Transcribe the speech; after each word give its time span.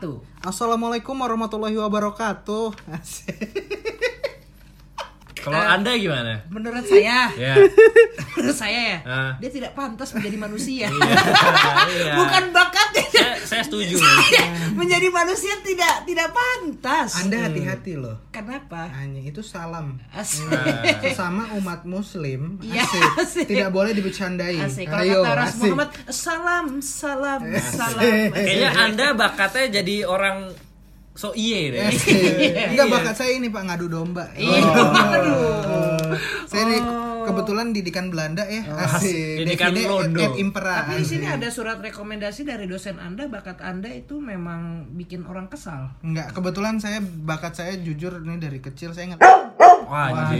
satu. 0.00 0.24
Assalamualaikum 0.40 1.12
warahmatullahi 1.12 1.76
wabarakatuh. 1.76 2.72
Asik. 2.96 3.89
Kalau 5.40 5.56
Anda 5.56 5.92
gimana? 5.94 6.44
Menurut 6.46 6.84
saya, 6.84 7.32
Ya. 7.32 7.54
menurut 8.36 8.54
saya 8.54 8.80
ya, 8.86 8.98
Ah. 9.02 9.32
dia 9.36 9.48
tidak 9.48 9.72
pantas 9.72 10.12
menjadi 10.12 10.36
manusia. 10.38 10.86
Iya. 10.86 12.12
Bukan 12.20 12.44
bakatnya. 12.50 13.04
Saya, 13.10 13.34
saya 13.42 13.62
setuju. 13.64 13.96
menjadi 14.80 15.08
manusia 15.08 15.56
tidak 15.60 16.04
tidak 16.04 16.28
pantas. 16.30 17.18
Anda 17.18 17.48
hati-hati 17.48 17.96
loh. 17.96 18.16
Kenapa? 18.30 18.86
Hanya 18.90 19.20
itu 19.20 19.40
salam. 19.40 19.98
Asik. 20.10 20.46
Sesama 21.02 21.50
umat 21.54 21.82
muslim 21.82 22.60
Iya, 22.60 22.84
asik. 22.84 23.02
asik. 23.18 23.46
Tidak 23.46 23.70
boleh 23.70 23.92
dibicandai. 23.92 24.56
Asik. 24.58 24.86
Kalau 24.86 25.02
Ayo, 25.02 25.20
kata. 25.20 25.44
Muhammad, 25.58 25.90
salam, 26.08 26.66
salam, 26.80 27.40
salam. 27.58 28.02
Kayaknya 28.30 28.70
Anda 28.78 29.06
bakatnya 29.12 29.80
jadi 29.80 30.04
orang 30.04 30.52
so 31.20 31.36
iye 31.36 31.68
deh. 31.70 31.84
Asik. 31.84 32.16
Enggak 32.72 32.86
Iya. 32.86 32.94
bakat 32.96 33.14
saya 33.14 33.32
ini 33.34 33.46
Pak 33.46 33.62
ngadu 33.62 33.86
domba. 33.86 34.32
Iya, 34.32 34.64
aduh. 35.12 36.16
Saya 36.44 36.62
ini 36.64 36.78
kebetulan 37.22 37.70
didikan 37.70 38.08
Belanda 38.08 38.42
ya. 38.42 38.64
Asik. 38.88 39.44
Didikan 39.44 39.70
Divide 39.70 39.86
Londo. 39.86 40.16
et 40.18 40.32
impera. 40.36 40.82
Tapi 40.82 40.96
di 40.96 41.06
sini 41.06 41.24
Asik. 41.24 41.36
ada 41.36 41.48
surat 41.50 41.76
rekomendasi 41.78 42.40
dari 42.42 42.64
dosen 42.64 42.96
Anda, 42.96 43.28
bakat 43.28 43.60
Anda 43.60 43.92
itu 43.92 44.16
memang 44.16 44.88
bikin 44.90 45.22
orang 45.24 45.46
kesal. 45.46 45.92
Enggak, 46.00 46.32
kebetulan 46.32 46.80
saya 46.80 46.98
bakat 47.02 47.52
saya 47.54 47.76
jujur 47.76 48.16
ini 48.18 48.40
dari 48.40 48.58
kecil 48.58 48.90
saya 48.90 49.12
nggak 49.12 49.20
Wah. 49.84 50.30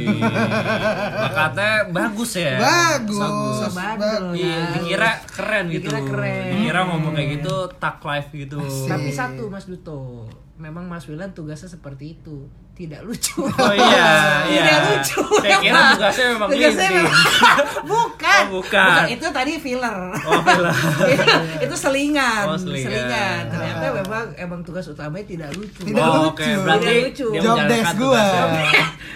Bakatnya 1.21 1.91
bagus 1.91 2.33
ya. 2.35 2.55
bagus. 2.57 3.19
Bagus. 3.19 3.73
Bandel 3.73 4.23
Iya, 4.33 4.47
ya. 4.47 4.63
dikira 4.73 5.11
keren 5.27 5.65
gitu. 5.69 5.87
Dikira 5.87 6.01
keren. 6.07 6.45
Dikira 6.55 6.81
ngomong 6.87 7.13
kayak 7.13 7.29
gitu 7.37 7.55
tak 7.77 7.99
live 8.01 8.31
gitu. 8.39 8.59
Tapi 8.87 9.11
satu 9.11 9.43
Mas 9.47 9.67
Duto, 9.67 10.31
memang 10.61 10.87
Mas 10.87 11.09
Wilan 11.09 11.33
tugasnya 11.33 11.73
seperti 11.73 12.21
itu, 12.21 12.47
tidak 12.81 13.01
lucu. 13.03 13.45
Oh 13.45 13.73
iya, 13.73 14.09
iya. 14.49 14.63
Tidak 14.63 14.81
lucu. 14.87 15.21
Saya 15.39 15.57
kira 15.59 15.69
memang. 15.77 15.93
tugasnya 15.95 16.25
memang 16.31 16.49
Tugasnya 16.49 16.81
ini. 16.83 16.97
memang- 16.97 17.19
bukan. 17.93 18.41
Oh, 18.41 18.49
bukan. 18.57 19.01
Itu 19.07 19.27
tadi 19.29 19.53
filler. 19.57 19.97
Oh, 20.19 20.41
filler. 20.41 20.75
itu 21.65 21.75
selingan. 21.75 22.45
Oh, 22.47 22.57
selingan. 22.57 23.41
Ternyata 23.47 23.87
memang 23.95 24.25
emang 24.35 24.61
tugas 24.61 24.85
utamanya 24.87 25.27
tidak 25.27 25.51
lucu. 25.53 25.81
Tidak 25.83 26.01
Oh, 26.01 26.13
lucu. 26.27 26.41
Oke, 26.41 26.49
berarti 26.59 26.85
Tidak 26.87 27.05
lucu. 27.05 27.27
dia 27.31 27.41
Job 27.43 27.59
desk 27.67 27.93
gua. 27.95 28.25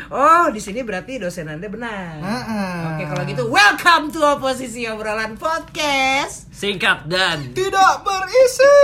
Oh, 0.07 0.47
di 0.49 0.61
sini 0.61 0.81
berarti 0.81 1.17
dosen 1.17 1.47
Anda 1.47 1.67
benar. 1.67 2.21
Heeh. 2.21 2.77
Oke, 2.87 3.03
kalau 3.07 3.23
gitu 3.25 3.45
welcome 3.47 4.05
to 4.11 4.21
oposisi 4.21 4.85
obrolan 4.85 5.35
podcast. 5.35 6.47
Singkat 6.51 7.09
dan 7.09 7.51
Tidak 7.51 7.95
berisi. 8.01 8.77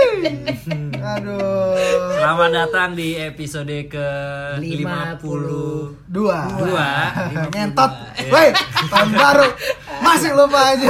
Aduh. 0.97 1.77
Selamat 2.13 2.49
datang 2.51 2.89
di 2.91 3.15
episode 3.15 3.71
ke 3.87 4.07
50. 4.75 5.21
50 5.23 6.11
Dua. 6.11 6.39
Dua. 6.59 6.89
Ngentot. 7.53 7.91
Woi, 8.27 8.47
tahun 8.91 9.09
baru. 9.15 9.47
Masih 10.03 10.31
lupa 10.35 10.59
aja. 10.75 10.89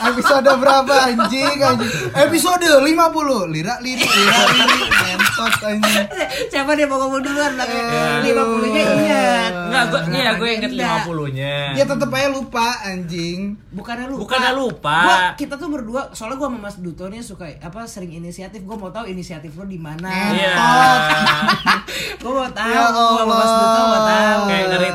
Episode 0.00 0.50
berapa 0.56 0.94
anjing 1.12 1.60
anjing? 1.60 1.92
Episode 2.16 2.66
50. 2.80 3.52
Lira 3.52 3.76
liri 3.84 4.00
lira 4.00 4.40
liri 4.48 4.80
ngentot 4.88 5.54
anjing. 5.60 6.06
Siapa 6.48 6.72
dia 6.72 6.88
mau 6.88 6.98
ngomong 6.98 7.20
duluan 7.20 7.52
lah? 7.54 7.68
Aduh. 7.68 8.24
Lima 8.24 8.42
puluhnya 8.48 8.82
ingat. 8.96 9.52
Enggak, 9.70 9.84
gue 9.92 10.00
iya 10.16 10.32
gue 10.34 10.50
inget 10.50 10.70
Agenda. 10.70 11.04
50-nya. 11.04 11.56
Ya 11.76 11.84
tetep 11.84 12.10
aja 12.10 12.28
lupa 12.30 12.66
anjing. 12.86 13.38
Bukannya 13.70 14.06
lupa. 14.10 14.20
Bukannya 14.22 14.52
lupa. 14.54 14.98
Gua, 15.04 15.18
kita 15.36 15.54
tuh 15.58 15.68
berdua, 15.70 16.02
soalnya 16.14 16.36
gua 16.38 16.48
sama 16.50 16.58
Mas 16.62 16.76
Duto 16.78 17.04
nih 17.10 17.22
suka 17.22 17.46
apa 17.60 17.86
sering 17.86 18.12
inisiatif. 18.14 18.62
Gua 18.64 18.76
mau 18.78 18.90
tahu 18.90 19.10
inisiatif 19.10 19.54
lo 19.58 19.64
di 19.66 19.78
mana. 19.78 20.08
Iya. 20.10 20.54
Tahu. 22.60 22.74
Ya 22.74 23.24
Mas 23.24 23.52
Allah. 23.52 24.09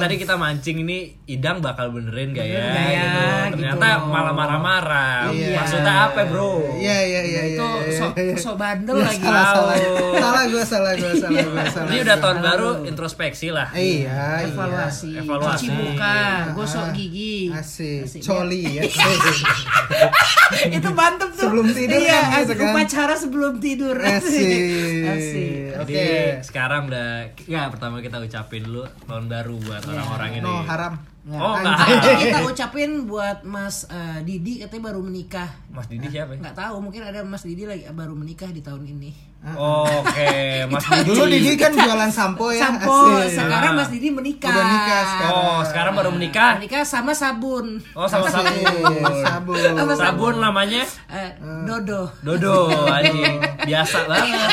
Tadi 0.06 0.16
kita 0.22 0.38
mancing 0.38 0.78
ini 0.86 0.98
Idang 1.26 1.58
bakal 1.58 1.90
benerin 1.90 2.38
gak 2.38 2.46
ya? 2.46 2.62
Benerin 2.62 2.86
ya, 2.94 3.26
Gitu. 3.46 3.62
Ternyata 3.66 3.88
gitu. 3.98 4.10
malah 4.14 4.34
marah-marah. 4.38 5.22
Iya. 5.34 5.58
Maksudnya 5.58 5.94
apa, 6.10 6.22
Bro? 6.30 6.78
Iya 6.78 6.98
iya 7.02 7.22
iya 7.26 7.42
iya. 7.50 7.58
Itu 7.58 7.66
iya, 7.66 7.98
sok 7.98 8.14
iya. 8.18 8.36
sok 8.38 8.56
bandel 8.62 8.96
Ya, 9.02 9.06
lagi. 9.10 9.26
salah 9.26 9.46
salah. 9.50 9.76
Tahu. 9.76 10.06
Salah 10.22 10.44
gua 10.46 10.64
salah 10.66 10.92
gua 10.94 11.14
salah 11.18 11.42
gua 11.42 11.66
salah. 11.74 11.90
Ini 11.90 11.98
udah 12.06 12.18
tahun 12.22 12.38
baru 12.46 12.70
introspeksi 12.86 13.48
lah. 13.50 13.68
Iya, 13.74 14.46
iya. 14.46 14.50
Evaluasi, 14.50 15.10
Evaluasi. 15.18 15.66
cuci 15.66 15.68
muka, 15.74 16.20
gosok 16.54 16.86
Ah, 16.86 16.94
gigi. 16.94 17.38
Asik. 17.50 18.06
Asik, 18.06 18.22
Coli 18.22 18.62
ya. 18.78 18.84
itu 20.78 20.90
mantep 20.94 21.30
tuh. 21.34 21.50
Sebelum 21.50 21.68
tidur 21.74 22.00
iya, 22.02 22.20
kan 22.30 22.42
gitu 22.46 22.54
kan. 22.54 22.74
Upacara 22.74 23.14
sebelum 23.18 23.54
tidur. 23.58 23.96
Asik. 23.98 25.10
Asik. 25.10 25.54
Oke. 25.76 26.40
sekarang 26.42 26.88
udah 26.90 27.30
ya 27.46 27.68
pertama 27.70 28.00
kita 28.02 28.18
ucapin 28.18 28.64
dulu 28.66 28.88
tahun 29.06 29.26
baru 29.28 29.56
buat 29.60 29.84
orang-orang 29.96 30.32
ini. 30.36 30.44
No 30.44 30.62
haram. 30.68 31.15
Oh, 31.26 31.58
Nah, 31.58 31.58
enggak. 31.58 31.90
nanti 31.90 32.12
kita 32.24 32.40
ucapin 32.44 32.90
buat 33.04 33.42
Mas 33.42 33.90
eh, 33.90 34.22
Didi 34.22 34.62
katanya 34.62 34.84
baru 34.86 35.02
menikah. 35.02 35.50
Mas 35.68 35.88
Didi 35.88 36.06
siapa 36.08 36.32
ya? 36.32 36.40
Nggak 36.40 36.54
tahu, 36.56 36.76
mungkin 36.80 37.02
ada 37.02 37.26
Mas 37.26 37.42
Didi 37.42 37.66
lagi 37.66 37.82
baru 37.90 38.14
menikah 38.14 38.48
di 38.48 38.62
tahun 38.62 38.86
ini. 38.88 39.10
Oke, 39.48 40.34
Mas 40.70 40.82
Didi. 40.84 41.06
Dulu 41.08 41.24
Didi 41.28 41.54
kan 41.56 41.70
jualan 41.72 42.10
sampo 42.10 42.50
ya. 42.50 42.62
Sampo, 42.64 42.98
sekarang 43.24 43.74
Mas 43.74 43.90
Didi 43.90 44.10
menikah. 44.10 44.50
Udah 44.50 44.66
nikah 44.68 45.02
sekarang. 45.04 45.34
Oh, 45.36 45.62
sekarang 45.64 45.94
baru 45.94 46.10
menikah. 46.12 46.52
Menikah 46.58 46.82
sama 46.82 47.12
sabun. 47.12 47.82
Oh, 47.94 48.06
sama 48.06 48.30
sabun. 48.30 48.86
Sabun. 49.20 49.58
Sama 49.58 49.94
Sabun 49.96 50.36
namanya 50.38 50.86
Eh, 51.08 51.30
Dodo. 51.64 52.06
Dodo 52.22 52.86
anjing. 52.86 53.38
Biasa 53.64 53.98
banget. 54.06 54.50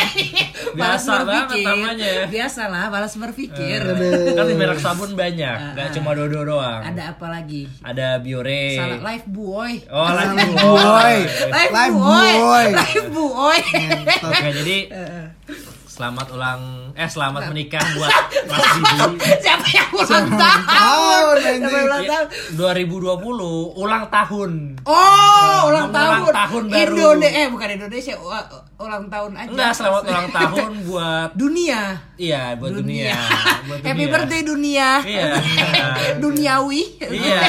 Malas 0.72 1.04
Biasa 1.04 1.12
banget 1.22 1.56
namanya. 1.62 2.12
Biasa 2.27 2.62
lah, 2.66 2.84
malas 2.89 3.12
berpikir. 3.15 3.81
Kan 4.33 4.44
di 4.47 4.54
merek 4.54 4.77
sabun 4.78 5.12
banyak, 5.12 5.56
nggak 5.72 5.89
cuma 5.93 6.12
Dodo 6.12 6.41
doang. 6.43 6.61
Ada 6.62 7.02
apa 7.16 7.26
lagi? 7.28 7.62
Ada 7.82 8.06
Biore. 8.18 8.78
Salah 8.78 9.00
life 9.02 9.26
boy. 9.26 9.72
Oh, 9.90 10.08
lagi 10.10 10.36
Boy. 10.54 11.14
Life, 11.50 11.72
Life 11.72 11.96
boy. 11.96 12.32
boy. 12.38 12.66
Life 12.72 13.08
boy. 13.10 13.60
Oke, 14.30 14.48
jadi 14.62 14.76
selamat 15.92 16.26
ulang 16.32 16.60
eh 16.94 17.04
selamat 17.04 17.53
menikah 17.53 17.84
buat 17.92 18.08
Mas 18.48 18.64
Didi. 18.75 18.97
Siapa 19.38 19.66
yang 19.69 19.91
ulang 19.92 20.28
tahun? 20.32 21.36
Siapa 21.36 21.69
yang 21.69 21.84
ulang 21.84 22.00
Ya, 22.00 22.08
tahun? 22.08 22.26
2020 23.20 23.76
ulang 23.76 24.04
tahun. 24.08 24.50
Oh, 24.82 24.97
ulang 25.69 25.92
Ulang 25.92 25.92
tahun. 25.92 26.32
tahun 26.32 26.62
baru. 26.66 26.97
Indonesia 26.97 27.28
eh 27.30 27.47
bukan 27.47 27.69
Indonesia, 27.70 28.14
ulang 28.78 29.04
tahun 29.06 29.32
aja. 29.36 29.50
Enggak, 29.53 29.72
selamat 29.75 30.03
ulang 30.06 30.28
tahun 30.38 30.70
buat 30.82 31.30
dunia. 31.34 31.80
iya, 32.16 32.56
buat 32.56 32.72
dunia. 32.72 33.12
Buat 33.69 33.78
dunia. 33.78 33.86
Happy 33.86 34.04
birthday 34.09 34.42
dunia. 34.42 34.88
Iya. 35.04 35.24
Duniawi. 36.19 36.82
Iya. 37.04 37.41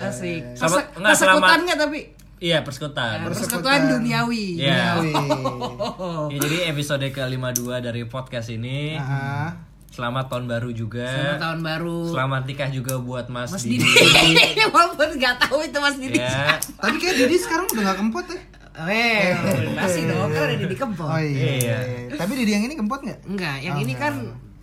Asik. 0.00 0.40
Selamat- 0.54 0.94
enggak, 0.94 1.14
selamat- 1.16 1.58
nggak 1.60 1.78
tapi? 1.80 2.00
Iya, 2.40 2.64
persekutan. 2.64 3.28
Persekutuan 3.28 3.80
duniawi. 3.84 4.64
Iya. 4.64 4.96
Wih. 5.04 5.12
Oh. 5.12 6.32
Ya, 6.32 6.40
jadi 6.40 6.72
episode 6.72 7.04
ke-52 7.12 7.68
dari 7.84 8.08
podcast 8.08 8.48
ini. 8.48 8.96
Ah. 8.96 9.52
Selamat 9.92 10.32
tahun 10.32 10.48
baru 10.48 10.72
juga. 10.72 11.04
Selamat 11.04 11.42
tahun 11.44 11.60
baru. 11.60 11.98
Selamat 12.08 12.42
nikah 12.48 12.70
juga 12.72 12.96
buat 12.96 13.28
Mas, 13.28 13.52
Mas 13.52 13.68
Didi. 13.68 13.84
Didi. 13.84 14.64
Walaupun 14.72 15.20
nggak 15.20 15.36
tahu 15.36 15.60
itu 15.68 15.78
Mas 15.84 15.96
Didi. 16.00 16.16
Ya. 16.16 16.56
Tapi 16.80 16.96
kayak 16.96 17.16
Didi 17.20 17.36
sekarang 17.36 17.68
udah 17.68 17.82
gak 17.92 17.98
kempot 18.00 18.24
ya? 18.24 18.40
Eh, 18.88 19.36
masih 19.76 20.08
dong, 20.08 20.32
kan 20.32 20.48
ada 20.48 20.56
Didi 20.56 20.76
Kempot. 20.78 21.04
Oh 21.04 21.20
iya. 21.20 21.44
Iya. 21.60 21.78
Tapi 22.16 22.32
Didi 22.32 22.50
yang 22.56 22.64
ini 22.64 22.74
kempot 22.78 23.04
nggak? 23.04 23.28
Enggak, 23.28 23.56
yang 23.60 23.76
ini 23.76 23.92
kan 23.92 24.14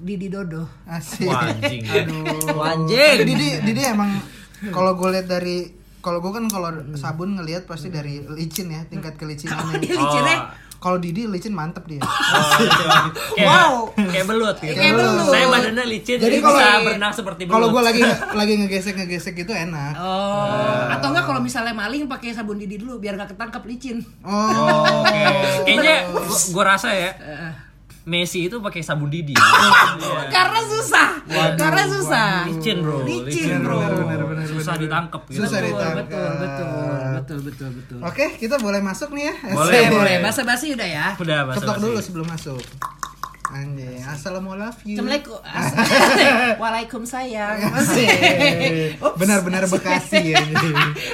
Didi 0.02 0.34
Dodo. 0.34 0.66
Asik. 0.90 1.30
Wah, 1.30 1.54
anjing. 1.54 1.86
Aduh. 1.86 2.58
Anjing. 2.58 2.98
Tapi 2.98 3.26
Didi 3.30 3.48
Didi 3.62 3.82
emang 3.86 4.10
kalau 4.74 4.98
gue 4.98 5.14
lihat 5.14 5.30
dari 5.30 5.77
kalau 6.08 6.20
gue 6.20 6.32
kan 6.32 6.48
kalau 6.48 6.70
sabun 6.94 7.36
ngelihat 7.36 7.68
pasti 7.68 7.88
dari 7.90 8.24
licin 8.26 8.68
ya 8.70 8.82
tingkat 8.86 9.14
Oh, 9.14 9.20
kelicinannya. 9.20 9.76
dia 9.78 9.94
licinnya. 9.94 10.38
Kalau 10.78 10.96
Didi 10.96 11.26
licin 11.26 11.52
mantep 11.52 11.84
dia. 11.84 11.98
Oh, 11.98 12.08
gitu. 12.62 12.84
Kayak, 13.34 13.50
Wow. 13.50 13.74
kayak 13.98 14.26
belut 14.26 14.56
gitu. 14.58 14.72
Kayak 14.72 14.94
belut. 14.94 15.26
Saya 15.26 15.46
badannya 15.50 15.86
licin, 15.86 16.16
Jadi 16.16 16.22
jadi 16.22 16.38
kalau- 16.40 16.62
bisa 16.62 16.86
berenang 16.86 17.12
seperti 17.12 17.42
belut. 17.44 17.54
Kalau 17.56 17.68
gue 17.68 17.82
lagi 17.84 18.02
lagi 18.40 18.54
ngegesek 18.56 18.94
ngegesek 18.96 19.36
itu 19.36 19.52
enak. 19.52 19.94
Oh, 19.98 20.86
atau 20.88 21.08
enggak 21.10 21.26
kalau 21.26 21.42
misalnya 21.42 21.74
maling 21.74 22.06
pakai 22.06 22.32
sabun 22.32 22.56
Didi 22.56 22.78
dulu 22.78 22.98
biar 22.98 23.18
nggak 23.18 23.34
ketangkep 23.34 23.64
licin. 23.66 23.98
Oh. 24.22 24.32
Oh, 24.32 25.02
Oke. 25.02 25.18
Kayaknya 25.66 25.96
gua, 26.08 26.24
gua 26.54 26.64
rasa 26.70 26.94
ya 26.94 27.12
Messi 28.08 28.48
itu 28.48 28.64
pakai 28.64 28.80
sabun 28.80 29.12
Didi. 29.12 29.36
Karena 30.36 30.60
susah. 30.64 31.10
Karena 31.60 31.84
susah. 31.92 32.48
Licin, 32.48 32.80
Bro. 32.80 33.04
Licin, 33.04 33.60
bro. 33.60 33.84
Susah 34.48 34.80
ditangkep 34.80 35.22
gitu. 35.28 35.44
Susah 35.44 35.60
Betul, 35.60 35.76
ditangkap. 35.76 36.08
betul, 36.08 36.30
betul, 36.40 36.68
betul, 37.12 37.38
betul, 37.44 37.70
betul. 37.76 37.98
Oke, 38.02 38.26
kita 38.40 38.56
boleh 38.58 38.80
masuk 38.80 39.12
nih 39.12 39.28
ya. 39.28 39.36
Boleh, 39.52 39.76
Eh, 39.76 39.90
boleh. 39.92 40.16
Basa-basi 40.24 40.72
udah 40.72 40.88
ya. 40.88 41.08
Udah, 41.20 41.52
basa 41.52 41.60
Ketok 41.60 41.78
dulu 41.84 42.00
sebelum 42.00 42.28
masuk. 42.32 42.64
Anjing, 43.48 44.04
assalamualaikum. 44.04 44.84
Assalamualaikum. 44.92 45.40
Waalaikumsalam. 46.60 47.56
Asik. 47.80 48.08
Ups. 49.00 49.16
Benar-benar 49.16 49.64
Bekasi 49.66 50.20
ya. 50.36 50.44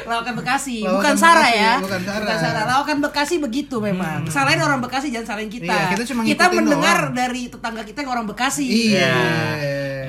Lawakan 0.10 0.34
Bekasi, 0.42 0.82
Lawakan 0.82 0.98
bukan 0.98 1.16
Sarah 1.16 1.50
ya. 1.54 1.74
bukan 1.78 2.02
Sarah. 2.02 2.64
Lawakan 2.66 2.98
Bekasi 3.06 3.36
begitu 3.38 3.78
memang. 3.78 4.26
Salahin 4.34 4.58
orang 4.60 4.82
Bekasi 4.82 5.14
jangan 5.14 5.38
salahin 5.38 5.52
kita. 5.54 5.70
Iya, 5.70 5.94
kita 5.94 6.04
cuma 6.10 6.26
kita 6.26 6.46
mendengar 6.50 6.98
doang. 7.10 7.16
dari 7.16 7.44
tetangga 7.54 7.84
kita 7.86 8.02
yang 8.02 8.12
orang 8.12 8.26
Bekasi. 8.26 8.66
Iya. 8.66 9.14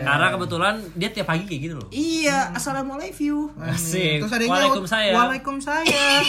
Karena 0.04 0.26
kebetulan 0.30 0.74
dia 0.94 1.08
tiap 1.10 1.26
pagi 1.32 1.44
kayak 1.48 1.60
gitu 1.64 1.74
loh. 1.80 1.88
Iya, 1.88 2.52
assalamualaikum. 2.52 3.56
Asik. 3.56 4.20
Terus 4.24 4.32
ada 4.32 4.42
yang 4.44 4.52
Waalaikumsalam. 4.52 5.14
Waalaikumsalam. 5.16 6.22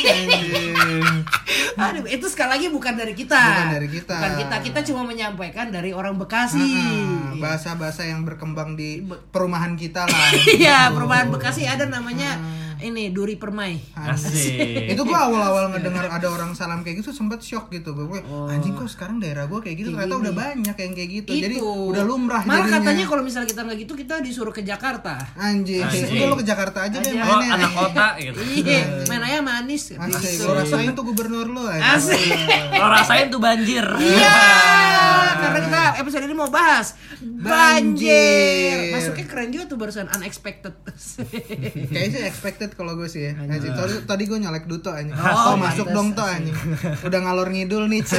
Aduh, 1.76 2.06
itu 2.08 2.26
sekali 2.32 2.50
lagi 2.56 2.68
bukan 2.72 2.94
dari 2.96 3.14
kita. 3.14 3.36
Bukan 3.36 3.72
dari 3.76 3.88
kita. 3.92 4.16
Bukan 4.16 4.34
kita, 4.40 4.56
kita 4.64 4.80
cuma 4.92 5.02
menyampaikan 5.04 5.68
dari 5.70 5.92
orang 5.92 6.16
Bekasi. 6.16 6.64
Ah, 6.64 7.36
Bahasa-bahasa 7.36 8.08
yang 8.08 8.24
berkembang 8.24 8.80
di 8.80 9.04
perumahan 9.30 9.76
kita 9.76 10.08
lah. 10.08 10.30
Iya, 10.56 10.90
perumahan 10.96 11.28
Bekasi 11.30 11.68
ada 11.68 11.84
namanya 11.86 12.40
ini 12.86 13.10
Duri 13.10 13.36
Permai. 13.36 13.78
Asik. 13.96 14.88
itu 14.88 15.02
gua 15.02 15.26
awal-awal 15.26 15.70
ngedengar 15.70 16.06
ada 16.08 16.28
orang 16.28 16.54
salam 16.54 16.80
kayak 16.80 17.02
gitu 17.02 17.10
sempet 17.12 17.42
shock 17.42 17.68
gitu 17.70 17.92
gue 17.92 18.22
anjing 18.48 18.72
kok 18.72 18.86
sekarang 18.88 19.18
daerah 19.18 19.46
gua 19.46 19.60
kayak 19.60 19.76
gitu 19.78 19.90
ternyata 19.92 20.16
udah 20.16 20.34
banyak 20.34 20.76
yang 20.76 20.94
kayak 20.94 21.10
gitu 21.16 21.32
jadi 21.32 21.56
Itu. 21.56 21.90
udah 21.90 22.04
lumrah 22.04 22.42
Malah 22.42 22.62
jadinya. 22.62 22.78
katanya 22.80 23.04
kalau 23.06 23.22
misalnya 23.22 23.48
kita 23.48 23.62
nggak 23.62 23.78
gitu 23.80 23.94
kita 23.96 24.14
disuruh 24.20 24.52
ke 24.52 24.62
Jakarta. 24.62 25.16
anjing 25.36 25.82
Anjing. 25.82 26.14
udah 26.14 26.28
lo 26.28 26.36
ke 26.36 26.46
Jakarta 26.46 26.80
aja 26.84 26.98
deh 26.98 27.12
Aja. 27.12 27.22
Oh, 27.22 27.28
mainnya 27.34 27.50
anak 27.56 27.72
kota 27.74 28.08
gitu. 28.18 28.40
Iya, 28.62 28.80
main 29.10 29.22
aja 29.24 29.40
manis. 29.42 29.84
Asik, 29.92 30.34
gua 30.40 30.54
rasain 30.60 30.92
tuh 30.92 31.04
gubernur 31.04 31.48
lo 31.48 31.64
anjing. 31.66 31.90
Asik. 31.90 32.30
Lo 32.72 32.86
rasain 32.86 33.28
tuh 33.28 33.40
banjir. 33.40 33.86
Iya, 33.96 34.38
karena 35.42 35.60
kita 35.62 35.82
episode 35.98 36.24
ini 36.24 36.36
mau 36.36 36.48
bahas 36.48 36.94
banjir. 37.18 37.48
Banjir. 37.48 38.78
Masuknya 38.92 39.26
keren 39.26 39.50
juga 39.50 39.66
tuh 39.66 39.78
barusan 39.78 40.08
unexpected. 40.10 40.74
Kayaknya 41.88 42.10
sih 42.12 42.24
expected 42.24 42.75
kalau 42.76 42.94
gue 42.94 43.08
sih 43.08 43.26
ya. 43.26 43.34
Anjing. 43.36 43.72
Tadi, 43.72 43.94
tadi 44.04 44.24
gue 44.26 44.38
nyalek 44.38 44.64
duto 44.66 44.92
anjing. 44.92 45.12
Oh, 45.12 45.52
Oh, 45.52 45.56
masuk 45.56 45.88
dong 45.88 46.12
tuh 46.12 46.22
anjing. 46.22 46.56
Udah 47.08 47.20
ngalor 47.22 47.50
ngidul 47.50 47.88
nih. 47.88 48.04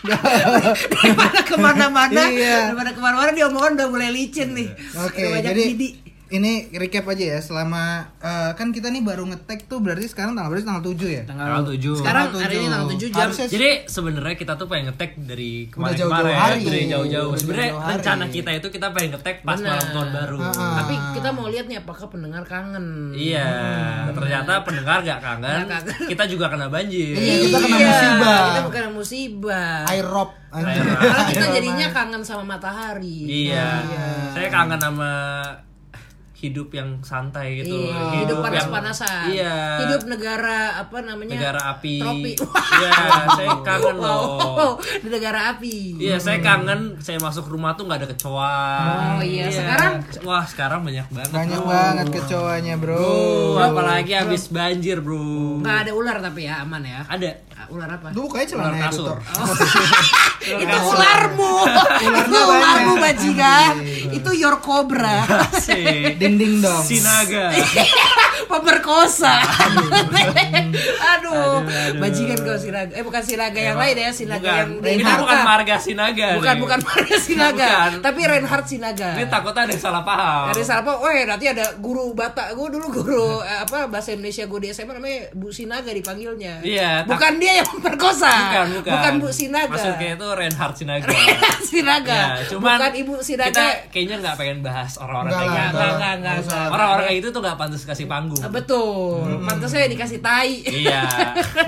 Daripada 0.00 1.40
ke 1.50 1.56
mana-mana, 1.56 2.22
Iya. 2.26 2.72
daripada 2.72 2.90
ke 2.90 3.00
mana-mana 3.00 3.30
dia 3.30 3.46
omongan 3.46 3.72
udah 3.76 3.88
mulai 3.88 4.08
licin 4.08 4.56
nih. 4.56 4.68
Oke, 4.96 5.20
banyak 5.28 5.52
jadi. 5.52 5.88
Ini 6.30 6.52
recap 6.72 7.06
aja 7.06 7.24
ya 7.28 7.40
selama 7.40 7.82
eh, 8.16 8.54
kan 8.54 8.70
kita 8.70 8.86
nih 8.86 9.02
baru 9.02 9.26
ngetek 9.26 9.66
tuh 9.66 9.78
berarti 9.78 10.06
sekarang 10.06 10.32
tanggal 10.32 10.46
berarti 10.48 10.62
tanggal 10.64 10.84
7 10.84 10.94
ya. 11.10 11.22
Tanggal 11.24 11.46
7. 11.64 11.82
Sekarang 11.96 12.24
Tanggal 12.28 12.40
hari 12.40 12.54
ini 12.54 12.60
tujuh. 12.60 12.70
tanggal 12.70 12.88
7 12.88 13.10
jam. 13.10 13.20
Harusnya 13.20 13.46
Jadi 13.48 13.68
sebenarnya 13.84 14.36
kita 14.36 14.52
tuh 14.54 14.66
pengen 14.66 14.84
ngetek 14.88 15.10
dari 15.20 15.50
Udah 15.60 15.72
kemarin-kemarin, 15.72 15.98
jauh-jauh 16.22 16.38
hari. 16.40 16.60
dari 16.64 16.82
jauh-jauh. 16.86 17.32
Sebenarnya 17.34 17.70
rencana 17.76 18.24
kita 18.26 18.50
itu 18.52 18.68
kita 18.68 18.86
pengen 18.90 19.10
ngetek 19.12 19.36
pas 19.42 19.58
Benar. 19.58 19.70
malam 19.72 19.88
tahun 19.90 20.08
baru. 20.12 20.36
Ah. 20.40 20.74
Tapi 20.78 20.94
kita 21.12 21.28
mau 21.30 21.46
lihat 21.46 21.66
nih 21.66 21.78
apakah 21.78 22.06
pendengar 22.06 22.42
kangen. 22.44 22.86
Iya, 23.10 23.48
ternyata 24.10 24.52
pendengar 24.62 24.98
gak 25.02 25.18
kangen. 25.18 25.66
Kita 26.06 26.24
juga 26.24 26.46
kena 26.46 26.66
banjir. 26.66 27.12
Iya, 27.12 27.34
kita 27.42 27.58
kena 27.58 27.76
Iya, 27.76 27.88
musibah. 27.90 28.38
Kita 28.40 28.60
bukan 28.64 28.82
musibah. 28.94 29.78
Air 29.88 30.06
rob. 30.06 30.30
Karena 30.50 30.72
kita 31.26 31.46
jadinya 31.52 31.86
kangen 31.90 32.22
sama 32.22 32.42
matahari. 32.48 33.18
Iya. 33.48 33.82
Saya 34.30 34.46
kangen 34.46 34.78
sama 34.78 35.10
hidup 36.40 36.72
yang 36.72 37.04
santai 37.04 37.60
gitu. 37.60 37.76
Iya, 37.84 38.24
hidup 38.24 38.40
yang- 38.40 38.44
panas-panasan. 38.48 39.28
Iya. 39.28 39.56
Hidup 39.78 40.02
negara 40.08 40.80
apa 40.80 40.98
namanya? 41.00 41.36
negara 41.36 41.60
api. 41.70 42.00
Tropi. 42.00 42.32
Iya, 42.80 42.92
saya 43.38 43.54
kangen 43.60 43.96
loh. 43.96 44.24
Wow, 44.40 44.72
di 44.80 45.08
negara 45.08 45.52
api. 45.52 46.00
Iya, 46.00 46.16
saya 46.16 46.40
kangen. 46.40 46.96
Saya 46.98 47.20
masuk 47.20 47.44
rumah 47.46 47.76
tuh 47.76 47.84
nggak 47.84 48.00
ada 48.00 48.08
kecoa. 48.08 48.56
Oh, 49.12 49.22
iya. 49.22 49.52
Sekarang? 49.52 50.00
wah 50.22 50.44
sekarang 50.44 50.80
banyak 50.80 51.04
banget. 51.06 51.30
Banyak 51.30 51.60
bro. 51.60 51.68
banget 51.68 52.06
kecoanya, 52.10 52.74
Bro. 52.74 52.96
Bro, 53.54 53.60
apalagi 53.62 54.12
habis 54.16 54.48
banjir, 54.48 54.98
bro. 54.98 55.60
Nggak 55.60 55.76
ada 55.84 55.92
ular 55.92 56.16
tapi 56.18 56.48
ya 56.48 56.64
aman 56.64 56.80
ya. 56.80 57.04
Ada. 57.04 57.30
Ah, 57.52 57.68
Ular 57.68 57.92
apa? 57.92 58.08
Tuh 58.10 58.24
kayak 58.26 58.48
celana 58.48 58.72
Ular 58.72 58.88
kasur. 58.88 59.12
editor. 59.12 59.18
itu 60.64 60.76
ularmu. 60.88 61.52
itu 62.00 62.38
ularmu 62.40 62.94
bajingan. 62.96 63.72
Itu 64.08 64.30
your 64.32 64.56
cobra. 64.64 65.28
Asik. 65.52 66.16
Ding 66.16 66.40
ding 66.40 66.64
dong. 66.64 66.80
Sinaga. 66.84 67.52
Pemerkosa. 68.50 69.34
Aduh, 71.10 71.30
aduh, 71.30 71.62
aduh. 71.62 71.98
bajingan 71.98 72.38
kau 72.40 72.56
sinaga. 72.56 72.92
Eh 72.92 73.02
bukan 73.02 73.22
sinaga 73.22 73.60
yang 73.60 73.76
lain 73.76 73.96
ya, 73.96 74.10
sinaga 74.10 74.40
bukan. 74.40 74.58
yang 74.58 74.70
di 74.76 74.90
Ini 74.96 75.12
bukan 75.16 75.38
marga 75.42 75.76
Sinaga. 75.78 76.28
Bukan 76.36 76.50
nih. 76.50 76.60
bukan 76.60 76.78
marga 76.80 77.16
sinaga, 77.16 77.68
Bukan. 77.68 77.90
tapi 78.00 78.20
Reinhard 78.22 78.66
Sinaga. 78.66 79.08
Ini 79.12 79.24
takutnya 79.26 79.62
ada 79.64 79.72
yang 79.72 79.82
salah 79.82 80.02
paham. 80.02 80.44
Dari 80.50 80.62
salah 80.62 80.82
apa? 80.82 80.92
Weh, 81.00 81.22
nanti 81.24 81.46
ada 81.46 81.64
guru 81.76 82.12
Batak. 82.12 82.52
Gue 82.52 82.68
dulu 82.68 82.86
guru 82.92 83.24
eh, 83.40 83.58
apa 83.60 83.86
bahasa 83.86 84.10
Indonesia 84.10 84.44
gue 84.44 84.58
di 84.60 84.68
SMA 84.70 84.92
namanya 84.92 85.30
Bu 85.32 85.48
Sinaga 85.50 85.90
dipanggilnya. 85.90 86.60
Iya, 86.60 86.90
tak- 87.00 87.08
Bukan 87.10 87.32
dia 87.36 87.52
yang 87.56 87.68
memperkosa. 87.68 88.30
Bukan, 88.30 88.66
bukan. 88.80 89.12
Bu 89.18 89.28
Sinaga. 89.30 89.70
Maksudnya 89.70 90.08
itu 90.12 90.26
Reinhard 90.28 90.74
Sinaga. 90.74 91.06
Reinhard 91.06 91.62
Sinaga. 91.62 92.18
Ya, 92.36 92.44
cuman 92.48 92.76
bukan 92.76 92.92
Ibu 92.96 93.12
Sinaga. 93.20 93.50
kita 93.50 93.64
kayaknya 93.90 94.16
nggak 94.20 94.34
pengen 94.36 94.58
bahas 94.60 94.92
orang-orang 94.96 95.30
Enggak 95.30 95.46
kayak 95.46 96.16
gitu. 96.40 96.56
Orang-orang 96.70 97.04
kayak 97.04 97.18
gitu 97.18 97.28
tuh 97.30 97.40
nggak 97.40 97.56
pantas 97.56 97.82
kasih 97.84 98.06
panggung. 98.06 98.39
Ah, 98.44 98.50
Betul. 98.50 99.44
Pantasnya 99.44 99.90
dikasih 99.90 100.18
tai. 100.20 100.64
Iya. 100.64 101.06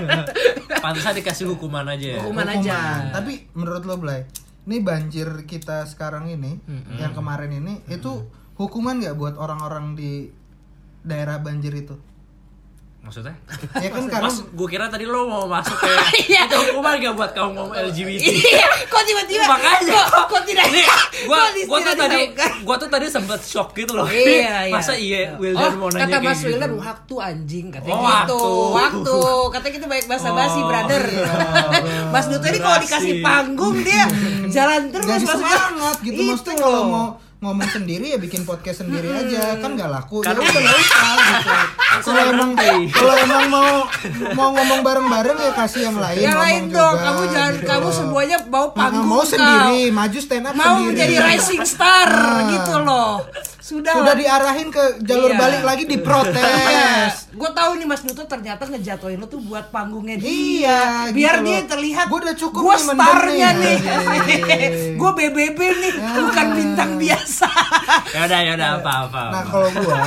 Pantasnya 0.83 1.13
dikasih 1.21 1.45
hukuman 1.53 1.85
aja. 1.87 2.21
Hukuman 2.23 2.47
aja. 2.49 3.09
Tapi 3.13 3.47
menurut 3.53 3.83
lo 3.85 3.95
Blay, 3.97 4.25
ini 4.67 4.77
banjir 4.79 5.27
kita 5.45 5.85
sekarang 5.85 6.29
ini, 6.31 6.59
yang 6.97 7.11
kemarin 7.11 7.51
ini, 7.51 7.83
itu 7.87 8.25
hukuman 8.55 8.99
nggak 8.99 9.15
buat 9.17 9.35
orang-orang 9.37 9.95
di 9.95 10.29
daerah 11.03 11.39
banjir 11.39 11.75
itu? 11.75 11.95
Maksudnya? 13.03 13.35
Ya 13.75 13.89
kan 13.89 14.07
karena 14.07 14.25
Mas, 14.25 14.39
gue 14.41 14.67
kira 14.69 14.87
tadi 14.87 15.03
lo 15.03 15.27
mau 15.27 15.43
masuk 15.43 15.75
ke 15.75 15.91
Iya. 16.25 16.47
itu 16.47 16.55
hukuman 16.71 16.95
gak 16.97 17.13
buat 17.13 17.31
kaum 17.31 17.51
ngomong 17.51 17.75
LGBT. 17.91 18.23
Iya, 18.23 18.63
kok 18.87 19.03
tiba-tiba 19.03 19.43
Makanya. 19.45 19.91
kok, 20.07 20.23
kok 20.25 20.41
tidak 20.43 20.65
Ini 20.65 20.81
gua 21.23 21.35
kok 21.37 21.49
di- 21.51 21.65
gua 21.65 21.79
tuh 21.79 21.95
tadi 21.97 22.19
gua 22.63 22.75
tuh 22.77 22.87
tadi 22.87 23.05
sempet 23.05 23.39
shock 23.39 23.69
gitu 23.73 23.91
loh. 23.93 24.07
Iya, 24.07 24.65
iya. 24.65 24.71
Masa 24.71 24.95
iya 24.95 25.35
Wildan 25.35 25.75
oh, 25.75 25.77
mau 25.77 25.89
nanya 25.89 26.15
kata 26.15 26.23
Mas 26.23 26.39
gitu. 26.39 26.47
Wildan 26.49 26.71
waktu 26.73 27.13
anjing 27.21 27.65
katanya 27.69 27.91
Oh, 27.93 27.99
gitu. 27.99 28.39
waktu. 28.39 28.39
Waktu. 28.73 29.17
Katanya 29.51 29.73
kita 29.75 29.87
baik 29.89 30.05
bahasa 30.07 30.29
basi, 30.31 30.59
Oh, 30.59 30.65
brother. 30.65 31.03
iya. 31.03 31.31
Mas 32.15 32.25
Duto 32.25 32.45
ini 32.45 32.59
kalau 32.61 32.77
dikasih 32.79 33.13
panggung 33.19 33.75
dia 33.79 34.03
jalan 34.47 34.81
terus 34.89 35.05
Wildan. 35.05 35.27
semangat 35.29 35.97
gitu. 36.01 36.15
Itu 36.15 36.31
Maksudnya 36.31 36.55
kalau 36.57 36.71
loh. 36.73 36.87
mau 36.87 37.07
ngomong 37.43 37.67
sendiri 37.67 38.05
ya 38.07 38.17
bikin 38.17 38.41
podcast 38.41 38.81
sendiri 38.81 39.11
aja 39.11 39.57
kan 39.57 39.71
nggak 39.71 39.89
laku. 39.89 40.19
Kan 40.19 40.33
ya 40.33 40.41
udah 40.41 40.61
nggak 40.61 40.77
usah 40.79 41.03
gitu. 41.13 41.49
Kalau 42.03 42.21
emang 42.25 42.49
kalau 42.89 43.13
emang 43.17 43.43
mau 43.47 43.69
mau 44.33 44.49
ngomong 44.51 44.79
bareng-bareng 44.81 45.37
ya 45.37 45.51
kasih 45.53 45.81
yang 45.85 45.97
lain. 45.97 46.21
yang 46.21 46.39
lain 46.39 46.61
dong, 46.69 46.95
juga, 46.95 47.05
kamu 47.05 47.21
jangan 47.29 47.53
gitu. 47.53 47.67
kamu 47.67 47.87
semuanya 47.91 48.37
mau 48.45 48.65
Nah, 48.65 48.73
panggung 48.73 49.05
mau 49.05 49.19
kau. 49.19 49.29
sendiri, 49.29 49.79
maju 49.89 50.17
stand 50.17 50.45
up 50.45 50.53
mau 50.53 50.63
sendiri. 50.73 50.87
menjadi 50.89 51.15
rising 51.21 51.63
star 51.63 52.09
Nah. 52.09 52.47
gitu 52.49 52.75
loh. 52.79 53.13
Sudah, 53.59 53.95
Sudah 53.95 54.11
diarahin 54.13 54.67
ke 54.69 54.99
jalur 55.01 55.31
Iya. 55.31 55.39
balik 55.39 55.61
lagi 55.63 55.83
diprotes. 55.85 57.11
Gue 57.33 57.49
tahu 57.49 57.71
nih 57.75 57.87
Mas 57.87 58.01
Duto 58.01 58.23
ternyata 58.23 58.65
ngejatuhin 58.65 59.15
lo 59.15 59.25
tuh 59.25 59.39
buat 59.39 59.69
panggungnya 59.69 60.17
dia. 60.17 60.27
Iya, 60.27 60.81
Biar 61.09 61.35
gitu 61.37 61.47
dia 61.47 61.57
loh. 61.57 61.67
terlihat. 61.69 62.05
Gua 62.05 62.19
udah 62.21 62.35
cukup 62.35 62.61
Gue 62.61 62.77
starnya 62.77 63.49
nih. 63.53 63.77
nih. 63.77 63.77
Iya. 64.25 64.93
gue 64.93 65.11
BBB 65.13 65.59
nih, 65.79 65.93
bukan 65.95 66.47
bintang 66.53 66.91
biasa. 66.97 67.32
Ya 68.15 68.29
udah 68.29 68.39
ya 68.45 68.51
udah 68.53 68.69
apa 68.81 68.91
apa. 69.09 69.23
Nah, 69.33 69.43
kalau 69.45 69.69
gua 69.73 69.99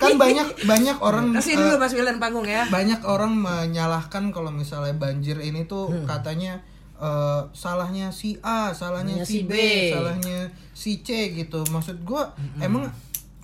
kan 0.00 0.12
banyak 0.16 0.48
banyak 0.64 0.96
orang 0.98 1.36
Kasih 1.36 1.54
eh, 1.54 1.58
dulu 1.60 1.74
Mas 1.76 1.92
Wildan 1.92 2.18
panggung 2.18 2.48
ya. 2.48 2.64
banyak 2.72 3.00
orang 3.04 3.32
menyalahkan 3.36 4.32
kalau 4.32 4.48
misalnya 4.48 4.96
banjir 4.96 5.36
ini 5.44 5.68
tuh 5.68 5.92
katanya 6.08 6.62
eh, 6.96 7.40
salahnya 7.52 8.10
si 8.10 8.40
A, 8.40 8.72
salahnya 8.72 9.22
si 9.22 9.44
si 9.44 9.48
B, 9.48 9.52
B. 9.52 9.56
salahnya 9.92 10.38
si 10.72 11.04
C 11.04 11.36
gitu. 11.36 11.62
Maksud 11.68 12.02
gua 12.06 12.32
emang 12.58 12.88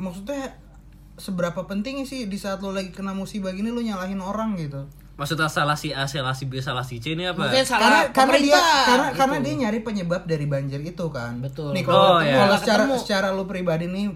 maksudnya 0.01 0.57
seberapa 1.19 1.67
penting 1.67 2.07
sih 2.07 2.31
di 2.31 2.39
saat 2.39 2.63
lo 2.63 2.71
lagi 2.71 2.95
kena 2.95 3.11
musibah 3.11 3.51
gini 3.51 3.75
lo 3.75 3.83
nyalahin 3.83 4.23
orang 4.23 4.55
gitu. 4.57 4.87
Maksudnya 5.19 5.51
salah 5.51 5.75
si 5.75 5.91
A, 5.91 6.07
salah 6.07 6.31
si 6.31 6.47
B, 6.47 6.63
salah 6.63 6.81
si 6.81 6.97
C 6.97 7.13
ini 7.13 7.27
apa? 7.27 7.43
Maksudnya 7.43 7.67
salah 7.67 7.83
karena 7.83 8.01
karena 8.15 8.37
dia 8.39 8.55
karena 8.87 9.07
gitu. 9.07 9.19
karena 9.19 9.37
dia 9.41 9.55
nyari 9.59 9.79
penyebab 9.83 10.23
dari 10.25 10.47
banjir 10.47 10.79
itu 10.81 11.07
kan. 11.11 11.43
Betul. 11.43 11.75
Nih 11.75 11.83
kalau 11.83 11.99
Oh, 12.09 12.19
iya. 12.21 12.39
kalau 12.39 12.47
Nggak 12.49 12.61
secara 12.63 12.83
ketemu. 12.85 12.97
secara 12.97 13.27
lu 13.29 13.45
pribadi 13.45 13.87
nih 13.87 14.07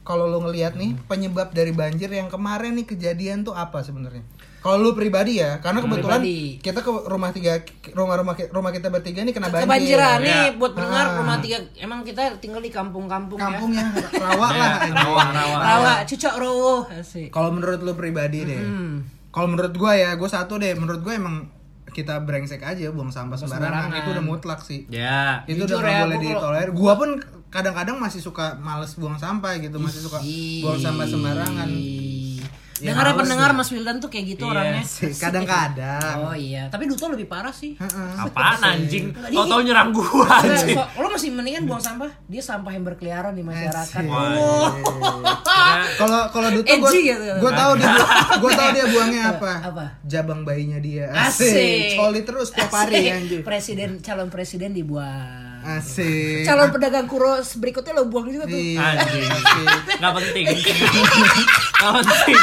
kalau 0.00 0.24
lu 0.24 0.38
ngelihat 0.40 0.74
nih 0.74 0.94
penyebab 1.04 1.50
dari 1.50 1.70
banjir 1.72 2.08
yang 2.08 2.26
kemarin 2.26 2.74
nih 2.74 2.86
kejadian 2.86 3.42
tuh 3.42 3.52
apa 3.52 3.82
sebenarnya? 3.82 4.22
Kalau 4.58 4.78
lu 4.78 4.90
pribadi 4.92 5.42
ya, 5.42 5.58
karena 5.58 5.82
kebetulan 5.82 6.22
Pribadi. 6.22 6.62
kita 6.62 6.78
ke 6.78 6.90
rumah 7.10 7.30
tiga 7.30 7.58
rumah-rumah 7.90 8.34
rumah 8.48 8.70
kita 8.70 8.86
bertiga 8.88 9.20
nih 9.20 9.34
kena 9.34 9.50
banjir. 9.50 9.66
Kebanjiran 9.66 10.16
Ya. 10.16 10.22
nih 10.22 10.46
buat 10.54 10.72
pendengar 10.72 11.04
Ah. 11.04 11.18
rumah 11.18 11.36
tiga. 11.38 11.58
Emang 11.76 12.00
kita 12.00 12.38
tinggal 12.38 12.58
di 12.58 12.70
kampung-kampung 12.70 13.34
ya. 13.36 13.50
Kampung 13.50 13.74
yang 13.74 13.90
rawa 14.22 14.46
Ya, 14.48 14.62
lah. 14.62 14.72
rawa, 14.94 15.22
rawa. 15.28 15.58
Rawa, 15.58 15.92
cucok 16.06 16.34
rowo. 16.38 16.74
Asik. 16.88 17.28
Kalau 17.28 17.50
menurut 17.50 17.82
lu 17.82 17.92
pribadi 17.92 18.46
deh. 18.46 18.62
Hmm. 18.62 19.02
Kalau 19.32 19.48
menurut 19.48 19.72
gua 19.74 19.96
ya, 19.96 20.12
gua 20.14 20.28
satu 20.28 20.60
deh. 20.60 20.76
Menurut 20.76 21.00
gua 21.00 21.16
emang 21.16 21.48
kita 21.88 22.20
brengsek 22.20 22.60
aja 22.60 22.88
buang 22.88 23.08
sampah 23.08 23.36
sembarangan, 23.36 23.92
sembarangan. 23.92 23.98
itu 23.98 24.08
udah 24.12 24.24
mutlak 24.24 24.60
sih. 24.60 24.80
Ya. 24.88 25.44
Itu 25.44 25.64
Jujur 25.64 25.80
udah 25.80 25.90
ya, 25.90 26.00
boleh 26.04 26.16
gua 26.16 26.22
kalau- 26.22 26.36
ditolerir. 26.36 26.70
Gua 26.72 26.92
pun 26.94 27.10
kadang-kadang 27.48 27.96
masih 27.96 28.20
suka 28.20 28.56
males 28.56 28.92
buang 28.94 29.16
sampah 29.16 29.56
gitu, 29.56 29.76
masih 29.76 30.00
suka 30.00 30.20
buang 30.62 30.78
sampah 30.78 31.04
sembarangan. 31.04 31.68
Ya, 32.82 32.90
Dengar 32.90 33.06
males 33.06 33.20
pendengar 33.22 33.50
ya. 33.50 33.54
Mas 33.54 33.68
Wildan 33.70 33.96
tuh 33.96 34.10
kayak 34.10 34.24
gitu 34.28 34.42
Iya 34.42 34.52
orangnya. 34.52 34.82
Sih, 34.98 35.14
Kadang-kadang. 35.14 36.16
Oh 36.18 36.34
iya, 36.34 36.66
tapi 36.66 36.90
Duto 36.90 37.06
lebih 37.06 37.30
parah 37.30 37.54
sih. 37.54 37.78
Heeh. 37.78 38.10
Apaan 38.18 38.58
anjing? 38.60 39.14
Tau-tau 39.14 39.62
nyerang 39.62 39.94
gua 39.94 40.26
anjing. 40.42 40.74
so- 40.74 40.90
lo 40.98 41.06
masih 41.06 41.30
mendingan 41.30 41.62
buang 41.64 41.78
sampah, 41.78 42.10
dia 42.26 42.42
sampah 42.42 42.74
yang 42.74 42.82
berkeliaran 42.82 43.32
di 43.32 43.40
masyarakat. 43.40 44.02
Kalau 45.94 46.22
kalau 46.28 46.48
Duto 46.50 46.72
gua, 46.74 46.90
gitu. 46.90 47.30
gua 47.38 47.52
tahu 47.52 47.72
dia 47.78 47.90
gua 48.42 48.50
tahu 48.50 48.68
dia 48.72 48.86
buangnya 48.90 49.22
apa. 49.32 49.52
Apa? 49.62 49.84
Jabang 50.02 50.42
bayinya 50.42 50.78
dia. 50.78 51.06
Asik. 51.12 51.94
Coli 51.94 52.26
terus 52.26 52.50
tiap 52.50 52.72
hari 52.72 53.08
anjir. 53.08 53.40
Presiden 53.42 54.02
calon 54.02 54.26
presiden 54.26 54.74
dibuang. 54.74 55.41
Asik. 55.62 56.42
Calon 56.42 56.74
pedagang 56.74 57.06
kuros 57.06 57.54
berikutnya 57.54 57.94
lo 57.94 58.10
buang 58.10 58.26
juga 58.26 58.50
tuh. 58.50 58.58
Iya. 58.58 58.82
Anjing. 58.82 59.30
Nggak 60.02 60.12
penting. 60.18 60.44
Nggak 61.78 61.92
penting. 62.02 62.36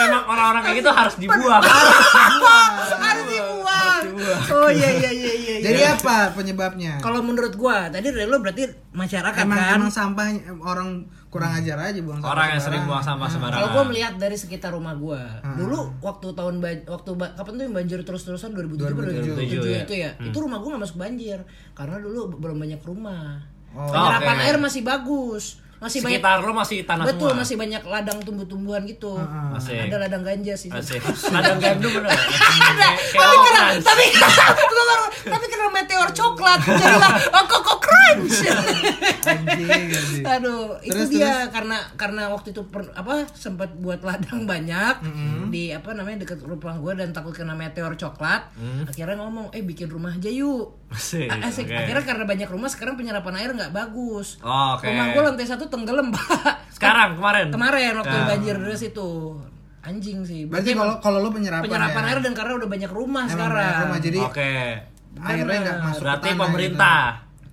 Memang 0.00 0.22
orang-orang 0.26 0.62
kayak 0.66 0.76
gitu 0.82 0.90
harus 0.90 1.14
dibuang. 1.18 1.62
Harus 1.62 3.24
dibuang. 3.30 4.02
Oh 4.50 4.70
iya 4.70 4.90
iya 4.98 5.10
iya 5.10 5.32
iya. 5.34 5.54
iya. 5.62 5.64
Jadi 5.70 5.80
apa 5.86 6.34
penyebabnya? 6.34 6.98
Kalau 6.98 7.22
menurut 7.22 7.54
gua, 7.54 7.86
tadi 7.86 8.10
dari 8.10 8.26
lo 8.26 8.42
berarti 8.42 8.66
masyarakat 8.94 9.42
emang 9.46 9.58
kan. 9.58 9.76
emang 9.78 9.90
sampah 9.90 10.26
orang 10.66 11.06
kurang 11.30 11.54
ajar 11.54 11.78
aja 11.78 12.00
buang 12.02 12.18
sampah. 12.18 12.34
Orang 12.34 12.46
yang 12.50 12.60
sering 12.60 12.82
buang 12.90 13.04
sampah 13.06 13.28
sembarangan. 13.30 13.58
Kalau 13.62 13.68
gua 13.70 13.84
melihat 13.86 14.12
dari 14.18 14.34
sekitar 14.34 14.74
rumah 14.74 14.98
gua, 14.98 15.22
dulu 15.54 15.94
waktu 16.02 16.26
tahun 16.34 16.54
waktu 16.90 17.10
kapan 17.38 17.52
tuh 17.54 17.64
yang 17.70 17.74
banjir 17.78 17.98
terus-terusan 18.02 18.50
2007 18.50 18.90
2007 19.30 19.38
2007 19.38 19.62
ya. 19.70 19.80
itu 19.86 19.94
ya. 19.94 20.10
Itu 20.18 20.36
rumah 20.42 20.58
gua 20.58 20.74
nggak 20.74 20.82
masuk 20.90 20.98
banjir 20.98 21.38
karena 21.72 22.02
dulu 22.02 22.34
belum 22.34 22.58
banyak 22.58 22.82
rumah. 22.82 23.46
Oh. 23.70 23.86
Penyerapan 23.86 24.36
Oke. 24.36 24.44
air 24.50 24.56
masih 24.58 24.82
bagus. 24.82 25.44
Masih 25.80 26.04
banyak 26.04 26.20
Sekitar 26.20 26.44
lu 26.44 26.52
masih 26.52 26.84
tanah 26.84 27.08
Betul, 27.08 27.32
semua. 27.32 27.40
masih 27.40 27.56
banyak 27.56 27.82
ladang 27.88 28.18
tumbuh-tumbuhan 28.20 28.84
gitu. 28.84 29.16
Asik. 29.56 29.88
Ada 29.88 29.96
ladang 29.96 30.20
ganja 30.20 30.52
sih. 30.52 30.68
Asik. 30.68 31.00
Ladang 31.34 31.56
gandum 31.56 31.88
bener. 31.96 32.12
Ada. 32.68 32.88
Tapi 33.16 33.36
kena, 33.40 33.60
orange. 33.64 33.84
tapi 33.88 34.04
baru- 34.76 35.12
tapi 35.24 35.44
kena 35.48 35.66
meteor 35.72 36.08
coklat. 36.12 36.60
Jadilah 36.68 37.16
oh, 37.32 37.44
koko 37.48 37.74
Anjing, 39.20 39.68
anjing. 39.68 40.24
Aduh, 40.24 40.78
itu 40.80 40.92
Terus, 40.92 41.08
dia 41.10 41.46
karena 41.48 41.78
karena 41.94 42.28
waktu 42.28 42.50
itu 42.50 42.62
per- 42.64 42.90
apa 42.92 43.28
sempat 43.30 43.70
buat 43.74 44.00
ladang 44.00 44.44
banyak 44.44 44.94
di 45.48 45.70
apa 45.70 45.92
namanya 45.92 46.24
dekat 46.24 46.40
rumah 46.40 46.74
gua 46.76 46.92
dan 46.94 47.10
takut 47.10 47.32
kena 47.32 47.52
meteor 47.52 47.94
coklat. 47.94 48.48
Akhirnya 48.84 49.16
ngomong, 49.16 49.50
"Eh 49.50 49.62
bikin 49.62 49.86
rumah 49.86 50.10
aja 50.10 50.28
yuk." 50.28 50.76
Asik. 50.88 51.28
A- 51.28 51.46
Asik. 51.46 51.64
oke. 51.64 51.76
Akhirnya 51.76 52.04
karena 52.04 52.24
banyak 52.24 52.48
rumah 52.48 52.66
sekarang 52.66 52.94
penyerapan 52.94 53.34
air 53.36 53.50
nggak 53.52 53.70
bagus. 53.70 54.40
Oh, 54.40 54.74
Oke. 54.74 54.88
Rumah 54.88 55.06
gua 55.12 55.22
lantai 55.28 55.46
satu 55.46 55.66
tenggelam, 55.66 56.10
Pak. 56.14 56.66
Sekarang 56.70 57.14
kemarin. 57.14 57.48
Kemarin 57.48 57.92
waktu 57.96 58.10
Nah. 58.12 58.26
banjir 58.26 58.56
deras 58.56 58.82
itu. 58.82 59.38
Anjing 59.80 60.20
sih. 60.22 60.44
Berarti 60.44 60.74
kalau 60.74 60.98
kalau 60.98 61.18
lu 61.18 61.30
penyerapan, 61.30 61.64
penyerapan 61.64 62.02
ya, 62.02 62.08
air 62.10 62.18
dan 62.20 62.34
karena 62.34 62.52
udah 62.54 62.68
banyak 62.68 62.90
rumah 62.90 63.24
emang 63.24 63.32
sekarang. 63.32 63.64
banyak 63.64 63.82
rumah 63.82 64.00
jadi 64.02 64.18
Oke. 64.20 64.52
airnya 65.16 65.58
nggak 65.58 65.78
masuk 65.80 66.02
Berarti 66.02 66.20
ke 66.20 66.28
tanah 66.28 66.40
pemerintah. 66.42 67.04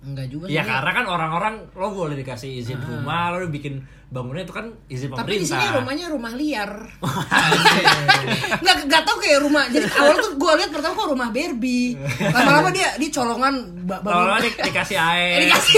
Enggak 0.08 0.26
juga 0.32 0.44
sih. 0.48 0.56
Ya 0.56 0.64
karena 0.64 0.90
kan 0.96 1.04
orang-orang 1.04 1.54
lo 1.76 1.92
boleh 1.92 2.16
dikasih 2.16 2.64
izin 2.64 2.80
rumah, 2.80 3.36
lo 3.36 3.44
bikin 3.52 3.84
bangunnya 4.08 4.40
itu 4.42 4.54
kan 4.54 4.66
izin 4.86 5.08
Ah. 5.08 5.20
Tapi 5.20 5.30
di 5.34 5.44
pemerintah. 5.44 5.60
sini 5.60 5.76
rumahnya 5.76 6.06
rumah 6.08 6.32
liar. 6.32 6.70
Nggak 8.58 8.76
nggak 8.84 9.02
tahu 9.04 9.16
kayak 9.18 9.38
rumah. 9.40 9.64
Jadi 9.66 9.86
awal 9.98 10.16
tuh 10.18 10.32
gue 10.34 10.52
lihat 10.54 10.70
pertama 10.70 10.92
kok 10.94 11.08
rumah 11.08 11.28
Barbie. 11.28 11.92
Lama-lama 12.18 12.68
dia 12.70 12.88
di 12.94 13.08
colongan 13.08 13.54
ba- 13.84 14.00
Lama-lama 14.00 14.38
bangun. 14.38 14.48
di- 14.48 14.60
dikasih 14.64 14.96
air. 14.96 15.34
Eh, 15.34 15.40
dikasih 15.46 15.76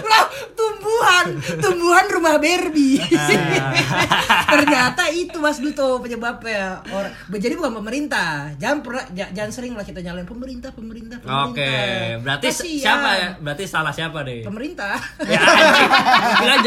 Loh, 0.00 0.24
tumbuhan, 0.58 1.26
tumbuhan 1.56 2.06
rumah 2.08 2.36
Barbie. 2.36 2.98
Ternyata 4.48 5.02
itu 5.10 5.36
Mas 5.36 5.58
Duto 5.58 5.98
penyebabnya. 5.98 6.82
Orang 6.88 7.10
jadi 7.32 7.54
bukan 7.54 7.74
pemerintah. 7.76 8.54
Jangan 8.56 8.78
pernah 8.80 9.04
ja- 9.12 9.30
jangan 9.32 9.50
sering 9.50 9.72
lah 9.72 9.82
kita 9.82 9.98
nyalain 10.00 10.24
pemerintah, 10.24 10.70
pemerintah, 10.70 11.18
pemerintah. 11.18 11.50
Oke, 11.50 11.74
berarti 12.20 12.46
Kasihan. 12.48 12.78
siapa 12.80 13.10
ya? 13.12 13.28
Berarti 13.36 13.64
salah 13.64 13.90
siapa 13.90 14.22
deh? 14.22 14.42
Pemerintah. 14.42 14.94
ya, 15.24 15.40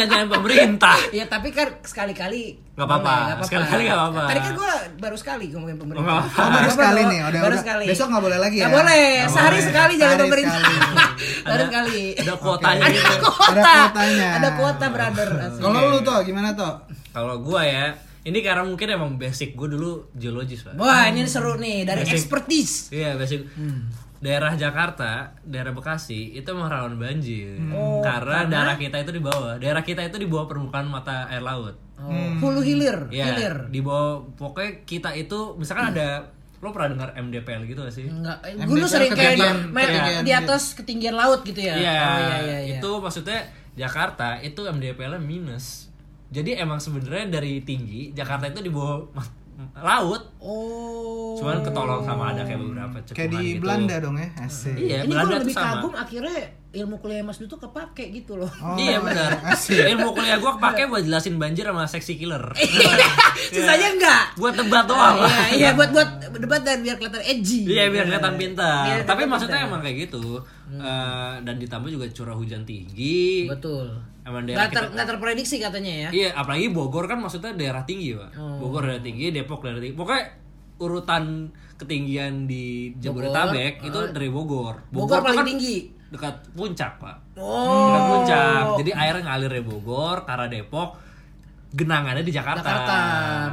jangan 0.08 0.28
pemerintah. 0.32 0.98
Ya 1.18 1.26
tapi 1.28 1.52
kan 1.52 1.68
sekali-kali 1.84 2.56
Nggak 2.72 2.88
apa-apa. 2.88 3.44
Sekali-kali 3.44 3.82
nggak 3.86 4.00
apa-apa. 4.00 4.24
Tadi 4.32 4.40
kan 4.40 4.54
gue 4.56 4.72
baru 4.98 5.18
sekali 5.20 5.46
ngomongin 5.52 5.78
pemerintah. 5.78 6.08
Apa-apa. 6.08 6.40
Oh, 6.40 6.50
baru 6.50 6.70
sekali 6.72 7.02
nih, 7.04 7.20
udah, 7.22 7.42
baru 7.44 7.58
sekali. 7.60 7.86
Besok 7.86 8.08
nggak 8.10 8.24
boleh 8.24 8.40
lagi 8.40 8.58
ya? 8.58 8.64
Nggak 8.64 8.74
boleh. 8.80 9.06
Sehari 9.28 9.52
boleh. 9.52 9.68
sekali 9.68 9.94
jangan 9.94 10.10
Sehari 10.12 10.24
pemerintah. 10.24 10.58
sekali. 10.58 10.78
baru 11.52 11.64
sekali. 11.68 12.02
Ada 12.16 12.34
kuotanya 12.38 12.82
Ada 12.82 12.94
gitu. 12.96 13.16
kuota. 13.22 13.52
Ada 13.52 13.62
kuotanya. 13.62 14.30
Ada 14.32 14.50
kuota, 14.56 14.86
brother. 14.88 15.30
Kalau 15.60 15.80
lu 15.92 15.98
tuh 16.02 16.18
gimana 16.24 16.50
tuh? 16.56 16.74
Kalau 17.12 17.36
gua 17.44 17.62
ya, 17.62 17.86
ini 18.24 18.40
karena 18.40 18.64
mungkin 18.64 18.88
emang 18.88 19.12
basic 19.18 19.54
gua 19.54 19.68
dulu 19.68 20.08
geologis, 20.16 20.64
Pak. 20.64 20.80
Wah, 20.80 21.12
ini 21.12 21.28
seru 21.28 21.60
nih 21.60 21.84
dari 21.84 22.08
Basic. 22.08 22.16
expertise. 22.18 22.74
Iya, 22.90 23.20
basic. 23.20 23.44
Hmm. 23.54 23.92
Daerah 24.22 24.54
Jakarta, 24.54 25.34
daerah 25.42 25.74
Bekasi 25.74 26.38
itu 26.38 26.46
emang 26.48 26.70
rawan 26.70 26.94
banjir. 26.96 27.58
Oh, 27.74 28.06
karena, 28.06 28.46
daerah 28.46 28.78
kita 28.78 29.02
itu 29.02 29.12
di 29.12 29.20
bawah. 29.20 29.58
Daerah 29.58 29.82
kita 29.82 30.06
itu 30.06 30.22
di 30.22 30.30
bawah 30.30 30.46
permukaan 30.46 30.86
mata 30.86 31.26
air 31.26 31.42
laut. 31.42 31.74
Oh, 31.98 32.14
hulu 32.40 32.62
hilir, 32.62 33.10
Iya, 33.10 33.34
hilir. 33.34 33.56
di 33.70 33.82
bawah 33.82 34.26
pokoknya 34.34 34.86
kita 34.86 35.14
itu 35.14 35.54
misalkan 35.54 35.94
ada 35.94 36.30
lo 36.58 36.70
pernah 36.70 36.94
dengar 36.94 37.10
MDPL 37.16 37.66
gitu 37.66 37.82
gak 37.82 37.94
sih? 37.94 38.06
Enggak, 38.06 38.38
eh, 38.42 38.54
MDPL 38.54 38.70
dulu 38.70 38.86
sering 38.86 39.12
kayak 39.12 39.36
di, 39.36 39.46
di 40.22 40.32
atas 40.32 40.74
ketinggian 40.74 41.14
laut 41.14 41.42
gitu 41.42 41.58
ya. 41.58 41.74
Iya, 41.74 41.98
Oh, 41.98 42.18
iya, 42.20 42.38
iya, 42.40 42.58
iya. 42.62 42.78
itu 42.78 42.90
maksudnya 42.98 43.40
Jakarta 43.74 44.38
itu 44.38 44.62
MDPL-nya 44.64 45.18
minus. 45.18 45.90
Jadi 46.30 46.56
emang 46.56 46.78
sebenarnya 46.78 47.28
dari 47.32 47.60
tinggi 47.60 48.14
Jakarta 48.14 48.46
itu 48.48 48.62
di 48.62 48.70
bawah 48.70 49.10
laut. 49.76 50.24
Oh. 50.38 51.34
Cuman 51.36 51.62
ketolong 51.62 52.02
sama 52.02 52.32
ada 52.32 52.42
kayak 52.42 52.60
beberapa 52.60 52.98
cekungan 53.02 53.16
Kayak 53.16 53.30
di 53.32 53.42
gitu. 53.48 53.62
Belanda 53.62 53.96
dong 53.98 54.16
ya? 54.16 54.30
Asik. 54.38 54.76
Iya, 54.76 54.98
ini 55.02 55.10
Belanda 55.10 55.36
lebih 55.38 55.54
sama. 55.54 55.66
kagum 55.78 55.94
akhirnya 55.94 56.36
ilmu 56.72 56.96
kuliah 56.98 57.20
Mas 57.20 57.36
Duto 57.36 57.56
kepake 57.58 58.04
gitu 58.12 58.36
loh. 58.36 58.48
Oh, 58.58 58.76
iya 58.76 58.98
benar. 59.06 59.44
Asik. 59.46 59.76
Ilmu 59.76 60.10
kuliah 60.12 60.38
gua 60.38 60.56
kepake 60.56 60.88
buat 60.88 61.04
jelasin 61.04 61.36
banjir 61.36 61.64
sama 61.64 61.84
seksi 61.84 62.14
killer. 62.16 62.44
Sisanya 63.48 63.88
enggak. 63.92 64.24
buat 64.36 64.54
debat 64.54 64.86
doang. 64.86 65.18
Iya, 65.20 65.44
iya 65.52 65.70
buat 65.72 65.90
buat 65.92 66.10
debat 66.34 66.62
dan 66.62 66.82
biar 66.82 66.96
kelihatan 66.96 67.22
edgy. 67.22 67.68
Iya 67.68 67.90
biar 67.90 68.06
kelihatan 68.08 68.34
pintar. 68.36 68.84
Biar 68.86 69.00
Tapi 69.04 69.22
maksudnya 69.26 69.60
pintar. 69.60 69.70
emang 69.70 69.82
kayak 69.82 69.98
gitu. 70.06 70.24
Eh, 70.72 71.34
dan 71.44 71.56
ditambah 71.58 71.90
juga 71.90 72.06
curah 72.08 72.32
hujan 72.32 72.64
tinggi. 72.64 73.46
Betul. 73.46 73.92
Emang 74.22 74.44
daerah 74.44 74.58
Nggak 74.60 74.70
ter, 74.70 74.78
kita- 74.80 74.92
nggak 74.94 75.08
terprediksi 75.08 75.56
katanya 75.58 75.94
ya. 76.00 76.10
Iya, 76.12 76.30
apalagi 76.36 76.68
Bogor 76.70 77.06
kan 77.06 77.18
maksudnya 77.18 77.52
daerah 77.52 77.82
tinggi, 77.82 78.14
Pak. 78.14 78.30
Oh. 78.36 78.58
Bogor 78.60 78.86
daerah 78.86 79.02
tinggi, 79.02 79.30
Depok 79.30 79.62
daerah 79.62 79.80
tinggi. 79.80 79.96
Pokoknya 79.96 80.24
urutan 80.78 81.24
ketinggian 81.76 82.46
di 82.46 82.94
Jabodetabek 82.96 83.82
itu 83.82 84.00
dari 84.10 84.30
Bogor. 84.30 84.86
Bogor 84.88 85.20
tuh 85.20 85.26
paling 85.26 85.40
kan 85.40 85.48
tinggi. 85.48 85.78
Dekat 86.08 86.36
puncak, 86.52 86.92
Pak. 86.98 87.18
Oh. 87.36 87.88
Dekat 87.88 88.04
puncak. 88.06 88.64
Jadi 88.78 88.92
air 88.92 89.16
ngalir 89.18 89.50
dari 89.50 89.64
Bogor, 89.64 90.22
ke 90.22 90.30
arah 90.30 90.46
Depok, 90.46 90.90
genangannya 91.72 92.22
di 92.22 92.30
Jakarta. 92.30 92.62
Jakarta. 92.62 92.98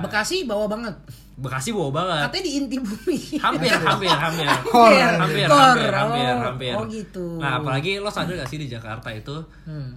Bekasi 0.01 0.45
bawah 0.45 0.67
banget. 0.67 0.95
Bekasi 1.39 1.71
bawah 1.71 1.93
banget. 1.95 2.29
Katanya 2.29 2.45
di 2.45 2.53
inti 2.57 2.77
bumi. 2.77 3.19
hampir 3.39 3.71
hampir 3.89 4.11
hampir 4.11 4.47
Kor. 4.67 4.91
hampir 4.91 5.47
Kor. 5.47 5.55
hampir 5.55 5.89
hampir 5.89 6.29
Oh. 6.29 6.43
hampir 6.43 6.73
Oh, 6.75 6.85
gitu. 6.85 7.39
nah 7.39 7.57
apalagi 7.57 7.97
lo 7.97 8.11
sadar 8.11 8.35
gak 8.37 8.51
sih 8.51 8.59
di 8.59 8.67
Jakarta 8.67 9.09
itu 9.09 9.39
Hmm. 9.65 9.95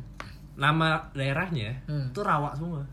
Nama 0.61 0.87
daerahnya 1.11 1.81
Hmm. 1.83 2.07
itu 2.07 2.21
rawa 2.21 2.53
semua 2.53 2.85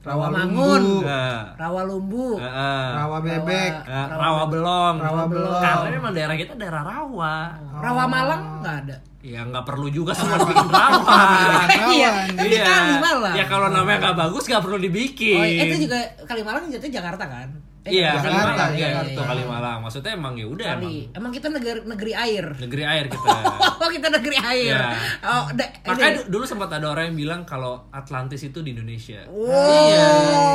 Rawa 0.00 0.32
Mangun. 0.32 1.04
Nah, 1.04 1.52
Rawa 1.54 1.84
Lumbu. 1.84 2.40
Heeh. 2.40 2.86
Rawa 2.96 3.20
bebek. 3.20 3.72
Eh, 3.84 4.06
rawa 4.08 4.48
belong 4.48 4.96
Rawa 4.96 5.28
belong. 5.28 5.60
karena 5.60 5.92
memang 5.92 6.12
daerah 6.16 6.34
kita 6.34 6.56
daerah 6.56 6.80
rawa 6.80 7.34
Rawa 7.76 8.04
Malang 8.08 8.64
nggak 8.64 8.76
ada. 8.80 8.96
ya 9.20 9.44
nggak 9.44 9.60
perlu 9.60 9.92
juga 9.92 10.16
semua 10.16 10.40
dibikin 10.40 10.72
rawa 10.72 11.04
Iya, 11.92 12.10
kan 12.32 12.32
di 12.40 12.56
Kali 12.58 12.94
Malang. 12.96 13.34
ya 13.36 13.44
kalau 13.44 13.68
namanya 13.68 13.96
nggak 14.00 14.16
bagus 14.18 14.48
nggak 14.48 14.62
perlu 14.64 14.78
dibikin 14.80 15.36
Oh, 15.36 15.44
itu 15.44 15.76
juga 15.84 15.98
Kalimalang 16.24 16.72
jatuh 16.72 16.88
Jakarta 16.88 17.24
kan? 17.28 17.48
Eh, 17.80 17.96
iya 17.96 18.12
Jakarta, 18.12 18.28
Kalimalang 18.52 18.72
iya, 18.72 18.80
ya 18.82 18.88
iya, 18.92 19.00
itu 19.06 19.16
iya. 19.16 19.24
Kalimalang 19.26 19.78
maksudnya 19.80 20.12
emang 20.12 20.34
ya 20.34 20.44
udah 20.44 20.66
emang 20.70 20.84
Kali. 20.84 21.16
Emang 21.16 21.30
kita 21.30 21.48
negeri 21.48 21.80
negeri 21.82 22.12
air. 22.12 22.44
negeri 22.60 22.82
air 22.84 23.04
kita 23.06 23.28
Oh, 23.80 23.88
kita 23.88 24.08
negeri 24.10 24.36
air. 24.38 24.74
Iya. 24.76 24.84
Oh, 25.22 25.44
da- 25.50 25.72
Makanya 25.82 26.04
ini. 26.06 26.16
du- 26.18 26.28
dulu 26.30 26.44
sempat 26.44 26.68
ada 26.70 26.86
orang 26.86 27.08
yang 27.08 27.16
bilang 27.18 27.40
kalau 27.42 27.88
Atlantis 27.90 28.42
itu 28.42 28.60
di 28.60 28.70
Indonesia. 28.70 29.24
Wow. 29.26 29.48
Iya. 29.48 30.08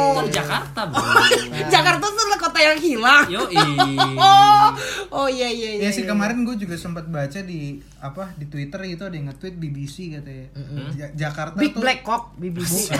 Itu 0.07 0.21
di 0.21 0.31
Jakarta, 0.31 0.79
Bro. 0.85 1.01
Jakarta 1.73 2.03
tuh 2.03 2.21
adalah 2.21 2.39
kota 2.39 2.59
yang 2.61 2.77
hilang. 2.77 3.25
Yoi. 3.25 3.57
Oh, 4.15 4.69
oh 5.11 5.27
iya 5.27 5.45
iya 5.47 5.69
iya. 5.75 5.81
Ya 5.81 5.91
sih 5.91 6.01
iya. 6.01 6.09
kemarin 6.09 6.41
gue 6.41 6.55
juga 6.55 6.75
sempat 6.75 7.05
baca 7.05 7.39
di 7.39 7.77
apa 7.99 8.33
di 8.33 8.45
Twitter 8.45 8.77
gitu 8.85 9.03
ada 9.03 9.13
yang 9.13 9.27
nge-tweet 9.27 9.55
BBC 9.55 10.13
katanya. 10.13 10.45
Ja- 10.93 11.13
Jakarta 11.19 11.57
Big 11.57 11.73
tuh 11.73 11.81
Black 11.81 11.99
Cock 12.01 12.37
BBC. 12.37 12.93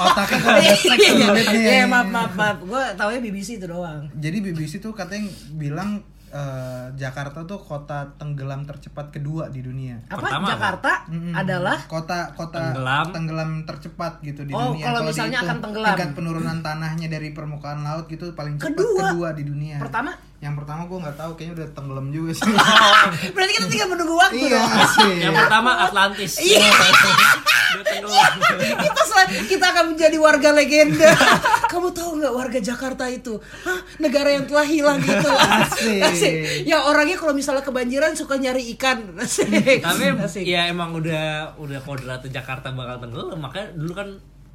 Otaknya 0.00 0.38
kalau 0.38 0.56
ada 0.56 0.74
seks 0.74 1.00
Iya, 1.00 1.28
iya, 1.52 1.84
maaf 1.84 2.08
maaf 2.08 2.32
maaf. 2.32 2.56
Gue 2.70 2.82
tau 2.94 3.10
ya 3.10 3.18
BBC 3.18 3.58
itu 3.58 3.66
doang. 3.66 4.06
Jadi 4.14 4.38
BBC 4.40 4.78
tuh 4.78 4.92
katanya 4.92 5.26
bilang 5.52 5.98
eh, 6.30 6.86
Jakarta 6.94 7.42
tuh 7.42 7.58
kota 7.58 8.14
tenggelam 8.14 8.62
tercepat 8.62 9.10
kedua 9.10 9.48
di 9.48 9.60
dunia. 9.60 9.98
Apa 10.06 10.22
Pertama 10.22 10.44
apa? 10.44 10.52
Jakarta 10.52 10.92
Mm-mm. 11.08 11.34
adalah 11.34 11.76
kota 11.84 12.18
kota 12.32 12.70
Tenggelam. 12.70 13.06
tenggelam 13.10 13.50
tercepat 13.64 14.22
gitu 14.22 14.44
di 14.44 14.52
Oh, 14.52 14.70
dunia. 14.70 14.84
kalau 14.86 15.00
misalnya 15.02 15.30
dihitung 15.36 15.48
akan 15.48 15.58
tenggelam. 15.60 15.88
Tingkat 15.90 16.10
penurunan 16.14 16.58
tanahnya 16.60 17.08
dari 17.08 17.28
permukaan 17.30 17.82
laut 17.82 18.06
gitu 18.06 18.30
paling 18.32 18.54
cepat 18.56 18.70
Kedua. 18.72 19.02
kedua 19.10 19.28
di 19.32 19.44
dunia. 19.44 19.76
pertama. 19.76 20.14
Yang 20.40 20.54
pertama 20.56 20.88
gue 20.88 20.98
nggak 21.04 21.16
tahu 21.20 21.30
kayaknya 21.36 21.54
udah 21.60 21.68
tenggelam 21.76 22.06
juga 22.08 22.32
sih. 22.32 22.48
Berarti 23.36 23.52
kita 23.52 23.66
tinggal 23.68 23.88
menunggu 23.92 24.16
waktu 24.16 24.40
iya 24.40 24.56
dong. 24.56 24.72
sih. 24.88 25.12
Yang 25.20 25.34
pertama 25.36 25.70
Atlantis. 25.84 26.32
Iya. 26.40 26.64
Dia 26.64 27.84
tenggelam. 27.84 28.32
kita 28.80 29.02
sel- 29.04 29.30
kita 29.46 29.64
akan 29.68 29.84
menjadi 29.92 30.16
warga 30.16 30.48
legenda. 30.50 31.12
Kamu 31.72 31.92
tahu 31.92 32.10
nggak 32.18 32.32
warga 32.32 32.56
Jakarta 32.58 33.04
itu? 33.06 33.36
Hah, 33.36 33.84
negara 34.00 34.32
yang 34.32 34.48
telah 34.48 34.64
hilang 34.64 34.98
gitu. 34.98 35.28
Asik. 36.08 36.64
Ya 36.64 36.88
orangnya 36.88 37.20
kalau 37.20 37.36
misalnya 37.36 37.60
kebanjiran 37.60 38.16
suka 38.16 38.40
nyari 38.40 38.64
ikan. 38.74 39.20
Asik. 39.20 39.84
Tapi 39.84 40.04
Asik. 40.18 40.48
ya 40.48 40.72
emang 40.72 40.96
udah 40.96 41.52
udah 41.60 41.84
kodratnya 41.84 42.32
Jakarta 42.32 42.72
bakal 42.72 42.96
tenggelam. 42.96 43.36
Makanya 43.36 43.76
dulu 43.76 43.92
kan 43.92 44.08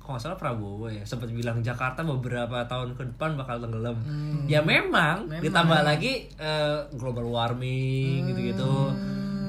kalau 0.06 0.16
nggak 0.16 0.24
salah 0.24 0.38
Prabowo 0.38 0.86
ya 0.86 1.02
sempat 1.02 1.28
bilang 1.28 1.60
Jakarta 1.60 2.00
beberapa 2.00 2.62
tahun 2.64 2.94
ke 2.94 3.04
depan 3.10 3.34
bakal 3.34 3.58
tenggelam. 3.58 3.98
Ya 4.46 4.62
memang, 4.62 5.26
ditambah 5.28 5.82
lagi 5.82 6.30
eh, 6.32 6.78
global 6.94 7.26
warming 7.26 8.30
gitu-gitu. 8.30 8.94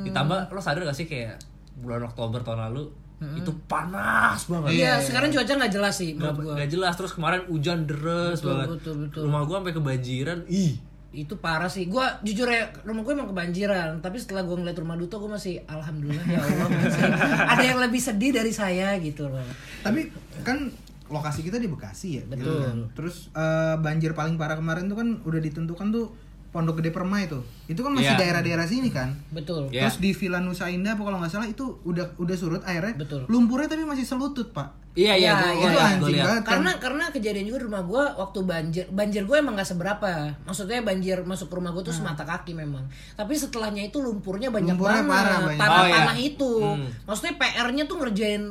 Ditambah 0.03 0.49
lo 0.49 0.59
sadar 0.59 0.83
gak 0.83 0.97
sih 0.97 1.05
kayak 1.05 1.37
bulan 1.77 2.01
Oktober 2.03 2.41
tahun 2.41 2.73
lalu 2.73 2.89
itu 3.33 3.49
panas 3.65 4.45
banget. 4.45 4.77
Iya, 4.77 5.01
sekarang 5.01 5.29
cuaca 5.29 5.49
nggak 5.49 5.73
jelas 5.73 5.95
sih 5.95 6.13
Gak, 6.13 6.37
menurut 6.37 6.53
gua. 6.53 6.55
gak 6.61 6.69
jelas 6.69 6.93
terus 6.95 7.13
kemarin 7.13 7.41
hujan 7.49 7.85
deres 7.85 8.41
Betul, 8.41 8.49
banget. 8.53 8.69
betul, 8.77 8.95
betul. 9.05 9.21
Rumah 9.25 9.43
gua 9.45 9.57
sampai 9.61 9.73
kebanjiran. 9.73 10.39
Ih, 10.47 10.73
Itu 11.11 11.37
parah 11.37 11.67
sih. 11.67 11.87
Gua 11.87 12.19
jujur 12.21 12.45
ya, 12.45 12.69
rumah 12.83 13.01
gue 13.01 13.13
emang 13.13 13.29
kebanjiran. 13.29 13.99
Tapi 13.99 14.17
setelah 14.17 14.43
gua 14.43 14.57
ngeliat 14.57 14.77
rumah 14.77 14.95
Duto, 14.95 15.17
gue 15.17 15.29
masih 15.29 15.63
alhamdulillah 15.65 16.25
ya 16.25 16.39
Allah. 16.39 16.69
masih 16.69 17.03
ada 17.53 17.65
yang 17.65 17.79
lebih 17.79 17.99
sedih 17.99 18.31
dari 18.31 18.51
saya 18.51 18.99
gitu 18.99 19.27
loh. 19.27 19.41
Tapi 19.81 20.11
kan 20.43 20.69
lokasi 21.07 21.41
kita 21.41 21.57
di 21.57 21.67
Bekasi 21.67 22.19
ya. 22.19 22.23
gitu 22.25 22.37
Betul. 22.37 22.59
kan. 22.61 22.79
Terus 22.93 23.17
eh, 23.31 23.75
banjir 23.79 24.13
paling 24.13 24.35
parah 24.35 24.55
kemarin 24.55 24.87
tuh 24.87 24.97
kan 24.97 25.09
udah 25.23 25.41
ditentukan 25.41 25.89
tuh 25.89 26.07
Pondok 26.47 26.81
Gede 26.81 26.89
Permai 26.89 27.29
tuh. 27.29 27.45
Itu 27.67 27.81
kan 27.81 27.93
masih 27.93 28.13
Iya. 28.13 28.19
daerah-daerah 28.19 28.65
sini 28.65 28.89
kan. 28.89 29.13
Betul. 29.29 29.69
Iya. 29.69 29.87
Terus 29.87 29.97
di 29.99 30.11
Villa 30.13 30.41
Nusa 30.41 30.67
Indah 30.67 30.97
kalau 30.97 31.17
nggak 31.17 31.29
salah 31.29 31.45
itu 31.45 31.79
udah 31.85 32.17
udah 32.17 32.37
surut 32.37 32.63
airnya. 32.65 32.97
Betul. 32.97 33.29
Lumpurnya 33.29 33.69
tapi 33.69 33.85
masih 33.85 34.03
selutut, 34.03 34.51
Pak. 34.51 34.86
Iya 34.97 35.13
Iya, 35.13 35.15
iya, 35.15 35.29
iya, 35.29 35.33
gua- 35.37 35.53
gua 35.53 35.91
gua 35.95 36.09
liat. 36.09 36.25
banget 36.25 36.41
kan. 36.41 36.51
karena 36.51 36.71
karena 36.79 37.05
kejadian 37.11 37.45
juga 37.45 37.59
di 37.59 37.67
rumah 37.67 37.83
gue 37.85 38.03
waktu 38.17 38.39
banjir 38.43 38.85
banjir 38.91 39.23
gue 39.23 39.37
emang 39.37 39.55
nggak 39.55 39.69
seberapa 39.69 40.11
maksudnya 40.43 40.81
banjir 40.81 41.21
masuk 41.23 41.47
ke 41.47 41.55
rumah 41.55 41.71
gue 41.71 41.83
tuh 41.83 41.93
semata 41.93 42.25
kaki 42.25 42.53
memang 42.53 42.89
tapi 43.13 43.33
setelahnya 43.35 43.85
itu 43.85 43.99
lumpurnya 43.99 44.49
banyak 44.49 44.73
Lumpurnya 44.73 45.05
banget 45.05 45.13
parah, 45.13 45.41
banyak. 45.45 45.61
tanah 45.61 45.77
Oh, 45.77 45.85
iya. 45.85 45.95
tanah 45.95 46.17
itu 46.19 46.53
Hmm. 46.57 46.89
maksudnya 47.05 47.35
PR-nya 47.37 47.85
tuh 47.85 47.97
ngerjain 47.99 48.43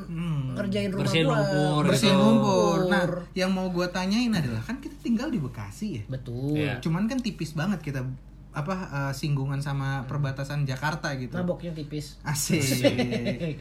ngerjain 0.54 0.90
rumah 0.90 1.04
Bersihin 1.04 1.26
gue 1.26 1.34
lumpur. 1.36 1.82
Bersihin 1.84 2.14
gitu. 2.14 2.24
lumpur. 2.24 2.80
Nah, 2.86 3.04
yang 3.34 3.50
mau 3.50 3.68
gua 3.68 3.88
tanyain 3.90 4.32
adalah 4.32 4.62
kan 4.62 4.78
kita 4.78 4.96
tinggal 4.98 5.28
di 5.28 5.38
Bekasi 5.38 5.88
ya. 5.96 6.04
betul 6.08 6.54
Iya. 6.56 6.78
Cuman 6.80 7.06
kan 7.06 7.18
tipis 7.18 7.52
banget 7.52 7.82
kita 7.82 8.06
apa 8.52 8.76
eh, 8.88 9.14
singgungan 9.14 9.60
sama 9.60 10.06
perbatasan 10.06 10.64
Jakarta 10.64 11.12
gitu. 11.16 11.36
maboknya 11.36 11.74
tipis 11.74 12.16
Asik. 12.22 12.64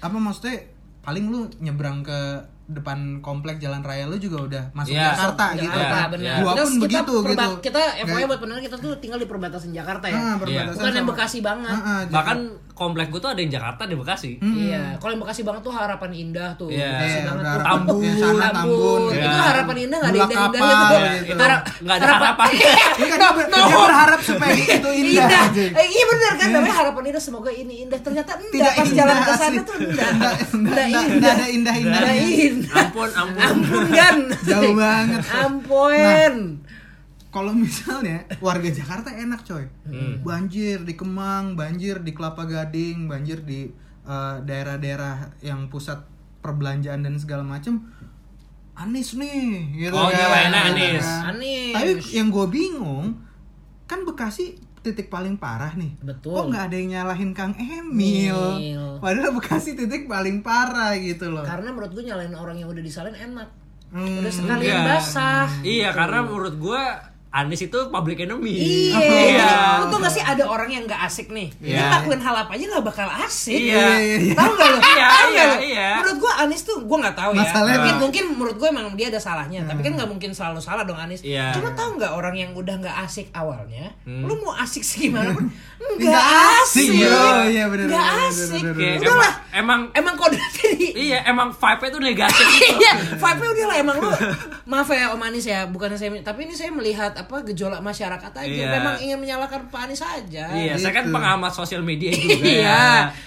apa 0.00 0.16
maksudnya 0.16 0.68
paling 1.04 1.28
lu 1.28 1.40
nyebrang 1.60 2.00
ke 2.00 2.20
depan 2.66 2.98
komplek 3.20 3.56
jalan 3.58 3.80
raya 3.80 4.04
lu 4.04 4.16
juga 4.16 4.38
udah 4.40 4.62
masuk 4.72 4.90
Iya. 4.90 5.12
Jakarta 5.12 5.44
Jakarta, 5.52 5.60
gitu 5.60 5.76
kan. 5.76 6.06
benar. 6.10 6.34
Gua 6.34 6.50
Kita- 6.50 6.56
pun 6.56 6.72
kita 6.72 6.80
begitu 6.80 7.12
perba- 7.18 7.32
gitu. 7.34 7.50
Kita 7.62 7.80
FYI 8.00 8.24
buat 8.24 8.40
pendengar 8.40 8.62
kita 8.62 8.76
tuh 8.78 8.92
tinggal 8.96 9.18
di 9.18 9.26
perbatasan 9.26 9.70
Jakarta 9.70 10.06
ya. 10.06 10.16
Ah, 10.16 10.34
perbatasan 10.34 10.74
Bukan 10.74 10.92
yang 10.94 11.06
Bekasi 11.06 11.38
banget. 11.40 11.68
Ah, 11.70 11.84
ah, 11.84 12.00
Bahkan 12.06 12.38
komplek 12.72 13.06
gua 13.06 13.20
tuh 13.20 13.30
ada 13.30 13.38
yang 13.38 13.52
Jakarta 13.52 13.82
di 13.84 13.94
Bekasi. 13.94 14.30
Iya, 14.40 14.96
kalau 14.96 15.12
yang 15.12 15.22
Bekasi 15.22 15.40
banget 15.42 15.60
tuh 15.60 15.72
harapan 15.72 16.10
indah 16.10 16.50
tuh. 16.54 16.68
Iya. 16.68 16.88
Bekasi 16.90 17.12
Iya, 17.14 17.22
banget 17.22 17.42
tuh. 17.42 17.52
harapan- 17.54 17.76
Tambun. 17.76 18.00
ya, 18.00 18.12
sana 18.16 18.46
Tambun. 18.50 19.02
Iya. 19.04 19.24
Itu 19.24 19.38
harapan 19.44 19.76
indah 19.76 19.98
nggak 19.98 20.08
ada 20.08 20.18
indah-indah 20.18 20.40
kapal, 20.56 20.72
gitu. 20.72 20.96
gitu. 20.96 21.28
Itu 21.28 21.44
nggak 21.84 21.96
ada 21.96 22.06
harapan. 22.10 22.48
Ini 22.94 23.06
kan 23.06 23.18
dia, 23.18 23.30
ber- 23.30 23.50
dia 23.50 23.76
berharap 23.78 24.20
supaya 24.20 24.54
itu 24.54 24.88
indah. 24.90 25.26
Indah. 25.26 25.44
Eh, 25.74 25.86
iya 25.86 26.04
benar 26.06 26.32
kan 26.34 26.48
namanya 26.50 26.76
harapan 26.76 27.02
indah 27.06 27.22
semoga 27.22 27.50
ini 27.50 27.74
indah. 27.84 27.98
Ternyata 27.98 28.32
enggak 28.34 28.52
Tidak 28.54 28.72
pas 28.72 28.84
indah 28.84 28.96
jalan 28.96 29.16
ke 29.18 29.32
sana 29.34 29.60
tuh 29.60 29.76
enggak. 29.76 30.08
Enggak, 30.08 30.34
enggak, 30.48 30.84
enggak, 30.86 31.04
enggak 31.10 31.32
ada 31.34 31.46
indah-indahnya. 31.46 32.53
Ampun, 32.64 33.10
ampun. 33.10 33.40
Ampun 33.40 33.84
kan. 33.90 34.16
Jauh 34.42 34.74
banget. 34.74 35.22
Ampun. 35.26 36.34
Kalau 37.28 37.50
misalnya 37.50 38.22
warga 38.38 38.68
Jakarta 38.68 39.10
enak 39.10 39.42
coy, 39.42 39.66
Hmm. 39.82 40.22
banjir 40.22 40.78
di 40.80 40.94
Kemang, 40.94 41.54
banjir 41.54 41.98
di 41.98 42.10
Kelapa 42.10 42.44
Gading, 42.44 43.06
banjir 43.06 43.42
di 43.42 43.66
eh, 44.04 44.36
daerah-daerah 44.38 45.32
yang 45.40 45.66
pusat 45.66 45.96
perbelanjaan 46.38 47.00
dan 47.00 47.16
segala 47.16 47.40
macem, 47.40 47.80
Anis 48.74 49.14
nih, 49.14 49.70
gitu 49.72 49.94
Oh, 49.94 50.06
kan. 50.06 50.12
nyalainnya 50.12 50.60
Gitu 50.60 50.74
Anies. 50.76 51.00
kan. 51.00 51.22
Anies. 51.32 51.72
Tapi 51.72 51.90
yang 52.12 52.28
gue 52.28 52.46
bingung, 52.48 53.06
kan 53.84 54.02
Bekasi 54.02 54.58
titik 54.84 55.08
paling 55.08 55.34
parah 55.34 55.72
nih. 55.72 55.96
Betul. 55.98 56.36
Kok 56.36 56.46
nggak 56.46 56.64
ada 56.68 56.76
yang 56.76 56.88
nyalahin 56.92 57.32
Kang 57.32 57.56
Emil? 57.56 58.36
Emil. 58.54 59.00
Padahal 59.00 59.32
Bekasi 59.32 59.72
titik 59.72 60.04
paling 60.04 60.44
parah 60.44 60.92
gitu 60.94 61.32
loh. 61.32 61.40
Karena 61.40 61.72
menurut 61.72 61.90
gue 61.90 62.04
nyalain 62.04 62.30
orang 62.30 62.56
yang 62.56 62.68
udah 62.68 62.84
disalahin 62.84 63.16
enak. 63.32 63.48
Hmm, 63.88 64.20
Udah 64.20 64.32
sekalian 64.32 64.74
Iya. 64.74 64.84
basah. 64.84 65.46
Iya, 65.62 65.88
karena 65.90 66.18
menurut 66.20 66.58
gua 66.58 66.82
Anies 67.34 67.60
itu 67.60 67.78
public 67.90 68.22
enemy. 68.22 68.54
Iya. 68.54 68.98
Iya. 69.02 69.50
Lu 69.82 69.90
tau 69.90 69.98
gak 69.98 70.12
sih 70.12 70.22
ada 70.22 70.46
orang 70.46 70.70
yang 70.70 70.86
gak 70.86 71.02
asik 71.02 71.28
nih? 71.28 71.50
Dia 71.58 71.66
Iya. 71.68 71.82
ngelakuin 71.90 72.22
hal 72.22 72.34
apa 72.38 72.52
aja 72.54 72.64
gak 72.70 72.84
bakal 72.86 73.08
asik. 73.10 73.58
Iya. 73.58 73.86
Tahu 74.32 74.52
gak 74.54 74.68
lu? 74.68 74.78
Iya, 74.78 75.06
Tahu 75.10 75.28
nggak 75.28 75.46
iya, 75.50 75.58
iya. 75.60 75.88
Menurut 75.98 76.16
gua 76.20 76.32
Anis 76.40 76.62
tuh 76.62 76.78
gua 76.80 76.98
nggak 77.00 77.16
tahu 77.16 77.30
ya. 77.32 77.42
Masalahnya- 77.42 77.74
mungkin 77.76 77.94
mungkin 78.00 78.24
menurut 78.32 78.56
gua 78.56 78.68
emang 78.70 78.86
dia 78.94 79.06
ada 79.08 79.18
salahnya, 79.18 79.60
tapi 79.64 79.82
kan 79.82 79.92
nggak 79.92 80.06
mungkin 80.08 80.30
selalu 80.30 80.58
salah 80.58 80.82
dong 80.82 80.94
Anis. 80.94 81.20
Iya. 81.20 81.50
Cuma 81.52 81.74
tahu 81.74 81.98
nggak 81.98 82.12
orang 82.12 82.34
yang 82.34 82.50
udah 82.54 82.74
nggak 82.78 82.96
asik 83.02 83.28
awalnya, 83.30 83.90
Hmm. 84.04 84.22
lu 84.22 84.38
mau 84.38 84.54
asik 84.54 84.80
segimana 84.80 85.34
pun 85.34 85.50
nggak 85.98 86.06
Nggak 86.06 86.24
asik. 86.62 86.88
iya, 86.88 87.10
Nggak 87.44 87.66
bener, 87.68 87.86
bener, 87.90 88.24
asik. 88.24 88.62
Udahlah. 88.62 89.34
emang, 89.52 89.80
emang 89.92 90.04
Emang 90.04 90.20
kodratnya 90.20 90.68
di 90.78 90.88
iya, 91.10 91.24
emang 91.24 91.50
vibe-nya 91.50 91.90
tuh 91.90 91.98
negatif. 91.98 92.46
Iya, 92.76 92.92
vibe-nya 93.16 93.50
udah 93.50 93.66
lah 93.66 93.76
emang 93.76 93.96
lu. 93.98 94.10
Maaf 94.64 94.88
ya 94.88 95.10
Om 95.10 95.22
Anis 95.22 95.44
ya, 95.44 95.66
bukan 95.66 95.90
saya 95.94 96.12
tapi 96.20 96.44
ini 96.44 96.52
saya 96.52 96.70
melihat 96.70 97.10
apa 97.24 97.36
gejolak 97.42 97.80
masyarakat 97.80 98.32
aja. 98.34 98.44
Iya. 98.46 98.68
Memang 98.70 98.94
ingin 98.98 99.18
menyalahkan 99.18 99.60
Pak 99.66 99.80
Anis 99.82 99.98
saja. 99.98 100.44
Iya, 100.46 100.76
saya 100.76 100.92
kan 100.92 101.04
Gitu. 101.04 101.14
pengamat 101.14 101.52
sosial 101.52 101.80
media 101.80 102.10
juga. 102.10 102.36
Iya. 102.54 102.82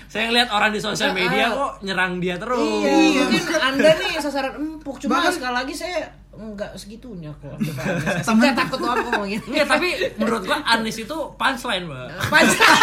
Saya 0.06 0.24
ngeliat 0.28 0.50
orang 0.50 0.70
di 0.70 0.80
sosial 0.80 1.12
media 1.12 1.46
Ah. 1.46 1.58
kok 1.58 1.74
nyerang 1.82 2.18
dia 2.18 2.36
terus. 2.36 2.62
Iya, 2.62 3.24
mungkin 3.26 3.58
Anda 3.60 3.90
nih 3.94 4.14
sasaran 4.18 4.54
empuk. 4.56 4.98
Cuma 5.00 5.20
Bahkan- 5.20 5.34
sekali 5.34 5.56
lagi 5.56 5.74
saya 5.74 6.00
enggak 6.34 6.70
segitunya 6.74 7.34
kok. 7.36 7.58
Saya 8.22 8.30
enggak 8.32 8.54
takut 8.56 8.78
doang 8.78 9.02
ngomongin. 9.04 9.42
Iya, 9.48 9.66
tapi 9.66 9.90
menurut 10.16 10.46
gua 10.46 10.62
Anies 10.68 10.94
itu 10.96 11.18
punchline, 11.34 11.82
Mbak. 11.84 12.30
Panjang. 12.30 12.78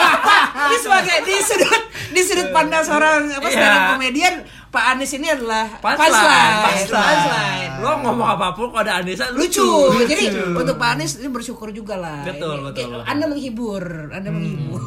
Ini 0.66 0.76
sebagai 0.78 1.16
di 1.22 1.34
sudut 1.38 1.82
di 2.08 2.20
sudut 2.22 2.48
pandang 2.50 2.80
seorang 2.80 3.28
apa 3.28 3.46
Iya. 3.46 3.68
up 3.68 3.84
komedian 3.92 4.34
Pak 4.76 4.92
Anies 4.92 5.10
ini 5.10 5.26
adalah 5.26 5.64
Punchline. 5.80 7.80
Lo 7.80 7.90
ngomong 7.98 8.28
apa 8.30 8.52
pun 8.52 8.68
kalau 8.68 8.82
ada 8.82 9.00
Anies 9.00 9.18
lucu. 9.32 9.64
lucu. 9.64 10.04
Jadi 10.04 10.24
untuk 10.52 10.76
Pak 10.76 10.88
Anies 10.92 11.16
ini 11.16 11.28
bersyukur 11.28 11.70
juga 11.70 11.96
lah. 11.96 12.20
Betul, 12.22 12.60
Ini- 12.60 12.62
betul, 12.62 12.72
kayak 12.76 12.88
betul. 12.92 13.02
Anda 13.08 13.24
menghibur, 13.26 13.84
Anda 14.10 14.28
menghibur. 14.28 14.78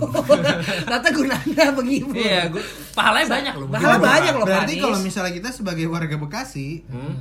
Ternyata 0.86 1.10
guna 1.10 1.34
Anda 1.36 1.63
menghibur. 1.73 2.13
Iya, 2.15 2.39
gua 2.47 2.62
pahalanya 2.91 3.28
banyak 3.28 3.54
loh. 3.56 3.67
Pahala 3.67 3.95
Gua- 3.95 4.06
banyak 4.08 4.34
loh, 4.34 4.39
Pak 4.39 4.47
Berarti 4.52 4.71
Anies. 4.71 4.84
kalau 4.84 4.97
misalnya 5.02 5.32
kita 5.34 5.49
sebagai 5.49 5.86
warga 5.88 6.15
Bekasi, 6.15 6.67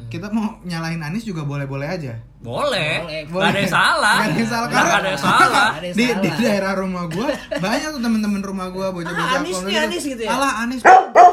kita 0.09 0.27
mau 0.29 0.61
nyalahin 0.63 1.01
Anis 1.01 1.25
juga 1.25 1.43
boleh-boleh 1.43 1.89
aja. 1.89 2.13
Boleh. 2.39 3.27
Boleh. 3.27 3.27
Gak 3.27 3.51
ada 3.51 3.59
yang 3.59 3.73
salah. 3.73 4.17
Gak 4.23 4.31
ada 4.31 4.39
yang 4.39 4.47
salah 4.49 4.69
Nggak 4.71 4.79
ada 4.79 5.09
yang 5.11 5.19
salah. 5.19 5.43
Nggak 5.43 5.67
ada 5.75 5.87
yang 5.91 5.97
di, 5.99 6.05
salah. 6.07 6.23
di 6.23 6.31
daerah 6.39 6.73
rumah 6.79 7.05
gua 7.11 7.29
banyak 7.59 7.89
tuh 7.91 8.01
temen-temen 8.01 8.41
rumah 8.41 8.67
gua 8.71 8.87
Ah, 8.89 8.93
bocah-bocah 8.95 9.37
Anis 9.43 9.55
kolon 9.59 9.67
nih, 9.67 9.77
Anis 9.83 10.03
gitu 10.07 10.23
ya? 10.23 10.31
Alah 10.31 10.53
Anis, 10.63 10.81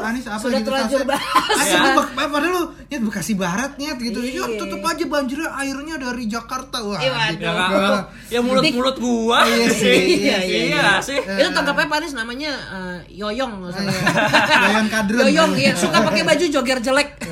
Anis 0.02 0.24
apa 0.26 0.38
Sudah 0.42 0.58
gitu 0.58 0.66
terlanjur 0.66 1.02
bahas. 1.06 1.22
Anis 1.62 1.70
eh, 1.78 1.94
padahal 2.26 2.50
lu 2.50 2.62
nyet 2.90 3.02
Bekasi 3.06 3.32
Barat 3.38 3.70
nyet 3.78 3.98
gitu. 4.02 4.18
Iya. 4.18 4.34
Ya 4.34 4.44
tetep 4.58 4.80
aja 4.82 5.04
banjirnya 5.06 5.48
airnya 5.54 5.94
dari 5.94 6.24
Jakarta 6.26 6.76
wah. 6.82 6.98
Iya, 6.98 7.10
waduh. 7.14 7.38
Ya 7.38 7.94
ya 8.26 8.40
mulut-mulut 8.42 8.96
gua. 8.98 9.46
Iya 9.46 9.68
sih, 9.70 9.98
iya, 10.26 10.38
Iya, 10.42 10.58
iya. 10.74 10.90
sih. 10.98 11.18
Itu 11.22 11.50
tangkapnya 11.54 11.86
Pak 11.86 11.98
Anies 12.02 12.14
namanya 12.18 12.50
eh, 12.50 12.98
Yoyong 13.14 13.62
nggak 13.62 13.72
salah. 13.78 13.94
Yoyon 14.66 14.86
Kadrun. 14.90 15.22
Yoyong 15.22 15.52
iya 15.54 15.72
suka 15.78 16.02
pakai 16.02 16.26
baju 16.26 16.44
jogger 16.50 16.78
jelek. 16.82 17.08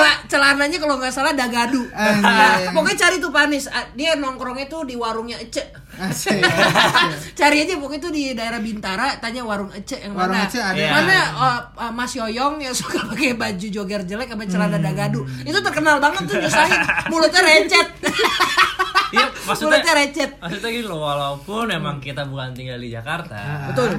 Cela- 0.00 0.20
celananya 0.26 0.78
kalau 0.80 0.96
nggak 0.96 1.12
salah 1.12 1.36
dagadu. 1.36 1.84
Anjay. 1.92 2.72
Pokoknya 2.72 2.96
cari 2.96 3.16
tuh. 3.20 3.30
Ah, 3.30 3.84
Dia 3.92 4.16
nongkrongnya 4.16 4.66
tuh 4.66 4.88
di 4.88 4.96
warungnya 4.96 5.36
Ece. 5.36 5.68
Asik. 6.00 6.40
Cari 7.40 7.68
aja 7.68 7.76
pokoknya 7.76 8.00
itu 8.00 8.08
di 8.08 8.22
daerah 8.32 8.56
Bintara, 8.56 9.20
tanya 9.20 9.44
warung 9.44 9.68
Ece 9.68 10.00
yang 10.00 10.16
Warung 10.16 10.32
mana. 10.32 10.48
Ece 10.48 10.56
ada. 10.56 10.72
Iya. 10.72 10.90
Mana 10.96 11.16
uh, 11.36 11.60
uh, 11.76 11.92
Mas 11.92 12.16
Yoyong 12.16 12.56
yang 12.56 12.72
suka 12.72 13.04
pakai 13.12 13.36
baju 13.36 13.66
jogger 13.68 14.08
jelek 14.08 14.32
sama 14.32 14.48
celana 14.48 14.80
dagadu. 14.80 15.28
Itu 15.44 15.60
terkenal 15.60 16.00
banget 16.00 16.24
tuh 16.24 16.40
nyusahin. 16.40 16.80
Mulutnya 17.12 17.42
recet. 17.44 17.88
Iya, 19.10 19.26
maksudnya 19.42 19.82
Mulutnya 19.82 19.94
recet. 19.98 20.30
maksudnya 20.38 20.70
gini 20.70 20.86
loh, 20.86 21.02
walaupun 21.02 21.66
emang 21.66 21.98
kita 21.98 22.22
bukan 22.30 22.54
tinggal 22.54 22.78
di 22.78 22.94
Jakarta, 22.94 23.66
Betul. 23.74 23.98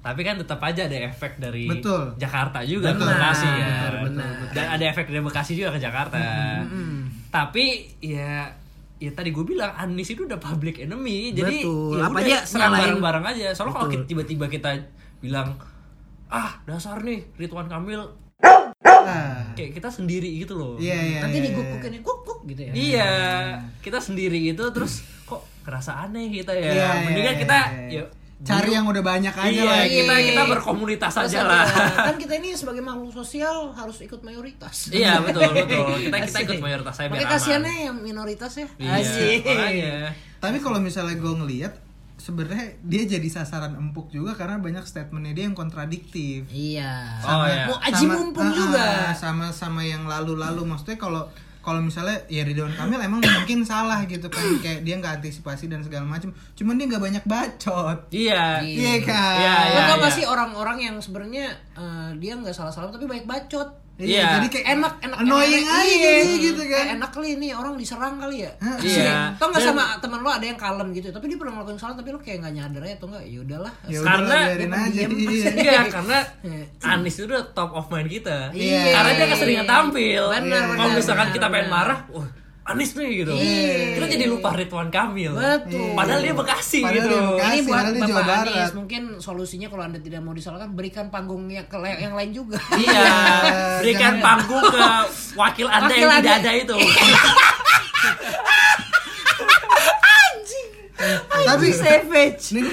Tapi 0.00 0.20
kan 0.24 0.40
tetap 0.40 0.56
aja 0.60 0.88
ada 0.88 0.96
efek 1.04 1.36
dari 1.36 1.68
Betul. 1.68 2.16
Jakarta 2.16 2.64
juga 2.64 2.96
Betul. 2.96 3.04
ke 3.04 3.12
Bekasi 3.12 3.48
ya. 3.52 3.68
Benar, 3.68 3.92
benar. 4.08 4.30
Dan 4.56 4.66
ada 4.72 4.84
efek 4.88 5.06
dari 5.06 5.20
Bekasi 5.20 5.52
juga 5.52 5.76
ke 5.76 5.80
Jakarta. 5.80 6.16
Tapi 7.28 7.64
ya 8.00 8.48
ya 9.00 9.10
tadi 9.12 9.32
gue 9.32 9.44
bilang 9.44 9.72
Anis 9.72 10.12
itu 10.12 10.28
udah 10.28 10.36
public 10.36 10.84
enemy 10.84 11.32
jadi 11.32 11.64
Betul. 11.64 11.96
ya 11.96 12.04
Apa 12.04 12.20
udah 12.20 12.24
dia 12.24 12.38
serang 12.44 12.72
bareng-bareng 12.76 13.24
aja 13.32 13.46
soalnya 13.56 13.74
kalau 13.76 13.88
tiba-tiba 14.04 14.44
kita 14.44 14.76
bilang 15.24 15.56
ah 16.28 16.60
dasar 16.68 17.00
nih 17.00 17.24
Ridwan 17.36 17.64
Kamil 17.64 18.04
Ah. 19.00 19.56
kayak 19.56 19.80
kita 19.80 19.88
sendiri 19.88 20.28
gitu 20.38 20.54
loh 20.54 20.76
Iya, 20.76 20.92
iya. 20.94 21.18
Nanti 21.24 21.40
iya, 21.40 21.44
diguk-gukin 21.50 21.92
guk 22.04 22.18
guk 22.22 22.40
gitu 22.46 22.60
ya. 22.68 22.72
Iya, 22.72 23.10
kita 23.80 23.96
sendiri 23.98 24.52
itu 24.52 24.64
terus 24.70 25.02
kok 25.24 25.40
kerasa 25.64 26.04
aneh 26.04 26.28
kita 26.28 26.52
ya. 26.52 26.68
Iya, 26.70 26.88
Mendingan 27.08 27.34
iya, 27.34 27.40
kita 27.40 27.58
iya. 27.88 28.00
yuk 28.04 28.08
Cari 28.40 28.72
yang 28.72 28.88
udah 28.88 29.04
banyak 29.04 29.36
aja 29.36 29.52
iya, 29.52 29.68
lah. 29.68 29.84
kita 29.84 30.14
Iya. 30.16 30.26
kita 30.32 30.42
berkomunitas 30.48 31.12
Terus 31.12 31.28
aja 31.28 31.40
lah. 31.44 31.64
Kan 32.08 32.16
kita 32.16 32.40
ini 32.40 32.56
sebagai 32.56 32.80
makhluk 32.80 33.12
sosial 33.12 33.76
harus 33.76 34.00
ikut 34.00 34.24
mayoritas. 34.24 34.88
iya 34.88 35.20
betul 35.20 35.44
betul. 35.52 36.08
Kita 36.08 36.16
kita 36.24 36.38
ikut 36.48 36.60
mayoritas 36.64 36.94
saya 36.96 37.12
biar 37.12 37.20
Makanya 37.20 37.28
aman. 37.28 37.36
kasihannya 37.36 37.74
yang 37.84 37.96
minoritas 38.00 38.52
ya. 38.56 38.68
Iya, 38.80 38.90
Asik. 38.96 39.42
Tapi 40.40 40.56
kalau 40.64 40.80
misalnya 40.80 41.20
gue 41.20 41.32
ngelihat 41.36 41.72
sebenarnya 42.16 42.80
dia 42.80 43.02
jadi 43.04 43.28
sasaran 43.28 43.76
empuk 43.76 44.08
juga 44.08 44.36
karena 44.36 44.56
banyak 44.60 44.84
statementnya 44.84 45.32
dia 45.36 45.44
yang 45.48 45.56
kontradiktif. 45.56 46.48
Iya. 46.48 47.20
Oh, 47.20 47.44
iya. 47.44 47.64
Mau 47.68 47.76
aji 47.76 48.04
mumpung 48.08 48.48
ah, 48.48 48.56
juga. 48.56 48.86
sama 49.16 49.52
sama 49.52 49.84
yang 49.84 50.04
lalu-lalu 50.04 50.64
maksudnya 50.64 50.96
kalau 50.96 51.28
kalau 51.60 51.78
misalnya 51.78 52.16
ya 52.26 52.40
Ridwan 52.40 52.72
Kamil 52.72 52.96
emang 52.98 53.20
mungkin 53.20 53.62
salah 53.62 54.00
gitu 54.04 54.26
kan 54.26 54.40
kayak 54.58 54.80
dia 54.80 54.96
nggak 54.96 55.20
antisipasi 55.20 55.68
dan 55.68 55.80
segala 55.80 56.04
macam 56.04 56.28
cuman 56.54 56.74
dia 56.74 56.86
nggak 56.86 57.02
banyak 57.02 57.24
bacot 57.24 57.98
Iya. 58.08 58.64
iya 58.64 58.94
kan 59.00 59.36
Iya, 59.36 59.54
iya. 59.70 59.80
tau 59.86 59.98
gak 59.98 60.12
sih 60.12 60.24
orang-orang 60.24 60.78
yang 60.80 60.96
sebenarnya 60.96 61.46
eh, 61.74 62.10
dia 62.16 62.32
nggak 62.34 62.52
salah-salah 62.52 62.88
tapi 62.88 63.04
banyak 63.04 63.24
bacot. 63.24 63.89
Iya. 64.00 64.26
jadi 64.40 64.46
kayak 64.48 64.66
Enak, 64.70 64.94
enak, 65.02 65.18
annoying 65.20 65.66
enak, 65.66 65.80
aja 65.80 65.84
iya. 65.92 66.10
jadinya 66.10 66.38
gitu 66.40 66.62
kan 66.62 66.68
Kayak 66.70 66.94
enak 66.96 67.10
kali 67.12 67.28
ini 67.36 67.46
orang 67.52 67.72
diserang 67.76 68.14
kali 68.16 68.36
ya. 68.46 68.52
Iya. 68.80 69.14
Tau 69.36 69.46
gak 69.52 69.60
sama 69.60 69.84
teman 70.00 70.20
lo 70.24 70.30
ada 70.32 70.46
yang 70.46 70.56
kalem 70.56 70.88
gitu, 70.96 71.08
tapi 71.12 71.28
dia 71.28 71.36
pernah 71.36 71.52
ngelakuin 71.60 71.78
salah 71.78 71.94
tapi 71.98 72.08
lo 72.14 72.18
kayak 72.22 72.38
nggak 72.40 72.54
nyadar 72.56 72.82
ya, 72.86 72.94
atau 72.96 73.06
enggak? 73.12 73.24
Ya 73.28 73.38
udahlah. 73.44 73.72
ya 73.84 73.98
Karena 74.00 74.36
biarin 74.48 74.72
aja 74.72 75.00
iya. 75.04 75.50
Iya, 75.50 75.80
karena 75.90 76.18
Iya. 76.40 76.64
Anis 76.96 77.14
itu 77.20 77.24
udah 77.28 77.44
top 77.52 77.70
of 77.76 77.86
mind 77.92 78.08
kita. 78.08 78.38
Iya. 78.56 78.82
Karena 78.96 79.10
dia 79.18 79.26
keseringan 79.28 79.66
tampil. 79.68 80.22
Benar, 80.32 80.62
Kalau 80.78 80.92
misalkan 80.96 81.28
kita 81.34 81.46
pengen 81.52 81.68
marah, 81.68 81.98
wah 82.08 82.28
Anis 82.70 82.90
nih 82.92 83.10
gitu. 83.18 83.32
Iya. 83.32 83.74
Kita 83.94 84.06
jadi 84.08 84.24
lupa 84.26 84.48
Ridwan 84.52 84.88
Kamil. 84.88 85.32
Betul. 85.32 85.90
Padahal 85.92 86.20
dia 86.20 86.32
Bekasi 86.32 86.80
Padahal 86.80 86.96
gitu. 86.96 87.08
dia 87.08 87.22
Bekasi. 87.26 87.50
Ini 87.50 87.60
buat 87.60 87.74
padahal 87.74 87.90
di 87.90 88.00
Jawa 88.00 88.10
Bapak 88.12 88.26
Barat. 88.26 88.46
Anies, 88.48 88.72
mungkin 88.72 89.02
solusinya 89.18 89.66
kalau 89.66 89.82
anda 89.84 89.98
tidak 89.98 90.20
mau 90.20 90.32
disalahkan 90.32 90.70
berikan 90.70 91.06
panggungnya 91.08 91.62
ke 91.64 91.76
yang 91.96 92.12
lain 92.12 92.30
juga. 92.30 92.58
Iya, 92.80 93.02
berikan 93.78 94.00
jangan- 94.16 94.22
panggung 94.22 94.64
ke 94.66 94.82
wakil 95.34 95.66
Anda 95.66 95.86
Wakil 95.86 96.00
yang 96.00 96.12
Anda. 96.12 96.22
tidak 96.22 96.38
ada 96.38 96.52
itu. 96.56 96.76
tapi 101.40 101.72
savage. 101.72 102.52
ini 102.52 102.68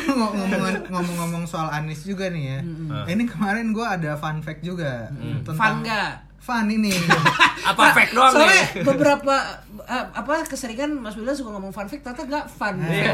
ngomong-ngomong 0.85 1.47
soal 1.47 1.71
Anis 1.71 2.03
juga 2.03 2.27
nih 2.27 2.43
ya 2.45 2.59
ini 3.07 3.23
kemarin 3.23 3.71
gue 3.71 3.81
ada 3.81 4.13
fun 4.13 4.39
fact 4.39 4.61
juga 4.61 5.07
tentang 5.41 5.55
Fun 5.55 5.73
nggak? 5.81 6.11
fun 6.37 6.67
ini 6.69 6.91
Apa 7.67 7.91
fake 7.91 8.13
doang 8.13 8.31
Soalnya 8.31 8.63
nih? 8.71 8.83
beberapa 8.85 9.35
eh, 9.79 10.05
apa 10.11 10.41
keseringan 10.43 10.95
Mas 10.95 11.13
Wilda 11.13 11.31
suka 11.31 11.49
ngomong 11.49 11.69
fun 11.69 11.85
fact 11.85 12.01
ternyata 12.01 12.23
nggak 12.23 12.45
fun. 12.47 12.75
Iya. 12.79 13.11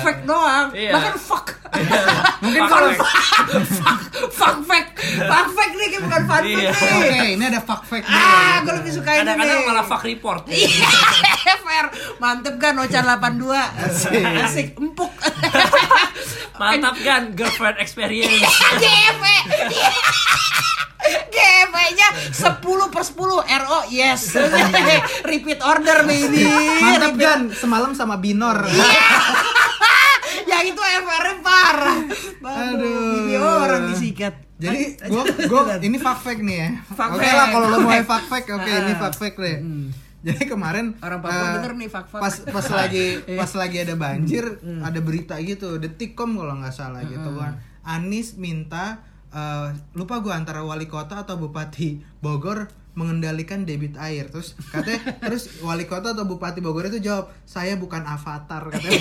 Fake 0.00 0.22
doang. 0.24 0.66
Iya. 0.70 0.92
Bahkan 0.92 1.14
fuck. 1.16 1.46
Mungkin 2.42 2.62
Fun 2.62 2.82
fuck. 2.92 4.00
Fuck 4.30 4.56
fact. 4.64 4.90
Fuck 5.00 5.48
fact 5.50 5.72
nih 5.72 5.88
kayak 5.88 6.02
bukan 6.02 6.22
fun 6.24 6.42
Iya. 6.42 6.70
fact 6.70 6.92
oke 6.92 7.08
nih. 7.08 7.30
ini 7.32 7.44
ada 7.46 7.60
fuck 7.60 7.82
fact 7.82 8.06
Ah, 8.06 8.60
gue 8.60 8.74
lebih 8.74 8.92
suka 8.92 9.10
ini 9.10 9.18
Kadang-kadang 9.22 9.58
nih. 9.58 9.66
malah 9.66 9.84
fuck 9.84 10.02
report. 10.02 10.42
Iya, 10.46 11.54
fair. 11.64 11.86
Mantep 12.16 12.54
kan 12.56 12.74
Ocan 12.74 13.04
82. 13.04 13.54
Asik. 13.54 14.24
Asik. 14.40 14.66
Empuk. 14.76 15.12
Mantap 16.60 16.96
kan 16.98 17.32
girlfriend 17.32 17.78
experience. 17.78 18.44
GP. 18.76 19.22
GP-nya 21.30 22.08
10 22.28 22.60
per 22.92 23.02
10 23.02 23.16
RO 23.40 23.78
yes 23.88 24.36
repeat 25.24 25.58
order 25.60 25.99
baby. 26.04 26.44
Mantap 26.82 27.14
kan 27.16 27.40
semalam 27.52 27.90
sama 27.96 28.20
binor. 28.20 28.64
Yang 30.50 30.64
itu 30.74 30.82
FR 30.82 31.26
parah 31.40 31.98
Aduh. 32.40 33.26
Ini 33.26 33.34
orang 33.38 33.82
disikat. 33.94 34.34
Jadi 34.60 35.00
gua 35.08 35.24
gua 35.48 35.62
ini 35.80 35.96
fun 35.96 36.16
fact 36.20 36.40
nih 36.44 36.56
ya. 36.60 36.70
Oke 36.92 37.24
fact. 37.24 37.36
lah 37.36 37.46
kalau 37.48 37.66
lo 37.72 37.78
mau 37.80 37.96
fun 38.04 38.22
fact, 38.28 38.46
oke 38.52 38.68
ini 38.68 38.92
fun 38.92 39.14
fact 39.16 39.36
deh. 39.40 39.58
Jadi 40.20 40.42
kemarin 40.44 41.00
Orang 41.00 41.24
Papua 41.24 41.32
eh, 41.32 41.52
denger 41.56 41.72
nih, 41.80 41.88
fun 41.88 42.04
fact. 42.04 42.20
Pas 42.20 42.34
pas 42.44 42.66
lagi 42.76 43.06
pas 43.24 43.52
lagi 43.56 43.76
ada 43.80 43.94
banjir, 43.96 44.44
ada 44.60 45.00
berita 45.00 45.40
gitu, 45.40 45.80
Detikcom 45.80 46.36
kalau 46.36 46.60
nggak 46.60 46.74
salah 46.76 47.00
gitu 47.08 47.30
kan. 47.40 47.56
Anies 47.80 48.36
minta 48.36 49.00
eh, 49.32 49.72
lupa 49.96 50.20
gua 50.20 50.36
antara 50.36 50.60
wali 50.60 50.84
kota 50.84 51.24
atau 51.24 51.40
bupati 51.40 52.04
Bogor 52.20 52.68
mengendalikan 52.94 53.62
debit 53.66 53.96
air. 53.98 54.28
Terus 54.30 54.54
katanya 54.70 55.00
terus 55.26 55.62
wali 55.62 55.86
kota 55.86 56.14
atau 56.14 56.24
bupati 56.26 56.60
Bogor 56.62 56.86
itu 56.90 56.98
jawab 57.02 57.30
saya 57.46 57.76
bukan 57.78 58.02
avatar 58.06 58.66
katanya 58.70 59.00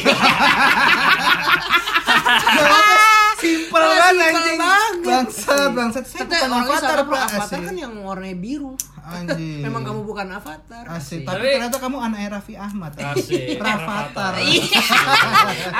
Simpel 3.39 3.79
Ah, 3.79 3.95
kan 3.95 4.13
anjing. 4.13 4.57
banget. 4.57 4.93
bangsat 5.01 5.69
bangsat. 5.71 6.03
Saya 6.03 6.19
Ternyata 6.21 6.35
bukan 6.35 6.49
orangnya 6.51 6.75
avatar 6.75 6.99
pak. 7.01 7.19
Avatar 7.25 7.39
asik. 7.49 7.61
kan 7.63 7.75
yang 7.77 7.93
warnanya 7.99 8.37
biru 8.37 8.73
anjing. 9.01 9.61
Memang 9.61 9.81
kamu 9.81 10.01
bukan 10.03 10.27
avatar. 10.29 10.83
Asik. 10.85 10.93
Asik. 10.93 11.21
tapi 11.23 11.35
Tapi- 11.39 11.53
ternyata 11.55 11.77
kamu 11.79 11.97
anak 11.99 12.19
Raffi 12.29 12.55
Ahmad. 12.55 12.91
Asik. 12.93 13.57
Rafathar 13.57 14.33
Iya. 14.37 14.81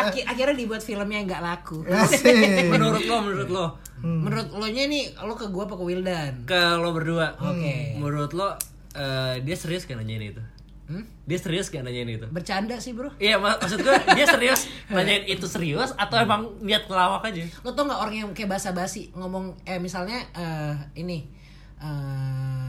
Aki- 0.01 0.25
akhirnya 0.25 0.55
dibuat 0.55 0.81
filmnya 0.81 1.19
nggak 1.21 1.41
laku. 1.41 1.83
Asik. 1.85 2.65
Menurut 2.67 3.03
lo, 3.03 3.17
menurut 3.21 3.49
lo, 3.49 3.65
menurut 3.99 4.47
lo 4.49 4.65
nya 4.65 4.83
nih 4.85 5.03
lo 5.19 5.33
ke 5.33 5.45
gua 5.47 5.63
apa 5.63 5.75
ke 5.75 5.83
Wildan? 5.83 6.33
Ke 6.43 6.61
lo 6.75 6.89
berdua. 6.89 7.35
Oke. 7.37 7.95
Menurut 7.95 8.31
lo 8.31 8.55
eh, 8.91 9.35
dia 9.39 9.53
serius 9.53 9.83
gak 9.83 9.95
nanyain 9.95 10.31
itu? 10.31 10.41
Hmm? 10.89 11.05
Dia 11.23 11.37
serius 11.37 11.69
gak 11.69 11.85
nanyain 11.85 12.09
itu? 12.09 12.25
bercanda 12.27 12.81
sih 12.81 12.97
bro 12.97 13.13
Iya, 13.15 13.37
mak 13.37 13.61
maksud 13.61 13.77
gue 13.79 13.93
dia 14.17 14.25
serius 14.25 14.65
nanyain 14.89 15.21
itu 15.23 15.45
serius 15.45 15.93
atau 15.93 16.17
emang 16.17 16.49
niat 16.59 16.89
ngelawak 16.89 17.29
aja? 17.29 17.45
lo 17.61 17.69
tau 17.71 17.85
nggak 17.85 18.01
orang 18.01 18.15
yang 18.17 18.29
kayak 18.33 18.49
basa-basi 18.49 19.13
ngomong 19.13 19.53
eh 19.63 19.77
misalnya 19.77 20.17
eh 20.33 20.73
ini 20.97 21.29
eh 21.77 22.68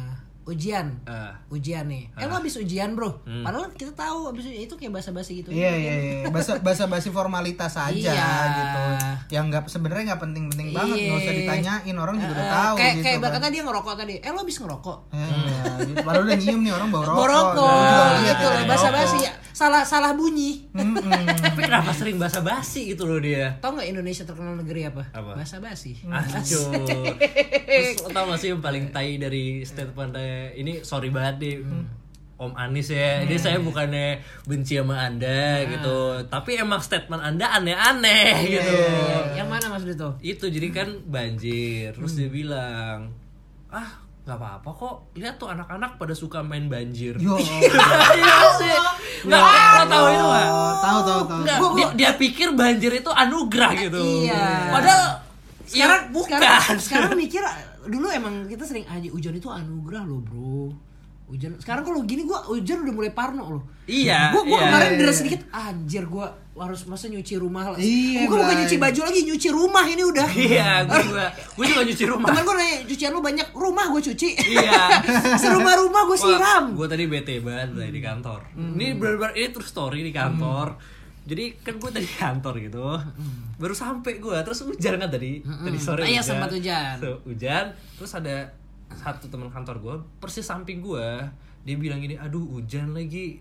ujian 0.50 0.98
Eh. 1.02 1.32
ujian 1.50 1.86
nih 1.86 2.10
eh 2.12 2.24
lo 2.24 2.34
habis 2.34 2.54
ujian 2.54 2.92
bro 2.92 3.22
Hmm. 3.22 3.42
padahal 3.42 3.70
kita 3.70 3.92
tahu 3.92 4.28
habis 4.28 4.42
ujian 4.44 4.62
itu 4.62 4.74
kayak 4.74 4.92
basa-basi 4.92 5.38
gitu 5.38 5.50
Iya 5.50 5.70
iya 5.72 5.94
iya, 5.94 6.14
bahasa 6.26 6.58
bahasa 6.58 6.84
basi 6.84 7.08
formalitas 7.08 7.72
aja 7.72 8.10
Iya. 8.10 8.30
gitu. 8.52 8.82
Yang 9.30 9.44
nggak 9.46 9.62
sebenarnya 9.66 10.04
nggak 10.08 10.20
penting-penting 10.20 10.68
banget, 10.70 10.96
nggak 10.98 11.16
usah 11.16 11.26
Iya. 11.28 11.40
ditanyain 11.40 11.96
orang 11.96 12.16
juga 12.16 12.32
udah 12.32 12.42
Eh, 12.42 12.52
tahu 12.52 12.74
kayak 12.76 12.90
gitu. 12.92 13.02
kayak 13.02 13.14
kan. 13.14 13.24
berkata 13.24 13.46
dia 13.48 13.62
ngerokok 13.62 13.94
tadi 13.96 14.14
eh 14.16 14.30
lo 14.30 14.38
habis 14.38 14.56
ngerokok 14.56 14.98
iya, 15.10 15.26
gitu. 15.80 16.00
Padahal 16.00 16.22
udah 16.24 16.36
nyium 16.36 16.60
nih 16.60 16.72
orang 16.72 16.88
bawa 16.90 17.04
rokok. 17.06 17.24
Rokok 17.24 17.68
Gitu. 17.70 17.78
Juga 17.80 18.04
lihat 18.10 18.18
gitu 18.32 18.42
ya, 18.42 18.50
loh 18.50 18.64
basa-basi 18.66 19.18
ya 19.20 19.32
salah 19.52 19.82
salah 19.82 20.12
bunyi. 20.12 20.50
Tapi 20.72 21.60
kenapa 21.60 21.92
sering 21.92 22.16
basa-basi 22.16 22.80
gitu 22.88 23.04
loh 23.04 23.18
dia? 23.18 23.60
tau 23.60 23.70
nggak 23.70 23.88
Indonesia 23.88 24.24
terkenal 24.24 24.56
negeri 24.56 24.82
apa, 24.86 25.02
Apa? 25.10 25.36
basa-basi 25.36 26.00
Aduh. 26.02 26.72
Terus 27.70 28.00
tau 28.04 28.24
gak 28.26 28.38
sih 28.38 28.48
yang 28.48 28.58
paling 28.58 28.88
tai 28.88 29.16
dari 29.16 29.62
statement 29.62 30.12
ini 30.56 30.80
sorry 30.82 31.08
banget 31.12 31.36
nih 31.42 31.56
Om 32.40 32.56
Anis 32.56 32.88
ya, 32.88 33.20
ini 33.20 33.36
saya 33.36 33.60
bukannya 33.60 34.16
benci 34.48 34.80
sama 34.80 34.96
anda 34.96 35.60
gitu, 35.68 36.24
tapi 36.32 36.56
emang 36.56 36.80
statement 36.80 37.20
anda 37.20 37.52
aneh-aneh 37.52 38.48
gitu. 38.48 38.80
yang 39.36 39.44
mana 39.44 39.68
mas 39.68 39.84
Duto 39.84 40.16
Itu 40.24 40.48
jadi 40.48 40.72
kan 40.72 40.88
banjir, 41.04 41.92
terus 41.92 42.16
dia 42.16 42.32
bilang, 42.32 43.12
ah 43.68 44.00
nggak 44.24 44.40
apa-apa 44.40 44.70
kok, 44.72 44.96
lihat 45.20 45.36
tuh 45.36 45.52
anak-anak 45.52 46.00
pada 46.00 46.16
suka 46.16 46.40
main 46.40 46.64
banjir. 46.64 47.20
Yo. 47.24 47.36
Iya 47.36 48.36
sih, 48.56 48.72
nggak 49.28 49.40
lo 49.44 49.84
tahu 49.84 50.06
itu 50.08 50.24
nggak? 50.24 50.48
Tahu 50.80 50.98
tahu 51.04 51.20
tahu. 51.28 51.40
Nggak, 51.44 51.58
dia, 51.76 51.88
dia 51.92 52.10
pikir 52.16 52.56
banjir 52.56 53.04
itu 53.04 53.10
anugerah 53.12 53.72
gitu. 53.76 54.00
Iya. 54.00 54.72
Padahal 54.72 55.19
sekarang 55.70 56.00
ya, 56.02 56.10
bukan. 56.10 56.38
sekarang, 56.38 56.78
sekarang 56.78 57.10
mikir 57.22 57.42
dulu 57.82 58.06
emang 58.08 58.44
kita 58.44 58.62
sering 58.62 58.84
aja 58.84 59.08
hujan 59.08 59.32
itu 59.32 59.46
anugerah 59.46 60.02
loh 60.02 60.20
bro 60.20 60.74
hujan 61.26 61.54
sekarang 61.56 61.80
kalau 61.80 62.02
gini 62.02 62.26
gua 62.26 62.42
hujan 62.44 62.82
udah 62.82 62.90
mulai 62.90 63.14
parno 63.14 63.44
loh 63.48 63.62
Iya, 63.86 64.30
gua, 64.30 64.42
gua 64.44 64.58
iya. 64.58 64.66
kemarin 64.66 64.90
deras 64.98 65.16
sedikit 65.16 65.40
anjir 65.48 66.02
gua 66.04 66.26
harus 66.52 66.82
masa 66.84 67.06
nyuci 67.06 67.34
rumah 67.34 67.70
lah 67.70 67.78
Iya, 67.78 68.26
gua 68.26 68.34
bukan 68.36 68.46
Blay. 68.50 68.58
nyuci 68.60 68.76
baju 68.76 69.00
lagi 69.00 69.20
nyuci 69.24 69.48
rumah 69.48 69.84
ini 69.84 70.02
udah 70.04 70.28
Iya, 70.28 70.70
gue 70.84 70.98
juga, 71.00 71.24
gue 71.30 71.64
juga 71.64 71.82
nyuci 71.86 72.04
rumah. 72.04 72.26
temen 72.28 72.42
gua 72.42 72.54
nanya 72.56 72.76
cucian 72.84 73.10
lu 73.10 73.20
banyak 73.20 73.48
rumah 73.52 73.84
gua 73.86 74.00
cuci 74.02 74.28
Iya. 74.44 74.82
serumah-rumah 75.42 76.02
gua 76.04 76.18
siram 76.18 76.64
Gue 76.74 76.86
tadi 76.86 77.04
bete 77.06 77.38
banget 77.38 77.68
Blay, 77.72 77.90
di 77.90 78.00
kantor. 78.00 78.40
Ini 78.52 78.86
benar-benar 78.92 79.32
ini 79.32 79.48
true 79.48 79.64
story 79.64 80.02
di 80.02 80.10
kantor. 80.10 80.66
Jadi 81.30 81.44
kan 81.62 81.78
gue 81.78 81.90
tadi 81.94 82.08
kantor 82.26 82.54
gitu, 82.58 82.82
baru 83.54 83.70
sampai 83.70 84.18
gue 84.18 84.34
terus 84.42 84.66
hujan 84.66 84.98
kan 84.98 85.06
tadi, 85.06 85.38
tadi 85.38 85.78
sore 85.78 86.02
Iya, 86.02 86.26
sempat 86.26 86.50
hujan. 86.50 86.98
So, 86.98 87.22
hujan, 87.22 87.70
terus 87.94 88.10
ada 88.18 88.50
satu 88.90 89.30
teman 89.30 89.46
kantor 89.46 89.76
gue 89.78 89.94
persis 90.18 90.42
samping 90.42 90.82
gue, 90.82 91.06
dia 91.62 91.76
bilang 91.78 92.02
gini, 92.02 92.18
aduh 92.18 92.42
hujan 92.58 92.90
lagi, 92.90 93.38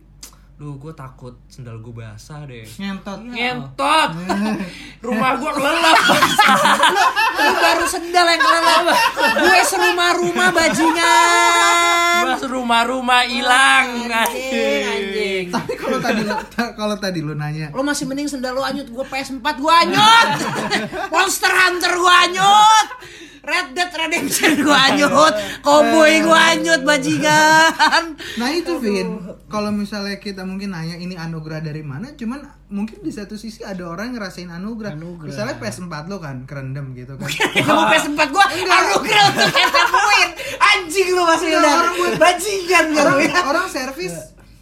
Duh, 0.60 0.76
gue 0.76 0.92
takut 0.92 1.40
sendal 1.48 1.80
gue 1.80 1.96
basah 1.96 2.44
deh. 2.44 2.68
ngentot. 2.68 3.32
Ngentot, 3.32 4.12
rumah 5.08 5.40
gue 5.40 5.52
kelelep. 5.56 6.00
lu 7.40 7.52
baru 7.56 7.86
sendal 7.88 8.28
yang 8.28 8.42
kelelep 8.44 8.86
gue 9.40 9.58
serumah-rumah 9.64 10.50
bajingan. 10.52 12.24
Gue 12.28 12.48
rumah-rumah 12.52 13.24
hilang. 13.24 13.88
anjing 14.12 14.84
anjing 14.84 14.99
tapi 15.56 15.74
kalau 15.74 15.98
tadi 16.06 16.22
lu 16.22 16.36
kalau 16.74 16.96
tadi 16.96 17.20
lu 17.20 17.34
nanya. 17.34 17.68
Lo 17.70 17.82
masih 17.82 18.06
mending 18.06 18.28
sendal 18.28 18.54
lo 18.54 18.62
anyut 18.62 18.86
gue 18.86 19.06
PS4 19.06 19.42
gue 19.44 19.74
anyut. 19.80 20.28
Monster 21.14 21.50
Hunter 21.50 21.94
gue 21.94 22.14
anyut. 22.24 22.88
Red 23.40 23.72
Dead 23.72 23.90
Redemption 23.90 24.52
gue 24.60 24.78
anyut. 24.86 25.34
Cowboy 25.62 26.14
gue 26.20 26.40
anyut 26.50 26.82
bajingan. 26.84 28.04
Nah 28.36 28.50
itu 28.52 28.78
Vin, 28.78 29.18
kalau 29.48 29.72
misalnya 29.72 30.16
kita 30.16 30.44
mungkin 30.44 30.70
nanya 30.70 30.96
ini 30.96 31.16
anugerah 31.16 31.60
dari 31.60 31.82
mana, 31.82 32.14
cuman 32.14 32.40
mungkin 32.70 33.00
di 33.00 33.10
satu 33.10 33.34
sisi 33.34 33.64
ada 33.64 33.82
orang 33.84 34.14
ngerasain 34.14 34.48
anugerah. 34.48 34.94
Anugerah. 34.94 35.30
Misalnya 35.30 35.56
PS4 35.58 35.94
lo 36.06 36.18
kan 36.18 36.44
kerendam 36.44 36.94
gitu 36.94 37.16
kan. 37.16 37.26
Kamu 37.26 37.84
PS4 37.88 38.20
gue 38.28 38.46
anugerah 38.62 39.24
untuk 39.30 39.50
ketemuin 39.50 40.30
Anjing 40.60 41.10
lo 41.10 41.24
masih 41.26 41.48
orang 41.56 41.94
gue- 41.96 42.18
Bajingan 42.20 42.86
orang, 42.92 43.18
gak 43.26 43.46
orang 43.48 43.66
servis 43.66 44.14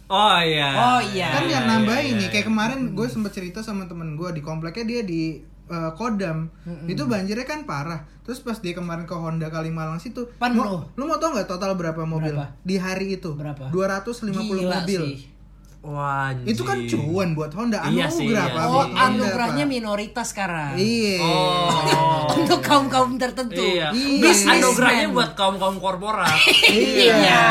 Oh 0.08 0.40
iya. 0.40 0.68
Oh, 0.72 1.00
iya. 1.04 1.28
kan 1.36 1.44
yang 1.44 1.68
iya, 1.68 1.70
nambahin 1.70 2.16
iya, 2.16 2.20
nih 2.24 2.28
kayak 2.32 2.46
kemarin 2.48 2.96
gue 2.96 3.06
sempet 3.12 3.32
cerita 3.36 3.60
sama 3.60 3.84
temen 3.84 4.16
gue 4.16 4.28
di 4.32 4.40
kompleknya 4.40 4.84
dia 4.88 5.00
di 5.04 5.36
eh, 5.68 5.90
Kodam 5.92 6.48
itu 6.88 7.04
banjirnya 7.04 7.44
kan 7.44 7.68
parah 7.68 8.08
terus 8.24 8.40
pas 8.40 8.56
dia 8.56 8.72
kemarin 8.72 9.04
ke 9.04 9.12
Honda 9.12 9.52
Kalimalang 9.52 10.00
situ 10.00 10.28
Pan 10.40 10.56
lo. 10.56 10.88
lu 10.96 11.04
mau 11.04 11.20
tau 11.20 11.32
nggak 11.32 11.48
total 11.48 11.76
berapa 11.76 12.08
mobil 12.08 12.36
Berapa? 12.36 12.56
di 12.64 12.76
hari 12.80 13.20
itu 13.20 13.36
Berapa? 13.36 13.68
250 13.68 14.32
Gila 14.32 14.84
mobil 14.84 15.02
sih. 15.12 15.37
Wah, 15.80 16.34
itu 16.42 16.60
kan 16.60 16.74
cuan 16.84 17.32
buat 17.32 17.48
Honda 17.50 17.78
Iya 17.86 18.06
sih, 18.08 18.26
anugerah 18.28 18.44
iya 18.44 18.50
Pak, 18.50 18.58
sih. 18.58 18.66
Oh 18.66 18.72
buat 18.74 18.88
Honda, 18.88 19.04
anugerahnya 19.06 19.64
minoritas 19.64 20.26
sekarang 20.28 20.74
iya 20.74 21.22
Oh. 21.22 22.26
Untuk 22.38 22.60
kaum-kaum 22.60 23.14
tertentu 23.14 23.58
Iya. 23.58 23.88
Iya. 23.90 24.20
Businessman. 24.20 24.58
Anugerahnya 24.60 25.06
buat 25.08 25.30
kaum-kaum 25.32 25.76
korporat. 25.76 26.34
Iya. 26.68 27.42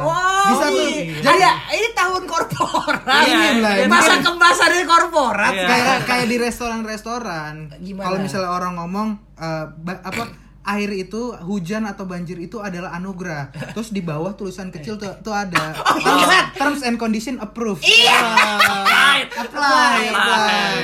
Wow. 0.00 0.44
Di 0.44 0.54
satu- 0.56 0.86
iya. 0.88 1.18
jadi- 1.20 1.42
ada 1.44 1.50
ini 1.70 1.88
tahun 1.92 2.22
korporat. 2.24 3.24
Iya, 3.24 3.50
Blay. 3.56 3.78
Masa 3.86 4.02
Mungkin- 4.12 4.22
kemasannya 4.28 4.84
korporat. 4.84 5.52
Iya. 5.52 5.66
kayak 5.66 5.96
kayak 6.04 6.26
di 6.26 6.36
restoran-restoran. 6.38 7.54
Gimana? 7.78 8.04
Kalau 8.04 8.18
misalnya 8.20 8.50
orang 8.50 8.72
ngomong 8.76 9.08
ba- 9.76 10.02
apa 10.02 10.22
air 10.64 10.90
itu 10.90 11.20
hujan 11.38 11.84
atau 11.84 12.04
banjir 12.04 12.36
itu 12.36 12.56
adalah 12.56 12.92
anugerah. 12.92 13.52
Terus 13.72 13.88
di 13.88 14.00
bawah 14.00 14.32
tulisan 14.32 14.68
kecil 14.68 14.96
tuh, 14.96 15.12
tuh 15.20 15.30
ada 15.30 15.76
terms, 15.76 16.28
terms 16.56 16.80
and 16.82 16.96
condition 16.96 17.36
approved. 17.36 17.84
Iya. 17.84 18.16
Right. 18.82 19.28
Apply, 19.30 19.98
apply. 20.08 20.74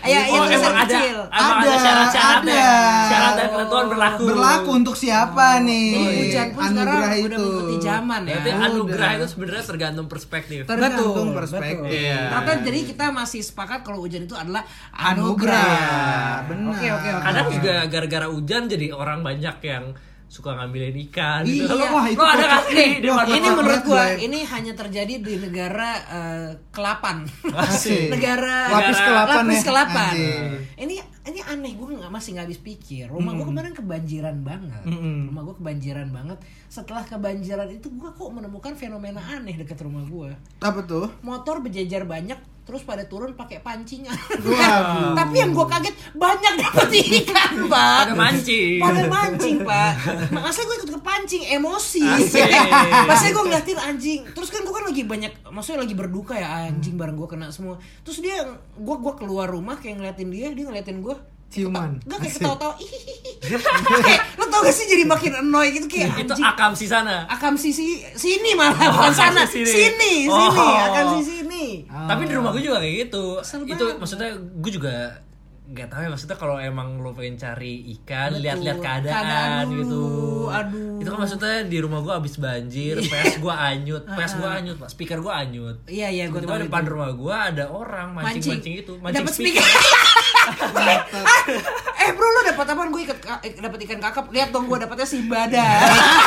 Ayo, 0.00 0.16
ayo, 0.16 0.32
oh, 0.32 0.44
tulisan 0.44 0.58
emang 0.60 0.74
ada, 0.74 0.84
kecil. 0.90 1.16
emang 1.22 1.30
ada 1.30 1.60
Ada, 1.60 1.74
syarat-syaratnya. 1.78 2.64
ada. 2.64 3.06
Syarat 3.06 3.32
dan 3.32 3.46
ketentuan 3.48 3.86
berlaku. 3.86 4.22
Berlaku 4.26 4.70
untuk 4.74 4.96
siapa 4.96 5.46
nih? 5.60 5.88
Jadi 5.90 6.14
hujan 6.20 6.46
pun 6.50 6.62
sekarang 6.62 6.80
anugerah 6.80 7.10
udah 7.10 7.20
itu. 7.20 7.40
mengikuti 7.40 7.76
zaman 7.80 8.20
ya. 8.20 8.30
Berarti 8.30 8.50
Udah. 8.50 8.66
anugerah 8.66 9.10
itu 9.14 9.26
sebenarnya 9.28 9.64
tergantung 9.64 10.06
perspektif. 10.10 10.58
Tergantung 10.64 11.28
perspektif. 11.30 11.90
Iya. 11.90 12.20
Ternyata 12.30 12.52
jadi 12.66 12.78
kita 12.84 13.04
masih 13.10 13.40
sepakat 13.40 13.78
kalau 13.80 13.98
hujan 14.02 14.24
itu 14.24 14.34
adalah 14.34 14.62
Anugerah. 14.90 15.54
anugerah. 15.54 16.32
Benar. 16.48 16.70
Oke, 16.74 16.86
oke, 16.90 17.08
oke. 17.14 17.24
Kadang 17.24 17.46
juga 17.54 17.74
gara-gara 17.86 18.26
hujan 18.28 18.62
jadi 18.66 18.86
orang 18.90 19.19
banyak 19.20 19.56
yang 19.62 19.84
suka 20.26 20.54
ngambilin 20.54 20.94
ikan 21.10 21.42
gitu. 21.42 21.66
Iya. 21.66 21.74
Lo, 21.74 21.86
Wah, 21.90 22.06
itu 22.06 22.14
lo 22.14 22.22
ada 22.22 22.38
kocak. 22.38 22.50
gak 22.52 22.62
sih 22.70 22.90
di 22.96 23.08
Wah, 23.08 23.16
mana- 23.18 23.28
ini 23.28 23.40
Kocak 23.42 23.56
menurut 23.58 23.82
gua 23.82 23.98
Blay. 23.98 24.14
ini 24.22 24.38
hanya 24.44 24.72
terjadi 24.72 25.14
di 25.18 25.34
negara 25.36 25.90
eh, 26.06 26.50
kelapan. 26.70 27.16
Asik. 27.50 28.06
negara 28.08 28.56
Lapis 28.70 28.94
negara- 28.94 29.06
kelapan 29.06 29.42
lapis 29.42 29.58
ya. 29.58 29.66
kelapan. 29.66 30.12
Anjing. 30.14 30.52
Ini 30.78 30.94
ini 31.20 31.40
aneh 31.42 31.72
gue 31.74 31.86
nggak 31.92 32.08
masih 32.08 32.30
nggak 32.32 32.46
habis 32.46 32.60
pikir. 32.60 33.04
Rumah 33.06 33.32
gue 33.32 33.42
kemarin 33.44 33.74
kebanjiran 33.74 34.36
banget. 34.40 34.82
Mm-mm. 34.84 35.28
Rumah 35.28 35.42
gue 35.44 35.54
kebanjiran 35.56 36.08
banget. 36.08 36.38
Setelah 36.66 37.02
kebanjiran 37.04 37.66
itu 37.68 37.90
gue 37.90 38.08
kok 38.08 38.30
menemukan 38.30 38.72
fenomena 38.72 39.18
aneh 39.28 39.58
dekat 39.58 39.82
rumah 39.82 40.02
gue. 40.04 40.30
Apa 40.60 40.80
tuh? 40.80 41.10
Motor 41.20 41.58
berjejer 41.60 42.06
banyak 42.06 42.38
terus 42.70 42.86
pada 42.86 43.02
turun 43.02 43.34
pakai 43.34 43.58
pancingan. 43.58 44.14
Waduh. 44.46 45.18
Tapi 45.18 45.42
yang 45.42 45.50
gue 45.50 45.66
kaget 45.66 45.94
banyak 46.14 46.54
dapat 46.54 46.88
ikan, 46.94 47.52
Pak. 47.74 47.98
Pada 48.06 48.14
mancing. 48.14 48.78
Pada 48.78 49.02
mancing, 49.10 49.56
Pak. 49.66 49.92
Makanya 50.30 50.62
gue 50.62 50.76
ikut 50.78 50.90
kepancing 50.94 51.42
emosi. 51.50 52.06
Asik. 52.06 52.46
Maksudnya 53.10 53.32
gue 53.34 53.44
ngeliatin 53.50 53.78
anjing. 53.82 54.20
Terus 54.30 54.54
kan 54.54 54.62
gue 54.62 54.70
kan 54.70 54.86
lagi 54.86 55.02
banyak, 55.02 55.32
maksudnya 55.50 55.82
lagi 55.82 55.98
berduka 55.98 56.38
ya 56.38 56.70
anjing 56.70 56.94
bareng 56.94 57.18
gue 57.18 57.26
kena 57.26 57.50
semua. 57.50 57.82
Terus 58.06 58.22
dia, 58.22 58.46
gue 58.78 58.96
gua 59.02 59.18
keluar 59.18 59.50
rumah 59.50 59.74
kayak 59.74 59.98
ngeliatin 59.98 60.30
dia, 60.30 60.46
dia 60.54 60.64
ngeliatin 60.70 61.02
gue. 61.02 61.16
Ciuman. 61.50 61.98
Gak 62.06 62.18
kayak 62.20 62.34
ketawa-tawa. 62.38 62.74
kayak 64.06 64.22
lo 64.38 64.44
tau 64.46 64.60
gak 64.62 64.70
sih 64.70 64.86
jadi 64.86 65.02
makin 65.02 65.32
annoy 65.36 65.74
gitu 65.74 65.90
kayak 65.90 66.14
itu 66.16 66.30
anjing. 66.30 66.46
akam 66.46 66.72
si 66.72 66.86
sana. 66.86 67.26
Akam 67.26 67.58
sisi 67.58 68.06
sini 68.14 68.54
malah 68.54 68.78
bukan 68.78 69.10
sana. 69.10 69.42
sini. 69.44 69.66
Sini, 69.66 70.12
sini, 70.24 70.30
Oh. 70.30 70.86
akam 70.86 71.18
sisi 71.18 71.42
sini. 71.42 71.64
Tapi 71.90 72.22
di 72.24 72.34
rumah 72.34 72.54
gue 72.54 72.62
juga 72.62 72.78
kayak 72.78 72.94
gitu. 73.04 73.24
Itu 73.66 73.82
banget. 73.84 73.98
maksudnya 73.98 74.30
gue 74.38 74.70
juga 74.70 74.94
nggak 75.70 75.86
tahu 75.86 76.00
ya 76.02 76.10
maksudnya 76.10 76.34
kalau 76.34 76.58
emang 76.58 76.98
lo 76.98 77.14
pengen 77.14 77.38
cari 77.38 77.78
ikan 77.94 78.34
lihat-lihat 78.34 78.78
keadaan, 78.78 79.14
Keadaan 79.14 79.64
dulu. 79.64 79.78
gitu. 79.78 80.02
Aduh. 80.50 80.98
itu 80.98 81.08
kan 81.08 81.18
maksudnya 81.20 81.54
di 81.62 81.78
rumah 81.78 82.00
gue 82.00 82.10
abis 82.12 82.34
banjir 82.36 82.98
PS 82.98 83.38
gue 83.38 83.54
anyut 83.54 84.02
PS 84.18 84.32
gue 84.34 84.48
anyut 84.50 84.76
pak. 84.76 84.88
Speaker 84.90 85.18
gue 85.20 85.30
anyut. 85.30 85.76
Iya, 85.86 86.10
iya, 86.10 86.24
gue 86.26 86.38
tahu 86.38 86.58
depan 86.60 86.82
rumah 86.84 87.10
gue 87.12 87.30
ada 87.32 87.64
orang 87.66 88.12
mancing 88.12 88.58
mancing. 88.58 88.74
itu 88.76 88.92
mancing 88.98 89.22
Dapat 89.22 89.32
speaker, 89.32 89.62
speaker. 89.62 91.00
bro 92.20 92.28
lu 92.28 92.40
dapat 92.44 92.66
apaan? 92.68 92.88
Gue 92.92 93.02
ikat 93.08 93.18
eh, 93.40 93.52
dapat 93.56 93.78
ikan 93.88 93.98
kakap. 93.98 94.26
Lihat 94.28 94.52
dong 94.52 94.68
gue 94.68 94.76
dapatnya 94.76 95.08
simbada 95.08 95.64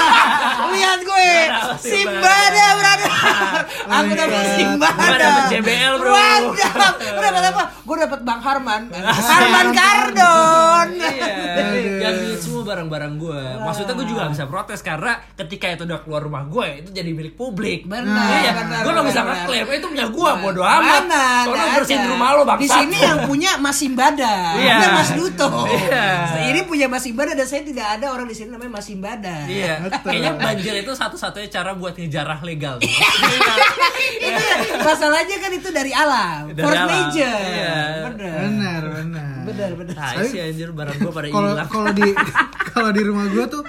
lihat 0.74 1.00
gue. 1.06 1.30
Simbada 1.78 2.66
brother. 2.74 3.12
Aku 4.02 4.12
dapat 4.18 4.46
simbada 4.58 4.98
Gua 4.98 5.18
dapet 5.22 5.44
JBL, 5.54 5.94
bro. 6.02 6.12
mantap 6.12 6.96
lu 6.98 7.20
dapat 7.22 7.44
apa? 7.54 7.64
Gue 7.86 7.98
dapat 8.02 8.20
bang 8.26 8.42
Harman. 8.42 8.82
Harman 9.30 9.68
Kardon. 9.70 10.88
Iya, 10.98 12.03
yang 12.04 12.18
duit 12.20 12.40
semua 12.40 12.64
barang-barang 12.66 13.14
gue. 13.16 13.42
Maksudnya 13.60 13.94
gue 13.94 14.06
juga 14.06 14.20
gak 14.22 14.34
bisa 14.34 14.46
protes 14.46 14.80
karena 14.80 15.12
ketika 15.34 15.66
itu 15.70 15.84
udah 15.84 16.00
keluar 16.00 16.22
rumah 16.22 16.44
gue 16.46 16.68
itu 16.80 16.90
jadi 16.92 17.10
milik 17.10 17.34
publik. 17.34 17.86
Benar, 17.86 18.28
Iya, 18.36 18.52
benar, 18.54 18.80
gue 18.82 18.92
gak 18.92 19.08
bisa 19.08 19.22
ngeklaim 19.22 19.66
itu 19.72 19.88
punya 19.88 20.08
gue, 20.08 20.32
bodo 20.38 20.62
amat. 20.62 21.02
Mana? 21.04 21.26
Soalnya 21.44 21.64
Nggak 21.64 21.76
bersihin 21.78 22.00
ada. 22.00 22.12
rumah 22.12 22.30
lo 22.30 22.42
bang. 22.44 22.58
Di 22.58 22.70
sini 22.70 22.98
yang 22.98 23.18
punya 23.24 23.52
Mas 23.56 23.78
Simbada, 23.78 24.36
Iya. 24.56 24.76
bukan 24.78 24.92
Mas 24.94 25.12
Duto. 25.14 25.50
Iya. 25.66 26.08
Ini 26.46 26.62
punya 26.64 26.86
Mas 26.88 27.04
Simbada 27.04 27.32
dan 27.32 27.46
saya 27.46 27.62
tidak 27.62 27.88
ada 27.90 28.06
orang 28.10 28.26
di 28.26 28.34
sini 28.34 28.50
namanya 28.50 28.72
Mas 28.74 28.86
Simbada. 28.86 29.36
Iya, 29.46 29.74
Betul. 29.82 30.10
kayaknya 30.10 30.32
banjir 30.36 30.74
itu 30.78 30.92
satu-satunya 30.92 31.48
cara 31.48 31.72
buat 31.74 31.94
ngejarah 31.94 32.40
legal. 32.42 32.76
itu 32.80 34.44
masalahnya 34.80 35.38
kan 35.38 35.52
itu 35.52 35.70
dari 35.70 35.92
alam, 35.92 36.50
Dari 36.50 36.62
force 36.62 36.78
alam. 36.78 36.90
major. 36.90 37.40
Iya. 37.44 37.78
Benar. 38.04 38.38
Benar, 38.44 38.82
benar. 38.94 39.40
Benar, 39.44 40.14
sih 40.26 40.40
anjir 40.40 40.72
barang 40.72 40.98
gue 40.98 41.12
pada 41.12 41.28
hilang. 41.28 41.68
kalau 41.68 41.92
di 41.94 42.10
kalau 42.74 42.90
di 42.90 43.02
rumah 43.02 43.26
gua 43.28 43.46
tuh 43.46 43.64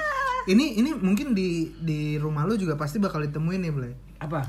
ini 0.44 0.76
ini 0.76 0.92
mungkin 0.92 1.32
di 1.32 1.48
di 1.74 2.16
rumah 2.16 2.44
lu 2.44 2.54
juga 2.54 2.74
pasti 2.74 2.96
bakal 2.96 3.22
ditemuin 3.22 3.60
nih, 3.60 3.70
Blay. 3.70 3.92
Apa? 4.18 4.44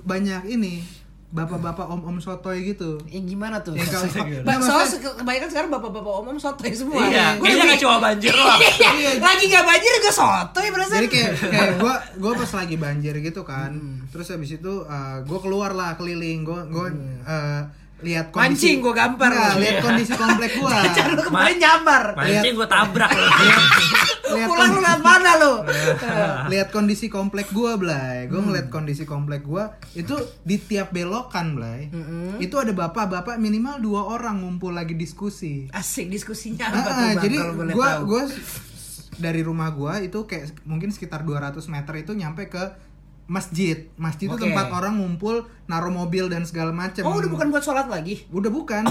Banyak 0.00 0.44
ini 0.46 0.84
bapak-bapak 1.30 1.88
om-om 1.88 2.20
sotoy 2.20 2.62
gitu. 2.64 2.94
Yang 3.08 3.24
gimana 3.28 3.58
tuh? 3.58 3.74
Yang 3.74 3.90
kalau- 3.90 4.06
Ba- 4.46 4.54
Nah, 4.54 4.62
Soalnya 4.62 4.86
kebanyakan 5.16 5.48
sekarang 5.48 5.70
bapak-bapak 5.72 6.12
omong 6.20 6.38
sotoy 6.38 6.70
semua. 6.70 7.02
Iya, 7.02 7.34
Gua 7.34 7.42
kayaknya 7.42 7.58
lebih- 7.58 7.72
gak 7.72 7.80
cuma 7.82 7.96
banjir 7.98 8.32
doang. 8.32 8.60
Iya, 8.94 9.10
Lagi 9.18 9.44
gak 9.48 9.64
banjir 9.64 9.90
juga 9.96 10.10
sotoy 10.12 10.66
perasaan. 10.70 10.98
Jadi 11.00 11.08
kayak 11.10 11.30
kayak 11.40 11.72
gua 11.80 11.94
gua 12.16 12.32
pas 12.36 12.50
lagi 12.54 12.76
banjir 12.76 13.14
gitu 13.18 13.42
kan. 13.42 13.70
Terus 14.08 14.26
habis 14.28 14.50
itu 14.52 14.72
uh, 14.84 15.18
gua 15.24 15.38
keluar 15.40 15.70
lah 15.72 15.96
keliling. 15.96 16.44
Gua 16.44 16.62
gua 16.64 16.86
uh, 17.24 17.60
lihat 18.04 18.28
kondisi 18.28 18.44
Mancing 18.70 18.76
gua 18.78 18.92
gampar. 18.92 19.30
Nggak, 19.30 19.54
lihat 19.56 19.76
kondisi 19.80 20.12
komplek 20.14 20.52
gua. 20.54 20.72
Jangan 20.96 21.10
lu 21.10 21.22
kemarin 21.24 21.56
nyambar. 21.56 22.02
Mancing 22.14 22.54
gue 22.54 22.68
tabrak 22.68 23.10
lihat 24.26 24.48
Pulang 24.48 24.70
lu 24.72 24.80
lihat 24.80 25.00
mana 25.00 25.30
lu? 25.36 25.54
lihat 26.52 26.68
kondisi 26.68 27.06
komplek 27.06 27.48
gua 27.50 27.76
Blay 27.76 28.26
gua 28.26 28.40
ngeliat 28.40 28.66
kondisi 28.66 29.04
komplek 29.04 29.42
gua 29.42 29.64
itu 29.92 30.12
di 30.42 30.56
tiap 30.56 30.90
belokan 30.90 31.54
Blay 31.54 31.86
itu 32.38 32.54
ada 32.54 32.72
bapak-bapak 32.72 33.36
minimal 33.36 33.78
dua 33.78 34.00
orang 34.10 34.40
ngumpul 34.40 34.70
lagi 34.70 34.92
diskusi 34.92 35.70
Asik 35.70 36.08
diskusinya 36.08 36.66
apa 36.66 36.74
Ah, 36.74 36.82
tuh 36.82 36.90
bang? 36.90 37.14
jadi 37.20 37.36
kalau 37.38 37.54
boleh 37.54 37.72
gua 37.72 37.88
tahu? 37.90 38.02
gua 38.06 38.22
dari 39.14 39.40
rumah 39.40 39.70
gua 39.70 39.94
itu 39.98 40.18
kayak 40.24 40.50
mungkin 40.64 40.90
sekitar 40.90 41.22
200 41.22 41.54
meter 41.68 41.94
itu 41.96 42.12
nyampe 42.12 42.48
ke 42.48 42.64
masjid 43.26 43.88
masjid 43.96 44.26
itu 44.26 44.36
Oke. 44.36 44.44
tempat 44.44 44.68
orang 44.68 44.94
ngumpul 44.94 45.34
naruh 45.64 45.88
mobil 45.88 46.28
dan 46.28 46.44
segala 46.44 46.68
macam 46.70 47.00
Oh 47.02 47.16
udah 47.16 47.26
bukan 47.26 47.48
buat 47.48 47.60
sholat 47.60 47.88
lagi? 47.88 48.20
udah 48.28 48.50
bukan 48.50 48.84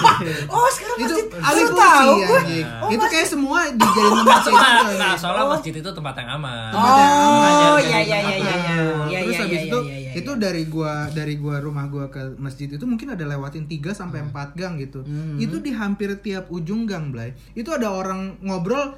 Oh 0.54 0.68
sekarang 0.70 0.96
itu 0.96 1.10
masjid 1.10 1.26
alih 1.36 1.64
Baru 1.64 1.74
fungsi 1.74 1.82
tahu 1.82 2.14
anjing. 2.30 2.66
Oh, 2.76 2.88
itu 2.88 2.96
masjid. 2.96 3.10
kayak 3.10 3.28
semua 3.28 3.58
dijadiin 3.68 4.14
tempat 4.16 4.40
kayak 4.40 4.54
Nah, 4.54 4.70
gitu, 4.80 4.94
nah, 4.96 5.12
soalnya 5.12 5.42
Oh. 5.42 5.50
masjid 5.52 5.74
itu 5.74 5.90
tempat 5.90 6.14
yang 6.16 6.30
aman. 6.32 6.70
Tempat 6.70 6.92
yang 6.94 7.10
aman. 7.10 7.58
Oh 7.66 7.78
iya 7.80 7.98
iya 8.00 8.18
iya 8.20 8.34
iya 8.36 8.54
iya. 8.54 8.74
Nah, 8.78 9.06
Iya 9.10 9.18
terus 9.20 9.32
iya 9.32 9.40
habis 9.42 9.50
iya 9.56 9.66
itu 9.66 9.78
iya, 9.80 9.96
iya. 9.96 10.10
itu 10.14 10.30
dari 10.36 10.62
gua 10.64 10.92
dari 11.10 11.34
gua 11.34 11.56
rumah 11.58 11.84
gua 11.86 12.06
ke 12.06 12.22
masjid 12.36 12.68
itu 12.68 12.84
mungkin 12.84 13.10
ada 13.10 13.24
lewatin 13.24 13.66
3 13.66 13.90
sampai 13.90 14.22
4 14.24 14.54
gang 14.54 14.78
gitu. 14.78 15.02
Hmm. 15.02 15.34
Itu 15.36 15.58
di 15.58 15.72
hampir 15.72 16.14
tiap 16.16 16.46
ujung 16.48 16.84
gang, 16.84 17.10
Blay. 17.10 17.34
Itu 17.52 17.70
ada 17.70 17.90
orang 17.90 18.38
ngobrol 18.40 18.94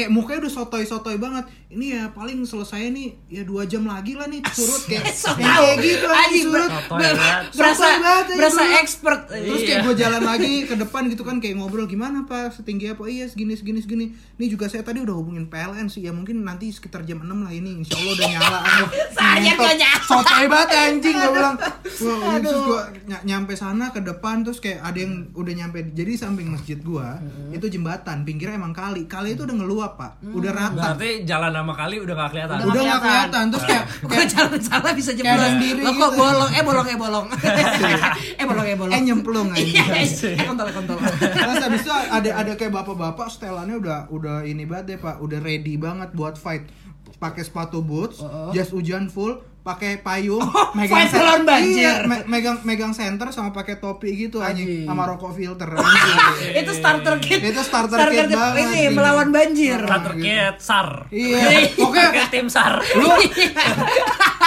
kayak 0.00 0.10
mukanya 0.10 0.40
udah 0.40 0.54
sotoy-sotoy 0.54 1.16
banget. 1.16 1.44
Ini 1.68 1.86
ya 1.92 2.04
paling 2.10 2.42
selesai 2.42 2.88
nih 2.88 3.08
ya 3.28 3.42
dua 3.42 3.62
jam 3.62 3.84
lagi 3.84 4.12
lah 4.12 4.24
nih 4.24 4.40
surut 4.48 4.82
kayak 4.82 5.06
So 5.12 5.30
kayak 5.32 5.76
gitu 5.78 6.02
anjing 6.02 6.18
Anjing, 6.18 6.44
surut. 6.46 6.70
banget. 6.88 7.44
berasa 7.52 7.84
banget, 7.84 8.00
anjing, 8.24 8.36
berasa 8.36 8.62
dulu. 8.62 8.74
expert. 8.76 9.20
Terus 9.28 9.60
kayak 9.60 9.68
Iya. 9.72 9.84
gue 9.84 9.94
jalan 9.96 10.22
lagi 10.30 10.52
ke 10.62 10.74
depan 10.76 11.02
gitu 11.06 11.22
kan 11.22 11.36
kayak 11.38 11.54
ngobrol 11.56 11.84
gimana 11.84 12.24
pak 12.24 12.50
setinggi 12.52 12.90
apa 12.90 13.04
iya 13.06 13.26
segini 13.26 13.54
segini 13.54 13.78
segini. 13.78 14.06
Ini 14.34 14.46
juga 14.48 14.66
saya 14.66 14.80
tadi 14.80 14.98
udah 14.98 15.12
hubungin 15.12 15.46
PLN 15.46 15.86
sih 15.86 16.00
ya 16.00 16.10
mungkin 16.10 16.40
nanti 16.40 16.68
sekitar 16.68 17.04
jam 17.04 17.20
6 17.20 17.28
lah 17.28 17.50
ini 17.50 17.78
insya 17.78 17.94
Allah 17.94 18.12
udah 18.14 18.28
nyala. 18.28 18.58
Saya 19.14 19.52
nyala. 19.54 19.90
Sotoy 20.00 20.46
banget 20.46 20.70
anjing 20.72 21.14
gue 21.14 21.30
bilang. 21.30 21.56
Wah, 22.00 22.36
terus 22.38 22.60
gue 22.60 22.80
nyampe 23.22 23.52
sana 23.52 23.90
ke 23.90 24.00
depan 24.00 24.40
terus 24.40 24.58
kayak 24.58 24.80
ada 24.80 24.98
yang 24.98 25.28
udah 25.32 25.52
nyampe 25.52 25.90
jadi 25.90 26.16
samping 26.16 26.48
masjid 26.48 26.78
gua 26.78 27.18
itu 27.50 27.66
jembatan 27.66 28.22
pinggirnya 28.22 28.56
emang 28.56 28.72
kali 28.72 29.04
kali 29.04 29.34
itu 29.34 29.42
udah 29.42 29.52
ngeluap 29.54 29.89
pak 29.92 30.10
udah 30.22 30.50
rata 30.50 30.76
Berarti 30.92 31.08
jalan 31.22 31.50
sama 31.50 31.72
kali 31.72 31.96
udah 31.96 32.14
gak 32.14 32.30
kelihatan. 32.30 32.56
udah 32.62 32.80
nggak 32.80 33.00
kelihatan 33.00 33.44
terus 33.48 33.64
kayak 33.64 33.84
Gue 34.00 34.22
jalan 34.26 34.60
salah 34.60 34.92
bisa 34.92 35.10
jeblos. 35.12 35.40
sendiri 35.40 35.80
Lo 35.80 35.90
kok 35.90 36.10
gitu. 36.10 36.18
bolong? 36.18 36.50
Eh 36.50 36.62
bolong 36.62 36.86
eh 36.86 36.96
bolong. 36.96 37.26
eh 38.40 38.44
bolong 38.44 38.66
eh 38.66 38.76
bolong. 38.76 38.92
eh 38.92 39.00
nyemplung 39.02 39.48
Iya, 39.52 39.82
anjing 39.94 40.34
eh 40.34 40.44
kontol 40.44 40.68
kontol. 40.70 40.96
Terus 41.18 41.58
habis 41.60 41.80
itu 41.80 41.90
ada 41.92 42.30
ada 42.34 42.52
kayak 42.54 42.72
bapak-bapak 42.74 43.26
setelannya 43.28 43.76
udah 43.76 43.98
udah 44.08 44.36
ini 44.42 44.64
banget 44.64 44.84
deh 44.86 44.98
pak, 44.98 45.16
udah 45.18 45.38
ready 45.38 45.74
banget 45.76 46.10
buat 46.10 46.34
fight. 46.34 46.66
Pakai 47.12 47.42
sepatu 47.42 47.80
boots, 47.80 48.24
jas 48.50 48.70
hujan 48.70 49.06
full, 49.06 49.36
pakai 49.60 50.00
payung, 50.00 50.40
fight 50.74 51.06
sen- 51.06 51.20
lawan 51.20 51.44
banjir. 51.44 51.76
Iya, 51.78 51.92
me- 52.02 52.24
megang 52.26 52.58
megang 52.62 52.90
center 52.90 53.28
sama 53.28 53.50
pakai 53.50 53.76
topi 53.76 54.16
gitu 54.18 54.40
Anjing. 54.40 54.84
sama 54.84 55.04
rokok 55.04 55.32
filter. 55.32 55.68
anjing. 55.76 56.18
Itu 56.56 56.72
starter 56.72 57.14
kit. 57.18 57.40
Itu 57.40 57.60
starter 57.60 58.08
kit 58.08 58.26
banget, 58.26 58.56
Ini 58.56 58.64
anjing. 58.66 58.90
melawan 58.92 59.28
banjir. 59.28 59.78
Starter 59.78 60.14
kit 60.16 60.54
SAR. 60.58 60.88
Iya, 61.10 61.38
oke. 61.84 62.00
Pakai 62.02 62.26
tim 62.28 62.46
SAR. 62.46 62.80
Lu 62.94 63.08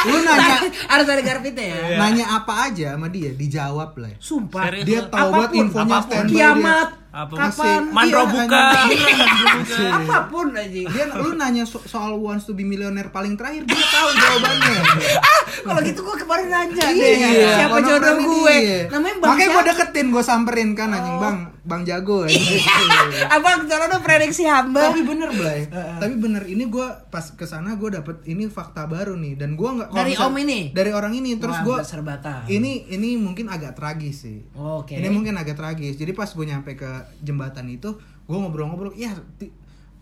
lu 0.04 0.18
nanya 0.22 0.58
Harus 0.86 1.08
ada 1.08 1.22
garpitnya 1.22 1.64
ya. 1.64 1.96
nanya 1.96 2.26
apa 2.36 2.68
aja 2.68 2.94
sama 2.94 3.08
dia 3.08 3.32
dijawab 3.32 3.96
lah. 3.96 4.12
Sumpah. 4.18 4.68
Serius. 4.68 4.84
Dia 4.84 5.02
tahu 5.08 5.30
banget 5.32 5.46
Apa 5.46 5.54
pun, 5.54 5.64
infonya 5.64 5.80
apa 5.94 6.02
pun. 6.02 6.10
standby 6.10 6.34
Kiamat. 6.34 6.90
dia. 6.90 7.02
Apa 7.14 7.34
Kapan? 7.38 7.94
Mandro 7.94 8.26
Iya, 8.26 8.34
buka. 8.34 8.66
Apa 9.94 10.18
pun 10.28 10.50
aja. 10.52 10.82
Dia 10.84 11.06
lu 11.14 11.38
nanya 11.38 11.62
so- 11.62 11.86
soal 11.86 12.18
wants 12.18 12.44
to 12.44 12.52
be 12.52 12.66
millionaire 12.66 13.08
paling 13.08 13.38
terakhir 13.38 13.64
dia 13.64 13.86
tahu 13.86 14.10
jawabannya. 14.12 14.80
Ah, 15.22 15.40
kalau 15.62 15.82
gitu 15.84 16.02
gue 16.02 16.16
kemarin 16.18 16.50
nanya 16.50 16.86
deh. 16.90 17.14
Iya, 17.14 17.30
Siapa 17.56 17.78
jodoh 17.80 18.18
gue? 18.18 18.58
Namanya 18.90 19.16
Bang 19.16 19.30
Makanya 19.30 19.46
gue 19.48 19.54
siapa? 19.56 19.70
deketin, 19.70 20.08
gue 20.10 20.24
samperin 20.26 20.70
kan 20.74 20.90
anjing 20.90 21.18
bang, 21.22 21.38
bang 21.64 21.84
jago. 21.84 22.24
anjing. 22.24 22.60
Abang 23.36 23.64
jodoh 23.64 24.00
prediksi 24.00 24.44
hamba. 24.44 24.92
Tapi 24.92 25.02
bener 25.02 25.32
Blay, 25.32 25.66
tapi 25.72 26.16
bener 26.16 26.44
ini 26.44 26.68
gue 26.68 26.84
pas 27.08 27.24
ke 27.24 27.44
sana 27.44 27.74
gue 27.74 27.90
dapet 27.90 28.20
ini 28.24 28.46
fakta 28.46 28.84
baru 28.86 29.16
nih 29.16 29.34
dan 29.36 29.56
gue 29.56 29.70
nggak 29.72 29.90
Dari 29.90 30.12
misal- 30.12 30.28
om 30.28 30.36
ini? 30.38 30.60
dari 30.70 30.92
orang 30.92 31.14
ini 31.14 31.36
terus 31.36 31.56
gue 31.58 31.78
berserbatan. 31.78 32.44
ini 32.48 32.86
ini 32.88 33.16
mungkin 33.16 33.48
agak 33.48 33.74
tragis 33.74 34.22
sih. 34.22 34.44
Oke. 34.54 34.94
Ini 34.94 35.08
mungkin 35.08 35.34
agak 35.34 35.56
tragis. 35.56 35.96
Jadi 35.96 36.12
pas 36.12 36.28
gue 36.28 36.44
nyampe 36.44 36.76
ke 36.76 36.90
jembatan 37.20 37.66
itu, 37.68 37.96
gue 37.98 38.38
ngobrol-ngobrol, 38.38 38.92
ya 38.94 39.16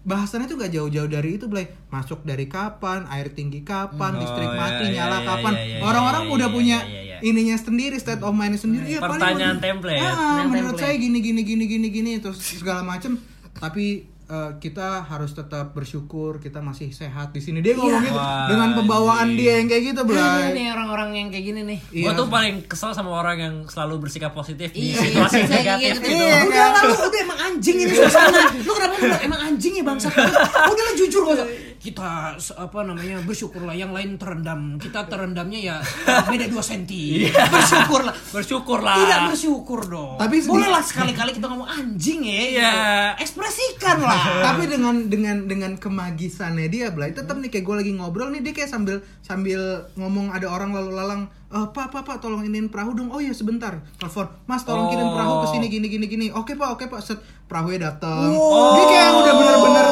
bahasannya 0.01 0.45
tuh 0.45 0.57
gak 0.57 0.71
jauh-jauh 0.71 1.05
dari 1.05 1.37
itu, 1.37 1.45
Blay. 1.45 1.69
Masuk 1.87 2.21
dari 2.21 2.45
kapan, 2.45 3.05
air 3.07 3.29
tinggi 3.31 3.61
kapan, 3.61 4.15
Oh, 4.15 4.19
listrik 4.19 4.47
iya, 4.47 4.57
mati, 4.57 4.83
iya, 4.85 4.93
nyala 4.97 5.17
iya, 5.17 5.27
kapan. 5.27 5.53
iya, 5.53 5.65
iya, 5.67 5.77
Orang-orang 5.81 6.23
iya, 6.25 6.33
udah 6.33 6.47
iya, 6.47 6.55
punya 6.55 6.77
iya, 6.83 7.01
iya. 7.01 7.17
ininya 7.21 7.55
sendiri, 7.55 7.95
state 7.95 8.19
of 8.19 8.31
mind 8.31 8.55
sendiri. 8.55 8.85
Ya, 8.87 8.99
paling 8.99 9.15
Pertanyaan 9.15 9.55
menurut- 9.55 9.63
template. 9.63 10.01
Ah, 10.03 10.41
menurut 10.43 10.73
template. 10.73 10.81
saya 10.81 10.93
gini 10.97 11.19
gini 11.19 11.41
gini 11.41 11.63
gini 11.65 11.87
gini 11.87 12.11
terus 12.17 12.37
segala 12.41 12.81
macem. 12.81 13.21
Tapi 13.53 14.09
eh, 14.31 14.51
kita 14.57 15.03
harus 15.03 15.31
tetap 15.31 15.75
bersyukur 15.75 16.39
kita 16.39 16.57
masih 16.57 16.89
sehat 16.91 17.29
di 17.29 17.43
sini. 17.43 17.59
Dia 17.59 17.75
ngomong 17.75 17.99
gitu 17.99 18.15
Wah, 18.15 18.47
dengan 18.47 18.69
pembawaan 18.73 19.27
anjing. 19.27 19.35
dia 19.35 19.53
yang 19.59 19.67
kayak 19.67 19.83
gitu, 19.91 20.01
Blay. 20.01 20.55
nih 20.55 20.67
orang-orang 20.71 21.09
yang 21.13 21.27
kayak 21.27 21.45
gini 21.45 21.61
nih. 21.67 21.79
Iya. 21.91 22.05
Gue 22.07 22.13
tuh 22.15 22.27
paling 22.27 22.55
kesel 22.63 22.91
sama 22.91 23.11
orang 23.11 23.37
yang 23.37 23.55
selalu 23.67 24.07
bersikap 24.07 24.31
positif 24.31 24.71
di 24.71 24.95
Iya, 24.95 25.03
situasi 25.03 25.37
iya, 25.37 25.47
negatif 25.51 25.91
iya, 25.91 25.99
gitu. 25.99 26.15
iya. 26.15 26.37
Udah 26.47 26.65
lah 26.71 26.81
lu 26.87 26.95
udah 26.95 27.19
emang 27.19 27.39
anjing 27.43 27.77
ini 27.77 27.91
suasana. 27.91 28.41
Lu 28.67 28.71
kenapa 28.71 28.95
lu 28.97 29.17
emang 29.19 29.41
anjing 29.43 29.73
ya 29.75 29.83
bangsa? 29.83 30.07
Udah 30.07 30.83
lah 30.87 30.93
jujur 30.95 31.21
gak 31.27 31.35
usah. 31.35 31.47
Kita 31.81 32.37
apa 32.37 32.79
namanya 32.85 33.25
bersyukurlah 33.25 33.73
yang 33.73 33.89
lain 33.89 34.21
terendam. 34.21 34.77
Kita 34.77 35.09
terendamnya 35.09 35.57
ya 35.57 35.75
beda 36.05 36.45
2 36.45 36.61
senti. 36.61 37.25
Bersyukurlah. 37.25 38.13
Bersyukur 38.29 38.79
lah. 38.85 39.01
Tidak 39.01 39.19
bersyukur 39.33 39.79
dong. 39.89 40.21
Tapi 40.21 40.37
sedih- 40.39 40.49
boleh 40.53 40.69
lah 40.69 40.85
sekali-kali 40.85 41.33
kita 41.33 41.49
ngomong 41.49 41.65
anjing 41.65 42.21
ya. 42.21 42.37
Iya. 42.53 42.71
Ekspresikan 43.17 43.97
lah. 43.97 44.21
tapi 44.47 44.69
dengan 44.69 45.09
dengan 45.09 45.49
dengan 45.49 45.73
kemagisannya 45.73 46.69
dia 46.69 46.93
Blay 46.93 47.17
tetap 47.17 47.41
nih 47.41 47.49
kayak 47.49 47.65
gue 47.65 47.75
lagi 47.81 47.91
ngobrol 47.97 48.29
nih 48.29 48.45
dia 48.45 48.53
kayak 48.53 48.69
sambil 48.69 49.01
sambil 49.25 49.89
ngomong 49.97 50.29
ada 50.29 50.45
orang 50.47 50.71
lalu 50.77 50.93
lalang 50.93 51.21
eh 51.51 51.67
pak 51.67 51.87
pak 51.87 52.01
pak 52.01 52.17
tolong 52.17 52.41
iniin 52.41 52.67
perahu 52.67 52.91
dong 52.91 53.09
oh 53.09 53.19
iya 53.19 53.31
sebentar 53.31 53.75
telepon 53.95 54.31
mas 54.45 54.63
tolong 54.63 54.87
kirim 54.87 55.03
perahu 55.05 55.43
ke 55.43 55.47
sini 55.49 55.67
gini 55.67 55.87
gini 55.87 56.05
gini 56.05 56.25
oke 56.31 56.55
pak 56.55 56.69
oke 56.71 56.87
pak 56.87 56.99
set 56.99 57.19
perahunya 57.45 57.79
datang 57.85 58.31
dia 58.31 58.83
kayak 58.85 59.11
udah 59.13 59.33
bener-bener 59.35 59.87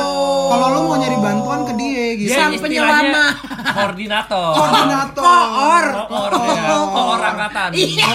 kalau 0.50 0.68
lo 0.68 0.80
mau 0.82 0.96
nyari 0.96 1.18
bantuan 1.18 1.62
ke 1.62 1.74
dia 1.76 2.06
gitu 2.16 2.32
Sang 2.32 2.56
penyelamat. 2.56 3.34
Koordinator. 3.78 4.50
koordinator 4.50 5.22
Koor. 5.22 5.86
Koor 6.10 6.32
ya. 6.42 6.64
Koor 6.90 7.20
angkatan. 7.22 7.70
Iya. 7.70 8.08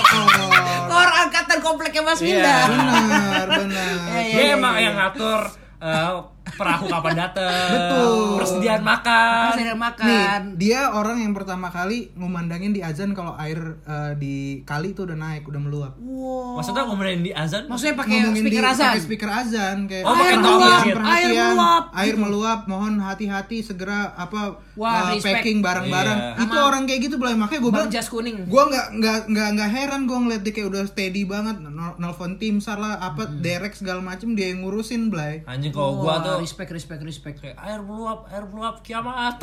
Koor. 0.91 1.09
Angkatan 1.15 1.59
kompleknya 1.63 2.03
Mas 2.03 2.19
Iya. 2.19 2.27
Winda. 2.27 2.57
benar 2.67 3.47
benar 3.55 3.95
Iya, 4.11 4.19
iya. 4.19 4.35
Dia 4.35 4.47
emang 4.59 4.75
yang 4.75 4.95
ngatur 4.99 5.41
eh, 5.79 6.11
perahu 6.55 6.85
kapan 6.87 7.15
datang. 7.19 7.69
Betul. 7.71 8.39
Persediaan 8.39 8.83
makan. 8.83 9.45
Masih 9.49 9.63
ada 9.63 9.71
Nih, 9.71 9.81
makan. 9.81 10.41
dia 10.57 10.81
orang 10.91 11.17
yang 11.19 11.33
pertama 11.33 11.69
kali 11.69 12.11
ngumandangin 12.15 12.71
di 12.71 12.81
azan 12.81 13.13
kalau 13.13 13.35
air 13.37 13.59
eh, 13.81 14.13
di 14.15 14.35
kali 14.63 14.93
itu 14.93 15.03
udah 15.03 15.15
naik, 15.15 15.45
udah 15.45 15.61
meluap. 15.61 15.93
Wow. 15.99 16.59
Maksudnya 16.59 16.83
ngomongin 16.85 17.21
di 17.21 17.33
azan? 17.33 17.67
Maksudnya 17.67 17.95
pakai 17.95 18.17
speaker 18.31 18.65
di, 18.65 18.71
azan. 18.71 18.87
pakai 18.89 19.03
speaker 19.03 19.31
azan 19.31 19.77
kayak 19.85 20.05
Oh, 20.05 20.15
"Air 20.15 20.39
meluap, 20.39 20.85
Air 20.85 20.97
meluap." 21.33 21.85
air 21.95 22.15
meluap, 22.17 22.61
mohon 22.67 22.95
hati-hati 22.99 23.61
segera 23.61 24.15
apa 24.15 24.59
Wah, 24.75 25.11
respect. 25.11 25.41
packing 25.41 25.59
barang-barang. 25.61 26.19
Iya. 26.35 26.43
Itu 26.43 26.55
Sama- 26.55 26.67
orang 26.67 26.83
kayak 26.85 27.01
gitu 27.03 27.17
boleh 27.17 27.35
makanya 27.35 27.61
gue 27.61 27.73
bilang 27.73 27.91
jas 27.91 28.07
kuning. 28.07 28.37
gue 28.45 28.63
nggak 28.65 28.87
nggak 28.95 29.19
nggak 29.29 29.49
nggak 29.55 29.71
heran 29.71 30.01
gue 30.05 30.17
ngeliat 30.17 30.43
dia 30.43 30.53
kayak 30.53 30.69
udah 30.69 30.83
steady 30.85 31.23
banget 31.25 31.57
nel- 31.61 31.97
nelfon 31.97 32.37
tim 32.37 32.59
sar 32.59 32.77
lah 32.77 32.99
apa 32.99 33.27
derek 33.35 33.73
segala 33.73 33.99
macem 34.01 34.33
dia 34.33 34.49
yang 34.49 34.63
ngurusin 34.63 35.09
Blay 35.09 35.43
Anjing 35.45 35.71
kalau 35.71 35.99
gua 35.99 36.19
Wah, 36.19 36.19
tuh 36.21 36.44
respect 36.45 36.71
respect 36.71 37.03
respect. 37.03 37.37
kayak 37.41 37.57
air 37.57 37.81
meluap, 37.81 38.29
air 38.29 38.45
meluap 38.45 38.85
kiamat. 38.85 39.41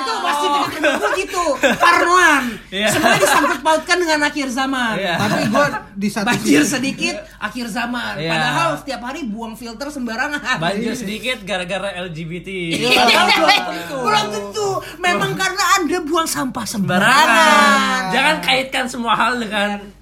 itu 0.00 0.12
pasti 0.24 0.46
dengan 0.48 0.96
gue 0.96 1.10
gitu. 1.20 1.44
Parnoan. 1.76 2.44
Iya. 2.72 2.88
Semuanya 2.90 3.20
disangkut 3.20 3.60
pautkan 3.60 3.96
dengan 4.00 4.20
akhir 4.24 4.48
zaman. 4.48 4.94
Iya. 4.96 5.14
tapi 5.20 5.42
gue 5.52 5.66
di 6.00 6.08
satu 6.08 6.26
Banjir 6.32 6.62
sedikit, 6.64 7.16
akhir 7.36 7.66
zaman. 7.68 8.16
Iya. 8.16 8.30
Padahal 8.32 8.70
setiap 8.80 9.00
hari 9.04 9.20
buang 9.28 9.54
filter 9.54 9.92
sembarangan. 9.92 10.56
Banjir 10.56 10.96
sedikit 10.96 11.44
gara-gara 11.44 11.92
LGBT. 12.08 12.48
Iya, 12.80 13.04
belum 13.04 13.60
tentu. 13.68 13.96
Belum 14.00 14.26
tentu. 14.32 14.68
Memang 14.96 15.32
karena 15.36 15.64
Anda 15.78 15.98
buang 16.02 16.28
sampah 16.30 16.64
sembarangan. 16.64 17.28
Barangan. 17.28 18.02
Jangan 18.14 18.36
kaitkan 18.40 18.84
semua 18.88 19.14
hal 19.18 19.36
dengan 19.36 19.99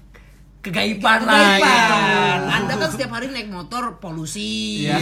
kegaiban 0.69 1.25
lah 1.25 1.57
gitu. 1.57 1.97
Anda 2.49 2.73
kan 2.77 2.89
setiap 2.93 3.11
hari 3.17 3.33
naik 3.33 3.49
motor 3.49 3.97
polusi. 3.97 4.85
Iya. 4.85 5.01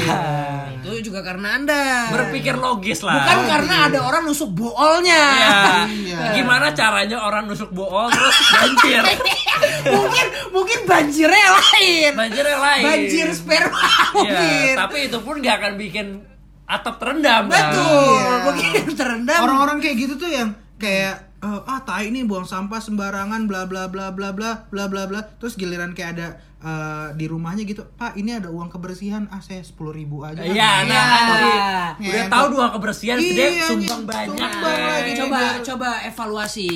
Itu 0.80 1.12
juga 1.12 1.20
karena 1.22 1.60
Anda. 1.60 2.10
Berpikir 2.16 2.56
logis 2.56 3.04
lah. 3.04 3.28
Bukan 3.28 3.40
karena 3.52 3.76
ada 3.92 4.00
orang 4.08 4.24
nusuk 4.24 4.56
boolnya. 4.56 5.24
Iya. 5.36 5.52
Iya. 5.92 6.20
Gimana 6.40 6.72
caranya 6.72 7.20
orang 7.20 7.52
nusuk 7.52 7.70
bool 7.76 8.08
terus 8.08 8.38
banjir? 8.56 9.04
mungkin 9.96 10.26
mungkin 10.56 10.80
banjirnya 10.88 11.48
lain. 11.52 12.12
Banjirnya 12.16 12.58
lain. 12.58 12.84
Banjir 12.88 13.28
sperma 13.36 13.76
Iya, 13.78 14.40
mungkin. 14.40 14.74
tapi 14.80 14.98
itu 15.12 15.18
pun 15.20 15.36
gak 15.44 15.56
akan 15.60 15.74
bikin 15.76 16.08
atap 16.64 16.96
terendam 17.00 17.44
kan? 17.52 17.76
Betul. 17.76 18.16
Iya. 18.16 18.36
Mungkin 18.48 18.84
terendam 18.96 19.42
Orang-orang 19.44 19.78
kayak 19.84 19.96
gitu 20.00 20.14
tuh 20.16 20.30
yang 20.32 20.50
kayak 20.80 21.27
eh, 21.44 21.62
ah 21.70 21.82
tai 21.86 22.10
ini 22.10 22.26
buang 22.26 22.46
sampah 22.46 22.82
sembarangan 22.82 23.46
bla 23.46 23.70
bla 23.70 23.90
bla 23.90 24.10
bla 24.14 24.34
bla 24.34 24.68
bla 24.70 24.86
bla 24.90 25.04
bla. 25.06 25.22
Terus 25.38 25.58
giliran 25.58 25.94
kayak 25.94 26.12
ada 26.18 26.28
eh, 26.60 27.08
di 27.14 27.26
rumahnya 27.26 27.64
gitu 27.64 27.86
pak 27.92 28.14
ini 28.14 28.34
ada 28.34 28.48
uang 28.48 28.66
kebersihan 28.68 29.26
ah 29.28 29.38
saya 29.38 29.62
sepuluh 29.62 29.92
ribu 29.92 30.22
aja 30.22 30.40
Iya, 30.40 30.58
Ah, 30.58 30.78
nah, 30.82 30.88
Iya. 30.88 31.04
jadi 31.30 31.50
Ngentot. 31.98 32.10
udah 32.10 32.26
tahu 32.28 32.46
dua 32.50 32.66
kebersihan 32.72 33.16
Iya, 33.16 33.28
gede 33.28 33.46
ny- 33.48 33.62
sumbang 33.64 34.02
banyak. 34.04 34.34
sumbang 34.34 34.80
lagi. 34.84 35.12
coba 35.16 35.40
coba 35.62 35.90
evaluasi 36.04 36.70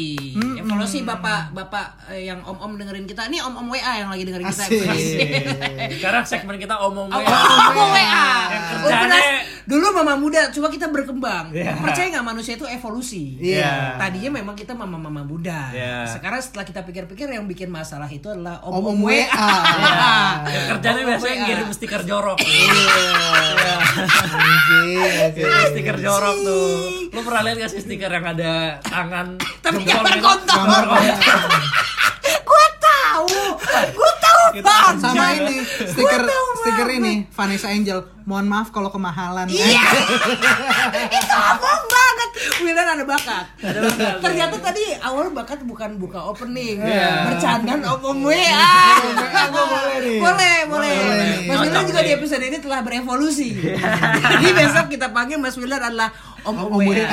evaluasi 0.60 0.98
bapak 1.02 1.42
bapak 1.52 1.86
eh, 2.10 2.26
yang 2.26 2.40
om 2.42 2.56
om 2.56 2.72
dengerin 2.74 3.04
kita 3.04 3.26
ini 3.26 3.40
om 3.40 3.54
om 3.54 3.68
wa 3.68 3.78
yang 3.78 4.08
lagi 4.08 4.24
dengerin 4.24 4.46
kita. 4.48 4.66
Sekarang 5.92 6.24
segmen 6.24 6.56
kita 6.56 6.76
WA. 6.76 6.86
om 6.86 7.10
wa 7.10 7.98
Yang 7.98 8.64
Oh, 8.72 8.88
kerjaannya- 8.88 9.02
penas- 9.04 9.50
dulu 9.64 9.88
mama 9.94 10.14
muda 10.16 10.50
coba 10.50 10.68
kita 10.68 10.90
berkembang 10.90 11.54
percaya 11.54 12.10
nggak 12.10 12.26
manusia 12.26 12.54
itu 12.54 12.66
evolusi 12.66 13.38
Iya. 13.40 13.96
tadinya 13.96 14.34
memang 14.36 14.54
kita 14.54 14.74
mama 14.74 14.98
mama 15.00 15.22
muda 15.22 15.70
Iya. 15.72 16.06
sekarang 16.08 16.38
setelah 16.38 16.62
kita 16.64 16.82
pikir-pikir 16.82 17.30
yang 17.30 17.46
bikin 17.46 17.70
masalah 17.70 18.06
itu 18.06 18.26
adalah 18.28 18.58
om 18.60 18.74
Om-om 18.76 18.90
om 18.92 19.00
wa 19.02 19.12
WA. 19.12 19.50
Yang 20.44 20.66
kerjanya 20.70 21.04
biasanya 21.06 21.36
ngirim 21.42 21.68
stiker 21.72 22.02
jorok. 22.02 22.38
Iya. 22.38 23.76
Anjir. 25.22 25.46
stiker 25.70 25.98
jorok 25.98 26.36
tuh. 26.38 26.70
Lu 27.10 27.20
pernah 27.22 27.42
lihat 27.44 27.58
gak 27.60 27.70
sih 27.70 27.82
stiker 27.82 28.10
yang 28.10 28.26
ada 28.28 28.54
tangan 28.82 29.36
Tapi 29.60 29.82
jempol 29.82 30.06
gambar 30.06 30.18
kontol. 30.22 30.64
gua 32.42 32.66
tahu 32.78 33.28
gua 33.92 34.12
tahu 34.18 34.42
banget 34.60 34.96
sama 35.00 35.26
ini 35.34 35.56
stiker 35.86 36.22
stiker 36.58 36.88
ini 36.90 37.14
Vanessa 37.30 37.68
Angel 37.70 38.00
mohon 38.24 38.46
maaf 38.46 38.70
kalau 38.70 38.90
kemahalan 38.90 39.48
Iya. 39.48 39.84
itu 41.18 41.36
abang 41.36 41.84
banget. 41.86 42.11
Wildan 42.62 42.88
ada 42.92 43.04
bakat. 43.04 43.46
bakat, 43.54 44.16
Ternyata 44.20 44.56
tadi 44.58 44.84
awal 44.98 45.30
bakat 45.30 45.62
bukan 45.62 45.96
buka 45.96 46.20
opening, 46.24 46.78
Iya. 46.78 47.30
bercandaan 47.30 47.82
om 47.84 48.02
WA. 48.22 48.34
WA 48.34 49.44
gua 49.48 49.64
boleh 49.68 49.96
nih. 50.00 50.20
Boleh, 50.20 50.58
boleh. 50.66 50.94
Mas 51.46 51.58
Wildan 51.62 51.84
juga 51.86 52.02
di 52.02 52.12
episode 52.12 52.44
ini 52.44 52.58
telah 52.58 52.80
berevolusi. 52.82 53.50
Jadi 54.22 54.48
besok 54.52 54.86
kita 54.90 55.10
panggil 55.10 55.38
Mas 55.38 55.56
Wildan 55.56 55.82
adalah 55.84 56.10
om 56.42 56.56
Om 56.58 56.72
WA. 56.76 57.06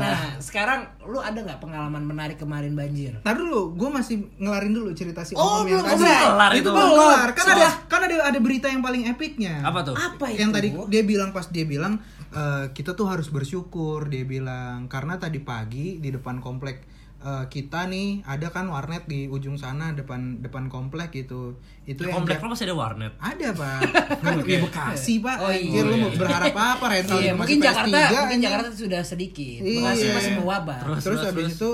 Nah, 0.00 0.18
sekarang 0.38 0.80
lu 1.02 1.18
ada 1.18 1.36
nggak 1.36 1.58
pengalaman 1.58 2.02
menarik 2.02 2.36
kemarin 2.36 2.72
banjir? 2.72 3.18
Ntar 3.20 3.36
dulu, 3.36 3.74
gue 3.74 3.90
masih 3.90 4.16
ngelarin 4.36 4.70
dulu 4.70 4.90
cerita 4.92 5.22
si 5.22 5.34
Oh, 5.34 5.60
Om 5.60 5.66
yang 5.66 5.82
belum 5.82 5.86
tadi. 5.88 6.02
kelar. 6.02 6.22
Kelar 6.24 6.52
itu 6.54 6.68
belum 6.68 6.90
kelar. 6.92 7.28
Kan 7.32 7.46
ada 7.50 7.66
kan 7.84 8.00
ada 8.02 8.14
ada 8.24 8.38
berita 8.38 8.66
yang 8.66 8.80
paling 8.80 9.02
epicnya. 9.06 9.60
Apa 9.60 9.82
tuh? 9.82 9.94
Apa 9.94 10.30
itu? 10.30 10.38
Yang 10.38 10.50
tadi 10.52 10.68
dia 10.88 11.02
bilang 11.02 11.30
pas 11.30 11.46
dia 11.46 11.64
bilang 11.64 11.98
eh, 12.34 12.66
kita 12.76 12.94
tuh 12.98 13.06
harus 13.10 13.28
bersyukur 13.30 14.06
dia 14.10 14.24
bilang 14.26 14.86
karena 14.86 15.18
tadi 15.18 15.38
pagi 15.42 15.98
di 16.02 16.10
depan 16.14 16.38
komplek 16.38 16.86
eh, 17.22 17.44
kita 17.50 17.86
nih 17.90 18.24
ada 18.26 18.48
kan 18.54 18.66
warnet 18.70 19.04
di 19.10 19.26
ujung 19.30 19.56
sana 19.60 19.92
depan 19.92 20.42
depan 20.44 20.70
komplek 20.72 21.14
gitu. 21.14 21.58
Itu 21.90 22.00
yang 22.02 22.14
komplek 22.16 22.38
lo 22.38 22.48
masih 22.48 22.64
ada 22.64 22.76
warnet. 22.76 23.12
ada 23.18 23.48
pak 23.50 23.78
kan 24.22 24.34
di 24.40 24.54
Bekasi 24.56 25.14
pak 25.18 25.36
Oh, 25.36 25.48
Anjir, 25.48 25.66
iya. 25.74 25.82
lu 25.82 25.94
mau 25.96 26.10
berharap 26.12 26.54
apa 26.54 26.84
rental 26.86 27.16
Iya, 27.16 27.32
masih 27.32 27.34
mungkin 27.34 27.56
PS3, 27.56 27.66
Jakarta, 27.66 27.90
mungkin 27.90 28.20
anjing. 28.30 28.42
Jakarta 28.42 28.68
sudah 28.70 29.02
sedikit. 29.02 29.60
Iya. 29.60 29.80
Bekasi 29.82 30.04
masih 30.12 30.32
mewabah. 30.36 30.78
Terus, 30.80 30.96
terus, 30.96 31.02
terus, 31.02 31.20
habis 31.26 31.44
terus. 31.44 31.56
itu 31.56 31.70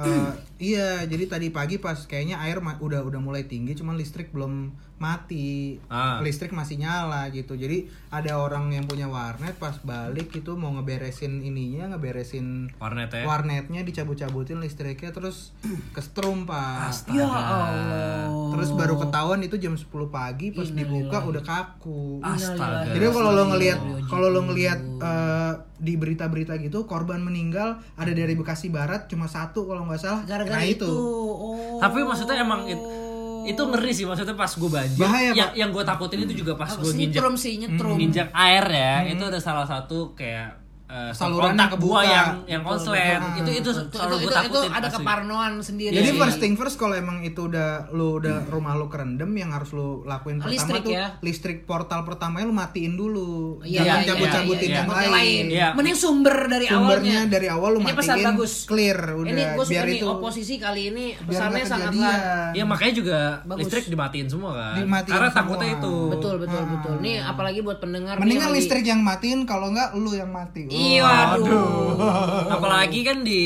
eh, 0.00 0.30
iya 0.58 0.88
jadi 1.04 1.24
tadi 1.26 1.48
pagi 1.48 1.76
pas 1.76 1.98
kayaknya 2.00 2.40
air 2.40 2.56
udah 2.58 3.00
udah 3.02 3.18
mulai 3.18 3.44
tinggi 3.44 3.72
cuman 3.72 3.94
listrik 3.94 4.28
belum 4.30 4.70
mati 4.96 5.80
Ah. 5.88 6.20
listrik 6.20 6.52
masih 6.52 6.76
nyala 6.76 7.28
gitu 7.30 7.56
jadi 7.56 7.88
ada 8.10 8.36
orang 8.36 8.68
yang 8.70 8.84
punya 8.84 9.08
warnet 9.08 9.56
pas 9.56 9.72
balik 9.80 10.28
itu 10.30 10.52
mau 10.52 10.68
ngeberesin 10.70 11.40
ininya 11.40 11.88
ngeberesin 11.90 12.68
Warnet 12.76 13.08
ya. 13.10 13.24
warnetnya 13.24 13.80
dicabut-cabutin 13.80 14.60
listriknya 14.60 15.08
terus 15.08 15.56
kesetrum 15.96 16.44
pak 16.44 16.92
Ya 17.08 17.24
Allah. 17.24 18.28
terus 18.52 18.70
baru 18.70 19.00
ketahuan 19.00 19.40
itu 19.40 19.49
jam 19.56 19.74
10 19.74 19.88
pagi 20.06 20.52
pas 20.52 20.68
dibuka 20.68 21.24
udah 21.24 21.42
kaku 21.42 22.20
Astaga. 22.20 22.92
jadi 22.92 23.06
kalau 23.08 23.30
lo 23.32 23.44
ngelihat 23.50 23.78
kalau 24.06 24.28
lo 24.28 24.40
ngelihat 24.46 24.78
eh, 25.00 25.52
di 25.80 25.96
berita-berita 25.96 26.60
gitu 26.60 26.84
korban 26.84 27.18
meninggal 27.18 27.80
ada 27.96 28.12
dari 28.12 28.36
Bekasi 28.36 28.68
Barat 28.68 29.08
cuma 29.08 29.24
satu 29.24 29.64
kalau 29.64 29.88
nggak 29.88 29.98
salah 29.98 30.22
Gara-gara 30.28 30.60
nah 30.60 30.64
itu. 30.68 30.84
Oh. 30.86 31.80
Tapi 31.80 32.04
maksudnya 32.04 32.44
emang 32.44 32.68
it- 32.68 33.00
itu 33.40 33.62
ngeri 33.64 33.92
sih 33.96 34.04
maksudnya 34.04 34.36
pas 34.36 34.52
gue 34.52 34.68
banjir. 34.68 35.00
Bahaya, 35.00 35.32
yang 35.32 35.48
Pak. 35.48 35.56
yang 35.56 35.70
gue 35.72 35.84
takutin 35.88 36.20
itu 36.28 36.44
juga 36.44 36.60
pas 36.60 36.68
gue 36.68 36.92
nginjak 36.92 37.24
nyetrum 37.24 37.34
sih, 37.40 37.54
nyetrum. 37.56 37.96
nginjak 37.96 38.28
air 38.36 38.64
ya. 38.68 38.94
Itu 39.08 39.24
ada 39.24 39.40
salah 39.40 39.64
satu 39.64 40.12
kayak 40.12 40.60
eh, 40.90 41.12
Salurannya 41.12 41.54
kontak 41.54 41.68
kebuka. 41.72 41.86
gua 41.86 42.00
yang 42.04 42.28
yang 42.48 42.62
konslet. 42.62 43.16
betul. 43.16 43.38
Itu 43.38 43.50
itu 43.52 43.70
Itu, 43.70 43.70
selalu 43.92 44.10
itu, 44.10 44.20
gue 44.20 44.26
itu, 44.26 44.34
takutin. 44.34 44.70
ada 44.70 44.82
asli. 44.82 44.96
keparnoan 44.96 45.52
sendiri. 45.60 45.92
Jadi 45.92 46.08
Iya, 46.08 46.18
first 46.18 46.34
iya. 46.34 46.42
thing 46.42 46.54
first 46.54 46.76
kalau 46.76 46.94
emang 46.94 47.18
itu 47.20 47.40
udah 47.42 47.68
lu 47.90 48.08
udah 48.16 48.36
rumah 48.46 48.74
lu 48.74 48.86
kerendam 48.86 49.30
yang 49.32 49.50
harus 49.50 49.70
lu 49.70 50.02
lakuin 50.02 50.36
pertama 50.36 50.50
Listrik 50.52 50.82
tuh 50.82 50.92
ya. 50.92 51.06
listrik 51.20 51.58
portal 51.64 52.02
pertamanya 52.02 52.42
lu 52.42 52.52
matiin 52.52 52.94
dulu. 52.94 53.62
Iya, 53.62 53.80
Jangan 53.80 53.96
iya, 53.96 54.08
cabut-cabutin 54.08 54.58
iya, 54.64 54.76
yang 54.76 54.88
Yang 54.90 55.12
lain. 55.12 55.44
Iya. 55.48 55.68
Mending 55.72 55.96
sumber 55.96 56.36
dari 56.46 56.66
Sumbernya 56.66 56.82
awalnya. 57.16 57.20
dari 57.28 57.46
awal 57.48 57.70
lu 57.70 57.80
Ini 57.80 57.92
pesan 57.92 58.10
matiin 58.12 58.28
bagus. 58.28 58.52
clear 58.64 58.98
udah 59.12 59.30
Ini 59.30 59.42
gue 59.48 59.62
suka 59.62 59.70
biar 59.70 59.84
nih 59.84 59.94
itu 59.94 60.06
oposisi 60.08 60.54
kali 60.56 60.82
ini 60.88 61.04
pesannya 61.20 61.64
sangatlah. 61.64 62.16
Iya 62.50 62.64
makanya 62.64 62.94
juga 62.94 63.18
Bagus. 63.42 63.60
listrik 63.62 63.84
dimatiin 63.86 64.26
semua 64.26 64.50
kan. 64.52 64.74
Dimatiin 64.76 65.12
Karena 65.12 65.28
semua. 65.28 65.38
takutnya 65.38 65.68
itu. 65.72 65.94
betul 66.10 66.34
betul 66.36 66.62
betul. 66.66 66.94
Nih 66.98 67.16
apalagi 67.20 67.60
buat 67.60 67.78
pendengar 67.78 68.14
Mendingan 68.16 68.50
listrik 68.50 68.82
yang 68.82 69.00
matiin 69.00 69.44
kalau 69.44 69.70
enggak 69.70 69.94
lu 69.94 70.12
yang 70.12 70.28
mati. 70.28 70.66
Iya, 70.80 71.36
aduh. 71.36 72.00
Apalagi 72.48 73.00
kan 73.04 73.20
di 73.20 73.42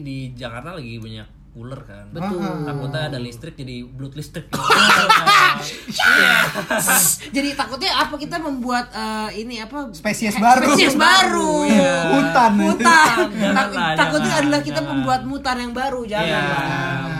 di 0.00 0.30
Jakarta 0.32 0.78
lagi 0.78 1.02
banyak 1.02 1.38
ular 1.58 1.80
kan. 1.82 2.06
Betul. 2.14 2.38
Takutnya 2.38 3.10
ada 3.10 3.18
listrik 3.18 3.58
jadi 3.58 3.82
blood 3.82 4.14
listrik. 4.14 4.46
Jadi 7.34 7.50
takutnya 7.58 7.90
apa 7.98 8.14
kita 8.14 8.38
membuat 8.38 8.94
eh, 8.94 9.42
ini 9.42 9.58
apa 9.58 9.90
Spesies 9.90 10.38
baru. 10.38 10.70
Spesies 10.70 10.94
baru. 10.94 11.66
Iya. 11.66 11.96
Hutan. 12.14 12.52
Tak- 12.78 13.74
lah, 13.74 13.94
takutnya 13.98 14.30
jangan, 14.30 14.42
adalah 14.46 14.60
kita 14.62 14.80
jangan. 14.80 14.90
membuat 14.94 15.20
mutan 15.26 15.56
yang 15.58 15.72
baru, 15.74 16.00
jangan 16.06 16.42
lah. 16.46 16.62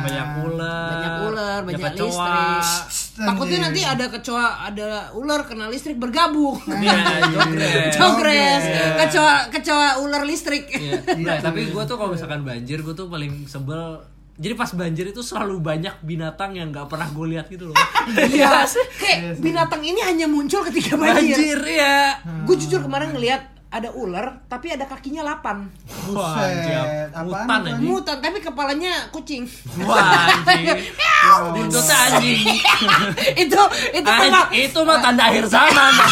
banyak 0.06 0.28
ular. 0.46 0.88
Banyak 0.88 1.14
ular, 1.26 1.58
banyak 1.66 1.92
listrik. 1.98 3.07
Takutnya 3.18 3.58
Anjing. 3.58 3.62
nanti 3.66 3.80
ada 3.82 4.06
kecoa, 4.08 4.46
ada 4.64 4.88
ular 5.12 5.42
kena 5.42 5.66
listrik 5.66 5.96
bergabung. 5.96 6.54
Iya, 6.64 6.94
jogres. 7.28 7.90
Jogres, 7.92 8.62
Iya. 8.62 8.86
kecoa 8.96 9.34
kecoa 9.50 9.88
ular 9.98 10.22
listrik. 10.22 10.70
Iya. 10.70 11.02
Nah, 11.26 11.36
tapi 11.38 11.66
gue 11.66 11.82
tuh 11.82 11.96
kalau 11.96 12.14
misalkan 12.14 12.40
banjir, 12.40 12.78
gue 12.78 12.94
tuh 12.94 13.06
paling 13.06 13.44
sebel. 13.44 13.98
Jadi 14.38 14.54
pas 14.54 14.70
banjir 14.70 15.10
itu 15.10 15.18
selalu 15.18 15.58
banyak 15.58 15.98
binatang 16.00 16.54
yang 16.54 16.70
nggak 16.70 16.86
pernah 16.86 17.10
gue 17.10 17.26
lihat 17.34 17.50
gitu 17.50 17.68
loh. 17.68 17.76
Iya, 18.30 18.62
kayak 18.96 19.42
binatang 19.42 19.82
ini 19.82 19.98
hanya 20.00 20.24
muncul 20.24 20.62
ketika 20.64 20.94
banjir. 20.94 21.34
banjir 21.34 21.58
ya. 21.60 22.22
Gue 22.46 22.54
jujur 22.54 22.78
kemarin 22.80 23.10
ngelihat 23.10 23.57
ada 23.68 23.92
ular, 23.92 24.48
tapi 24.48 24.72
ada 24.72 24.88
kakinya 24.88 25.20
8 25.20 25.44
Wah, 26.16 26.40
Buset, 26.40 26.56
anjir. 26.56 26.80
apaan 27.12 27.28
Mutan 27.28 27.60
itu, 27.60 27.68
anjing. 27.68 27.84
Mutan, 27.84 28.16
tapi 28.24 28.38
kepalanya 28.40 28.92
kucing. 29.12 29.44
Wah, 29.84 30.32
anjing. 30.40 30.88
Buntutnya 31.54 31.96
anjing. 32.08 32.40
itu 33.44 33.60
itu 33.92 34.08
Anjing, 34.08 34.32
memang 34.32 34.48
itu 34.56 34.80
mah 34.80 34.96
tanda 35.04 35.28
akhir 35.28 35.44
zaman. 35.52 35.92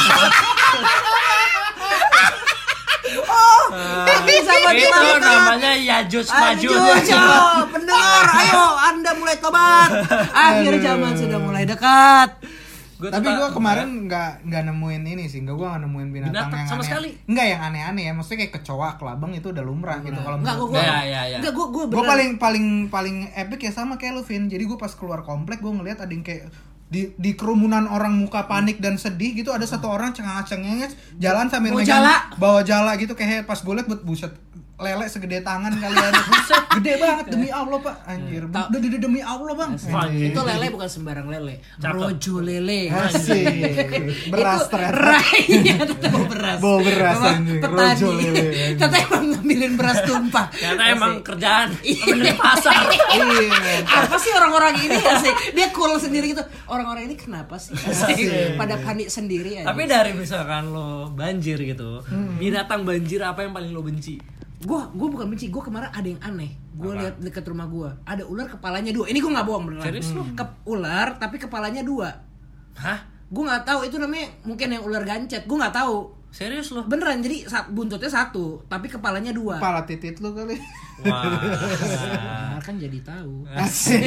bisa 4.27 4.53
buat 4.59 4.75
itu 4.75 4.91
kita 4.91 5.19
namanya 5.23 5.73
Yajuj 5.79 6.27
Majuj. 6.27 6.75
Ayo, 6.75 7.15
coba, 7.15 7.39
pendengar, 7.71 8.25
ayo 8.43 8.65
Anda 8.91 9.11
mulai 9.15 9.37
tobat. 9.39 9.91
Akhir 10.35 10.73
zaman 10.83 11.13
sudah 11.15 11.39
mulai 11.41 11.65
dekat. 11.65 12.31
Gua 12.97 13.11
Tapi 13.11 13.29
gua 13.29 13.49
kemarin 13.51 13.89
nggak 14.05 14.31
nggak 14.43 14.63
nemuin 14.67 15.03
ini 15.07 15.25
sih, 15.27 15.41
nggak 15.41 15.53
gua 15.53 15.67
nggak 15.71 15.83
nemuin 15.85 16.09
binatang, 16.11 16.33
Binatang 16.33 16.59
yang 16.59 16.67
sama 16.67 16.77
aneh. 16.77 16.89
sekali. 16.89 17.11
Nggak 17.27 17.47
yang 17.47 17.61
aneh-aneh 17.63 18.03
ya, 18.03 18.13
maksudnya 18.13 18.39
kayak 18.41 18.55
kecoa, 18.57 18.89
kelabang 18.95 19.33
itu 19.33 19.47
udah 19.47 19.61
lumrah 19.63 19.99
gitu 20.01 20.17
kalau 20.17 20.37
Enggak, 20.39 20.57
menurut 20.57 20.71
gua 20.71 20.79
Ya, 20.79 20.89
gua. 20.89 21.03
ya, 21.05 21.21
ya. 21.27 21.37
Enggak, 21.37 21.53
gua 21.53 21.67
gua 21.67 21.75
gue 21.77 21.85
beneran- 21.93 22.09
paling 22.09 22.31
paling 22.37 22.67
paling 22.89 23.17
epic 23.35 23.61
ya 23.63 23.71
sama 23.71 23.95
kayak 23.95 24.13
lu 24.13 24.23
Vin 24.23 24.47
jadi 24.47 24.63
gue 24.63 24.77
pas 24.77 24.91
keluar 24.91 25.21
komplek 25.23 25.59
gue 25.59 25.69
ngeliat 25.71 25.99
ada 25.99 26.09
yang 26.09 26.21
kayak 26.21 26.49
di 26.87 27.13
di 27.13 27.35
kerumunan 27.35 27.85
orang 27.85 28.15
muka 28.15 28.45
panik 28.45 28.79
dan 28.79 28.95
sedih 28.95 29.35
gitu 29.35 29.51
ada 29.51 29.65
satu 29.65 29.89
orang 29.89 30.15
cengenges 30.15 30.95
jalan 31.17 31.47
sambil 31.47 31.71
Bawa 31.71 31.83
megang- 31.83 31.99
jala. 32.01 32.17
bawa 32.35 32.61
jala 32.63 32.93
gitu 32.95 33.13
kayak 33.13 33.43
pas 33.43 33.59
gue 33.59 33.73
liat 33.73 33.85
buat 33.85 34.03
buset 34.03 34.31
lele 34.77 35.09
segede 35.09 35.41
tangan 35.41 35.73
kalian 35.73 36.13
buset 36.29 36.65
gede 36.77 37.01
banget 37.01 37.27
demi 37.33 37.49
Allah 37.49 37.81
pak 37.81 37.97
anjir 38.05 38.45
Duh, 38.45 38.69
duh, 38.69 38.81
duh, 38.83 39.01
demi 39.01 39.21
Allah 39.21 39.53
bang 39.53 39.73
Anjir. 39.73 40.29
itu 40.29 40.41
lele 40.43 40.67
bukan 40.69 40.85
sembarang 40.87 41.27
lele. 41.27 41.65
Cakep. 41.81 41.97
Rojo 41.97 42.35
lele. 42.41 42.93
Asik. 42.93 43.89
beras 44.29 44.61
itu 44.61 44.69
ternyata 44.69 45.17
Iya, 45.47 45.77
tetap 45.83 46.11
bawa 46.13 46.27
beras. 46.29 46.59
Bawa 46.61 46.79
beras, 46.83 47.17
petani. 47.17 47.57
Rojo 47.65 48.09
lele. 48.13 48.43
Ternyata 48.77 48.97
emang 49.01 49.25
ngambilin 49.27 49.73
beras 49.75 49.99
tumpah. 50.05 50.47
Ternyata 50.53 50.83
emang 50.93 51.13
kerjaan 51.23 51.69
Iya. 51.81 52.05
bener 52.07 52.35
pasar. 52.37 52.83
iya 53.17 53.81
apa 53.87 54.17
sih 54.19 54.31
orang-orang 54.31 54.75
ini 54.79 54.99
asik 54.99 55.35
dia 55.53 55.69
cool 55.71 55.97
sendiri 55.97 56.31
gitu 56.31 56.45
orang-orang 56.67 57.07
ini 57.07 57.17
kenapa 57.17 57.57
sih 57.57 57.73
asik 57.73 58.29
pada 58.55 58.77
panik 58.79 59.09
sendiri 59.09 59.63
aja 59.63 59.73
Tapi 59.73 59.83
dari 59.87 60.13
misalkan 60.13 60.69
lo 60.69 61.09
banjir 61.11 61.57
gitu, 61.59 62.05
binatang 62.37 62.85
banjir 62.85 63.21
apa 63.21 63.41
yang 63.41 63.53
paling 63.53 63.73
lo 63.73 63.81
benci? 63.81 64.21
Gue 64.67 64.81
gue 64.99 65.09
bukan 65.15 65.27
benci, 65.31 65.47
gue 65.47 65.63
kemarin 65.63 65.95
ada 65.95 66.09
yang 66.11 66.19
aneh. 66.19 66.51
Gue 66.75 66.91
Apa? 66.91 67.01
lihat 67.07 67.15
dekat 67.23 67.45
rumah 67.47 67.71
gue, 67.71 67.89
ada 68.03 68.23
ular 68.27 68.51
kepalanya 68.51 68.91
dua. 68.91 69.07
Ini 69.07 69.19
gue 69.23 69.31
nggak 69.31 69.47
bohong 69.47 69.65
beneran. 69.71 69.87
Serius 69.87 70.11
lu? 70.11 70.27
Ke- 70.35 70.59
ular 70.67 71.17
tapi 71.23 71.39
kepalanya 71.39 71.87
dua. 71.87 72.11
Hah? 72.75 72.99
Gue 73.31 73.43
nggak 73.47 73.63
tahu 73.63 73.87
itu 73.87 73.97
namanya 74.03 74.27
mungkin 74.43 74.67
yang 74.75 74.83
ular 74.83 75.07
gancet. 75.07 75.47
Gue 75.47 75.55
nggak 75.55 75.75
tahu. 75.75 76.16
Serius 76.37 76.69
lo? 76.69 76.85
Beneran 76.85 77.25
jadi 77.25 77.43
buntutnya 77.73 78.13
satu, 78.13 78.61
tapi 78.69 78.93
kepalanya 78.93 79.33
dua. 79.33 79.57
Kepala 79.57 79.89
titit 79.89 80.21
lu 80.21 80.37
kali. 80.37 80.53
Wah. 81.01 81.25
Nah, 82.53 82.61
kan 82.61 82.77
jadi 82.77 83.01
tahu. 83.01 83.49
Asik. 83.49 84.01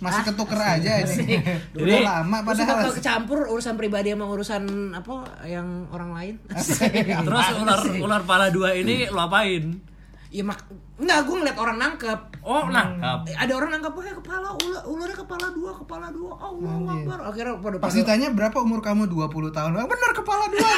Masih 0.00 0.22
ketuker 0.22 0.60
aja 0.60 1.00
ini. 1.00 1.40
Udah 1.72 2.00
lama 2.04 2.44
padahal. 2.44 2.92
ke- 2.92 3.00
kecampur 3.00 3.48
urusan 3.48 3.76
pribadi 3.76 4.12
sama 4.12 4.28
urusan 4.28 4.62
apa 4.92 5.24
yang 5.48 5.88
orang 5.88 6.12
lain. 6.12 6.34
Terus 6.52 7.46
ular 7.56 7.80
ular 7.96 8.22
pala 8.24 8.52
dua 8.52 8.76
ini 8.76 9.08
lo 9.08 9.24
apain? 9.24 9.80
Ya 10.28 10.44
mak 10.44 10.60
enggak 10.96 11.18
gue 11.22 11.36
ngeliat 11.36 11.58
orang 11.58 11.76
nangkep. 11.76 12.20
Oh, 12.40 12.64
nangkap. 12.66 13.26
Eh, 13.26 13.34
ada 13.34 13.52
orang 13.52 13.68
nangkep 13.70 13.92
pakai 13.92 14.14
kepala 14.14 14.48
ular 14.56 14.82
ularnya 14.86 15.18
kepala 15.18 15.46
dua 15.50 15.70
kepala 15.74 16.06
dua. 16.08 16.32
Allah 16.34 16.72
Akbar. 16.88 17.18
Akhirnya 17.26 17.54
pada 17.58 17.76
Pas 17.76 17.84
pada- 17.84 17.96
ditanya 17.98 18.28
berapa 18.30 18.56
umur 18.58 18.80
kamu? 18.80 19.02
20 19.04 19.28
tahun. 19.50 19.70
Ah, 19.74 19.84
Bener 19.84 20.10
kepala 20.14 20.44
dua. 20.46 20.68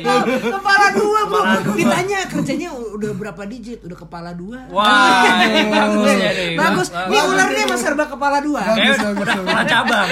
Oh, 0.00 0.22
kepala 0.54 0.86
dua 0.92 1.20
bu 1.26 1.38
ditanya 1.72 2.18
kerjanya 2.26 2.68
udah 2.70 3.10
berapa 3.12 3.42
digit? 3.44 3.82
Udah 3.82 3.98
kepala 3.98 4.30
dua. 4.32 4.62
Wah, 4.68 5.24
bagus 5.74 6.12
ya 6.12 6.30
deh. 6.30 6.54
bagus. 6.54 6.88
Ini 6.90 7.18
ularnya 7.18 7.60
emang 7.64 7.80
serba 7.80 8.04
kepala 8.06 8.38
dua. 8.38 8.60
Bagus, 8.62 8.96
bagus, 9.02 9.26
kepala 9.34 9.62
cabang. 9.64 10.08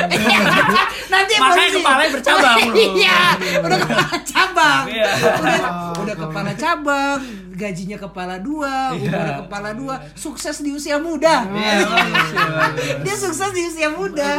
nanti 1.12 1.30
yang 1.30 1.42
Makanya 1.42 1.62
polisi- 1.62 1.78
kepalanya 1.78 2.10
bercabang, 2.10 2.58
bro. 2.58 2.74
iya 2.74 3.18
udah 3.60 3.78
kepala 3.78 4.16
cabang. 4.24 4.82
Iya. 4.88 5.10
udah, 5.14 5.58
udah 6.00 6.16
kepala 6.18 6.52
cabang 6.54 7.18
gajinya 7.58 7.98
kepala 7.98 8.38
dua 8.38 8.94
umurnya 8.94 9.42
kepala 9.42 9.74
dua 9.74 9.98
sukses 10.14 10.62
di 10.62 10.70
usia 10.70 10.94
muda 10.96 11.42
Iya, 11.44 11.82
bagus, 11.82 12.28
iya, 12.30 12.46
bagus. 12.48 12.86
dia 13.02 13.16
sukses 13.18 13.50
di 13.50 13.62
usia 13.64 13.88
muda 13.90 14.30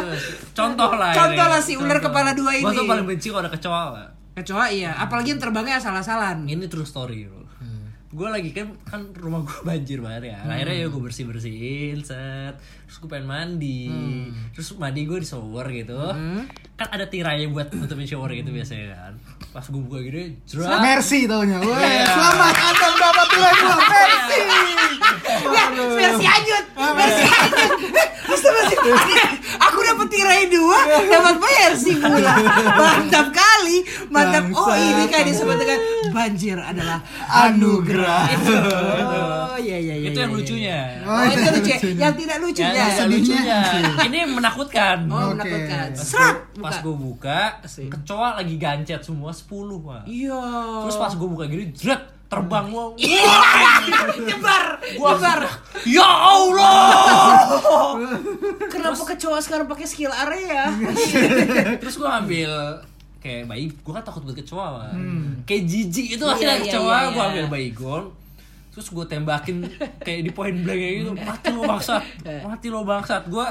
Contoh 0.50 0.92
lah. 0.94 1.12
Contoh 1.12 1.36
ini. 1.44 1.52
lah 1.52 1.60
si 1.60 1.74
ular 1.76 1.92
Contoh. 1.94 2.10
kepala 2.10 2.32
dua 2.32 2.52
ini. 2.54 2.64
tuh 2.66 2.86
paling 2.86 3.04
benci 3.04 3.28
kalau 3.28 3.44
ada 3.44 3.52
kecoa. 3.52 3.84
Pak. 3.92 4.08
kecoa 4.38 4.66
iya 4.70 4.96
apalagi 4.96 5.36
yang 5.36 5.42
terbangnya 5.42 5.78
asal-asalan 5.78 6.48
Ini 6.48 6.66
true 6.66 6.84
story 6.84 7.28
bro. 7.28 7.38
Gue 8.10 8.26
lagi 8.26 8.50
kan 8.50 8.74
kan 8.84 9.06
rumah 9.14 9.44
gue 9.44 9.60
banjir 9.70 10.00
banget 10.00 10.34
ya. 10.34 10.42
Akhirnya 10.42 10.76
ya 10.80 10.88
gue 10.88 10.98
bersih 10.98 11.30
bersihin 11.30 12.02
set. 12.02 12.58
Terus 12.88 12.98
gue 12.98 13.06
pengen 13.08 13.28
mandi. 13.28 13.86
Terus 14.50 14.74
mandi 14.76 15.06
gue 15.06 15.20
di 15.20 15.28
shower 15.28 15.70
gitu. 15.70 15.94
Kan 16.74 16.88
ada 16.90 17.06
tirainya 17.06 17.46
buat 17.48 17.70
nutupin 17.70 18.08
shower 18.08 18.34
gitu 18.34 18.50
biasanya 18.50 18.98
kan. 18.98 19.14
Pas 19.50 19.66
gue 19.66 19.82
buka 19.82 19.98
gitu, 20.00 20.20
jerat. 20.46 20.78
Mercy 20.80 21.26
taunya. 21.26 21.58
Weh, 21.58 21.74
Iya. 21.74 22.06
selamat 22.06 22.54
Anda 22.56 22.88
mendapat 22.88 23.28
nilai 23.34 23.54
dua. 23.58 23.78
Mercy. 23.82 24.40
ya 25.50 25.64
versi 25.74 26.24
lanjut 26.24 26.64
versi 26.70 27.24
lanjut 27.26 27.74
Astagfirullahaladzim. 28.30 29.19
Tirai 30.40 30.46
dua 30.50 30.80
dapat 31.12 31.36
versi 31.38 31.92
pula 31.96 32.34
mantap 32.72 33.28
kali 33.30 33.78
mantap 34.08 34.44
oh 34.50 34.66
Bangsat. 34.66 34.88
ini 34.88 35.04
kayak 35.06 35.26
disebut 35.28 35.56
dengan 35.58 35.80
banjir 36.10 36.58
adalah 36.58 37.00
Anugerah. 37.44 38.24
oh 39.52 39.58
iya 39.58 39.78
iya 39.78 39.96
iya 39.98 40.08
Itu 40.10 40.18
yang 40.18 40.32
iya, 40.32 40.38
lucunya. 40.38 40.78
iya. 40.96 41.06
oh 41.06 41.24
itu 41.26 41.40
lucu 41.50 41.60
lucunya. 41.70 42.00
yang 42.00 42.14
tidak 42.16 42.38
lucunya 42.40 42.84
Yang 42.88 43.10
lucunya. 43.14 43.60
Ini 44.02 44.20
menakutkan. 44.30 44.98
oh 45.06 45.28
menakutkan 45.36 45.88
Pas 45.92 46.06
serat 46.06 46.36
gua- 46.56 46.64
Pas 46.64 46.76
buka. 46.80 46.82
gue 46.82 46.96
buka, 46.98 47.42
kecoa 47.90 48.30
lagi 48.36 48.56
gancet 48.56 49.02
semua 49.02 49.32
10 49.32 49.48
pak. 49.80 50.02
iya 50.06 50.40
Terus 50.84 50.98
pas 50.98 51.12
gue 51.12 51.28
buka 51.28 51.46
gini, 51.46 51.72
jret 51.72 52.02
terbang 52.30 52.70
gua. 52.70 52.94
nyebar 54.30 54.66
Gua 54.96 55.18
nyebar 55.18 55.42
Ya 55.84 56.06
Allah. 56.06 56.86
kenapa 58.70 59.02
kecoa 59.02 59.42
sekarang 59.42 59.66
pakai 59.66 59.86
skill 59.90 60.14
area 60.14 60.70
Terus 61.82 61.98
gue 61.98 62.06
ambil 62.06 62.52
kayak 63.20 63.52
bayi, 63.52 63.68
gue 63.68 63.92
kan 63.92 64.00
takut 64.00 64.24
banget 64.24 64.48
kecoa 64.48 64.66
Pak. 64.80 64.96
Kayak 65.44 65.64
jijik 65.68 66.08
itu 66.16 66.24
Iya, 66.24 66.32
akhirnya 66.32 66.56
iya, 66.56 66.64
kecoa, 66.64 66.88
iya, 66.88 67.08
gue 67.10 67.20
iya. 67.20 67.30
ambil 67.34 67.46
baygon. 67.52 68.04
Terus 68.70 68.88
gue 68.94 69.06
tembakin 69.10 69.56
kayak 70.00 70.22
di 70.24 70.32
point 70.32 70.56
blank 70.56 70.80
kayak 70.80 70.96
gitu, 71.04 71.12
mati 71.28 71.50
lo 71.52 71.62
bangsat, 71.68 72.04
mati 72.24 72.68
lo 72.72 72.82
bangsat. 72.88 73.28
Gue 73.28 73.44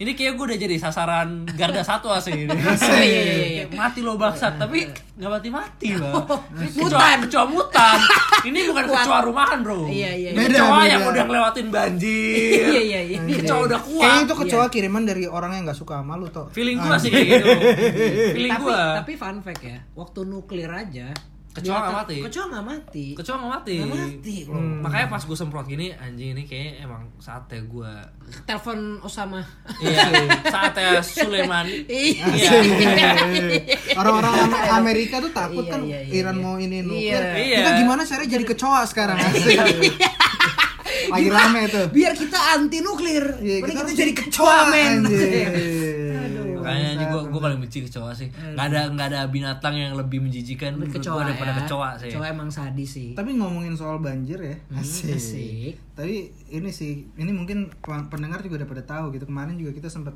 ini 0.00 0.16
kayak 0.16 0.32
gue 0.40 0.44
udah 0.48 0.56
jadi 0.56 0.76
sasaran 0.80 1.44
garda 1.44 1.84
satu 1.84 2.08
asli 2.08 2.48
ini. 2.48 2.48
iya, 2.56 3.04
iya, 3.04 3.46
iya. 3.52 3.64
mati 3.68 4.00
lo 4.00 4.16
bangsat, 4.16 4.56
tapi 4.56 4.88
nggak 5.20 5.28
mati 5.28 5.48
mati 5.52 5.92
lah. 5.92 6.24
Kecoa, 6.24 6.88
Mutan. 6.88 7.16
kecoa 7.28 7.44
mutan. 7.44 7.98
Ini 8.48 8.72
bukan 8.72 8.84
kecoa 8.88 9.20
rumahan 9.28 9.60
bro. 9.60 9.84
Iya, 9.84 10.16
iya, 10.16 10.30
iya. 10.32 10.40
Kecoa 10.48 10.80
yang 10.88 11.04
udah 11.04 11.22
ngelewatin 11.28 11.68
banjir. 11.68 12.72
iya 12.72 12.80
iya 12.80 13.00
iya 13.12 13.18
Kecoa 13.20 13.68
udah 13.68 13.80
kuat. 13.84 14.00
Kayaknya 14.00 14.22
itu 14.24 14.34
kecoa 14.40 14.64
kiriman 14.72 15.04
dari 15.04 15.28
orang 15.28 15.52
yang 15.60 15.68
gak 15.68 15.76
suka 15.76 16.00
sama 16.00 16.16
lu 16.16 16.32
toh. 16.32 16.48
Feeling 16.48 16.80
gue 16.80 16.96
sih 16.96 17.10
kayak 17.12 17.26
gitu. 17.28 17.46
Feeling 18.40 18.52
tapi 18.56 18.64
gue. 18.64 18.80
tapi 19.04 19.12
fun 19.20 19.36
fact 19.44 19.60
ya 19.60 19.78
waktu 19.92 20.20
nuklir 20.24 20.72
aja 20.72 21.12
Kecoa 21.50 21.76
nggak 21.76 21.96
mati? 21.96 22.16
kecoa 22.22 22.44
nggak 22.46 22.62
mati 22.62 23.04
Kecoa 23.12 23.34
nggak 23.36 23.50
mati. 23.50 23.74
Nggak 23.76 23.90
mati 23.90 24.36
loh. 24.46 24.54
Hmm. 24.54 24.78
Makanya 24.80 25.06
pas 25.08 25.22
gue 25.22 25.34
semprot 25.34 25.66
gini, 25.66 25.90
anjing 25.92 26.30
ini 26.30 26.42
kayaknya 26.46 26.72
emang 26.84 27.10
saatnya 27.18 27.58
gue. 27.60 27.92
telepon 28.40 28.78
Osama 29.00 29.42
Iya, 29.76 29.98
saatnya 30.54 31.02
Sulaiman. 31.02 31.66
iya 31.90 32.22
Iya. 32.30 33.10
Orang-orang 33.92 34.32
Am- 34.46 34.78
Amerika 34.78 35.18
tuh 35.18 35.30
takut 35.30 35.66
Iya, 35.66 35.72
kan 35.72 35.80
iya, 35.82 35.98
iya, 36.00 36.12
Iran 36.16 36.36
iya. 36.36 36.44
mau 36.44 36.54
ini 36.56 36.76
Iya. 36.76 36.86
nuklir. 36.86 37.22
Iya. 37.36 37.56
Kita 37.58 37.70
gimana 37.76 38.02
caranya 38.04 38.30
jadi 38.30 38.44
kecoa 38.46 38.80
sekarang? 38.86 39.18
Lagi 41.10 41.28
rame 41.28 41.62
tuh. 41.66 41.86
biar 41.90 42.12
kita 42.14 42.38
anti 42.54 42.78
nuklir 42.78 43.24
Iya, 43.40 43.56
kita, 43.60 43.78
harus 43.80 43.94
jadi 43.96 44.12
kecoa 44.12 44.58
men. 44.70 45.02
Makanya 46.62 46.88
anjing 46.92 47.08
gue 47.08 47.22
gue 47.26 47.40
paling 47.40 47.58
benci 47.58 47.78
kecoa 47.82 48.10
sih. 48.10 48.28
Gak 48.30 48.66
ada 48.66 48.80
nggak 48.88 49.06
ada 49.08 49.20
binatang 49.26 49.74
yang 49.74 49.92
lebih 49.94 50.20
menjijikan 50.20 50.74
menurut 50.74 50.94
kecoa 50.94 51.20
daripada 51.22 51.52
ya 51.52 51.58
kecoa 51.60 51.90
sih. 51.96 52.08
kecoa 52.08 52.26
emang 52.28 52.48
sadis 52.48 52.90
sih 52.90 53.08
Tapi 53.12 53.34
ngomongin 53.34 53.72
soal 53.72 53.98
banjir 53.98 54.38
ya, 54.38 54.56
asik. 54.72 55.12
asik. 55.12 55.72
Tapi 55.92 56.14
ini 56.48 56.70
sih, 56.70 56.92
ini 57.14 57.30
mungkin 57.30 57.68
pendengar 57.82 58.40
juga 58.40 58.60
udah 58.60 58.68
pada 58.68 58.82
tahu 58.82 59.12
gitu. 59.12 59.24
Kemarin 59.24 59.54
juga 59.54 59.72
kita 59.72 59.86
sempat 59.86 60.14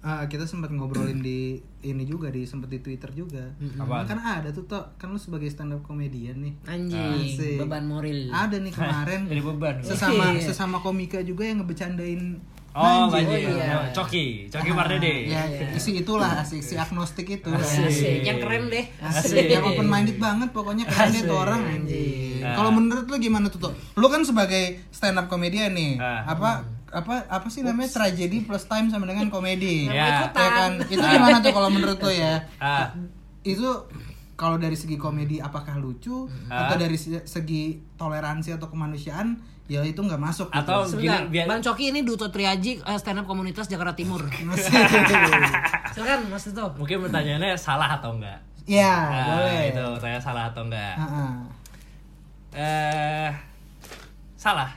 ah, 0.00 0.24
kita 0.24 0.42
sempat 0.42 0.70
ngobrolin 0.70 1.20
di 1.20 1.56
ini 1.82 2.02
juga 2.02 2.28
di 2.28 2.42
sempat 2.42 2.66
di 2.66 2.78
Twitter 2.78 3.12
juga. 3.12 3.52
Apaan? 3.76 4.04
Kan 4.06 4.18
ada 4.18 4.48
tuh 4.48 4.64
toh, 4.64 4.80
kan 4.96 5.08
lu 5.08 5.16
sebagai 5.16 5.46
stand 5.46 5.70
up 5.70 5.82
comedian 5.82 6.40
nih. 6.40 6.54
anjing 6.66 7.36
Asik. 7.36 7.56
beban 7.58 7.84
moral 7.84 8.20
Ada 8.28 8.56
nih 8.58 8.72
kemarin 8.72 9.20
Jadi 9.30 9.42
beban. 9.42 9.74
sesama 9.80 10.32
Iya. 10.32 10.40
sesama 10.46 10.76
komika 10.78 11.20
juga 11.20 11.44
yang 11.44 11.60
ngebecandain 11.60 12.40
Oh, 12.70 13.10
banjir. 13.10 13.34
banjir. 13.34 13.50
Oh, 13.50 13.56
iya. 13.56 13.90
Coki, 13.90 14.24
Coki 14.46 14.70
Mardede. 14.70 15.14
Ya, 15.26 15.42
isi 15.70 15.90
itulah 15.96 16.38
asik 16.38 16.60
si 16.60 16.74
agnostik 16.74 17.26
itu. 17.28 17.50
asik 17.50 18.22
yang 18.22 18.38
keren 18.38 18.70
deh 18.70 18.86
Asik. 19.00 19.50
Yang 19.50 19.64
open 19.66 19.86
minded 19.86 20.16
banget 20.16 20.48
pokoknya 20.50 20.84
keren 20.84 21.10
deh 21.10 21.22
tuh 21.24 21.34
orang 21.36 21.60
anjing. 21.60 22.40
Ah. 22.40 22.54
Kalau 22.54 22.70
menurut 22.70 23.04
lu 23.04 23.16
gimana 23.18 23.46
tuh 23.46 23.60
tuh? 23.60 23.72
Lu 23.94 24.06
kan 24.06 24.22
sebagai 24.22 24.86
stand 24.88 25.16
up 25.16 25.26
comedian 25.26 25.72
nih. 25.72 25.98
Ah. 25.98 26.24
Apa 26.28 26.50
apa 26.90 27.26
apa 27.26 27.46
sih 27.46 27.62
namanya 27.62 27.90
tragedi 27.92 28.40
plus 28.40 28.64
time 28.64 28.86
sama 28.86 29.02
dengan 29.04 29.26
komedi. 29.28 29.86
Ya. 29.86 30.30
Ya 30.30 30.48
kan? 30.48 30.78
Itu 30.80 31.02
gimana 31.02 31.38
tuh 31.38 31.50
kalau 31.50 31.68
menurut 31.68 31.98
lu 31.98 32.10
ya? 32.10 32.46
Ah, 32.56 32.94
Itu 33.40 33.86
kalau 34.34 34.56
dari 34.56 34.72
segi 34.72 34.94
komedi 34.94 35.36
apakah 35.36 35.74
lucu 35.76 36.30
Ah. 36.46 36.64
atau 36.64 36.76
dari 36.76 36.94
se- 36.94 37.24
segi 37.24 37.82
toleransi 37.94 38.52
atau 38.52 38.68
kemanusiaan 38.68 39.36
ya 39.70 39.86
itu 39.86 40.02
nggak 40.02 40.18
masuk 40.18 40.50
gitu. 40.50 40.58
Atau 40.66 40.82
Sebentar, 40.82 41.22
gini, 41.22 41.30
biar 41.30 41.46
Bang 41.46 41.62
Coki 41.62 41.94
ini 41.94 42.02
Duto 42.02 42.26
Triaji 42.26 42.82
eh, 42.82 42.98
stand 42.98 43.22
up 43.22 43.26
komunitas 43.30 43.70
Jakarta 43.70 43.94
Timur. 43.94 44.26
Silakan 45.94 46.26
Mas 46.26 46.42
Duto. 46.50 46.74
mungkin 46.74 47.06
pertanyaannya 47.06 47.54
salah 47.54 47.94
atau 47.94 48.18
enggak? 48.18 48.42
ya 48.66 48.92
Nah, 49.08 49.24
boleh 49.34 49.62
Itu 49.70 49.86
saya 50.02 50.18
salah 50.18 50.50
atau 50.50 50.66
enggak? 50.66 50.94
Eh 52.50 53.30
salah. 54.34 54.74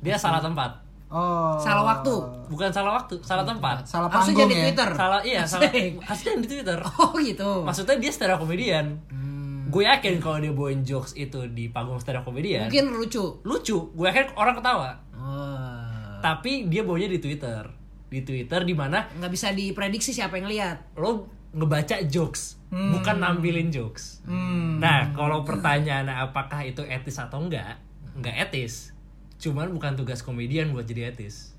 Dia 0.00 0.16
salah 0.16 0.40
tempat. 0.40 0.80
oh 1.12 1.60
Salah 1.60 1.84
waktu. 1.84 2.14
Bukan 2.48 2.72
salah 2.72 2.96
waktu, 2.96 3.20
salah 3.20 3.44
tempat. 3.44 3.84
salah 3.84 4.08
Harusnya 4.08 4.32
panggung 4.32 4.48
jadi 4.48 4.54
ya 4.56 4.64
Twitter. 4.64 4.90
Salah 4.96 5.20
iya, 5.20 5.42
salah. 5.44 5.68
Harusnya 6.08 6.32
di 6.40 6.48
Twitter. 6.48 6.78
Oh 6.96 7.12
gitu. 7.20 7.50
Maksudnya 7.68 8.00
dia 8.00 8.08
stand 8.08 8.32
up 8.32 8.40
comedian. 8.40 8.96
Hmm. 9.12 9.33
Gue 9.74 9.84
yakin 9.84 10.22
kalau 10.22 10.38
dia 10.38 10.54
bawain 10.54 10.80
jokes 10.80 11.12
itu 11.12 11.50
di 11.50 11.66
panggung 11.66 11.98
stand 11.98 12.16
up 12.16 12.24
comedian, 12.24 12.70
Mungkin 12.70 12.94
lucu. 12.94 13.42
lucu. 13.42 13.90
Gue 13.90 14.06
yakin 14.06 14.30
orang 14.34 14.54
ketawa. 14.54 14.90
Oh. 15.12 16.22
Tapi 16.22 16.70
dia 16.70 16.86
bawanya 16.86 17.10
di 17.10 17.18
Twitter. 17.18 17.66
Di 18.06 18.22
Twitter 18.22 18.62
di 18.62 18.70
mana 18.70 19.10
nggak 19.10 19.28
bisa 19.28 19.50
diprediksi 19.50 20.14
siapa 20.14 20.38
yang 20.38 20.46
lihat. 20.46 20.94
lo 20.94 21.26
ngebaca 21.50 22.02
jokes, 22.04 22.58
bukan 22.70 23.18
nampilin 23.18 23.70
jokes. 23.70 24.22
Hmm. 24.22 24.78
Nah, 24.78 25.10
kalau 25.10 25.42
pertanyaannya 25.42 26.10
apakah 26.20 26.62
itu 26.62 26.82
etis 26.82 27.18
atau 27.18 27.38
enggak? 27.38 27.78
Enggak 28.14 28.34
etis. 28.40 28.90
Cuman 29.38 29.70
bukan 29.70 29.94
tugas 29.94 30.18
komedian 30.18 30.70
buat 30.70 30.82
jadi 30.82 31.10
etis. 31.10 31.54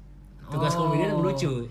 Tugas 0.47 0.75
Oh. 0.75 0.87
komedian 0.87 1.15
lucu. 1.15 1.67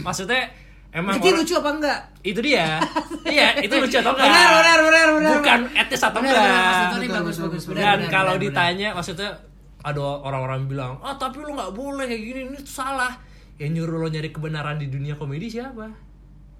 Maksudnya 0.00 0.48
emang 0.92 1.16
Jadi 1.16 1.28
lucu 1.34 1.54
apa 1.56 1.70
enggak? 1.72 1.98
itu 2.22 2.38
dia. 2.38 2.78
iya, 3.34 3.48
itu 3.58 3.74
lucu 3.74 3.96
atau 3.96 4.12
enggak? 4.12 4.28
Benar, 4.28 4.48
benar, 4.52 4.78
benar, 4.80 5.06
benar. 5.16 5.32
Bukan 5.34 5.60
etis 5.74 6.00
atau 6.00 6.20
Benar, 6.20 6.32
enggak. 6.32 6.46
benar, 6.46 6.70
nih 6.70 6.78
Betul, 6.78 7.00
bagus, 7.02 7.16
bagus, 7.16 7.38
bagus 7.42 7.64
benar, 7.66 7.80
Dan 7.82 7.96
benar, 7.98 8.10
kalau 8.10 8.34
benar, 8.34 8.44
ditanya 8.44 8.88
maksudnya 8.92 9.30
ada 9.82 10.02
orang-orang 10.22 10.60
bilang, 10.64 10.92
"Ah, 11.00 11.16
tapi 11.16 11.40
lu 11.40 11.50
nggak 11.50 11.72
boleh 11.72 12.06
kayak 12.06 12.22
gini, 12.22 12.40
ini 12.46 12.58
tuh 12.58 12.76
salah." 12.76 13.12
Yang 13.56 13.70
nyuruh 13.74 13.96
lo 13.98 14.08
nyari 14.08 14.30
kebenaran 14.30 14.76
di 14.76 14.86
dunia 14.86 15.14
komedi 15.14 15.46
siapa? 15.48 15.86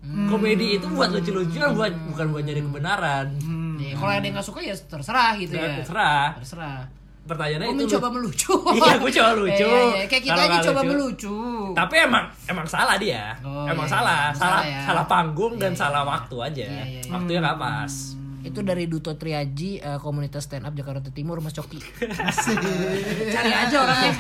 Hmm. 0.03 0.27
Komedi 0.27 0.77
itu 0.77 0.87
buat 0.89 1.09
lucu-lucuan, 1.09 1.73
buat 1.73 1.93
bukan 2.11 2.27
buat 2.31 2.43
nyari 2.43 2.59
kebenaran. 2.61 3.27
Hmm. 3.39 3.79
Iya, 3.79 3.95
kalau 3.95 4.13
ada 4.13 4.23
yang 4.23 4.35
nggak 4.35 4.47
suka 4.47 4.61
ya 4.61 4.75
terserah 4.75 5.33
gitu 5.37 5.55
Ya, 5.55 5.63
ya. 5.63 5.75
terserah. 5.79 6.27
Terserah. 6.39 6.81
Pertanyaannya 7.23 7.67
Gue 7.67 7.77
itu 7.77 7.85
mencoba 7.87 8.09
lu- 8.09 8.15
melucu. 8.19 8.55
Iya, 8.77 8.93
gue 8.99 9.11
coba 9.13 9.31
lucu. 9.41 9.63
Iya, 9.65 9.83
iya, 9.95 10.05
Kayak 10.07 10.23
kita 10.23 10.35
Kalau 10.35 10.51
aja 10.51 10.59
coba 10.65 10.81
lucu. 10.81 10.91
melucu. 10.91 11.37
Tapi 11.73 11.95
emang 12.01 12.25
emang 12.45 12.67
salah 12.67 12.97
dia. 12.97 13.25
Oh, 13.41 13.65
emang 13.65 13.87
iya, 13.87 13.95
salah, 13.95 14.23
iya. 14.25 14.35
salah 14.35 14.59
Salah 14.59 14.63
ya. 14.65 14.81
salah 14.85 15.05
panggung 15.07 15.55
dan 15.57 15.71
Iya, 15.71 15.79
salah 15.79 16.03
iya. 16.03 16.11
waktu 16.11 16.37
aja. 16.39 16.65
Iya, 16.65 16.83
iya, 16.83 17.01
iya. 17.01 17.11
Waktunya 17.11 17.41
nggak 17.41 17.59
pas. 17.59 17.95
Itu 18.43 18.59
dari 18.61 18.85
Duto 18.85 19.15
Triaji, 19.15 19.79
eh, 19.79 19.99
komunitas 19.99 20.43
stand 20.43 20.67
up 20.67 20.75
Jakarta 20.75 21.09
Timur, 21.09 21.39
Mas 21.39 21.55
Coki. 21.55 21.79
Cari 23.33 23.53
aja 23.53 23.77
orangnya. 23.79 24.13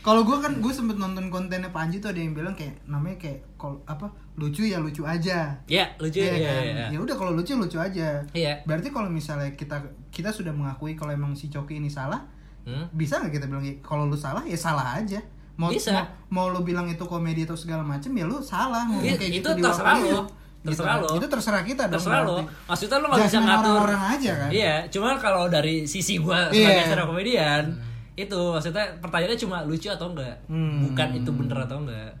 Kalau 0.00 0.24
gue 0.24 0.36
kan 0.38 0.56
gue 0.56 0.72
sempet 0.72 0.96
nonton 0.96 1.28
kontennya 1.28 1.68
Panji 1.68 1.98
tuh 1.98 2.08
ada 2.08 2.16
yang 2.16 2.32
bilang 2.32 2.54
kayak 2.54 2.80
namanya 2.84 3.18
kayak 3.18 3.44
kol 3.54 3.76
apa 3.84 4.08
lucu 4.34 4.64
ya 4.64 4.78
lucu 4.78 5.04
aja. 5.04 5.52
Iya, 5.66 5.84
lucu 5.96 6.16
Iya 6.18 6.32
ya. 6.32 6.48
kan? 6.48 6.62
Iya, 6.64 6.86
Ya 6.90 6.98
udah 6.98 7.14
kalau 7.14 7.32
lucu 7.32 7.52
lucu 7.54 7.76
aja. 7.76 8.24
Iya. 8.30 8.64
Berarti 8.64 8.88
kalau 8.88 9.08
misalnya 9.08 9.52
kita 9.52 9.84
kita 10.08 10.30
sudah 10.30 10.50
mengakui 10.50 10.94
kalau 10.94 11.12
emang 11.12 11.34
si 11.34 11.46
Coki 11.46 11.76
ini 11.76 11.90
salah, 11.90 12.24
Hmm? 12.68 12.84
bisa 12.92 13.16
nggak 13.16 13.32
kita 13.32 13.46
bilang 13.46 13.64
kalau 13.80 14.04
lu 14.04 14.12
salah 14.12 14.44
ya 14.44 14.52
salah 14.54 14.94
aja. 14.94 15.16
Mau, 15.56 15.72
Bisa. 15.72 15.90
mau 16.28 16.46
mau 16.46 16.52
lu 16.52 16.60
bilang 16.60 16.84
itu 16.84 17.02
komedi 17.02 17.42
atau 17.42 17.56
segala 17.56 17.80
macem 17.80 18.12
ya 18.12 18.22
lu 18.22 18.38
salah 18.38 18.84
ngomong 18.84 19.02
Iya, 19.02 19.16
kayak 19.16 19.32
itu 19.32 19.38
gitu 19.40 19.48
di 19.50 19.62
terserah 19.64 19.96
lu. 19.96 20.04
itu. 20.04 20.20
Terserah 20.60 20.94
Gitu. 20.94 21.02
lu. 21.02 21.16
Itu 21.16 21.26
terserah 21.26 21.62
kita 21.64 21.82
dong. 21.82 21.94
Terserah 21.96 22.20
lo. 22.22 22.36
Maksudnya 22.68 22.96
lo 22.96 23.06
nggak 23.08 23.24
bisa 23.24 23.38
ngatur 23.40 23.72
orang-orang 23.72 24.02
aja 24.12 24.32
kan. 24.36 24.50
Iya, 24.52 24.74
cuma 24.86 25.08
kalau 25.16 25.44
dari 25.48 25.76
sisi 25.84 26.20
gua 26.20 26.46
Iya. 26.46 26.62
sebagai 26.62 26.82
stand 26.84 27.00
up 27.00 27.08
comedian 27.08 27.64
itu 28.14 28.38
maksudnya 28.52 28.84
pertanyaannya 28.98 29.38
cuma 29.40 29.56
lucu 29.64 29.88
atau 29.88 30.06
enggak, 30.12 30.36
Hmm. 30.46 30.84
bukan 30.84 31.08
itu 31.16 31.30
bener 31.32 31.58
atau 31.58 31.78
enggak. 31.80 32.12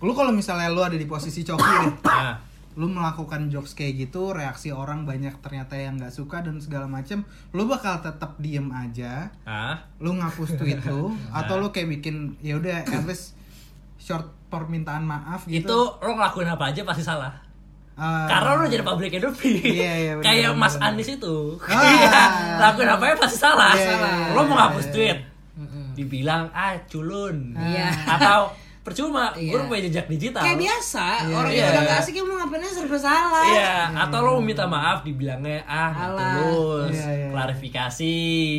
Lu 0.00 0.12
kalau 0.12 0.28
misalnya 0.30 0.68
lu 0.68 0.80
ada 0.80 0.96
di 0.96 1.04
posisi 1.04 1.40
Coki 1.40 1.60
nih, 1.60 1.92
Nah, 2.02 2.34
lu 2.78 2.86
melakukan 2.86 3.50
jokes 3.50 3.74
kayak 3.74 4.06
gitu, 4.06 4.30
reaksi 4.30 4.70
orang 4.70 5.02
banyak 5.02 5.34
ternyata 5.42 5.74
yang 5.74 5.98
nggak 5.98 6.14
suka 6.14 6.38
dan 6.38 6.62
segala 6.62 6.86
macem, 6.86 7.26
lu 7.50 7.66
bakal 7.66 7.98
tetap 7.98 8.38
diem 8.38 8.70
aja, 8.70 9.34
ah, 9.42 9.90
lu 9.98 10.14
ngapus 10.14 10.54
tweet 10.54 10.78
lu, 10.86 11.10
atau 11.38 11.58
lu 11.58 11.74
kayak 11.74 11.98
bikin 11.98 12.38
ya 12.38 12.62
udah 12.62 12.86
at 12.86 13.04
least 13.10 13.34
short 13.98 14.30
permintaan 14.50 15.02
maaf 15.06 15.46
gitu. 15.46 15.66
itu 15.66 15.78
lo 16.02 16.10
ngelakuin 16.14 16.50
apa 16.50 16.64
aja 16.70 16.82
pasti 16.86 17.02
salah. 17.02 17.32
Ah, 18.00 18.24
Karena 18.24 18.56
lo 18.56 18.64
jadi 18.64 18.80
public 18.80 19.12
enemy. 19.12 19.50
Iya, 19.60 19.92
iya, 19.92 20.12
benar, 20.16 20.24
Kayak 20.24 20.50
benar, 20.56 20.62
Mas 20.64 20.74
benar. 20.80 20.88
Anies 20.96 21.10
itu. 21.12 21.36
Ah. 21.68 21.84
Iya, 22.00 22.20
lakuin 22.56 22.88
apa 22.88 23.04
ya 23.04 23.14
pasti 23.20 23.36
salah. 23.36 23.76
Iya, 23.76 23.92
iya, 23.92 23.96
iya, 24.00 24.32
lo 24.32 24.40
mau 24.48 24.56
iya, 24.56 24.56
ngapus 24.56 24.86
iya. 24.88 24.92
tweet, 24.96 25.18
dibilang 26.00 26.44
ah 26.56 26.74
culun. 26.88 27.36
Iya. 27.60 27.92
Atau 28.08 28.56
percuma, 28.80 29.28
gue 29.32 29.44
Iya. 29.52 29.68
punya 29.68 29.82
jejak 29.84 30.06
digital. 30.08 30.40
Kayak 30.40 30.58
biasa, 30.58 31.04
orang 31.28 31.52
Iya. 31.52 31.60
yang 31.60 31.70
udah 31.70 31.82
gak 31.84 31.98
asik 32.00 32.14
yang 32.14 32.26
mau 32.26 32.36
ngapain 32.38 32.60
aja 32.60 32.72
serba 32.74 32.98
salah. 32.98 33.44
Iya, 33.46 33.74
atau 33.94 34.18
lo 34.20 34.32
minta 34.40 34.64
maaf 34.64 34.98
dibilangnya 35.00 35.60
ah 35.62 35.92
tulus, 36.40 36.90
Iya, 36.90 37.08
iya. 37.10 37.28
klarifikasi. 37.30 38.16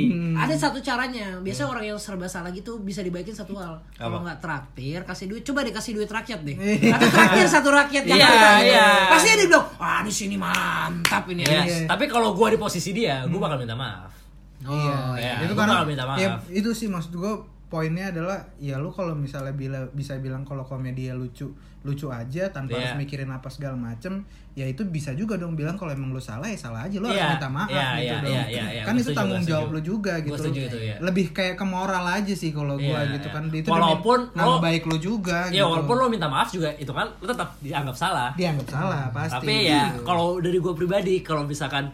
Hmm. 0.08 0.36
Ada 0.36 0.56
satu 0.60 0.78
caranya. 0.80 1.38
Biasanya 1.38 1.70
orang 1.70 1.86
yang 1.88 1.98
serba 1.98 2.26
salah 2.26 2.50
gitu 2.50 2.78
bisa 2.80 3.02
dibaikin 3.02 3.34
satu 3.34 3.54
hal. 3.56 3.82
Kalau 3.92 4.22
nggak 4.22 4.38
traktir, 4.38 5.02
kasih 5.02 5.26
duit. 5.28 5.42
Coba 5.42 5.62
deh 5.62 5.72
kasih 5.72 5.94
duit 5.94 6.08
rakyat 6.08 6.40
deh. 6.42 6.56
Iya. 6.56 6.96
Atau 6.96 7.08
traktir 7.10 7.48
satu 7.48 7.70
rakyat 7.70 8.04
Iya, 8.04 8.14
Jakarta. 8.16 8.50
iya. 8.62 8.88
Pasti 9.10 9.28
dia 9.32 9.46
bilang, 9.46 9.66
wah 9.76 10.02
di 10.02 10.14
sini 10.14 10.36
mantap 10.38 11.26
ini. 11.28 11.44
Yes. 11.44 11.66
Iya. 11.66 11.78
Tapi 11.90 12.06
kalau 12.06 12.32
gue 12.32 12.48
di 12.48 12.58
posisi 12.58 12.92
dia, 12.92 13.26
gue 13.26 13.40
bakal 13.40 13.58
minta 13.58 13.74
maaf. 13.74 14.14
Oh, 14.62 15.18
iya. 15.18 15.42
itu 15.42 15.52
gua 15.52 15.66
karena 15.66 15.74
bakal 15.76 15.88
minta 15.90 16.06
maaf. 16.06 16.18
ya, 16.18 16.30
itu 16.48 16.70
sih 16.72 16.86
maksud 16.86 17.10
gue 17.12 17.34
poinnya 17.72 18.12
adalah 18.12 18.36
ya 18.58 18.76
lu 18.76 18.90
kalau 18.90 19.16
misalnya 19.16 19.50
bila, 19.52 19.80
bisa 19.90 20.20
bilang 20.20 20.44
kalau 20.44 20.62
komedi 20.62 21.08
ya 21.08 21.16
lucu 21.16 21.48
lucu 21.82 22.06
aja 22.08 22.46
tanpa 22.48 22.76
Iya. 22.76 22.84
harus 22.86 22.94
mikirin 23.00 23.26
apa 23.28 23.48
segala 23.48 23.74
macem 23.74 24.22
ya 24.52 24.68
itu 24.68 24.84
bisa 24.86 25.16
juga 25.16 25.34
dong 25.34 25.56
bilang 25.56 25.74
kalau 25.74 25.90
emang 25.90 26.12
lu 26.12 26.20
salah 26.20 26.46
ya 26.46 26.54
salah 26.54 26.84
aja 26.84 26.94
lu 26.94 27.08
Iya, 27.08 27.16
harus 27.18 27.32
minta 27.34 27.50
maaf 27.50 27.70
iya, 27.72 27.82
gitu 27.82 27.98
iya, 27.98 28.20
dong 28.20 28.30
iya, 28.30 28.44
iya, 28.46 28.66
iya. 28.70 28.84
kan 28.84 28.94
Gua 28.94 29.02
itu 29.02 29.12
tanggung 29.12 29.40
gua 29.40 29.50
jawab 29.50 29.68
lu 29.72 29.82
juga 29.82 30.14
Gua 30.14 30.26
gitu 30.28 30.38
setuju 30.38 30.60
itu, 30.68 30.78
iya. 30.80 30.96
lebih 31.00 31.26
kayak 31.32 31.56
ke 31.56 31.66
moral 31.66 32.04
aja 32.06 32.34
sih 32.36 32.52
kalau 32.52 32.76
gua 32.76 33.00
Iya, 33.02 33.16
gitu 33.16 33.28
iya. 33.28 33.34
kan 33.34 33.44
itu 33.50 33.68
Walaupun 33.68 34.20
nama 34.32 34.46
lo- 34.46 34.62
baik 34.62 34.84
lu 34.86 34.98
juga 35.00 35.40
Ya 35.48 35.58
gitu. 35.58 35.72
walaupun 35.72 35.96
lo 35.96 36.06
minta 36.06 36.28
maaf 36.28 36.50
juga, 36.50 36.70
itu 36.76 36.92
kan 36.92 37.08
lo 37.16 37.26
tetap 37.26 37.50
dianggap 37.58 37.96
salah. 37.96 38.30
dianggap 38.36 38.68
salah 38.70 39.04
pasti 39.10 39.42
Tapi 39.42 39.56
ya 39.66 39.90
gitu. 39.90 40.04
kalau 40.04 40.28
dari 40.38 40.60
gue 40.60 40.74
pribadi, 40.76 41.16
kalau 41.22 41.44
misalkan 41.44 41.88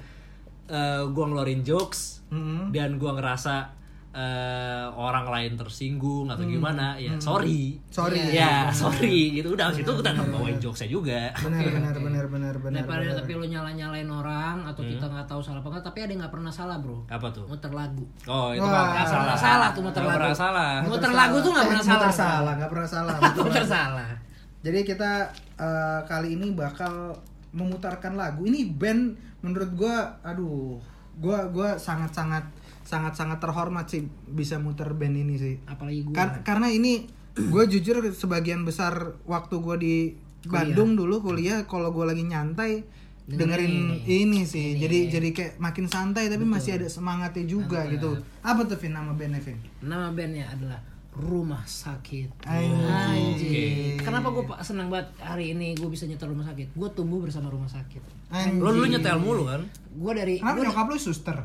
eh 0.65 0.99
gue 1.05 1.23
ngeluarin 1.23 1.61
jokes 1.61 2.27
Mm-mm. 2.27 2.71
dan 2.71 2.97
gue 2.97 3.07
ngerasa 3.09 3.71
eh, 4.09 4.85
orang 4.89 5.25
lain 5.25 5.53
tersinggung 5.53 6.25
atau 6.25 6.41
gimana, 6.41 6.95
ya 6.95 7.13
sorry. 7.17 7.77
sorry 7.87 8.17
Ya, 8.29 8.67
sorry 8.71 9.33
gitu. 9.33 9.53
Udah 9.53 9.69
situ 9.69 9.85
kita 9.87 10.09
nggak 10.09 10.27
bawain 10.29 10.57
jokesnya 10.57 10.89
juga. 10.89 11.29
benar 11.37 11.63
benar 11.63 11.95
benar 11.95 12.25
benar 12.25 12.55
benar 12.57 12.81
Daripada 12.81 13.01
benar. 13.03 13.17
tapi 13.19 13.31
lu 13.33 13.45
nyala-nyalain 13.45 14.09
orang 14.09 14.57
atau 14.63 14.81
kita 14.81 15.05
nggak 15.05 15.25
tahu 15.25 15.39
salah 15.39 15.59
apa 15.59 15.79
tapi 15.79 15.97
ada 15.99 16.09
yang 16.09 16.21
nggak 16.21 16.33
pernah 16.33 16.49
salah, 16.49 16.77
Bro. 16.77 17.05
Apa 17.05 17.27
tuh? 17.29 17.45
Muter 17.45 17.69
lagu. 17.69 18.03
Oh, 18.25 18.49
itu 18.49 18.61
nggak 18.61 18.85
pernah 18.87 19.07
salah. 19.07 19.35
salah 19.37 19.69
tuh 19.69 19.81
muter 19.81 19.99
Nggak 19.99 20.09
lagu. 20.09 20.19
pernah 20.19 20.37
salah. 20.37 20.71
Muter 20.83 21.11
lagu 21.13 21.35
tuh 21.37 21.51
nggak 21.51 21.67
pernah 21.67 21.79
Eh, 21.79 21.87
muter 21.87 22.11
salah. 22.11 22.33
salah 22.33 22.53
nggak 22.55 22.71
pernah 22.71 22.89
salah. 22.89 23.15
Muter 23.37 23.65
salah. 23.65 24.09
Jadi 24.57 24.79
kita 24.83 25.11
eh, 25.55 25.99
kali 26.03 26.29
ini 26.33 26.47
bakal 26.51 27.13
memutarkan 27.49 28.13
lagu. 28.13 28.43
Ini 28.43 28.65
band 28.71 29.13
menurut 29.39 29.71
gua 29.73 29.95
aduh, 30.21 30.81
gua 31.15 31.45
gua 31.47 31.77
sangat-sangat 31.77 32.43
sangat-sangat 32.87 33.43
terhormat 33.43 33.91
sih 33.91 34.07
bisa 34.31 34.55
muter 34.63 34.95
band 34.95 35.19
ini 35.19 35.35
sih. 35.35 35.55
Apalagi 35.67 36.07
gue. 36.07 36.15
Kar- 36.15 36.39
karena 36.47 36.71
ini 36.71 37.03
gue 37.35 37.63
jujur 37.67 37.99
sebagian 38.15 38.63
besar 38.63 39.19
waktu 39.27 39.59
gua 39.59 39.75
di 39.75 40.15
Bandung 40.47 40.95
dulu 40.95 41.19
kuliah 41.19 41.67
kalau 41.67 41.91
gua 41.91 42.15
lagi 42.15 42.23
nyantai 42.23 42.87
dengerin 43.27 44.07
ini, 44.07 44.47
sih. 44.47 44.79
Jadi 44.79 45.11
jadi 45.11 45.29
kayak 45.35 45.53
makin 45.59 45.91
santai 45.91 46.31
tapi 46.31 46.47
masih 46.47 46.79
ada 46.79 46.87
semangatnya 46.87 47.43
juga 47.43 47.83
gitu. 47.91 48.15
Apa 48.39 48.63
tuh 48.63 48.79
Vin 48.79 48.95
nama 48.95 49.11
bandnya 49.11 49.43
Vin? 49.43 49.59
Nama 49.83 50.15
bandnya 50.15 50.47
adalah 50.47 50.79
Rumah 51.17 51.65
Sakit. 51.65 52.45
Anjing. 52.45 53.97
Kenapa 53.99 54.29
gue 54.29 54.45
senang 54.61 54.87
banget 54.93 55.11
hari 55.17 55.57
ini 55.57 55.73
gue 55.73 55.89
bisa 55.89 56.05
nyetel 56.05 56.29
rumah 56.29 56.45
sakit? 56.45 56.77
Gue 56.77 56.89
tumbuh 56.93 57.17
bersama 57.17 57.49
rumah 57.49 57.65
sakit. 57.65 58.26
Anjing. 58.27 58.59
Lo 58.59 58.69
dulu 58.69 58.85
nyetel 58.85 59.17
mulu 59.17 59.43
kan? 59.45 59.63
Gue 59.97 60.13
dari 60.13 60.37
Kenapa 60.37 60.61
gua- 60.61 60.65
nyokap 60.69 60.85
lu 60.87 60.97
suster? 60.99 61.37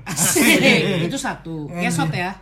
Itu 1.09 1.17
satu. 1.17 1.73
Kesot 1.73 2.13
ya 2.13 2.37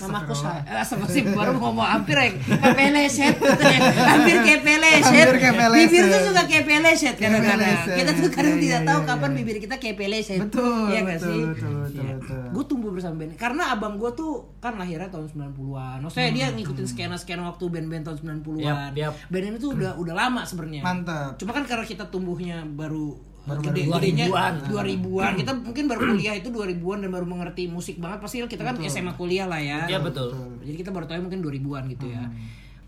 mamaku 0.00 0.34
saya 0.34 0.82
sih 1.06 1.22
baru 1.22 1.54
mau 1.54 1.70
ngomong 1.70 1.86
hampir 1.86 2.16
ya. 2.16 2.28
Kayak 2.34 2.74
peleset 2.74 3.34
hampir 4.10 4.36
kayak 4.40 4.60
peleset 4.62 5.04
Hampir 5.04 5.36
kayak 5.38 5.54
peleset. 5.56 5.86
bibir 5.86 6.04
tuh 6.06 6.20
juga 6.26 6.42
kayak 6.44 6.64
peleset 6.66 7.14
kadang-kadang. 7.16 7.76
Kita 7.86 8.10
tuh 8.12 8.30
kadang 8.30 8.48
Iya, 8.50 8.60
tidak 8.60 8.80
iya, 8.80 8.88
tahu 8.88 8.98
iya, 8.98 9.06
kapan 9.06 9.30
bibir 9.32 9.56
kita 9.58 9.74
kayak 9.78 9.96
peleset 9.96 10.38
Betul, 10.40 10.82
Iya 10.90 11.00
nggak 11.00 11.18
betul, 11.18 11.30
sih? 11.30 11.40
betul, 11.44 11.72
betul, 11.80 12.04
betul. 12.18 12.42
gue 12.50 12.64
tumbuh 12.66 12.90
bersama 12.90 13.14
band 13.16 13.32
karena 13.36 13.62
abang 13.70 13.94
gue 13.94 14.10
tuh 14.12 14.32
kan 14.58 14.74
lahirnya 14.74 15.06
tahun 15.06 15.26
90-an 15.30 15.98
maksudnya 16.02 16.30
dia 16.32 16.46
ngikutin 16.50 16.86
skena-skena 16.88 17.46
waktu 17.46 17.64
band-band 17.64 18.02
tahun 18.04 18.18
90-an 18.42 18.90
Yap, 18.90 18.94
yap. 18.96 19.14
band 19.28 19.44
ini 19.46 19.56
tuh 19.56 19.70
udah 19.72 19.94
udah 19.96 20.14
lama 20.16 20.42
sebenarnya. 20.42 20.82
Mantap. 20.82 21.38
cuma 21.38 21.52
kan 21.52 21.62
karena 21.64 21.84
kita 21.84 22.04
tumbuhnya 22.04 22.66
baru 22.66 23.09
Baru- 23.42 23.62
gede 23.62 23.82
baru 23.84 23.98
gedenya 23.98 24.26
2000-an. 24.26 24.52
2000-an 24.68 25.32
kita 25.34 25.52
mungkin 25.58 25.84
baru 25.86 26.00
kuliah 26.08 26.34
itu 26.34 26.48
2000-an 26.48 26.98
dan 27.00 27.10
baru 27.10 27.26
mengerti 27.26 27.62
musik 27.66 27.96
banget 27.96 28.18
pasti 28.20 28.36
kita 28.42 28.62
kan 28.62 28.76
SMA 28.82 29.12
kuliah 29.14 29.44
lah 29.44 29.58
ya 29.58 29.86
Iya 29.86 29.98
betul. 29.98 30.28
jadi 30.60 30.76
kita 30.78 30.90
baru 30.90 31.04
tahu 31.04 31.24
mungkin 31.24 31.40
2000-an 31.40 31.84
gitu 31.88 32.06
ya 32.06 32.20
Hmm. 32.22 32.36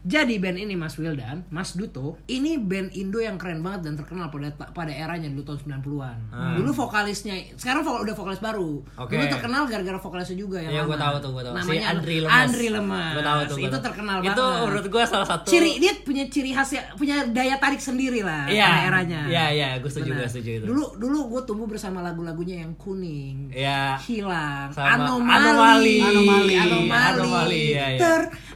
Jadi 0.03 0.35
band 0.37 0.59
ini 0.59 0.75
Mas 0.75 0.95
Wildan, 0.95 1.47
Mas 1.49 1.73
Duto, 1.73 2.19
ini 2.27 2.59
band 2.59 2.91
Indo 2.93 3.17
yang 3.17 3.39
keren 3.39 3.61
banget 3.61 3.87
dan 3.87 3.95
terkenal 3.95 4.29
pada 4.29 4.51
pada 4.69 4.91
eranya 4.91 5.31
dulu 5.31 5.47
tahun 5.47 5.79
90-an. 5.79 6.19
Dulu 6.59 6.71
vokalisnya, 6.73 7.35
sekarang 7.55 7.81
vokal, 7.81 8.03
udah 8.03 8.15
vokalis 8.15 8.39
baru. 8.39 8.83
Hmm. 8.83 9.03
Oke. 9.07 9.15
Dulu 9.15 9.27
terkenal 9.29 9.63
gara-gara 9.65 9.97
vokalisnya 9.97 10.37
juga 10.37 10.59
yang 10.59 10.73
Iya, 10.73 10.83
gue 10.85 10.99
tahu 10.99 11.15
tuh, 11.19 11.31
gue 11.31 11.43
tahu. 11.43 11.55
Si 11.55 11.59
Namanya 11.61 11.87
Andri 11.89 12.17
Lemas. 12.19 12.35
Andri 12.37 12.67
Lemas. 12.69 13.13
Gue 13.13 13.23
tahu 13.23 13.41
tuh. 13.41 13.55
gua 13.55 13.63
Itu 13.63 13.71
tahu. 13.73 13.87
terkenal 13.87 14.17
Itu 14.19 14.29
banget. 14.37 14.61
menurut 14.61 14.87
gue 14.89 15.03
salah 15.07 15.29
satu. 15.29 15.47
Ciri 15.47 15.71
dia 15.79 15.93
punya 15.99 16.25
ciri 16.27 16.51
khas 16.51 16.71
ya, 16.73 16.83
punya 16.93 17.17
daya 17.25 17.57
tarik 17.57 17.79
sendiri 17.79 18.21
lah 18.21 18.51
Iya. 18.51 18.67
pada 18.67 18.81
eranya. 18.89 19.21
Iya, 19.31 19.45
iya, 19.53 19.69
gue 19.79 19.87
setuju, 19.87 20.11
gue 20.13 20.27
setuju 20.27 20.51
itu. 20.59 20.65
Dulu 20.67 20.99
dulu 20.99 21.19
gue 21.31 21.43
tumbuh 21.45 21.67
bersama 21.67 22.01
lagu-lagunya 22.01 22.61
yang 22.61 22.75
kuning. 22.75 23.55
Iya. 23.55 24.03
Hilang, 24.03 24.75
Sama 24.75 24.99
anomali, 24.99 25.31
Anomali. 25.31 25.97
anomali, 26.03 26.55
Anomali. 26.57 26.91
Anomali, 27.15 27.61
iya, 27.71 27.87
iya. 27.93 28.01
Ternyata 28.01 28.51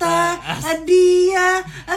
Nyata. 0.00 0.18
Dia 0.82 1.48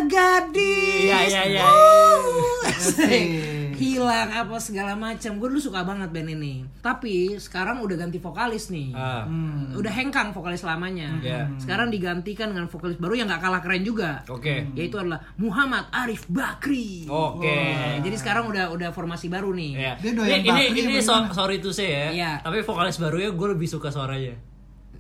gadis. 0.06 1.08
Iya, 1.08 1.20
iya, 1.28 1.42
iya. 1.50 1.64
Oh, 1.64 2.64
hilang 3.74 4.30
apa 4.32 4.56
segala 4.58 4.96
macam. 4.96 5.36
Gue 5.36 5.48
dulu 5.50 5.60
suka 5.60 5.84
banget 5.84 6.10
band 6.10 6.30
ini. 6.32 6.64
Tapi 6.80 7.36
sekarang 7.36 7.84
udah 7.84 7.98
ganti 7.98 8.16
vokalis 8.18 8.72
nih. 8.72 8.96
Ah. 8.96 9.28
Hmm, 9.28 9.76
Udah 9.76 9.92
hengkang 9.92 10.32
vokalis 10.32 10.64
lamanya. 10.64 11.20
Iya. 11.20 11.52
Sekarang 11.58 11.90
digantikan 11.90 12.54
dengan 12.54 12.70
vokalis 12.70 12.96
baru 12.96 13.14
yang 13.16 13.28
nggak 13.28 13.42
kalah 13.42 13.60
keren 13.60 13.84
juga. 13.84 14.24
Oke. 14.30 14.72
Yaitu 14.74 14.96
adalah 14.96 15.20
Muhammad 15.36 15.90
Arif 15.92 16.24
Bakri. 16.28 17.06
Oke. 17.06 17.44
Wah, 17.44 18.00
jadi 18.00 18.16
sekarang 18.16 18.48
udah 18.48 18.72
udah 18.72 18.90
formasi 18.90 19.28
baru 19.28 19.52
nih. 19.52 19.72
Ya. 19.74 19.94
Dia 20.00 20.12
doyan 20.14 20.32
ini 20.32 20.40
ini, 20.40 20.50
Bakri 20.50 20.80
ini 20.80 20.94
apa 20.96 21.04
so- 21.04 21.34
sorry 21.36 21.58
to 21.60 21.76
say 21.76 21.90
ya. 21.92 22.08
Iya. 22.10 22.32
Tapi 22.40 22.64
vokalis 22.64 22.96
barunya 22.98 23.30
gue 23.30 23.48
lebih 23.50 23.68
suka 23.68 23.90
suaranya. 23.90 24.38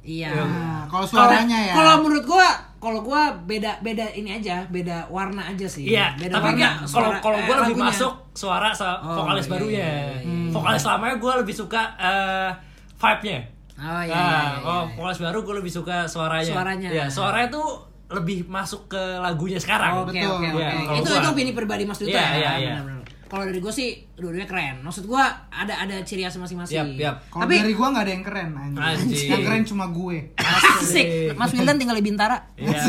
Iya. 0.03 0.35
Nah, 0.35 0.83
kalau 0.91 1.07
Kalau- 1.07 1.31
suaranya 1.31 1.59
ya. 1.63 1.73
Kalau 1.73 2.03
menurut 2.03 2.27
gua, 2.27 2.47
kalau 2.83 2.99
gua 2.99 3.31
beda 3.41 3.79
beda 3.79 4.11
ini 4.11 4.29
aja, 4.33 4.67
beda 4.67 5.07
warna 5.07 5.47
aja 5.47 5.63
sih. 5.65 5.87
Iya, 5.87 6.11
beda 6.13 6.35
tapi 6.35 6.43
warna 6.45 6.57
enggak 6.59 6.73
kalau 6.85 7.11
kalau 7.17 7.37
gue 7.39 7.47
eh, 7.47 7.59
lebih 7.63 7.75
lagunya. 7.79 7.87
masuk 7.89 8.13
suara 8.33 8.69
Oh, 8.99 9.15
vokalis 9.17 9.45
iya, 9.45 9.51
barunya. 9.51 9.79
iya, 9.79 9.91
iya, 10.19 10.51
Vokalis 10.51 10.83
lamanya 10.83 11.15
gue 11.15 11.33
lebih 11.39 11.55
suka 11.55 11.81
eh, 11.95 12.49
vibe-nya. 12.93 13.39
Oh 13.73 13.81
iya. 13.81 13.81
Nah, 13.81 14.03
iya, 14.03 14.13
iya, 14.53 14.61
oh, 14.61 14.83
iya. 14.83 14.93
vokalis 14.93 15.19
baru 15.19 15.37
gue 15.41 15.55
lebih 15.57 15.71
suka 15.71 15.97
suaranya. 16.05 16.51
Suaranya. 16.51 16.89
Ya, 16.91 17.05
suaranya 17.07 17.49
tuh 17.49 17.67
lebih 18.09 18.45
masuk 18.45 18.85
ke 18.87 19.01
lagunya 19.17 19.57
sekarang. 19.57 20.03
Oke 20.03 20.13
Betul. 20.13 20.29
oke 20.29 20.47
oke. 20.51 20.59
Iya, 20.59 20.69
kalau 20.83 20.99
Itu 20.99 21.09
gua- 21.09 21.17
itu 21.17 21.29
opini 21.31 21.51
pribadi 21.51 21.83
Mas 21.83 21.97
Duta 21.97 22.11
Iya, 22.11 22.19
ya. 22.19 22.29
iya, 22.29 22.51
iya. 22.59 22.73
benar-benar. 22.75 23.02
Kalau 23.33 23.49
dari 23.49 23.57
gue 23.57 23.73
sih 23.73 23.97
dua-duanya 24.13 24.45
keren. 24.45 24.85
Maksud 24.85 25.09
gua 25.09 25.25
ada 25.49 25.73
ada 25.73 26.05
ciri 26.05 26.21
khas 26.21 26.37
masing-masing. 26.37 27.01
Yap. 27.01 27.33
Kalau 27.33 27.49
Tapi 27.49 27.65
dari 27.65 27.73
gua 27.73 27.89
nggak 27.89 28.05
ada 28.05 28.13
yang 28.13 28.21
keren 28.21 28.49
anjing. 28.53 28.77
Anjing. 28.77 29.29
Yang 29.33 29.41
keren 29.49 29.63
cuma 29.65 29.85
gue. 29.89 30.17
asik. 30.37 31.33
Mas 31.33 31.49
Wildan 31.49 31.81
tinggal 31.81 31.97
di 31.97 32.05
Bintara. 32.05 32.37
Iya. 32.53 32.81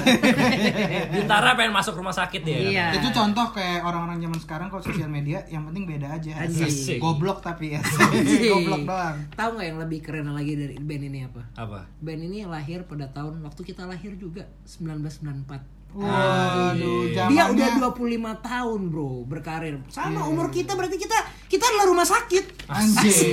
Bintara 1.17 1.57
pengen 1.57 1.73
masuk 1.73 1.97
rumah 1.97 2.13
sakit 2.13 2.45
dia. 2.45 2.59
Iya. 2.61 2.87
Itu 3.01 3.09
contoh 3.17 3.57
kayak 3.57 3.89
orang-orang 3.89 4.21
zaman 4.21 4.39
sekarang 4.45 4.67
kalau 4.69 4.85
sosial 4.85 5.09
media 5.09 5.41
yang 5.49 5.65
penting 5.65 5.89
beda 5.89 6.13
aja. 6.13 6.45
Anjing. 6.45 7.01
Goblok 7.01 7.41
tapi 7.41 7.79
ya. 7.79 7.81
Anjing. 7.81 8.53
Goblok 8.53 8.85
doang. 8.85 9.17
Tahu 9.33 9.49
nggak 9.57 9.67
yang 9.73 9.79
lebih 9.81 9.99
keren 10.05 10.29
lagi 10.29 10.53
dari 10.61 10.77
band 10.77 11.05
ini 11.09 11.19
apa? 11.25 11.43
Apa? 11.57 11.89
Band 12.05 12.21
ini 12.21 12.45
lahir 12.45 12.85
pada 12.85 13.09
tahun 13.09 13.41
waktu 13.41 13.65
kita 13.65 13.89
lahir 13.89 14.13
juga 14.21 14.45
1994. 14.69 15.74
Waduh, 15.95 17.07
Dia 17.31 17.43
udah 17.47 17.69
25 17.79 17.95
tahun, 18.41 18.81
Bro, 18.87 19.25
berkarir. 19.25 19.79
Sama 19.87 20.27
umur 20.27 20.51
kita 20.51 20.75
berarti 20.75 20.97
kita 20.97 21.15
kita 21.47 21.65
adalah 21.65 21.87
rumah 21.87 22.03
sakit. 22.05 22.67
anjing. 22.67 23.31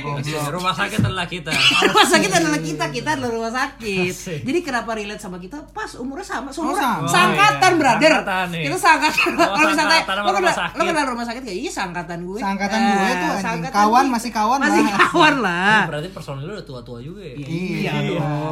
Goblok. 0.04 0.48
Rumah 0.48 0.72
sakit 0.72 0.98
adalah 0.98 1.26
kita. 1.26 1.52
rumah 1.84 2.06
sakit 2.06 2.30
adalah 2.30 2.56
kita, 2.58 2.84
kita 2.88 3.08
adalah 3.12 3.30
rumah 3.30 3.52
sakit. 3.52 4.08
Asik. 4.08 4.40
Jadi 4.40 4.58
kenapa 4.60 4.94
relate 4.94 5.18
sama 5.18 5.36
kita? 5.36 5.60
Pas 5.68 5.92
umurnya 5.94 6.24
sama, 6.24 6.48
seumuran. 6.48 6.78
sama. 6.78 7.04
Sangkatan, 7.04 7.52
Oh, 7.66 7.76
iya. 7.76 7.80
brother. 7.82 8.12
Sangkatan 8.14 8.46
nih. 8.48 8.62
Kita 8.64 8.78
sangkatan. 8.78 9.30
Oh, 9.34 9.44
Kalau 9.44 9.68
misalnya 9.68 10.00
lo 10.00 10.06
kenal, 10.06 10.32
rumah 10.34 10.54
sakit. 10.54 10.74
lo 10.74 10.82
kenal 10.86 11.04
rumah 11.06 11.26
sakit 11.26 11.42
kayak 11.42 11.58
iya 11.58 11.70
sangkatan 11.70 12.18
gue. 12.22 12.38
Sangkatan 12.40 12.78
Eh, 12.78 12.86
gue 12.86 12.94
tuh 12.94 13.28
anjing. 13.28 13.44
sangkatan 13.44 13.74
Kawan 13.76 14.06
masih 14.08 14.30
kawan 14.32 14.58
Masih 14.58 14.82
lah. 14.82 14.96
kawan 15.04 15.34
lah. 15.38 15.78
Berarti 15.84 16.08
personil 16.10 16.44
lu 16.44 16.52
udah 16.54 16.64
tua-tua 16.64 16.98
juga 16.98 17.20
ya. 17.22 17.34
Iya. 17.36 17.92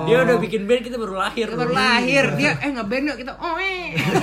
Dia 0.04 0.16
udah 0.20 0.36
bikin 0.36 0.66
band 0.66 0.82
kita 0.82 0.96
baru 0.96 1.14
lahir. 1.16 1.46
Baru 1.48 1.72
lahir, 1.72 2.24
dia 2.36 2.58
eh 2.58 2.68
ngeband 2.68 3.04
yuk 3.06 3.18
kita 3.22 3.32
oe. 3.38 3.74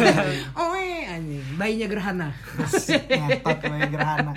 oe 0.67 0.87
anjing. 1.07 1.43
Bayinya 1.55 1.87
gerhana. 1.87 2.29
Ngetot 3.19 3.59
gerhana. 3.89 4.31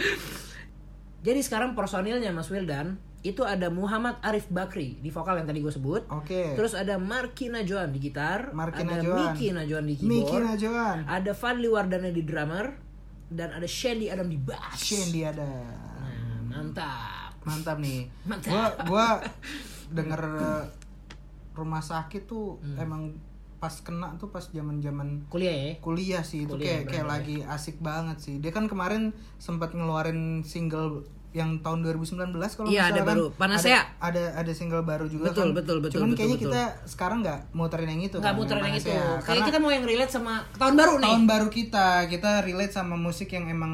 Jadi 1.22 1.40
sekarang 1.42 1.74
personilnya 1.74 2.30
Mas 2.30 2.50
Wildan 2.50 2.98
itu 3.22 3.46
ada 3.46 3.70
Muhammad 3.70 4.18
Arif 4.18 4.50
Bakri 4.50 4.98
di 4.98 5.14
vokal 5.14 5.38
yang 5.38 5.46
tadi 5.46 5.62
gue 5.62 5.70
sebut. 5.70 6.02
Oke. 6.10 6.58
Terus 6.58 6.74
ada 6.74 6.98
Marki 6.98 7.46
Najoan 7.46 7.94
di 7.94 8.02
gitar, 8.02 8.50
Marki 8.50 8.82
ada 8.82 8.98
Najoan. 8.98 9.18
Miki 9.30 9.46
Najoan 9.54 9.84
di 9.86 9.94
Miki 10.02 10.26
keyboard, 10.26 10.42
Najoan. 10.50 10.96
ada 11.06 11.30
Fadli 11.30 11.70
Wardana 11.70 12.10
di 12.10 12.22
drummer, 12.26 12.74
dan 13.30 13.54
ada 13.54 13.68
Shandy 13.70 14.10
Adam 14.10 14.26
di 14.26 14.34
bass. 14.42 14.74
Shen 14.82 15.14
dia 15.14 15.30
ada. 15.30 15.46
Nah, 15.46 16.42
mantap. 16.50 17.38
Mantap 17.46 17.78
nih. 17.78 18.10
Mantap. 18.26 18.50
Gua 18.50 18.66
gua 18.90 19.06
denger 19.96 20.22
rumah 21.54 21.80
sakit 21.80 22.26
tuh 22.26 22.58
Hmm. 22.58 22.74
emang 22.76 23.02
pas 23.62 23.70
kena 23.78 24.18
tuh 24.18 24.26
pas 24.26 24.42
zaman-zaman 24.42 25.22
Kuliah 25.30 25.54
ya? 25.54 25.72
kuliah 25.78 26.22
sih 26.26 26.42
itu 26.42 26.58
Kuliah, 26.58 26.82
kayak 26.82 26.90
kayak 26.90 27.06
lagi 27.06 27.36
asik 27.46 27.78
banget 27.78 28.18
sih. 28.18 28.34
Dia 28.42 28.50
kan 28.50 28.66
kemarin 28.66 29.14
sempat 29.38 29.70
ngeluarin 29.70 30.42
single 30.42 31.06
yang 31.32 31.62
tahun 31.62 31.80
2019 31.80 32.34
kalau 32.36 32.68
Iya, 32.68 32.90
ada 32.90 33.00
kan. 33.00 33.08
baru. 33.08 33.24
Panacea. 33.38 33.88
Ada, 33.96 34.02
ada 34.02 34.22
ada 34.42 34.52
single 34.52 34.82
baru 34.82 35.06
juga 35.06 35.30
Betul, 35.30 35.54
kan. 35.54 35.62
betul, 35.62 35.76
betul, 35.78 35.94
Cuman 35.96 36.08
betul, 36.10 36.18
kayaknya 36.18 36.36
betul. 36.36 36.50
kita 36.50 36.62
sekarang 36.84 37.18
nggak 37.22 37.40
muterin 37.54 37.88
yang 37.88 38.02
itu. 38.02 38.16
Nggak 38.18 38.34
kan, 38.34 38.40
muterin 38.42 38.62
yang 38.66 38.76
itu. 38.76 38.90
Panacea. 38.90 39.06
Kayak 39.06 39.24
Karena 39.24 39.42
kita 39.46 39.58
mau 39.62 39.70
yang 39.70 39.84
relate 39.86 40.12
sama 40.12 40.34
tahun 40.58 40.74
baru 40.74 40.92
nih. 40.92 41.04
tahun 41.06 41.22
baru 41.24 41.48
kita, 41.48 41.86
kita 42.10 42.30
relate 42.42 42.72
sama 42.74 42.94
musik 42.98 43.28
yang 43.30 43.46
emang 43.46 43.72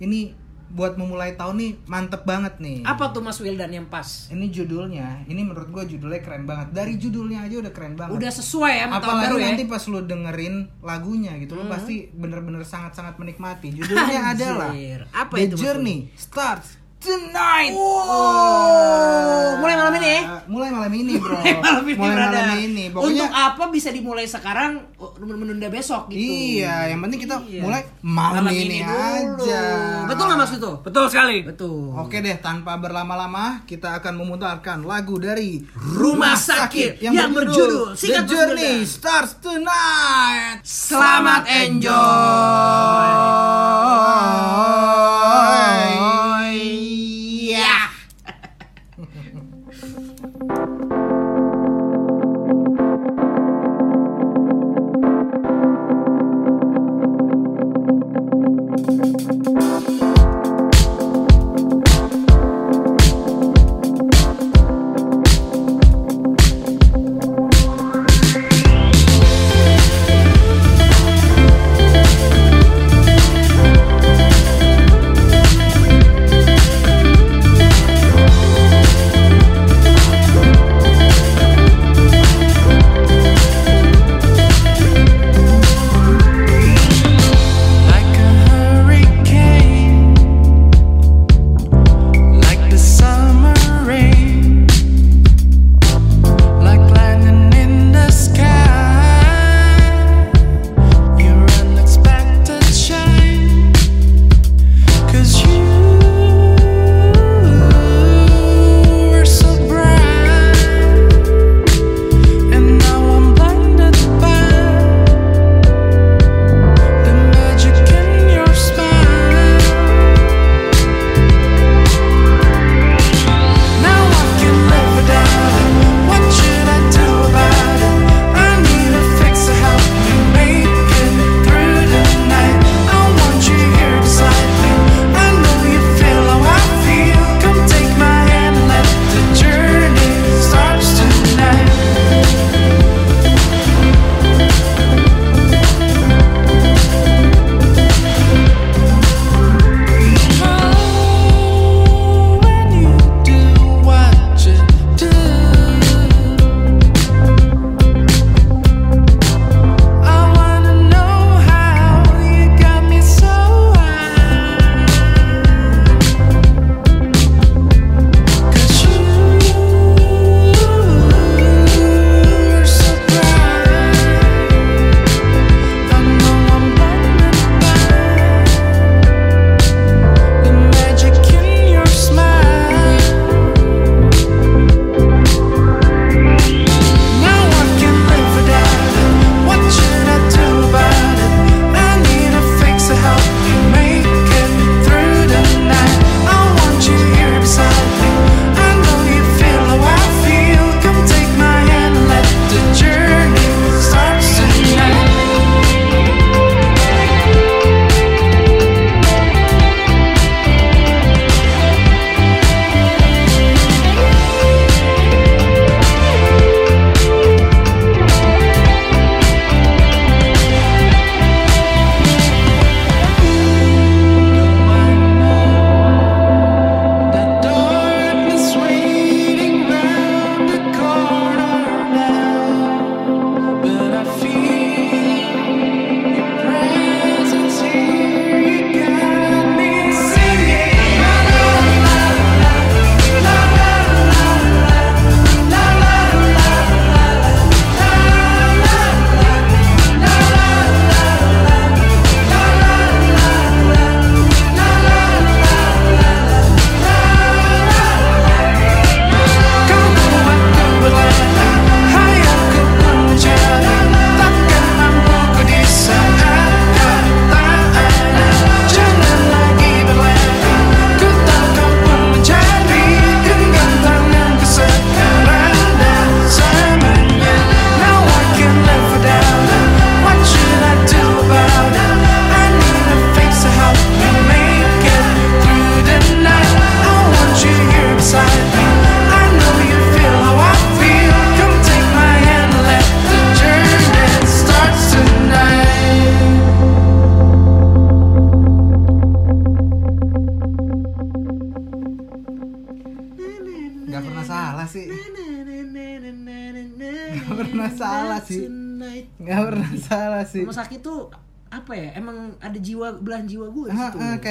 ini 0.00 0.32
buat 0.76 1.00
memulai 1.00 1.32
tahun 1.40 1.56
nih 1.56 1.72
mantep 1.88 2.28
banget 2.28 2.60
nih. 2.60 2.84
Apa 2.84 3.08
tuh 3.16 3.24
Mas 3.24 3.40
Wildan 3.40 3.72
yang 3.72 3.88
pas? 3.88 4.28
Ini 4.28 4.52
judulnya, 4.52 5.24
ini 5.24 5.40
menurut 5.40 5.72
gue 5.72 5.96
judulnya 5.96 6.20
keren 6.20 6.44
banget. 6.44 6.76
Dari 6.76 7.00
judulnya 7.00 7.48
aja 7.48 7.64
udah 7.64 7.72
keren 7.72 7.96
banget. 7.96 8.12
Udah 8.20 8.30
sesuai 8.30 8.72
ya 8.76 8.84
sama 8.84 9.00
tahun 9.00 9.08
Apalagi 9.08 9.24
baru 9.24 9.36
ya? 9.40 9.46
nanti 9.48 9.64
pas 9.64 9.82
lu 9.88 10.00
dengerin 10.04 10.54
lagunya 10.84 11.32
gitu, 11.40 11.56
lu 11.56 11.64
pasti 11.64 12.12
bener-bener 12.12 12.60
sangat-sangat 12.60 13.16
menikmati. 13.16 13.72
Judulnya 13.72 14.20
adalah 14.36 14.70
Apa 15.16 15.34
The 15.40 15.48
itu, 15.48 15.56
Journey 15.56 16.12
Starts 16.12 16.85
Tonight. 17.06 17.70
Oh, 17.70 19.54
mulai 19.62 19.78
malam 19.78 19.94
ini 19.94 20.08
ya? 20.10 20.42
Mulai 20.50 20.70
malam 20.74 20.90
ini, 20.90 21.12
bro. 21.22 21.38
malam 21.38 21.84
ini, 21.86 21.94
mulai 21.94 22.14
brother. 22.18 22.34
malam 22.42 22.58
ini. 22.58 22.84
Pokoknya 22.90 23.30
Untuk 23.30 23.30
apa 23.30 23.64
bisa 23.70 23.88
dimulai 23.94 24.26
sekarang 24.26 24.82
oh, 24.98 25.14
menunda 25.22 25.70
besok 25.70 26.10
gitu. 26.10 26.18
Iya, 26.18 26.90
yang 26.90 26.98
penting 27.06 27.22
kita 27.22 27.38
Iya. 27.46 27.62
mulai 27.62 27.82
malam, 28.02 28.42
ini, 28.50 28.82
dulu. 28.82 28.90
aja. 28.90 29.62
Betul 30.10 30.24
nggak 30.26 30.38
Mas 30.42 30.50
itu? 30.50 30.72
Betul 30.82 31.04
sekali. 31.06 31.38
Betul. 31.46 31.94
Oke 31.94 32.18
deh, 32.18 32.42
tanpa 32.42 32.74
berlama-lama 32.74 33.62
kita 33.70 34.02
akan 34.02 34.14
memutarkan 34.18 34.82
lagu 34.82 35.22
dari 35.22 35.62
Rumah 35.78 36.34
Sakit 36.34 36.98
yang 37.06 37.30
berjudul 37.30 37.94
The 37.94 37.98
Singkat 38.02 38.24
Journey. 38.26 38.82
Starts 38.82 39.38
Tonight. 39.38 40.66
Selamat 40.66 41.46
enjoy. 41.46 41.94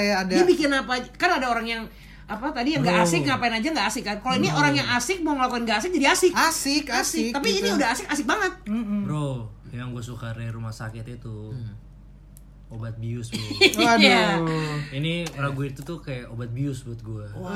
Kayak 0.05 0.17
ada- 0.21 0.35
Dia 0.35 0.45
bikin 0.45 0.69
apa? 0.69 0.93
Kan 1.11 1.31
ada 1.33 1.47
orang 1.47 1.65
yang 1.65 1.83
apa 2.25 2.49
tadi 2.51 2.73
yang 2.73 2.81
nggak 2.81 3.01
asik 3.01 3.21
ngapain 3.23 3.53
aja 3.53 3.67
nggak 3.67 3.87
asik 3.87 4.03
kan? 4.03 4.17
Kalau 4.19 4.35
ini 4.35 4.49
orang 4.49 4.73
yang 4.73 4.89
asik 4.91 5.19
mau 5.19 5.33
ngelakuin 5.33 5.63
nggak 5.63 5.77
asik 5.77 5.91
jadi 5.91 6.07
asik. 6.07 6.33
asik 6.33 6.85
asik 6.87 7.31
Tapi 7.31 7.49
gitu. 7.51 7.59
ini 7.63 7.69
udah 7.73 7.89
asik 7.91 8.05
asik 8.07 8.25
banget. 8.25 8.53
Mm-mm. 8.65 9.01
Bro, 9.03 9.29
yang 9.71 9.89
gue 9.89 10.01
suka 10.01 10.29
dari 10.31 10.49
rumah 10.49 10.71
sakit 10.71 11.05
itu 11.07 11.53
obat 12.67 12.97
bius 12.97 13.29
bro. 13.29 13.45
Iya. 13.95 14.41
waduh 14.41 14.77
Ini 14.91 15.13
lagu 15.37 15.61
itu 15.61 15.81
tuh 15.81 15.99
kayak 15.99 16.25
obat 16.27 16.49
bius 16.49 16.81
buat 16.81 16.97
gue. 16.99 17.25
Wah, 17.35 17.53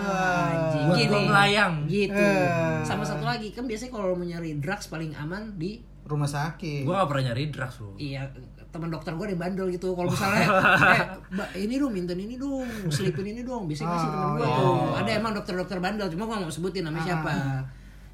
anjing. 0.47 0.85
Buat 0.85 0.97
Gini. 0.97 1.09
gua 1.09 1.21
melayang. 1.23 1.73
Gitu. 1.85 2.13
Eh. 2.15 2.81
Sama 2.83 3.01
satu 3.01 3.23
lagi 3.23 3.49
kan 3.49 3.65
biasanya 3.65 3.89
kalau 3.91 4.13
mau 4.13 4.21
nyari 4.23 4.57
drugs 4.57 4.85
paling 4.85 5.13
aman 5.15 5.53
di 5.55 5.81
rumah 6.05 6.25
sakit 6.25 6.81
Gue 6.83 6.89
gak 6.91 7.05
pernah 7.05 7.23
nyari 7.27 7.49
drugs 7.49 7.77
bro. 7.77 7.93
iya 7.95 8.25
teman 8.69 8.87
dokter 8.87 9.11
gue 9.11 9.23
ada 9.23 9.33
yang 9.33 9.41
bandel 9.41 9.67
gitu. 9.69 9.91
Kalau 9.91 10.07
misalnya 10.07 10.45
eh, 10.93 10.99
Mbak, 11.31 11.49
ini 11.57 11.75
dong 11.75 11.91
minta 11.91 12.13
ini 12.13 12.35
dong 12.35 12.63
selipin 12.87 13.25
ini 13.27 13.41
dong. 13.41 13.65
Biasanya 13.65 13.97
sih 13.97 14.07
teman 14.07 14.29
gue 14.31 14.43
Oh, 14.43 14.53
tuh 14.53 14.73
ada 14.95 15.09
emang 15.11 15.33
dokter-dokter 15.33 15.77
bandel 15.77 16.07
cuma 16.07 16.23
gue 16.23 16.35
gak 16.35 16.43
mau 16.43 16.53
sebutin 16.53 16.83
namanya 16.83 17.05
siapa. 17.05 17.33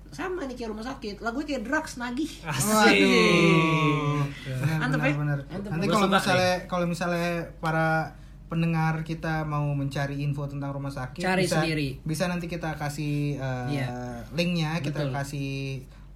sama 0.07 0.47
nih 0.47 0.55
kayak 0.55 0.71
rumah 0.71 0.85
sakit. 0.85 1.19
Lagu 1.19 1.43
kayak 1.43 1.61
drugs 1.61 1.97
nagih. 1.97 2.31
Waduh. 2.45 4.23
Benar, 4.45 4.77
Mantep 4.79 4.99
ya? 5.01 5.13
Nanti 5.67 5.85
kalau 5.85 6.07
misalnya 6.07 6.53
kalau 6.65 6.85
misalnya 6.85 7.31
para 7.57 8.15
pendengar 8.45 9.01
kita 9.01 9.43
mau 9.43 9.65
mencari 9.73 10.21
info 10.21 10.45
tentang 10.45 10.69
rumah 10.71 10.87
sakit 10.87 11.19
Cari 11.19 11.43
bisa, 11.43 11.59
sendiri. 11.59 11.97
bisa 11.99 12.29
nanti 12.29 12.45
kita 12.45 12.77
kasih 12.77 13.35
uh, 13.35 13.65
Iya. 13.67 13.89
linknya 14.31 14.77
kita 14.79 15.01
Betul. 15.01 15.11
kasih 15.11 15.51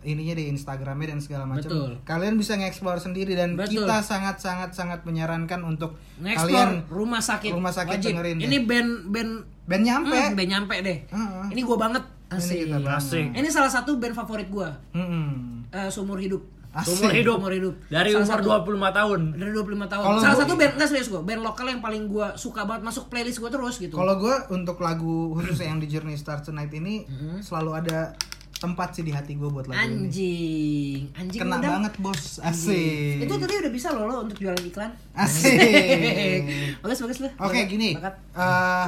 ininya 0.01 0.31
di 0.33 0.47
Instagramnya 0.47 1.07
dan 1.09 1.19
segala 1.19 1.43
macam 1.43 1.69
kalian 2.01 2.35
bisa 2.35 2.53
nge-explore 2.53 2.97
sendiri 2.97 3.33
dan 3.33 3.53
Betul. 3.53 3.83
kita 3.83 3.99
sangat 3.99 4.37
sangat 4.37 4.71
sangat 4.71 5.03
menyarankan 5.03 5.59
untuk 5.61 5.99
kalian 6.17 6.87
rumah 6.87 7.19
sakit 7.19 7.51
rumah 7.51 7.69
sakit 7.69 7.97
wajib 7.97 8.09
dengerin 8.13 8.37
ini 8.39 8.57
band 8.61 8.89
band 9.07 9.31
band 9.65 9.83
nyampe 9.83 10.15
hmm, 10.15 10.33
band 10.33 10.49
nyampe 10.49 10.75
deh 10.79 10.97
Heeh. 11.05 11.45
ini 11.49 11.61
gue 11.61 11.77
banget 11.77 12.03
Ini 12.29 12.37
asik 12.37 12.57
kita 12.63 12.77
banget. 12.77 13.01
Asik. 13.01 13.25
ini 13.33 13.49
salah 13.49 13.67
satu 13.67 13.91
band 13.95 14.13
favorit 14.13 14.47
gue 14.47 14.69
Mm-mm. 14.93 15.27
eh, 15.67 15.89
seumur 15.89 16.17
hidup 16.17 16.43
Asik. 16.69 17.01
Umur 17.01 17.09
hidup. 17.11 17.35
Umur 17.35 17.49
hidup. 17.51 17.73
Dari 17.87 18.13
Salah 18.13 18.37
umur 18.37 18.61
satu. 18.61 18.77
25 18.77 18.93
tahun. 18.93 19.19
dari 19.33 19.51
25 19.51 19.89
tahun. 19.89 20.03
Kalau 20.05 20.21
Salah 20.21 20.29
gua- 20.29 20.41
satu 20.45 20.53
band 20.53 20.73
nggak 20.77 20.85
serius 20.87 21.09
gue, 21.09 21.17
band 21.19 21.41
lokal 21.41 21.65
yang 21.65 21.81
paling 21.81 22.03
gue 22.05 22.27
suka 22.37 22.61
banget 22.63 22.85
masuk 22.85 23.09
playlist 23.09 23.41
gue 23.41 23.49
terus 23.49 23.75
gitu. 23.79 23.97
Kalau 23.97 24.15
gue 24.15 24.35
untuk 24.51 24.77
lagu 24.77 25.33
khusus 25.33 25.57
yang 25.59 25.81
di 25.81 25.89
Journey 25.89 26.13
Start 26.13 26.45
Tonight 26.45 26.69
ini 26.71 27.09
Mm-hmm. 27.09 27.41
selalu 27.41 27.71
ada 27.75 28.13
tempat 28.59 28.91
sih 28.91 29.01
di 29.01 29.09
hati 29.09 29.33
gue 29.33 29.47
buat 29.47 29.65
lagu 29.65 29.79
ini. 29.79 29.87
anjing, 30.03 30.99
anjing 31.13 31.39
Kena 31.39 31.57
udah. 31.57 31.69
banget 31.73 31.93
bos, 31.97 32.37
asik. 32.39 33.23
Itu 33.23 33.33
tadi 33.33 33.53
udah 33.57 33.71
bisa 33.71 33.87
loh 33.89 34.03
lo 34.03 34.15
untuk 34.21 34.35
jualan 34.37 34.59
iklan. 34.61 34.91
Asik. 35.13 36.43
bagus 36.83 36.99
bagus 36.99 37.19
lo. 37.19 37.29
Oke 37.39 37.65
gini, 37.65 37.95
Bakat. 37.95 38.15
eh, 38.33 38.87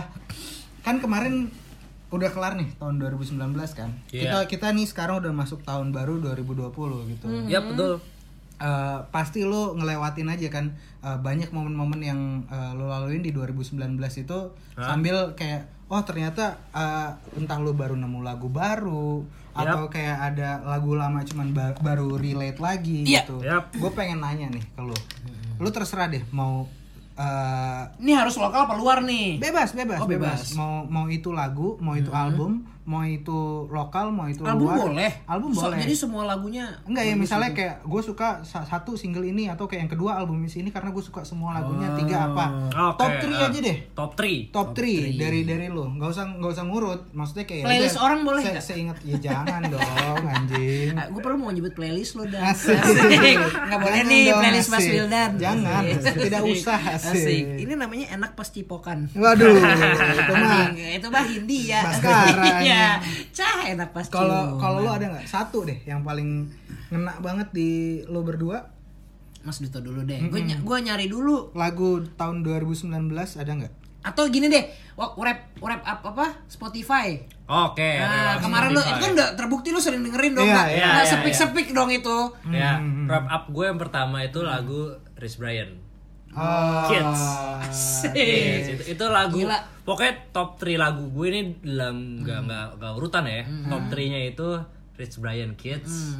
kan 0.82 0.96
kemarin 0.98 1.48
udah 2.10 2.30
kelar 2.30 2.54
nih 2.54 2.68
tahun 2.76 3.00
2019 3.00 3.40
kan. 3.72 3.90
Kita 4.06 4.38
Iya. 4.38 4.46
kita 4.46 4.68
nih 4.70 4.84
sekarang 4.84 5.20
udah 5.20 5.32
masuk 5.32 5.64
tahun 5.64 5.90
baru 5.90 6.20
2020 6.20 6.68
gitu. 7.10 7.26
Hmm. 7.26 7.48
Ya 7.48 7.60
betul. 7.60 8.04
Eh, 8.58 9.00
pasti 9.10 9.42
lo 9.42 9.74
ngelewatin 9.74 10.28
aja 10.28 10.48
kan 10.48 10.70
eh, 11.00 11.18
banyak 11.18 11.50
momen-momen 11.50 11.98
yang 11.98 12.20
eh, 12.46 12.72
lo 12.74 12.86
laluin 12.86 13.20
di 13.20 13.32
2019 13.32 13.80
itu 14.18 14.40
sambil 14.76 15.34
kayak 15.34 15.66
oh 15.92 16.02
ternyata 16.02 16.56
eh, 16.72 17.10
entah 17.36 17.58
lo 17.58 17.72
baru 17.74 17.94
nemu 17.94 18.20
lagu 18.22 18.48
baru 18.48 19.28
atau 19.52 19.86
kayak 19.86 20.18
ada 20.32 20.64
lagu 20.64 20.96
lama 20.96 21.20
cuman 21.22 21.52
ba- 21.52 21.76
baru 21.78 22.16
relate 22.16 22.56
lagi 22.58 23.04
Iya. 23.04 23.28
gitu. 23.28 23.44
Yap. 23.44 23.76
Gue 23.76 23.92
pengen 23.92 24.20
nanya 24.20 24.48
nih 24.48 24.64
ke 24.64 24.80
lo. 24.80 24.96
Lo 25.58 25.68
terserah 25.70 26.08
deh 26.08 26.24
mau 26.32 26.64
eh, 27.14 27.84
Ini 28.00 28.12
harus 28.16 28.34
lokal 28.36 28.64
apa 28.66 28.74
luar 28.74 29.04
nih? 29.04 29.38
bebas 29.38 29.76
bebas 29.76 30.00
Oh, 30.00 30.08
bebas. 30.08 30.56
mau 30.56 30.88
mau 30.88 31.06
itu 31.06 31.30
lagu 31.30 31.76
mau 31.78 31.94
itu 31.94 32.08
album 32.10 32.64
mau 32.84 33.04
itu 33.04 33.40
lokal 33.68 34.10
mau 34.10 34.26
itu 34.26 34.42
Album 34.42 34.66
luar 34.66 34.78
boleh. 34.90 35.12
album 35.24 35.52
So- 35.52 35.70
boleh 35.70 35.78
Jadi 35.80 35.94
semua 35.96 36.24
lagunya 36.26 36.66
Enggak 36.84 37.04
ya 37.04 37.14
misalnya 37.14 37.52
kayak 37.52 37.76
gue 37.82 38.02
suka 38.02 38.42
sa- 38.42 38.64
satu 38.64 38.94
single 38.94 39.22
ini 39.24 39.46
atau 39.46 39.66
kayak 39.66 39.82
yang 39.82 39.92
kedua 39.92 40.12
album 40.16 40.42
ini 40.42 40.68
karena 40.68 40.90
gue 40.90 41.00
suka 41.00 41.22
semua 41.22 41.54
lagunya 41.54 41.94
tiga 41.96 42.28
apa 42.28 42.46
Oke, 42.90 42.98
top 42.98 43.12
3 43.20 43.30
eh, 43.32 43.38
aja 43.44 43.60
deh 43.62 43.78
Top 43.92 44.12
3. 44.14 44.50
top 44.50 44.68
3 44.74 45.14
dari 45.16 45.42
dari 45.44 45.68
lo 45.68 45.88
nggak 45.88 46.10
usah 46.10 46.26
nggak 46.32 46.52
usah 46.52 46.66
ngurut 46.66 47.02
maksudnya 47.12 47.46
kayak 47.46 47.64
Playlist 47.64 47.96
udah, 47.96 48.04
orang 48.04 48.20
boleh 48.24 48.42
se- 48.42 48.52
nggak? 48.52 48.66
seingat 48.66 48.98
ya 49.02 49.16
jangan 49.22 49.62
dong 49.64 49.82
anjing 50.24 50.92
gue 50.92 51.12
Ah, 51.12 51.22
perlu 51.22 51.38
mau 51.38 51.50
nyebut 51.50 51.72
playlist 51.72 52.14
lo 52.14 52.26
dah. 52.26 52.50
Asik. 52.50 52.78
Nggak 53.38 53.80
boleh 53.80 54.02
nih 54.04 54.22
dong, 54.28 54.40
playlist 54.40 54.70
Mas 54.70 54.80
asik. 54.80 54.92
Wildan. 54.92 55.32
Jangan, 55.36 55.84
Asik. 55.84 56.16
tidak 56.20 56.42
usah, 56.44 56.80
asik. 56.96 57.46
Ini 57.58 57.74
namanya 57.74 58.06
enak 58.12 58.32
pas 58.34 58.48
cipokan. 58.48 59.06
waduh 59.14 59.54
itu 60.20 60.34
mah 60.34 60.66
itu 60.74 61.08
mah 61.08 61.24
Hindi 61.24 61.60
ya. 61.68 61.82
Baskara, 61.84 62.44
Iya. 62.72 62.90
anjing. 63.04 63.28
Cah 63.36 63.60
enak 63.68 63.90
pas 63.92 64.06
kalau 64.08 64.56
kalau 64.56 64.80
lo 64.80 64.92
ada 64.96 65.06
nggak 65.12 65.28
satu 65.28 65.68
deh 65.68 65.80
yang 65.84 66.02
paling 66.02 66.48
ngena 66.88 67.20
banget 67.20 67.52
di 67.52 68.02
lo 68.08 68.24
berdua 68.24 68.72
Mas 69.44 69.60
Duto 69.60 69.82
dulu 69.82 70.06
deh. 70.06 70.22
Gue 70.30 70.46
gua 70.62 70.78
nyari 70.80 71.10
dulu 71.10 71.52
lagu 71.58 72.06
tahun 72.16 72.46
2019 72.46 72.88
ada 73.42 73.52
nggak 73.52 73.74
atau 74.02 74.26
gini 74.34 74.50
deh. 74.50 74.66
Wah, 74.98 75.14
rap 75.22 75.54
rap 75.62 75.82
up 75.86 76.02
apa? 76.14 76.26
Spotify. 76.50 77.22
Oke. 77.46 78.02
Nah, 78.02 78.10
relax 78.10 78.42
kemarin 78.42 78.70
lu 78.74 78.82
Spotify. 78.82 78.92
itu 78.92 79.02
kan 79.02 79.12
udah 79.14 79.30
terbukti 79.38 79.70
lu 79.70 79.80
sering 79.82 80.02
dengerin 80.02 80.34
dong, 80.34 80.48
Iya, 80.48 80.56
nggak 80.56 80.70
iya, 80.74 80.88
nggak 80.90 81.06
iya, 81.06 81.12
sepik-sepik 81.14 81.68
dong 81.74 81.90
itu. 81.94 82.18
Ya, 82.50 82.82
wrap 83.06 83.26
up 83.30 83.44
gue 83.54 83.66
yang 83.70 83.80
pertama 83.80 84.26
itu 84.26 84.42
lagu 84.42 84.98
Chris 85.14 85.38
Brian. 85.38 85.78
Oh, 86.32 86.88
Kids. 86.88 87.22
Asik. 87.62 88.16
Yes, 88.16 88.66
itu, 88.72 88.84
itu 88.96 89.06
lagu 89.06 89.36
Gila. 89.38 89.58
pokoknya 89.84 90.14
top 90.32 90.56
3 90.58 90.76
lagu 90.76 91.08
gue 91.08 91.26
ini 91.28 91.42
dalam 91.60 92.24
nggak 92.24 92.40
nggak 92.48 92.66
nggak 92.80 92.94
urutan 92.96 93.24
ya. 93.26 93.44
Top 93.68 93.84
3-nya 93.88 94.20
itu 94.26 94.48
Rich 94.96 95.18
Brian 95.18 95.56
Kids, 95.56 96.16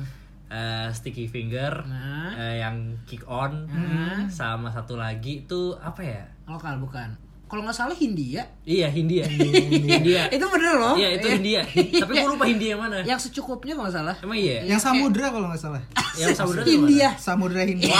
eh, 0.48 0.90
Sticky 0.90 1.28
Finger, 1.28 1.86
Nah. 1.86 2.34
eh, 2.34 2.56
yang 2.60 3.00
Kick 3.04 3.24
On, 3.26 3.68
sama 4.28 4.68
satu 4.70 4.96
lagi 4.96 5.44
itu 5.44 5.76
apa 5.76 6.02
ya? 6.02 6.24
Lokal 6.44 6.76
bukan. 6.78 7.16
Kalau 7.46 7.68
nggak 7.68 7.76
salah 7.76 7.92
Hindia. 7.92 8.48
Iya 8.64 8.88
Hindia. 8.88 9.28
Hindia. 9.28 10.32
Itu 10.32 10.48
bener 10.48 10.72
loh. 10.80 10.96
Iya 10.96 11.20
itu 11.20 11.28
Hindia. 11.30 11.60
Tapi 12.04 12.12
gue 12.16 12.30
lupa 12.32 12.48
Hindia 12.48 12.80
yang 12.80 12.82
mana. 12.82 13.04
Yang 13.04 13.28
secukupnya 13.28 13.76
kalau 13.76 13.92
nggak 13.92 13.96
salah. 14.00 14.16
Emang 14.24 14.40
iya. 14.40 14.64
yang 14.64 14.80
Samudra 14.80 15.28
kalau 15.28 15.52
nggak 15.52 15.60
salah 15.60 15.84
Yang 16.16 16.40
Samudra 16.40 16.64
itu 16.64 16.72
India. 16.80 17.10
Samudra 17.20 17.62
Hindia 17.68 17.92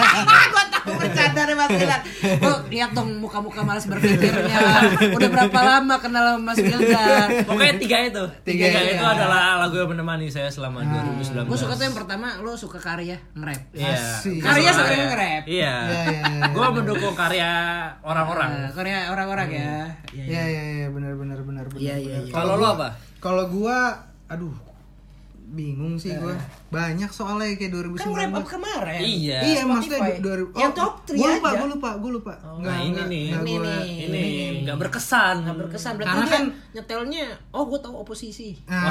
gua 0.50 0.64
tahu 0.86 0.96
bercanda 1.02 1.40
deh 1.42 1.56
Mas 1.58 1.70
Wildan. 1.74 2.00
Oh, 2.46 2.58
lihat 2.70 2.90
dong 2.94 3.10
muka-muka 3.18 3.60
malas 3.66 3.84
berpikirnya. 3.90 4.58
Udah 5.10 5.28
berapa 5.28 5.60
lama 5.60 5.98
kenal 5.98 6.38
sama 6.38 6.54
Mas 6.54 6.58
Wildan. 6.62 7.28
Pokoknya 7.42 7.74
tiga 7.82 7.98
itu. 8.06 8.24
Tiga 8.46 8.64
Tiga, 8.70 8.80
itu. 8.86 8.94
itu 8.96 9.04
adalah 9.04 9.58
lagu 9.66 9.74
yang 9.82 9.90
menemani 9.90 10.30
saya 10.30 10.46
selama 10.48 10.86
2019. 10.86 11.50
Gue 11.50 11.58
suka 11.58 11.74
tuh 11.74 11.84
yang 11.90 11.96
pertama 11.98 12.38
lo 12.38 12.54
suka 12.54 12.78
karya 12.78 13.18
nge-rap. 13.34 13.62
Iya. 13.74 13.98
Gua 14.22 14.46
Karya 14.46 14.70
suka 14.70 14.92
nge-rap. 14.94 15.42
Iya. 15.44 15.74
Iya, 15.90 16.02
iya, 16.06 16.22
iya. 16.22 16.48
Gue 16.54 16.66
mendukung 16.70 17.14
karya 17.18 17.50
orang-orang. 18.06 18.70
Karya 18.70 19.10
orang-orang 19.10 19.48
ya. 19.50 19.74
Iya, 20.14 20.22
iya. 20.22 20.24
Iya 20.26 20.42
iya 20.46 20.62
iya 20.84 20.88
benar 20.92 21.12
benar 21.16 21.38
benar 21.42 21.64
benar. 21.66 21.82
Iya, 21.82 21.96
iya, 21.98 22.16
iya. 22.28 22.32
Kalau 22.32 22.54
lo 22.60 22.66
apa? 22.78 22.88
Kalau 23.18 23.48
gua 23.50 24.06
aduh 24.28 24.52
bingung 25.46 25.94
sih 25.94 26.10
gua. 26.12 26.34
Banyak 26.68 27.06
soalnya 27.08 27.54
kayak 27.54 27.70
2019. 27.70 27.96
Kan 27.96 28.10
rap 28.12 28.34
up 28.34 28.46
kemarin. 28.46 28.98
Iya. 28.98 29.38
Iya 29.40 29.60
maksudnya 29.62 30.18
dua 30.18 30.34
ribu. 30.36 30.50
Yang 30.52 30.72
top 30.74 30.94
three 31.04 31.16
Gua 31.16 31.28
lupa, 31.32 31.48
gua 31.52 31.68
lupa, 31.68 31.90
gua 31.96 32.10
lupa. 32.12 32.32
Nah, 32.58 32.76
ini 32.80 33.00
nih. 33.00 33.24
Ini 33.32 33.52
nih. 33.56 33.82
Ini 34.02 34.24
nggak 34.62 34.76
berkesan. 34.76 35.34
Nggak 35.42 35.56
berkesan 35.62 35.92
berarti 35.94 36.10
Karena 36.12 36.26
kan- 36.28 36.48
nyetelnya 36.72 37.24
oh 37.50 37.64
gue 37.64 37.78
tahu 37.78 37.94
oposisi 37.96 38.58
Nah, 38.66 38.90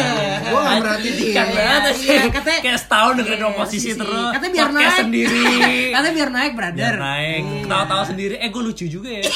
gua 0.46 0.60
nggak 0.62 0.76
merhatiin. 0.80 1.12
Pendidikan 1.12 1.46
Iya, 1.46 1.74
iya, 1.92 2.22
katanya- 2.30 2.62
Kayak 2.62 2.80
setahun 2.80 3.12
dengerin 3.16 3.36
Iya, 3.36 3.48
oposisi 3.50 3.80
sisi. 3.82 3.98
terus. 3.98 4.30
Katanya 4.30 4.52
biar 4.52 4.68
Podcast 4.68 4.86
naik. 4.86 5.02
sendiri. 5.02 5.44
Katanya 5.94 6.14
biar 6.14 6.30
naik, 6.30 6.52
brother. 6.54 6.78
Biar 6.78 6.96
naik. 6.96 7.42
Tahu-tahu 7.66 8.02
sendiri. 8.06 8.34
Eh 8.36 8.48
gue 8.48 8.62
lucu 8.62 8.84
juga 8.86 9.10
ya. 9.10 9.22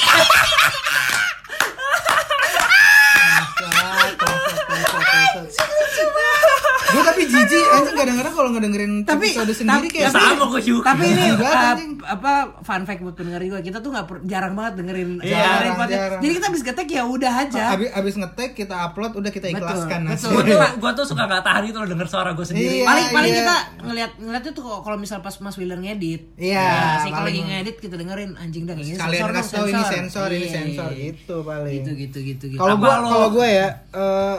Gue 6.91 7.03
tapi 7.07 7.20
jijik 7.33 7.65
anjing 7.71 7.97
kadang-kadang 7.97 8.35
kalau 8.35 8.51
ngedengerin 8.51 8.93
Tapi- 9.03 9.31
episode 9.31 9.53
sendiri 9.53 9.79
tapi- 9.81 9.93
kayak 9.93 10.11
Sama 10.11 10.45
gue 10.47 10.63
juga. 10.63 10.85
Tapi 10.87 11.05
ini 11.07 11.25
Juga, 11.31 11.47
uh, 11.47 11.71
anjing. 11.71 11.93
apa 12.03 12.33
fun 12.61 12.83
fact 12.83 13.01
buat 13.01 13.15
pendengar 13.15 13.41
juga 13.41 13.59
kita 13.61 13.79
tuh 13.79 13.91
nggak 13.91 14.07
jarang 14.25 14.53
banget 14.53 14.73
dengerin 14.77 15.11
Iya. 15.17 15.39
dengerin. 15.39 15.71
Jarang, 15.71 15.89
jarang. 15.89 16.21
Jadi 16.21 16.33
kita 16.33 16.47
habis 16.47 16.63
ngetek 16.63 16.89
ya 16.89 17.03
udah 17.05 17.33
aja. 17.39 17.63
abis, 17.71 17.89
abis 17.93 18.15
ngetek 18.17 18.51
kita 18.55 18.75
upload 18.81 19.13
udah 19.15 19.31
kita 19.31 19.47
Betul, 19.47 19.59
ikhlaskan 19.61 20.01
betul. 20.03 20.13
hasilnya. 20.13 20.35
Gue 20.35 20.45
tuh, 20.45 20.59
gue 20.77 20.91
tuh 20.93 21.07
suka 21.07 21.23
nggak 21.25 21.43
tahan 21.43 21.63
itu 21.65 21.77
loh 21.77 21.89
denger 21.89 22.09
suara 22.09 22.31
gue 22.33 22.45
sendiri. 22.45 22.69
Iya. 22.73 22.87
paling 22.87 23.07
paling 23.11 23.33
iya. 23.33 23.41
kita 23.41 23.57
ngeliat 23.83 24.11
ngeliatnya 24.19 24.53
tuh 24.53 24.65
kalau 24.81 24.97
misal 24.97 25.19
pas 25.19 25.35
Mas 25.37 25.57
Wildan 25.57 25.81
ngedit. 25.81 26.23
Iya, 26.37 26.59
Ya, 26.61 27.01
sih 27.01 27.11
kalau 27.11 27.27
lagi 27.27 27.41
ngedit 27.41 27.77
kita 27.79 27.95
dengerin 27.95 28.31
anjing 28.35 28.65
dah 28.65 28.75
ini 28.75 28.93
Kalian 28.93 29.21
sensor 29.21 29.31
kasih 29.33 29.53
tahu 29.53 29.67
ini 29.67 29.83
sensor, 29.85 30.29
ini 30.31 30.49
sensor 30.49 30.91
gitu 30.93 31.37
paling. 31.41 31.75
Gitu 31.77 31.91
gitu 31.99 32.19
gitu 32.21 32.45
gitu. 32.49 32.59
Kalau 32.59 32.77
gua 32.77 32.95
kalau 33.01 33.29
gua 33.31 33.47
ya 33.47 33.69
eh 33.91 34.37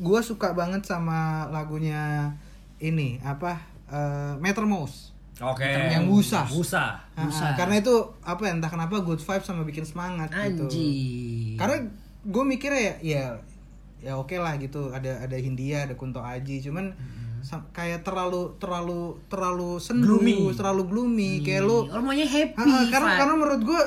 gue 0.00 0.20
suka 0.24 0.56
banget 0.56 0.80
sama 0.82 1.44
lagunya 1.48 2.32
ini 2.80 3.20
apa 3.20 3.60
eh, 3.86 4.32
Meter 4.40 4.64
Mouse 4.64 5.12
Oke. 5.40 5.64
yang 5.64 6.04
Busa. 6.04 6.44
Busa. 6.44 7.00
Ah, 7.16 7.24
ah, 7.24 7.52
karena 7.56 7.80
itu 7.80 7.92
apa 8.20 8.44
ya 8.44 8.52
entah 8.52 8.68
kenapa 8.68 9.00
good 9.00 9.20
vibes 9.20 9.44
sama 9.44 9.64
bikin 9.64 9.88
semangat 9.88 10.28
gitu 10.32 10.68
Anjing. 10.68 11.56
karena 11.56 11.76
gue 12.20 12.44
mikirnya 12.44 12.80
ya 12.80 12.94
ya 13.00 13.24
ya 14.00 14.12
oke 14.16 14.36
lah 14.36 14.56
gitu 14.56 14.92
ada 14.92 15.20
ada 15.20 15.36
Hindia 15.36 15.88
ada 15.88 15.96
Kunto 15.96 16.20
Aji 16.20 16.60
cuman 16.60 16.92
sa- 17.40 17.64
kayak 17.72 18.04
terlalu 18.04 18.52
terlalu 18.60 19.16
terlalu 19.32 19.80
sendu 19.80 20.20
Gloomy. 20.20 20.52
terlalu 20.52 20.82
gloomy 20.84 21.32
kayak 21.40 21.64
lu 21.64 21.88
maunya 21.88 22.28
happy. 22.28 22.60
Ah, 22.60 22.64
ah, 22.64 22.84
karena 22.92 23.10
karena 23.16 23.34
menurut 23.36 23.62
gue 23.64 23.82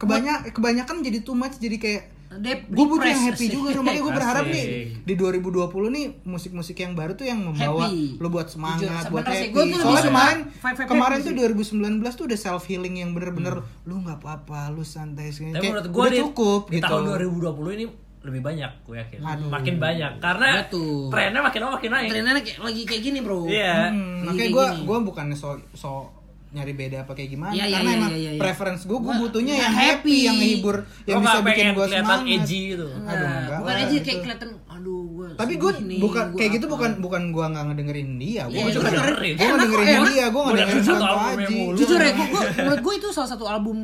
kebanyak 0.00 0.56
kebanyakan 0.56 1.04
jadi 1.04 1.20
too 1.20 1.36
much 1.36 1.60
jadi 1.60 1.76
kayak 1.76 2.02
gue 2.30 2.86
butuh 2.86 3.08
yang 3.10 3.22
happy 3.26 3.42
sih. 3.42 3.50
juga 3.50 3.74
dong 3.74 3.82
makanya 3.82 4.02
gue 4.06 4.14
berharap 4.14 4.44
Asik. 4.46 4.54
nih 4.54 4.66
di 5.02 5.14
2020 5.18 5.66
nih 5.90 6.06
musik-musik 6.22 6.76
yang 6.78 6.94
baru 6.94 7.18
tuh 7.18 7.26
yang 7.26 7.42
membawa 7.42 7.90
Happy. 7.90 8.22
lo 8.22 8.28
buat 8.30 8.46
semangat 8.46 8.86
Jujur, 8.86 9.10
buat 9.10 9.24
sih, 9.26 9.34
happy 9.34 9.50
gua 9.50 9.64
tuh 9.66 9.78
soalnya 9.82 10.04
kemarin 10.06 10.38
vibe-vibe 10.46 10.88
kemarin 10.88 11.16
happy 11.18 11.26
tuh 11.26 11.34
sih. 11.34 11.74
2019 12.06 12.18
tuh 12.18 12.24
udah 12.30 12.38
self 12.38 12.62
healing 12.70 12.94
yang 13.02 13.10
bener-bener 13.10 13.54
lu 13.82 13.94
nggak 14.06 14.22
apa-apa 14.22 14.70
lu 14.70 14.86
santai 14.86 15.34
Tapi 15.34 15.58
Kayak 15.58 15.90
gue 15.90 16.02
udah 16.06 16.12
di, 16.14 16.20
cukup 16.22 16.60
di 16.70 16.78
gitu 16.78 16.86
tahun 16.86 17.02
2020 17.18 17.76
ini 17.82 17.86
lebih 18.20 18.40
banyak 18.44 18.72
gue 18.84 18.96
yakin. 19.00 19.18
Aduh. 19.24 19.48
Makin 19.48 19.74
banyak 19.80 20.12
karena 20.20 20.48
Betul. 20.60 21.08
trennya 21.08 21.40
makin 21.40 21.60
lama 21.64 21.72
makin 21.80 21.90
naik. 21.90 22.08
Trennya 22.12 22.32
kayak 22.44 22.58
lagi 22.60 22.82
kayak 22.84 23.02
gini, 23.02 23.18
Bro. 23.24 23.48
Iya. 23.48 23.90
Hmm, 23.90 24.28
Lagi 24.28 24.28
makanya 24.28 24.50
gue 24.52 24.66
gue 24.86 24.98
bukannya 25.08 25.36
so 25.36 25.56
so 25.72 26.19
nyari 26.50 26.72
beda 26.72 26.96
apa 27.02 27.12
kayak 27.12 27.30
gimana 27.30 27.52
Iya, 27.52 27.62
iya, 27.62 27.74
karena 27.76 27.86
iya, 27.86 27.96
emang 27.96 28.10
iya, 28.12 28.30
iya. 28.30 28.40
preference 28.40 28.82
gue 28.82 28.98
gue 28.98 29.14
butuhnya 29.16 29.54
yang 29.56 29.70
happy, 29.70 29.86
happy. 29.86 30.18
yang 30.20 30.36
ngehibur 30.36 30.76
yang 31.04 31.16
Lo 31.16 31.22
bisa 31.22 31.38
bikin 31.40 31.66
gue 31.70 31.86
semangat 31.88 32.20
edgy 32.26 32.60
gitu. 32.68 32.86
Aduh, 32.90 33.00
Nah, 33.00 33.14
enggak 33.38 33.58
bukan 33.60 33.70
lah, 33.72 33.80
aja 33.80 33.92
itu. 33.92 34.02
kayak 34.02 34.18
kelihatan 34.20 34.50
aduh 34.66 35.02
gua 35.06 35.28
tapi 35.32 35.52
gue 35.54 35.70
bukan 36.00 36.24
gua 36.26 36.36
kayak 36.36 36.50
gitu 36.52 36.64
apa. 36.64 36.72
bukan 36.74 36.90
bukan 36.98 37.22
gue 37.30 37.44
nggak 37.46 37.64
ngedengerin 37.66 38.10
dia 38.16 38.42
gue 38.44 38.56
Iya, 38.56 38.64
juga 38.68 38.82
juga 38.82 38.88
dengerin. 38.90 39.32
gue 39.32 39.46
nggak 39.46 39.60
dengerin 39.60 39.86
Enak, 39.86 40.02
dia 40.08 40.26
gue 40.26 40.40
nggak 40.40 40.42
Gua 40.42 40.50
dengerin 40.56 40.82
dengerin 40.82 40.98
satu 41.38 41.54
mulu. 41.54 41.76
Jujur 41.76 41.98
ya, 41.98 42.10
gua, 42.12 42.26
menurut 42.58 42.80
gue 42.80 42.94
itu 42.96 43.08
salah 43.10 43.30
satu 43.30 43.44
album 43.44 43.78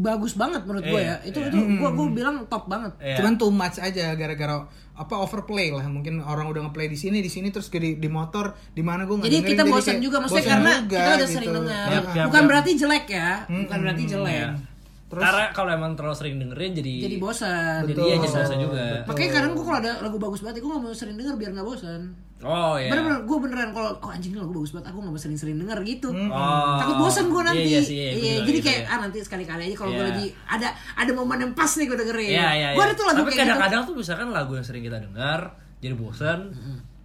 bagus 0.00 0.32
banget 0.34 0.62
menurut 0.62 0.84
gue 0.86 1.00
ya. 1.00 1.16
Iya, 1.16 1.16
Itu 1.24 1.38
iya. 1.38 1.48
itu 1.48 1.58
gua 1.76 1.90
gua 1.90 2.06
bilang 2.10 2.36
top 2.46 2.64
banget. 2.66 2.92
Iya. 2.98 3.16
cuman 3.16 3.32
too 3.36 3.50
much 3.50 3.76
aja 3.78 4.12
gara-gara 4.12 4.56
apa 5.00 5.16
overplay 5.16 5.72
lah 5.72 5.88
mungkin 5.88 6.20
orang 6.20 6.44
udah 6.44 6.68
ngeplay 6.68 6.92
di 6.92 6.98
sini 7.00 7.24
di 7.24 7.32
sini 7.32 7.48
terus 7.48 7.72
di, 7.72 7.96
di 7.96 8.08
motor 8.12 8.52
di 8.76 8.84
mana 8.84 9.08
gue 9.08 9.16
nggak 9.16 9.32
Jadi 9.32 9.38
kita 9.48 9.62
bosan 9.64 9.96
kayak 9.96 10.04
juga 10.04 10.16
maksudnya 10.20 10.44
bosan 10.44 10.52
karena 10.52 10.72
juga, 10.76 10.98
kita 11.00 11.08
udah 11.08 11.16
gitu. 11.16 11.32
sering 11.32 11.50
dengar. 11.56 11.86
Yap, 11.88 12.04
yap, 12.12 12.26
Bukan 12.28 12.42
yap. 12.44 12.48
berarti 12.52 12.70
jelek 12.76 13.06
ya, 13.08 13.30
bukan 13.48 13.78
berarti 13.80 14.02
jelek. 14.04 14.36
Iya. 14.36 14.48
Terus- 15.10 15.24
Karena 15.26 15.44
kalau 15.50 15.70
emang 15.74 15.92
terlalu 15.98 16.14
sering 16.14 16.34
dengerin 16.38 16.70
jadi 16.70 16.92
Jadi 17.02 17.16
bosan. 17.18 17.80
Jadi 17.82 17.98
iya 17.98 18.14
jadi 18.14 18.28
bosan 18.30 18.58
juga. 18.62 18.84
Makanya 19.10 19.30
kadang 19.34 19.52
gue 19.56 19.64
kalau 19.66 19.78
ada 19.82 19.92
lagu 20.04 20.16
bagus 20.20 20.40
banget, 20.44 20.62
gue 20.62 20.70
gak 20.70 20.82
mau 20.84 20.94
sering 20.94 21.16
denger 21.18 21.34
biar 21.34 21.50
gak 21.50 21.66
bosan. 21.66 22.00
Oh 22.40 22.80
iya. 22.80 22.88
Bener-bener, 22.88 23.28
gue 23.28 23.36
beneran 23.36 23.70
kalau 23.70 23.90
kok 24.00 24.08
anjing 24.08 24.32
ini 24.32 24.40
lagu 24.40 24.56
bagus 24.56 24.72
banget, 24.72 24.88
aku 24.88 24.96
gak 24.98 25.12
mau 25.12 25.20
sering-sering 25.20 25.60
denger 25.60 25.78
gitu. 25.84 26.08
Oh. 26.08 26.80
Takut 26.80 26.96
bosan 26.96 27.28
gue 27.28 27.42
nanti. 27.44 27.60
Iya, 27.60 27.68
iya 27.68 27.80
sih, 27.84 27.96
iya, 27.96 28.10
juga 28.16 28.28
jadi 28.48 28.58
gitu 28.58 28.66
kayak 28.66 28.80
ya. 28.80 28.88
ah 28.88 28.98
nanti 29.04 29.18
sekali-kali 29.20 29.62
aja 29.68 29.76
kalau 29.76 29.90
gue 29.92 30.00
Iya. 30.00 30.08
lagi 30.08 30.26
ada 30.48 30.68
ada 30.96 31.10
momen 31.12 31.38
yang 31.38 31.52
pas 31.52 31.68
nih 31.68 31.84
gue 31.84 31.98
dengerin. 32.00 32.32
Iya 32.32 32.48
iya. 32.56 32.68
Gue 32.72 32.80
iya. 32.80 32.88
ada 32.88 32.94
tuh 32.96 33.04
lagu 33.04 33.18
Tapi 33.20 33.28
kayak 33.28 33.36
gitu. 33.36 33.44
kadang-kadang 33.44 33.80
tuh 33.84 33.94
misalkan 33.94 34.28
lagu 34.32 34.52
yang 34.56 34.64
sering 34.64 34.82
kita 34.82 34.98
dengar 34.98 35.40
jadi 35.80 35.94
bosan. 35.96 36.40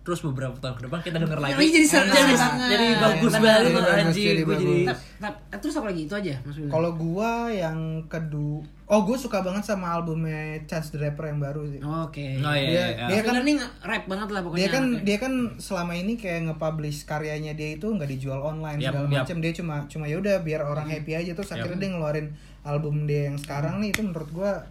Terus 0.05 0.21
beberapa 0.21 0.53
tahun 0.55 0.75
ke 0.77 0.83
depan 0.85 0.99
kita 1.01 1.17
denger 1.17 1.39
lagi. 1.41 1.57
Lagi 1.57 1.69
jadi 1.73 1.87
seru 1.89 2.05
jadi, 2.05 2.33
banget. 2.37 2.69
jadi 2.69 2.87
bagus 2.95 3.33
banget 3.33 3.57
jadi 3.57 3.71
bagus, 3.73 3.89
anjing. 3.89 4.25
jadi 4.29 4.41
Gua 4.45 4.53
bagus. 4.53 4.69
jadi 4.69 5.57
terus 5.57 5.73
apa 5.75 5.85
lagi 5.89 6.01
itu 6.05 6.13
aja 6.13 6.33
Wildan? 6.45 6.69
Kalau 6.69 6.91
gua 6.93 7.31
yang 7.49 7.79
kedua, 8.05 8.61
oh 8.85 9.01
gue 9.01 9.17
suka 9.17 9.41
banget 9.41 9.65
sama 9.65 9.97
albumnya 9.97 10.61
Chance 10.69 10.93
the 10.93 11.01
Rapper 11.01 11.25
yang 11.25 11.41
baru 11.41 11.65
sih. 11.65 11.81
Oke. 11.81 12.37
Oh 12.37 12.53
iya. 12.53 12.69
Dia- 12.69 12.91
iya. 12.93 13.05
dia 13.09 13.17
Mas 13.17 13.25
Wildan 13.25 13.43
nih 13.43 13.55
rap 13.81 14.03
banget 14.05 14.29
lah 14.29 14.41
pokoknya. 14.45 14.59
Dia 14.61 14.69
kan 14.69 14.83
dia 15.01 15.17
kan 15.17 15.33
selama 15.57 15.93
ini 15.97 16.13
kayak 16.15 16.53
nge-publish 16.53 17.09
karyanya 17.09 17.57
dia 17.57 17.73
itu 17.73 17.89
nggak 17.89 18.05
dijual 18.07 18.45
online 18.45 18.77
Yap, 18.77 18.93
segala 18.93 19.07
macam. 19.09 19.37
Dia 19.41 19.51
cuma 19.57 19.75
cuma 19.89 20.05
ya 20.05 20.21
udah 20.21 20.45
biar 20.45 20.61
orang 20.61 20.85
happy 20.85 21.17
aja 21.17 21.33
terus 21.33 21.49
akhirnya 21.49 21.81
dia 21.81 21.89
ngeluarin 21.97 22.27
album 22.61 23.09
dia 23.09 23.33
yang 23.33 23.41
sekarang 23.41 23.81
nih 23.81 23.89
itu 23.89 24.05
menurut 24.05 24.29
gua 24.29 24.69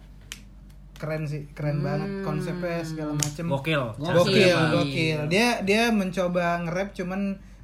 keren 0.95 1.23
sih, 1.23 1.51
keren 1.51 1.79
banget 1.79 2.09
konsepnya 2.21 2.79
segala 2.81 3.11
macam. 3.13 3.45
Gokil. 3.51 3.83
Gokil, 3.95 4.15
Gokil. 4.15 4.57
gokil. 4.71 5.19
Dia 5.27 5.59
dia 5.61 5.89
mencoba 5.89 6.59
nge-rap 6.61 6.91
cuman 6.91 7.21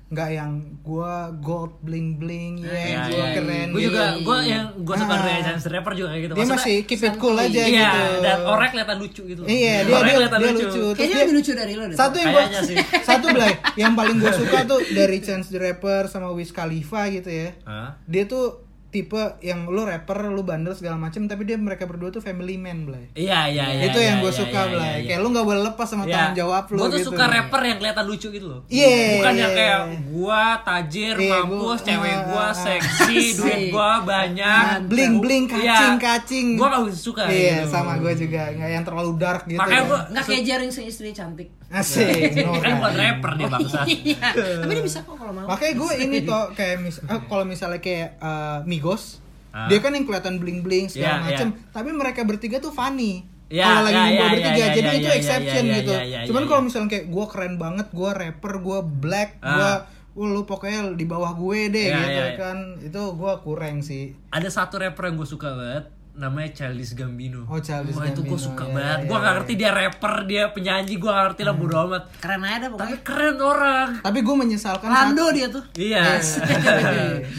nggak 0.08 0.30
yang 0.30 0.52
gua 0.82 1.14
gold 1.34 1.80
bling 1.80 2.20
bling 2.20 2.60
ya, 2.60 2.68
Iya, 2.68 3.00
gua 3.08 3.16
iya. 3.18 3.28
keren. 3.32 3.68
Gue 3.72 3.80
gitu. 3.80 3.88
juga 3.88 4.04
gue 4.20 4.38
yang 4.44 4.66
gue 4.78 4.96
suka 4.98 5.08
Ah. 5.10 5.24
dari 5.24 5.40
Chance 5.42 5.64
the 5.64 5.72
Rapper 5.72 5.94
juga 5.94 6.08
kayak 6.12 6.22
gitu. 6.22 6.34
dia 6.36 6.46
masih 6.46 6.76
keep 6.84 7.00
it 7.02 7.16
cool 7.16 7.32
aja 7.34 7.48
Iya, 7.48 7.72
gitu. 7.88 8.04
dan 8.20 8.38
orang 8.44 8.70
kelihatan 8.70 8.98
lucu 9.00 9.22
gitu. 9.26 9.42
Iya, 9.42 9.76
dia 9.82 9.96
dia, 9.98 10.14
kelihatan 10.14 10.38
dia 10.38 10.52
lucu. 10.52 10.68
Terus 10.68 10.92
Kayaknya 10.94 11.16
dia- 11.16 11.24
lebih 11.24 11.36
lucu 11.40 11.52
dari 11.56 11.74
lo 11.74 11.84
deh. 11.86 11.96
satu 11.96 12.16
yang 12.18 12.30
gua, 12.30 12.44
sih. 12.62 12.76
satu 13.08 13.26
Blay, 13.30 13.54
yang 13.80 13.94
paling 13.96 14.18
gue 14.18 14.34
suka 14.36 14.58
tuh 14.68 14.80
dari 14.92 15.18
Chance 15.18 15.48
the 15.48 15.60
Rapper 15.62 16.02
sama 16.06 16.28
Wiz 16.30 16.52
Khalifa 16.52 17.08
gitu 17.08 17.32
ya. 17.32 17.56
Hah? 17.64 17.96
Dia 18.04 18.28
tuh 18.28 18.68
tipe 18.92 19.16
yang 19.40 19.66
lu 19.66 19.82
rapper, 19.82 20.28
lu 20.28 20.44
bandel 20.44 20.72
segala 20.72 20.96
macam, 20.96 21.24
tapi 21.24 21.44
dia 21.44 21.56
mereka 21.56 21.84
berdua 21.84 22.08
tuh 22.10 22.20
family 22.20 22.56
man, 22.56 22.84
Blay. 22.84 23.08
Iya 23.14 23.48
iya 23.48 23.66
iya. 23.72 23.84
itu 23.88 23.98
yang 23.98 24.20
iya, 24.20 24.24
gue 24.24 24.30
iya, 24.30 24.38
suka, 24.38 24.60
iya, 24.60 24.70
Blay. 24.70 24.84
iya, 24.84 24.94
iya. 24.94 25.08
Kayak 25.08 25.20
lu 25.20 25.28
nggak 25.32 25.46
boleh 25.46 25.62
lepas 25.66 25.88
sama 25.88 26.04
Iya. 26.04 26.12
tanggung 26.12 26.38
jawab 26.38 26.64
lu 26.68 26.78
Gua 26.78 26.86
tuh 26.86 27.00
gitu. 27.00 27.08
suka 27.08 27.24
rapper 27.26 27.62
yang 27.64 27.78
kelihatan 27.78 28.06
lucu 28.06 28.28
gitu 28.30 28.46
loh. 28.46 28.62
Iya. 28.68 28.92
Bukan 29.16 29.34
yang 29.34 29.54
kayak 29.54 29.80
gua 30.08 30.44
tajir, 30.62 31.16
Iya, 31.16 31.32
mampus, 31.40 31.58
gua- 31.58 31.88
cewek 31.88 32.18
gua 32.28 32.44
ah, 32.44 32.52
seksi, 32.54 33.16
duit 33.40 33.62
gua 33.70 33.90
banyak. 34.02 34.66
bling 34.86 35.14
bling 35.18 35.46
Iya. 35.48 35.56
kacing 35.72 35.96
kacing. 35.98 36.48
Gua 36.56 36.68
gak 36.70 36.92
suka 36.92 37.24
Iya, 37.26 37.64
gitu. 37.64 37.72
sama 37.72 37.96
gue 37.96 38.14
juga. 38.14 38.52
Nggak 38.52 38.70
yang 38.72 38.84
terlalu 38.84 39.12
dark 39.16 39.44
gitu. 39.46 39.56
Makanya 39.56 39.84
gua 39.86 40.00
Nggak 40.10 40.24
kayak 40.26 40.44
jaring 40.44 40.70
istri 40.70 41.10
cantik. 41.10 41.50
asik. 41.72 42.36
kan 42.36 42.52
Nora. 42.52 42.68
bukan 42.76 42.94
rapper 42.94 43.32
dia 43.34 43.48
bangsa. 43.48 43.80
Iya. 43.88 44.30
Tapi 44.60 44.72
dia 44.74 44.84
bisa 44.84 45.00
kok 45.02 45.16
kalau 45.16 45.32
mau. 45.32 45.48
Makanya 45.48 45.74
gue 45.74 45.92
ini 46.04 46.18
tuh 46.22 46.44
kayak 46.52 46.76
mis 46.80 47.00
eh, 47.00 47.20
kalau 47.26 47.48
misalnya 47.48 47.80
kayak 47.80 48.20
eh, 48.20 48.58
Migos, 48.82 49.22
Ah. 49.52 49.68
dia 49.68 49.78
kan 49.78 49.92
yang 49.92 50.04
kelihatan 50.04 50.40
bling 50.40 50.64
bling 50.64 50.88
segala 50.88 51.22
Iya, 51.22 51.24
macem, 51.28 51.48
iya. 51.52 51.70
tapi 51.70 51.90
mereka 51.92 52.24
bertiga 52.24 52.58
tuh 52.58 52.72
funny. 52.72 53.28
Iya, 53.46 53.68
kalau 53.68 53.82
lagi 53.84 53.92
iya, 53.92 54.02
ngumpul 54.02 54.16
iya, 54.16 54.32
bertiga, 54.32 54.56
iya, 54.58 54.68
jadi 54.72 54.88
iya, 54.88 54.96
itu 54.96 55.06
iya, 55.06 55.18
exception 55.20 55.64
iya, 55.64 55.76
gitu. 55.76 55.92
iya, 55.92 56.04
iya, 56.04 56.20
Cuman 56.24 56.42
iya, 56.42 56.50
kalau 56.50 56.62
misalnya 56.64 56.90
kayak 56.90 57.06
gue 57.06 57.26
keren 57.28 57.56
banget, 57.56 57.88
gue 57.92 58.10
rapper, 58.10 58.54
gue 58.58 58.80
black, 58.82 59.30
Ah. 59.38 59.52
gue 59.52 59.72
Wah, 60.12 60.28
lu 60.28 60.44
pokoknya 60.44 60.92
di 60.96 61.04
bawah 61.04 61.32
gue 61.32 61.68
deh 61.70 61.88
Iya, 61.88 62.00
gitu 62.00 62.12
iya. 62.12 62.36
kan. 62.36 62.58
Itu 62.80 63.02
gue 63.14 63.34
kurang 63.44 63.80
sih. 63.80 64.12
Ada 64.28 64.48
satu 64.50 64.76
rapper 64.76 65.08
yang 65.08 65.16
gue 65.16 65.24
suka 65.26 65.52
banget 65.52 65.88
namanya 66.12 66.50
Childish 66.52 66.94
Gambino. 66.94 67.48
Oh, 67.48 67.60
Childish 67.64 67.96
Wah, 67.96 68.08
itu 68.12 68.22
gue 68.22 68.40
suka 68.40 68.68
iya, 68.68 68.74
banget. 68.76 69.00
iya, 69.00 69.08
Gue 69.08 69.18
gak 69.18 69.24
iya. 69.24 69.36
ngerti 69.40 69.54
dia 69.56 69.72
rapper, 69.72 70.14
dia 70.28 70.44
penyanyi, 70.52 70.94
gue 71.00 71.10
gak 71.10 71.26
ngerti 71.32 71.42
lah 71.48 71.56
bodo 71.56 71.76
amat. 71.88 72.04
Keren 72.20 72.42
aja 72.44 72.58
dah 72.58 72.70
Tapi 72.70 72.72
pokoknya. 72.76 72.98
keren 73.02 73.38
orang. 73.40 73.90
Tapi 74.04 74.20
gue 74.20 74.36
menyesalkan 74.36 74.90
Rando 74.92 75.26
dia 75.32 75.48
tuh. 75.48 75.64
Iya. 75.80 76.04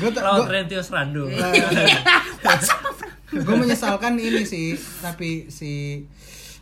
gue 0.01 0.11
Lawan 0.17 0.49
Rentius 0.49 0.89
Rando. 0.89 1.29
gue 3.33 3.57
menyesalkan 3.57 4.21
ini 4.21 4.45
sih 4.45 4.77
tapi 5.01 5.49
si 5.49 6.05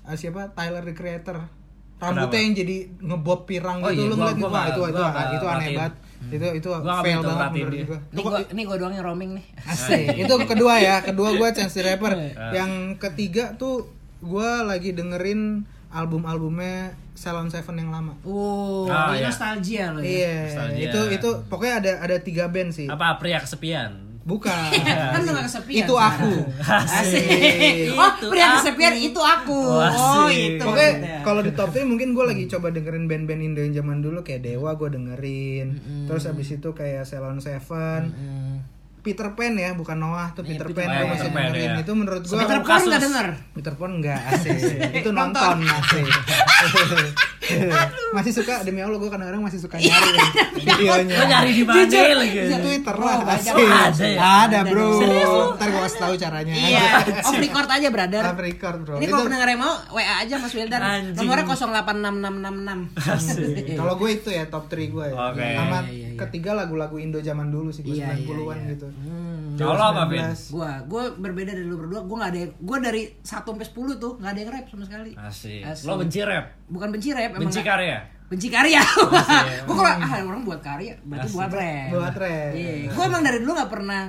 ah, 0.06 0.14
siapa 0.14 0.54
Tyler 0.54 0.86
the 0.86 0.94
Creator 0.94 1.59
rambutnya 2.00 2.26
Kenapa? 2.26 2.36
yang 2.40 2.54
jadi 2.56 2.76
ngebob 2.98 3.40
pirang 3.44 3.78
Oh 3.78 3.86
gitu 3.86 3.94
iya, 3.94 4.02
lu 4.02 4.08
gua- 4.10 4.20
ngeliat 4.26 4.36
gua 4.36 4.48
Wah, 4.48 4.50
nggak- 4.50 4.66
itu 4.66 4.80
itu 4.80 4.96
gua 4.96 5.24
itu 5.30 5.46
aneh 5.46 5.68
banget 5.70 5.94
itu 6.22 6.46
itu 6.54 6.68
Gua 6.68 6.78
nggak 6.80 7.00
fail 7.02 7.20
banget 7.22 7.50
menurut 7.50 7.72
gue 7.82 7.98
Nih 8.10 8.22
gua 8.22 8.38
nih 8.50 8.64
gua 8.64 8.76
doang 8.76 8.92
yang 8.92 9.04
roaming 9.04 9.30
nih. 9.34 9.44
Asik. 9.62 10.04
itu 10.18 10.34
kedua 10.46 10.74
ya 10.78 10.96
kedua 11.00 11.28
gue 11.32 11.48
Chance 11.50 11.74
the 11.74 11.82
Rapper 11.82 12.12
Iya. 12.12 12.32
yang 12.54 12.70
ketiga 12.96 13.52
tuh 13.54 13.88
gue 14.18 14.50
lagi 14.62 14.90
dengerin 14.90 15.64
album-albumnya 15.90 16.92
Salon 17.12 17.48
Seven 17.48 17.76
yang 17.76 17.90
lama 17.90 18.16
Oh, 18.22 18.84
Ah, 18.86 19.12
ini 19.12 19.20
iya. 19.20 19.26
nostalgia 19.26 19.84
loh 19.90 20.00
ya. 20.00 20.08
iya 20.08 20.36
Nostalgia. 20.46 20.82
itu 20.82 21.00
itu 21.14 21.28
pokoknya 21.46 21.74
ada 21.78 21.92
ada 22.00 22.16
tiga 22.18 22.44
band 22.46 22.70
sih 22.70 22.86
Apa 22.86 23.16
pria 23.16 23.38
kesepian? 23.38 24.09
Bukan 24.30 24.70
Kan 25.12 25.20
udah 25.20 25.32
gak 25.34 25.46
kesepian. 25.46 25.82
itu 25.82 25.94
aku 25.94 26.32
Asik. 26.94 27.26
Asik. 27.26 27.90
Oh, 27.92 28.10
Itu 28.12 28.26
pria 28.28 28.46
aku. 28.46 28.54
kesepian 28.56 28.94
itu 28.94 29.20
aku. 29.20 29.60
Oh, 29.60 29.90
Oh, 29.90 30.28
itu. 30.28 30.62
Maksudnya. 30.62 31.20
kalau 31.20 31.40
di 31.40 31.50
top 31.50 31.70
3 31.70 31.82
mungkin 31.84 32.08
gue 32.12 32.24
lagi 32.24 32.44
coba 32.46 32.70
dengerin 32.70 33.04
band-band 33.04 33.42
Indo 33.42 33.60
yang 33.60 33.74
zaman 33.74 33.98
dulu 33.98 34.20
kayak 34.20 34.42
Dewa 34.42 34.70
gue 34.72 34.88
dengerin. 34.88 35.66
Terus 36.06 36.24
abis 36.24 36.48
itu 36.52 36.70
kayak 36.70 37.02
Ceylon 37.02 37.38
Seven, 37.38 38.02
Hmm. 38.10 38.56
Peter 39.00 39.28
Pan 39.30 39.54
ya, 39.54 39.70
bukan 39.72 39.96
Noah 39.96 40.28
tuh 40.30 40.42
Peter, 40.42 40.66
Pan 40.66 40.82
Pan, 40.82 40.94
gue 40.94 41.06
masih 41.08 41.22
Peter 41.22 41.32
Pan, 41.32 41.42
dengerin. 41.50 41.66
ya. 41.66 41.80
Itu 41.80 41.92
menurut 41.94 42.22
gue 42.22 42.30
Peter 42.30 42.42
Sebelum 42.52 42.66
Pan 42.66 42.82
enggak 42.82 43.00
denger. 43.00 43.26
Peter 43.50 43.74
Pan 43.74 43.90
enggak 43.90 44.20
asik. 44.30 44.58
itu 45.00 45.10
nonton 45.10 45.56
asik. 45.62 46.06
masih 48.10 48.32
suka 48.32 48.62
demi 48.62 48.78
Allah 48.78 48.94
gue 48.94 49.08
kadang-kadang 49.08 49.42
masih 49.42 49.58
suka 49.58 49.74
nyari 49.74 50.10
videonya. 50.54 51.16
Lo 51.18 51.24
nyari 51.26 51.50
di 51.50 51.64
mana 51.64 51.82
lagi? 52.14 52.38
Di 52.46 52.56
Twitter 52.56 52.94
lah 52.94 53.08
Oh, 53.10 53.26
asik. 53.26 53.58
Ada 53.58 54.06
ya? 54.06 54.18
Ada 54.46 54.58
bro. 54.64 54.88
Ntar 55.56 55.66
gue 55.66 55.80
kasih 55.82 55.98
tahu 55.98 56.14
caranya. 56.16 56.52
Iya, 56.52 56.80
off 57.24 57.34
record 57.34 57.66
aja, 57.66 57.88
brother. 57.90 58.22
Off 58.22 58.38
record 58.38 58.78
bro. 58.84 58.94
Ini 58.96 59.04
kalau 59.08 59.24
pendengar 59.24 59.48
yang 59.48 59.58
mau 59.58 59.74
WA 59.90 60.14
aja 60.20 60.34
Mas 60.36 60.52
Wildan. 60.52 60.80
Nomornya 61.12 61.44
086666. 61.48 63.74
Kalau 63.80 63.94
gue 63.96 64.10
itu 64.12 64.28
ya 64.30 64.44
top 64.46 64.68
3 64.68 64.86
gue 64.86 65.04
ya. 65.06 65.14
Sama 65.16 65.80
Iya, 65.80 65.88
iya, 65.88 66.08
iya. 66.12 66.18
ketiga 66.18 66.52
lagu-lagu 66.52 66.96
Indo 66.96 67.18
zaman 67.18 67.48
dulu 67.48 67.70
sih, 67.70 67.80
gue 67.80 67.96
Iya, 67.96 68.12
90-an 68.14 68.20
iya, 68.20 68.60
iya. 68.60 68.70
gitu. 68.76 68.86
Hmm. 68.92 69.54
Kalau 69.54 69.72
lo 69.72 69.84
apa, 69.86 70.02
Vin? 70.06 70.24
19. 70.24 70.50
Gua, 70.50 70.70
gua 70.84 71.02
berbeda 71.12 71.52
dari 71.52 71.62
lu 71.62 71.76
berdua. 71.76 72.00
Gua 72.02 72.16
nggak 72.18 72.30
ada, 72.30 72.40
gua 72.56 72.78
dari 72.78 73.02
1 73.16 73.22
sampai 73.22 73.64
10 73.64 73.72
tuh 73.96 74.12
nggak 74.16 74.30
ada 74.30 74.40
yang 74.40 74.50
rap 74.50 74.64
sama 74.66 74.84
sekali. 74.84 75.10
Asik. 75.14 75.62
Asik. 75.62 75.84
Lo 75.84 75.96
benci 75.96 76.18
rap? 76.20 76.44
Bukan 76.66 76.88
benci 76.88 77.08
rap, 77.10 77.30
emang 77.30 77.46
Benci 77.46 77.60
karya? 77.60 77.98
benci 78.26 78.46
karya. 78.46 78.78
Asik. 78.78 79.64
gua 79.66 79.74
kalau 79.76 79.92
ah 79.98 80.12
orang 80.24 80.42
buat 80.42 80.60
karya, 80.60 80.94
berarti 81.02 81.26
Asik. 81.26 81.36
buat 81.36 81.50
rap. 81.52 81.88
Buat 81.90 82.14
rap. 82.16 82.50
Iya. 82.52 82.72
Gua 82.90 83.04
emang 83.04 83.22
dari 83.22 83.38
dulu 83.38 83.52
nggak 83.52 83.70
pernah 83.70 84.00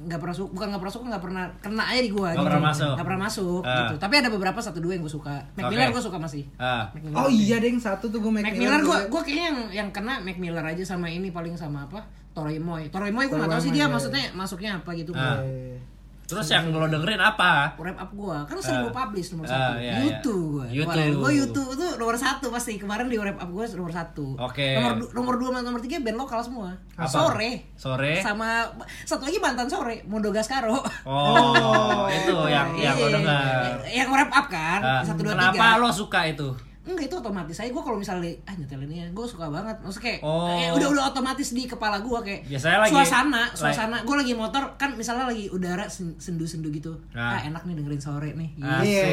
nggak 0.00 0.16
pernah 0.16 0.32
suka 0.32 0.48
bukan 0.50 0.66
nggak 0.66 0.80
pernah 0.80 0.94
suka 0.94 1.04
nggak 1.06 1.22
pernah 1.22 1.44
kena 1.60 1.84
aja 1.84 2.00
di 2.00 2.08
gua 2.08 2.32
Nggak 2.32 2.48
pernah 2.48 2.64
masuk. 2.66 2.92
nggak 2.96 3.04
pernah 3.04 3.20
masuk 3.20 3.60
Ah. 3.60 3.76
gitu 3.76 3.94
tapi 4.00 4.14
ada 4.16 4.28
beberapa 4.28 4.56
satu 4.58 4.78
dua 4.80 4.92
yang 4.96 5.04
gue 5.04 5.12
suka 5.12 5.36
Mac 5.52 5.60
Oke. 5.60 5.70
Miller 5.70 5.88
gue 5.90 6.00
suka 6.00 6.16
masih. 6.16 6.42
Mac 6.56 6.96
Miller. 6.96 7.16
Oh 7.16 7.28
iya 7.28 7.60
deh 7.60 7.68
yang 7.68 7.76
satu 7.78 8.08
tuh 8.08 8.16
gue 8.18 8.32
Mac, 8.32 8.48
Mac 8.48 8.56
Miller 8.56 8.80
gue 8.80 8.88
juga. 8.96 9.12
gue 9.12 9.20
kayaknya 9.22 9.44
yang 9.44 9.58
yang 9.76 9.88
kena 9.90 10.14
Mac 10.18 10.36
Miller 10.36 10.64
aja 10.64 10.80
sama 10.86 11.04
ini 11.04 11.28
paling 11.28 11.52
sama 11.52 11.84
apa 11.84 12.00
Toroy 12.30 12.56
Moy 12.56 12.82
Toroy 12.88 13.10
Moy 13.10 13.26
gue 13.26 13.36
nggak 13.36 13.50
tahu 13.50 13.60
sih 13.60 13.70
dia 13.70 13.84
iya. 13.84 13.86
maksudnya 13.86 14.22
masuknya 14.32 14.70
apa 14.76 14.90
gitu. 14.92 15.10
Eh, 15.12 15.76
Terus 16.22 16.46
yang 16.46 16.70
lo 16.70 16.86
dengerin 16.86 17.18
apa? 17.18 17.74
rap 17.74 17.98
up 17.98 18.10
gue 18.12 18.36
kan 18.46 18.54
sering 18.56 18.78
Ah. 18.78 18.84
gue 18.84 18.94
publish 18.94 19.28
nomor 19.30 19.44
Ah, 19.44 19.50
satu 19.50 19.72
iya, 19.76 19.94
YouTube 19.98 20.62
iya. 20.62 20.70
gue 20.70 20.94
YouTube. 20.94 21.18
gue 21.18 21.32
YouTube 21.36 21.70
tuh 21.74 21.90
nomor 21.98 22.14
satu 22.14 22.46
pasti 22.48 22.78
kemarin 22.78 23.10
di 23.10 23.18
rap 23.18 23.34
up 23.36 23.50
gue 23.50 23.64
nomor 23.74 23.90
satu 23.90 24.38
Oke. 24.38 24.78
nomor 24.78 24.92
du- 24.96 25.10
nomor 25.12 25.34
dua 25.36 25.48
sama 25.50 25.60
nomor 25.64 25.80
tiga 25.80 25.98
band 25.98 26.14
lokal 26.16 26.38
semua 26.38 26.70
Apa? 26.94 27.10
sore 27.10 27.74
Sore? 27.74 28.22
sama 28.22 28.62
satu 29.02 29.26
lagi 29.26 29.38
mantan 29.38 29.66
sore 29.66 30.06
Mondo 30.06 30.30
Gascaro 30.30 30.78
Oh, 31.02 32.06
itu 32.14 32.30
yang 32.46 32.78
yang 32.78 32.94
lo 32.94 33.02
Iya. 33.02 33.16
dengar. 33.16 33.74
yang 33.90 34.08
rap 34.08 34.30
up 34.30 34.46
kan 34.48 34.80
Ah, 34.80 35.02
satu 35.02 35.20
dua 35.20 35.34
tiga 35.34 35.50
Kenapa 35.50 35.82
lo 35.82 35.90
suka 35.90 36.20
itu? 36.24 36.46
Enggak 36.82 37.06
itu 37.06 37.14
otomatis 37.14 37.52
saya 37.52 37.68
gue 37.68 37.78
kalau 37.78 37.94
misalnya 37.94 38.32
ah 38.42 38.54
nyetel 38.54 38.80
ini 38.82 38.96
ya 38.98 39.06
gue 39.06 39.20
suka 39.22 39.46
banget 39.46 39.76
maksudnya 39.78 40.04
kayak 40.08 40.20
Oh. 40.22 40.48
kayak 40.48 40.70
udah 40.74 40.88
udah 40.90 41.04
otomatis 41.06 41.48
di 41.50 41.62
kepala 41.64 42.00
gue 42.00 42.18
kayak 42.20 42.40
Biasanya 42.46 42.78
lagi- 42.80 42.92
suasana 42.94 43.42
like- 43.42 43.52
suasana 43.54 43.96
gue 44.00 44.16
lagi 44.16 44.32
motor 44.32 44.62
kan 44.74 44.90
misalnya 44.94 45.24
lagi 45.26 45.46
udara 45.48 45.84
sen- 45.86 46.16
sendu-sendu 46.16 46.68
gitu 46.70 46.96
Ah. 47.12 47.36
ah 47.36 47.40
enak 47.44 47.62
nih 47.62 47.74
dengerin 47.74 47.98
sore 47.98 48.32
nih 48.32 48.56
Asik. 48.56 48.86
Iya. 48.86 49.06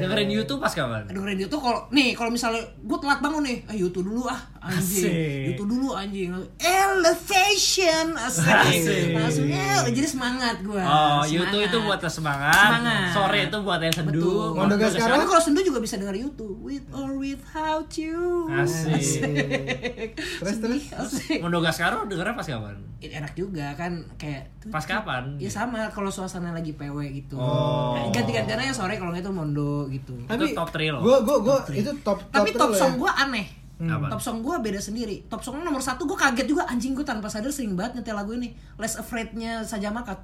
Dengerin 0.00 0.30
YouTube 0.32 0.58
pas 0.58 0.72
kapan? 0.72 1.06
dengerin 1.06 1.38
YouTube 1.40 1.60
kalau 1.60 1.86
nih 1.88 2.10
kalau 2.12 2.28
misalnya 2.28 2.58
gue 2.76 2.98
telat 2.98 3.18
bangun 3.20 3.42
nih 3.44 3.58
ah 3.64 3.76
YouTube 3.76 4.04
dulu 4.04 4.26
ah 4.26 4.40
anjing 4.60 5.06
Asik. 5.06 5.46
YouTube 5.46 5.68
dulu 5.70 5.88
anjing 5.94 6.34
elevation 6.58 8.06
asik, 8.18 8.50
Asik. 8.50 9.14
langsung 9.14 9.46
eh, 9.46 9.78
jadi 9.90 10.08
semangat 10.08 10.56
gue 10.60 10.82
Oh, 10.82 11.22
YouTube 11.24 11.62
itu 11.62 11.78
buat 11.80 12.00
semangat. 12.02 12.50
Semangat. 12.52 13.12
Sore 13.12 13.38
itu 13.42 13.56
buat 13.60 13.78
yang 13.78 13.94
sendu. 13.94 14.18
Betul. 14.18 14.46
Mondo 14.52 14.74
Gascaro? 14.74 15.12
tapi 15.12 15.24
kalau 15.24 15.38
sendu 15.40 15.60
juga 15.60 15.78
bisa 15.78 15.94
denger 15.96 16.16
YouTube 16.18 16.66
with 16.82 16.94
or 16.94 17.10
without 17.14 17.90
you 17.94 18.48
Asik. 18.50 20.16
Terus 20.16 20.56
terus 20.58 20.82
Asik. 20.90 21.38
Mondo 21.38 21.60
Gascaro 21.60 22.04
dengernya 22.04 22.32
pas 22.32 22.46
kapan? 22.46 22.76
enak 23.00 23.32
juga 23.32 23.72
kan 23.74 23.96
kayak 24.14 24.52
Pas 24.66 24.84
kapan? 24.84 25.36
ya 25.36 25.48
sama 25.48 25.88
kalau 25.88 26.08
suasana 26.08 26.52
lagi 26.52 26.72
PW 26.72 26.92
gitu 27.14 27.32
Oh. 27.34 27.96
ganti-gantian 28.10 28.60
aja 28.60 28.72
sore 28.74 28.94
kalau 28.94 29.08
nggak 29.10 29.20
itu 29.20 29.32
mondo 29.32 29.88
gitu 29.88 30.12
Itu 30.22 30.44
top 30.52 30.68
three 30.68 30.88
lo? 30.88 31.00
Gue 31.00 31.16
gue 31.18 31.36
gue 31.38 31.56
itu 31.76 31.90
top 32.00 32.20
tapi 32.28 32.52
top 32.52 32.68
three 32.68 32.76
lo 32.76 32.76
song 32.78 32.92
ya. 32.92 32.98
gue 32.98 33.12
aneh 33.18 33.46
Apa? 33.82 34.06
top 34.10 34.20
song 34.20 34.36
gue 34.40 34.52
beda 34.54 34.76
sendiri 34.78 35.24
top 35.26 35.40
song 35.40 35.60
nomor 35.60 35.80
satu 35.80 36.04
gue 36.04 36.12
kaget 36.14 36.44
juga 36.46 36.64
anjing 36.66 36.92
gue 36.92 37.00
tanpa 37.02 37.26
sadar 37.26 37.48
sering 37.48 37.72
banget 37.72 37.96
nyetel 37.96 38.12
lagu 38.14 38.32
ini 38.32 38.52
Less 38.76 38.94
Afraid-nya 38.94 39.60
Saja 39.62 39.88
Makat 39.88 40.20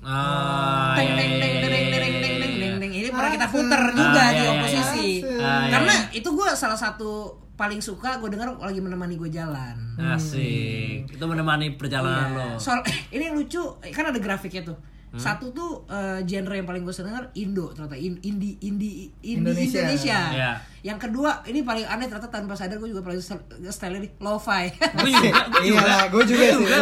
Ah, 0.00 0.92
Teng 0.94 1.08
iya, 1.08 1.16
teng 1.16 1.30
iya, 1.32 1.40
teng 1.40 1.50
iya, 1.50 1.60
teng 1.64 1.72
teng 1.72 2.14
teng 2.14 2.34
teng 2.36 2.54
teng 2.60 2.74
teng 2.76 2.92
ini 2.92 3.08
pernah 3.08 3.30
kita 3.32 3.46
Asik. 3.46 3.56
puter 3.56 3.82
juga 3.90 4.20
Ah, 4.20 4.28
di 4.30 4.42
oposisi 4.44 5.08
iya. 5.44 5.52
Ah, 5.52 5.62
iya. 5.62 5.70
karena 5.70 5.94
itu 6.10 6.28
gue 6.28 6.48
salah 6.54 6.74
satu 6.74 7.28
paling 7.54 7.78
suka 7.78 8.18
gue 8.18 8.32
denger 8.32 8.58
lagi 8.58 8.80
menemani 8.80 9.14
gue 9.14 9.30
jalan 9.30 9.76
Asik. 9.94 11.06
Itu 11.06 11.24
menemani 11.24 11.78
perjalanan 11.78 12.32
Iya. 12.32 12.38
lo. 12.38 12.48
Soal 12.58 12.80
ini 13.14 13.30
lucu, 13.30 13.62
kan 13.92 14.08
ada 14.08 14.18
grafiknya 14.18 14.64
tuh. 14.64 14.78
Satu 15.16 15.50
tuh 15.50 15.70
eh, 15.86 16.20
genre 16.22 16.52
yang 16.52 16.64
paling 16.64 16.82
gue 16.82 16.90
seneng 16.90 17.14
Indo 17.34 17.70
ternyata 17.70 17.94
In- 17.94 18.20
indie 18.20 18.58
indie 18.60 19.08
indie 19.20 19.36
Indonesia. 19.36 19.80
Indonesia. 19.82 20.20
Iya. 20.30 20.52
Yang 20.84 20.98
kedua 21.02 21.40
ini 21.44 21.60
paling 21.60 21.82
aneh 21.82 22.04
ternyata 22.04 22.28
tanpa 22.28 22.52
sadar 22.52 22.76
gue 22.76 22.86
juga 22.86 23.00
paling 23.00 23.16
style 23.16 23.40
style 23.66 23.96
ini 23.96 24.08
lo-fi. 24.18 24.68
Gue 24.94 25.08
juga, 25.10 25.32
gue 25.48 25.62
Iya 25.62 25.72
juga. 25.72 25.80
lah, 25.82 26.02
gue 26.06 26.22
juga 26.26 26.44
sih. 26.44 26.60
juga. 26.60 26.76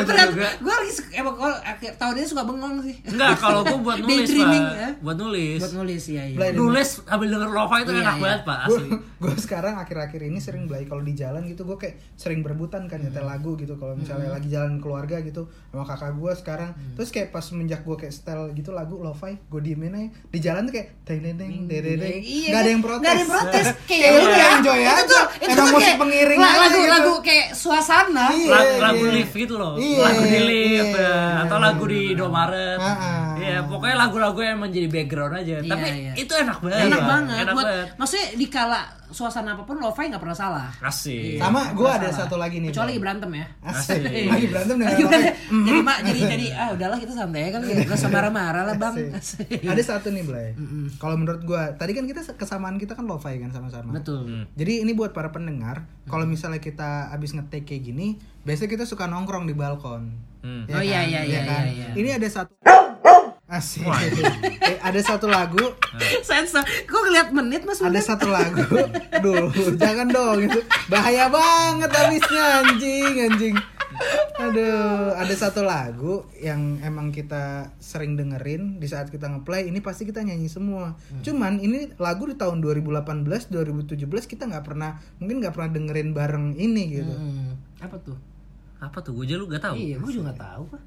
Gue 0.59 0.75
lagi 0.75 0.91
emang 1.13 1.35
gua 1.35 1.51
akhir 1.57 1.91
tahun 1.95 2.15
ini 2.17 2.27
suka 2.27 2.43
bengong 2.43 2.83
sih. 2.83 2.97
Enggak, 3.05 3.39
kalau 3.39 3.63
gue 3.63 3.79
buat 3.79 3.99
nulis, 4.03 4.27
Pak. 4.29 4.51
ya. 4.75 4.89
Buat 4.99 5.17
nulis. 5.17 5.59
Buat 5.63 5.75
nulis 5.77 6.03
ya. 6.09 6.23
iya. 6.25 6.35
Blay- 6.35 6.51
Nulis 6.53 6.89
sambil 7.01 7.29
denger 7.31 7.47
lo-fi 7.49 7.79
itu 7.81 7.93
Iya, 7.93 8.01
enak 8.01 8.11
iya. 8.13 8.23
banget, 8.23 8.41
Pak. 8.43 8.59
gue 8.61 8.75
Asli. 8.75 8.89
gue 9.23 9.35
sekarang 9.39 9.75
akhir-akhir 9.77 10.21
ini 10.25 10.39
sering 10.39 10.67
beli 10.67 10.83
kalau 10.83 11.01
di 11.01 11.15
jalan 11.15 11.47
gitu 11.47 11.63
gue 11.63 11.79
kayak 11.79 11.95
sering 12.17 12.43
berebutan 12.43 12.87
kan 12.87 12.99
nyetel 12.99 13.23
lagu 13.23 13.55
gitu 13.55 13.77
kalau 13.77 13.95
misalnya 13.95 14.31
lagi 14.31 14.51
jalan 14.51 14.79
keluarga 14.79 15.23
gitu 15.23 15.47
sama 15.69 15.85
kakak 15.85 16.11
gue 16.13 16.33
sekarang 16.35 16.71
terus 16.93 17.09
kayak 17.09 17.31
pas 17.31 17.39
semenjak 17.41 17.81
gue 17.81 17.95
kayak 17.97 18.11
style 18.23 18.55
gitu 18.55 18.71
lagu 18.71 18.95
lo-fi 18.97 19.35
gue 19.43 19.61
diemin 19.61 19.91
aja 19.93 20.09
di 20.31 20.39
jalan 20.39 20.63
tuh 20.65 20.73
kayak 20.73 20.89
deng 21.03 21.21
deng 21.21 21.35
deng 21.35 21.51
deng 21.67 21.83
deng 21.83 21.99
deng 21.99 22.23
Iya, 22.23 22.49
nggak 22.49 22.63
ada 22.63 22.71
yang 22.71 22.81
protes 22.81 23.03
Nggak 23.03 23.11
ada 23.11 23.19
yang 23.19 23.33
protes. 23.35 23.67
kayak 23.85 24.09
udah. 24.09 24.23
udah 24.23 24.49
enjoy 24.55 24.79
Itu 24.79 24.87
aja 24.87 25.03
tuh- 25.03 25.29
itu 25.35 25.43
emang 25.43 25.59
tuh 25.59 25.67
musik 25.69 25.83
kayak 25.85 25.99
pengiring 25.99 26.39
lagu 26.39 26.63
gitu. 26.63 26.81
lagu 26.89 27.13
kayak 27.21 27.47
suasana. 27.53 28.27
Iya, 28.31 28.51
lagu, 28.79 29.03
iya. 29.03 29.13
live 29.13 29.33
gitu 29.37 29.55
loh 29.57 29.75
lagu 29.75 30.23
di 30.25 30.39
live 30.41 30.93
ya. 30.95 31.19
atau 31.43 31.57
lagu 31.59 31.85
di 31.85 32.01
Indomaret 32.13 32.79
Ah, 32.79 32.87
ah. 32.87 33.27
Iya, 33.35 33.57
pokoknya 33.67 33.97
lagu-lagu 33.99 34.39
yang 34.41 34.59
menjadi 34.61 34.87
background 34.87 35.35
aja 35.37 35.55
tapi 35.61 35.89
itu 36.15 36.33
enak 36.33 36.59
banget 36.63 36.79
enak 36.87 37.01
banget 37.03 37.87
maksudnya 37.97 38.27
di 38.33 38.47
kala 38.47 38.81
suasana 39.13 39.53
apa 39.53 39.63
pun 39.63 39.77
lo-fi 39.77 40.09
nggak 40.09 40.19
pernah 40.19 40.35
salah 40.35 40.69
asik 40.81 41.37
Iya. 41.37 41.45
sama 41.45 41.71
gue 41.71 41.81
Nggak 41.81 41.95
ada 41.95 42.09
salah. 42.09 42.19
satu 42.23 42.37
lagi 42.37 42.57
nih 42.59 42.69
kecuali 42.69 42.81
Bang. 42.83 42.89
lagi 42.89 43.01
berantem 43.01 43.31
ya 43.33 43.47
Asik. 43.63 44.01
Asik. 44.01 44.27
lagi 44.27 44.47
berantem 44.49 44.75
dengan 44.75 44.91
Lagi 44.91 45.03
berantem. 45.05 45.35
jadi 45.63 45.79
mak 45.81 45.99
jadi 46.03 46.21
jadi 46.27 46.47
ah 46.53 46.69
udahlah 46.73 46.99
kita 46.99 47.13
santai 47.13 47.41
kan 47.49 47.61
gak 47.63 47.93
usah 47.93 48.11
marah-marah 48.11 48.63
lah 48.65 48.75
bang 48.75 48.95
Asik. 49.13 49.61
Ada 49.63 49.83
satu 49.85 50.09
nih, 50.09 50.23
Blay. 50.23 50.49
Kalau 50.97 51.15
menurut 51.15 51.43
gua, 51.43 51.63
tadi 51.73 51.93
kan 51.93 52.05
kita 52.05 52.25
kesamaan 52.33 52.77
kita 52.77 52.93
kan 52.93 53.05
lo-fi 53.05 53.37
kan 53.37 53.51
sama-sama. 53.51 53.93
betul 53.93 54.25
Hmm. 54.25 54.45
Jadi 54.55 54.81
ini 54.81 54.93
buat 54.93 55.11
para 55.11 55.29
pendengar, 55.29 55.83
kalau 56.05 56.25
misalnya 56.25 56.57
kita 56.57 57.11
abis 57.11 57.33
ngetik 57.33 57.65
kayak 57.65 57.83
gini, 57.85 58.17
biasanya 58.41 58.71
kita 58.71 58.85
suka 58.85 59.05
nongkrong 59.05 59.45
di 59.45 59.53
balkon. 59.53 60.15
Hmm. 60.41 60.65
Oh, 60.69 60.81
iya, 60.81 61.03
iya, 61.03 61.21
iya, 61.23 61.41
kan? 61.43 61.63
iya, 61.65 61.87
iya. 61.87 61.89
Ini 61.93 62.09
ada 62.17 62.29
satu 62.29 62.55
Asik. 63.53 63.85
Eh, 64.65 64.81
ada 64.81 64.97
satu 65.05 65.29
lagu, 65.29 65.61
sensor. 66.25 66.65
Kok 66.89 67.01
ngeliat 67.05 67.29
menit 67.37 67.69
mas? 67.69 67.85
Ada 67.85 68.01
satu 68.01 68.33
lagu. 68.33 68.65
Duh, 69.21 69.53
jangan 69.77 70.09
dong. 70.09 70.49
Itu. 70.49 70.65
Bahaya 70.89 71.29
banget 71.29 71.93
habisnya 71.93 72.65
anjing, 72.65 73.15
anjing. 73.29 73.57
Aduh, 74.41 75.13
ada 75.13 75.35
satu 75.37 75.61
lagu 75.61 76.25
yang 76.41 76.81
emang 76.81 77.13
kita 77.13 77.77
sering 77.77 78.17
dengerin 78.17 78.81
di 78.81 78.89
saat 78.89 79.13
kita 79.13 79.29
ngeplay, 79.29 79.69
ini 79.69 79.85
pasti 79.85 80.09
kita 80.09 80.25
nyanyi 80.25 80.49
semua. 80.49 80.97
Cuman 81.21 81.61
ini 81.61 81.93
lagu 82.01 82.25
di 82.25 82.41
tahun 82.41 82.65
2018, 82.65 83.53
2017 83.53 84.33
kita 84.33 84.49
nggak 84.49 84.65
pernah, 84.65 84.97
mungkin 85.21 85.45
nggak 85.45 85.53
pernah 85.53 85.71
dengerin 85.77 86.17
bareng 86.17 86.47
ini 86.57 86.85
gitu. 86.89 87.13
Hmm, 87.13 87.61
apa 87.85 88.01
tuh? 88.01 88.17
Apa 88.81 89.05
tuh? 89.05 89.13
Gue 89.13 89.29
aja 89.29 89.37
lu 89.37 89.47
gak 89.47 89.63
tahu. 89.63 89.77
Iya 89.77 90.01
gue 90.01 90.11
juga 90.11 90.33
nggak 90.33 90.41
tahu 90.41 90.65
pak 90.73 90.83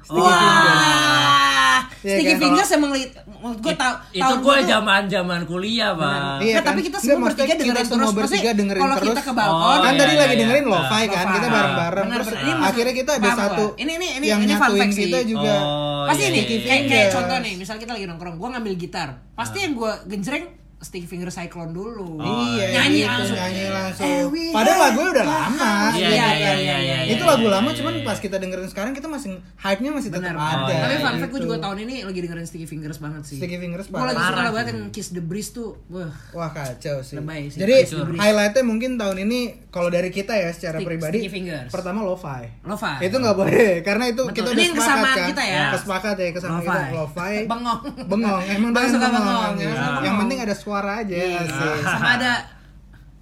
Cyclone. 0.00 0.24
Wah, 0.24 1.78
Iya 1.98 2.14
Sticky 2.14 2.30
kan, 2.30 2.40
Fingers 2.40 2.70
emang 2.72 2.90
gue 2.94 3.74
tau 3.74 3.94
itu 4.08 4.22
tahun 4.22 4.38
gue 4.38 4.56
zaman 4.64 5.02
zaman 5.08 5.40
kuliah 5.44 5.90
pak 5.92 6.38
Iya 6.38 6.52
Nggak, 6.52 6.54
kan? 6.54 6.62
tapi 6.64 6.80
kita 6.80 6.96
Nggak, 6.96 7.10
semua 7.10 7.26
bertiga 7.26 7.52
dengerin 7.52 7.74
kita 7.76 7.90
terus. 7.90 8.12
bertiga 8.12 8.50
dengerin 8.52 8.80
kalau 8.80 8.96
terus. 8.96 9.08
kita 9.08 9.20
ke 9.20 9.32
balkon, 9.32 9.58
Oh, 9.58 9.76
kan 9.76 9.82
iya, 9.88 9.98
tadi 9.98 10.08
iya, 10.08 10.18
lagi 10.18 10.30
iya. 10.30 10.40
dengerin 10.40 10.64
lo-fi 10.64 11.04
kan, 11.04 11.26
kita 11.28 11.38
Lo-fi. 11.40 11.50
bareng-bareng 11.52 12.04
Benar, 12.04 12.18
terus 12.18 12.28
akhirnya 12.60 12.94
kita 12.94 13.10
ada 13.14 13.30
satu. 13.32 13.64
Ini- 13.74 13.94
ini- 13.94 14.12
ini- 14.16 14.28
yang 14.28 14.40
ini 14.40 14.52
fun 14.52 14.60
nyatuin 14.64 14.80
fact 14.80 14.92
sih. 14.92 15.02
kita 15.04 15.18
juga. 15.24 15.54
Oh, 15.56 16.04
pasti 16.06 16.22
iya, 16.22 16.28
ini 16.28 16.38
iya, 16.38 16.46
iya. 16.46 16.46
kayak, 16.46 16.62
kayak 16.64 16.82
Fingers. 16.88 17.14
contoh 17.14 17.36
nih 17.38 17.54
misal 17.56 17.74
kita 17.76 17.90
lagi 17.92 18.06
nongkrong 18.06 18.36
gue 18.36 18.48
ngambil 18.48 18.74
gitar 18.76 19.08
pasti 19.34 19.58
yang 19.60 19.72
gue 19.74 19.92
genjreng 20.08 20.44
Sticky 20.78 21.10
Finger 21.10 21.26
Cyclone 21.26 21.74
dulu 21.74 22.22
iya, 22.22 22.70
nyanyi 22.78 23.02
gitu, 23.02 23.10
langsung 23.10 23.34
nyanyi 23.34 23.62
langsung. 23.66 24.06
Eh, 24.06 24.22
Padahal 24.54 24.78
lagunya 24.78 25.10
udah 25.10 25.26
lama. 25.26 25.72
Iya, 25.90 26.06
Iya, 26.06 26.06
iya, 26.06 26.08
iya, 26.14 26.30
iya, 26.38 26.52
iya, 26.54 26.76
iya, 26.78 26.98
itu 27.10 27.22
iya, 27.22 27.30
lagu 27.34 27.46
iya, 27.46 27.54
lama 27.58 27.68
iya. 27.68 27.76
cuman 27.82 27.94
pas 28.06 28.18
kita 28.22 28.36
dengerin 28.38 28.68
sekarang 28.70 28.92
kita 28.94 29.10
masih 29.10 29.42
hype-nya 29.58 29.90
masih 29.90 30.10
tetap 30.14 30.38
ada. 30.38 30.70
iya, 30.70 30.78
Tapi 30.86 30.94
iya, 30.94 31.02
fun 31.02 31.14
fact 31.18 31.32
gue 31.34 31.40
gitu. 31.42 31.46
juga 31.50 31.56
tahun 31.58 31.78
ini 31.82 31.94
lagi 32.06 32.18
dengerin 32.22 32.46
Sticky 32.46 32.66
Fingers 32.70 32.98
banget 33.02 33.22
sih. 33.26 33.36
Sticky 33.42 33.58
Fingers 33.58 33.86
Gue 33.90 33.98
lagi 33.98 34.14
parah. 34.14 34.30
suka 34.30 34.50
banget 34.54 34.66
yang 34.70 34.80
Kiss 34.94 35.08
the 35.10 35.22
Breeze 35.22 35.50
tuh. 35.50 35.70
Wah. 35.90 36.14
Wah 36.30 36.50
kacau 36.54 37.02
sih. 37.02 37.18
Jadi 37.52 37.74
highlightnya 38.14 38.62
mungkin 38.62 38.94
tahun 38.94 39.26
ini 39.26 39.67
kalau 39.78 39.88
dari 39.88 40.10
kita 40.10 40.34
ya 40.34 40.50
secara 40.50 40.76
Stick- 40.76 40.90
pribadi 40.90 41.18
Fingers. 41.24 41.70
pertama 41.70 42.02
lo-fi. 42.02 42.50
Lo-fi. 42.60 42.98
Itu 43.00 43.16
nggak 43.16 43.36
boleh 43.36 43.70
karena 43.86 44.04
itu 44.06 44.22
Betul. 44.24 44.34
kita 44.34 44.48
Ini 44.48 44.50
udah 44.50 44.58
yang 44.60 44.74
sepakat 44.74 44.90
kesamaan 44.90 45.14
kan. 45.16 45.28
kita 45.28 45.42
ya. 45.44 45.64
Kesepakat 45.70 46.14
ya 46.16 46.28
kesamaan 46.32 46.58
Lo-fi. 46.58 46.66
kita 46.68 46.92
lo-fi. 46.92 47.34
Bengong. 47.52 47.80
bengong 48.04 48.42
emang 48.48 48.70
Bang 48.72 48.86
suka 48.88 49.06
bengong. 49.06 49.22
bengong, 49.22 49.54
Ya. 49.56 49.70
ya, 49.70 49.86
yang 50.02 50.16
penting 50.18 50.38
ada 50.40 50.54
suara 50.54 50.92
aja 50.98 51.14
Iya. 51.14 51.38
asik. 51.40 51.78
Sama 51.88 52.10
ada 52.12 52.32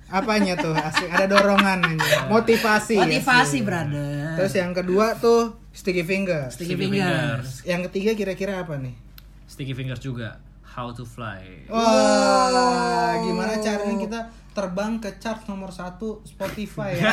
apanya 0.07 0.55
tuh 0.57 0.71
asik 0.73 1.09
ada 1.09 1.27
dorongan 1.27 1.79
aja. 1.85 2.31
motivasi 2.31 2.95
motivasi, 2.97 3.59
asik. 3.59 3.63
brother. 3.63 4.39
terus 4.39 4.55
yang 4.55 4.71
kedua 4.71 5.19
tuh 5.19 5.59
sticky 5.71 6.03
finger 6.03 6.47
Sticky 6.47 6.73
Sticky 6.73 6.95
Fingers. 6.95 7.49
yang 7.63 7.83
ketiga 7.85 8.15
kira-kira 8.15 8.63
apa 8.63 8.79
nih 8.79 8.95
Sticky 9.45 9.75
Fingers 9.75 9.99
juga 9.99 10.39
How 10.65 10.93
to 10.93 11.03
Fly 11.03 11.67
wah 11.67 13.19
gimana 13.19 13.59
caranya 13.59 13.97
kita 13.99 14.21
terbang 14.57 14.97
ke 14.97 15.21
chart 15.21 15.45
nomor 15.53 15.69
satu 15.69 16.25
Spotify 16.25 16.97
ya. 16.97 17.13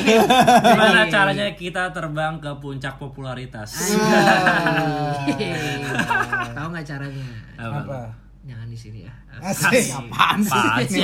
Gimana 0.70 1.10
caranya 1.10 1.50
kita 1.58 1.90
terbang 1.90 2.38
ke 2.38 2.54
puncak 2.62 2.94
popularitas? 2.94 3.74
Tahu 6.54 6.66
nggak 6.70 6.86
caranya? 6.86 7.26
Apa? 7.58 8.14
Jangan 8.46 8.68
di 8.70 8.78
sini 8.78 9.02
ya. 9.02 9.14
Asik, 9.42 9.90
apaan 9.98 10.38
sih? 10.46 10.54
Apaan 10.54 10.86
sih, 10.86 11.02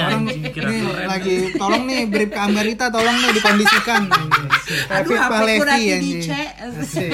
Ini 0.54 0.78
lagi 1.08 1.36
tolong 1.58 1.82
nih 1.88 2.06
brief 2.06 2.30
ke 2.30 2.38
Ambarita 2.38 2.86
tolong 2.94 3.16
nih 3.18 3.30
dikondisikan. 3.34 4.02
Ku 5.02 5.14
lagi. 5.66 6.30
Asik. 6.62 7.10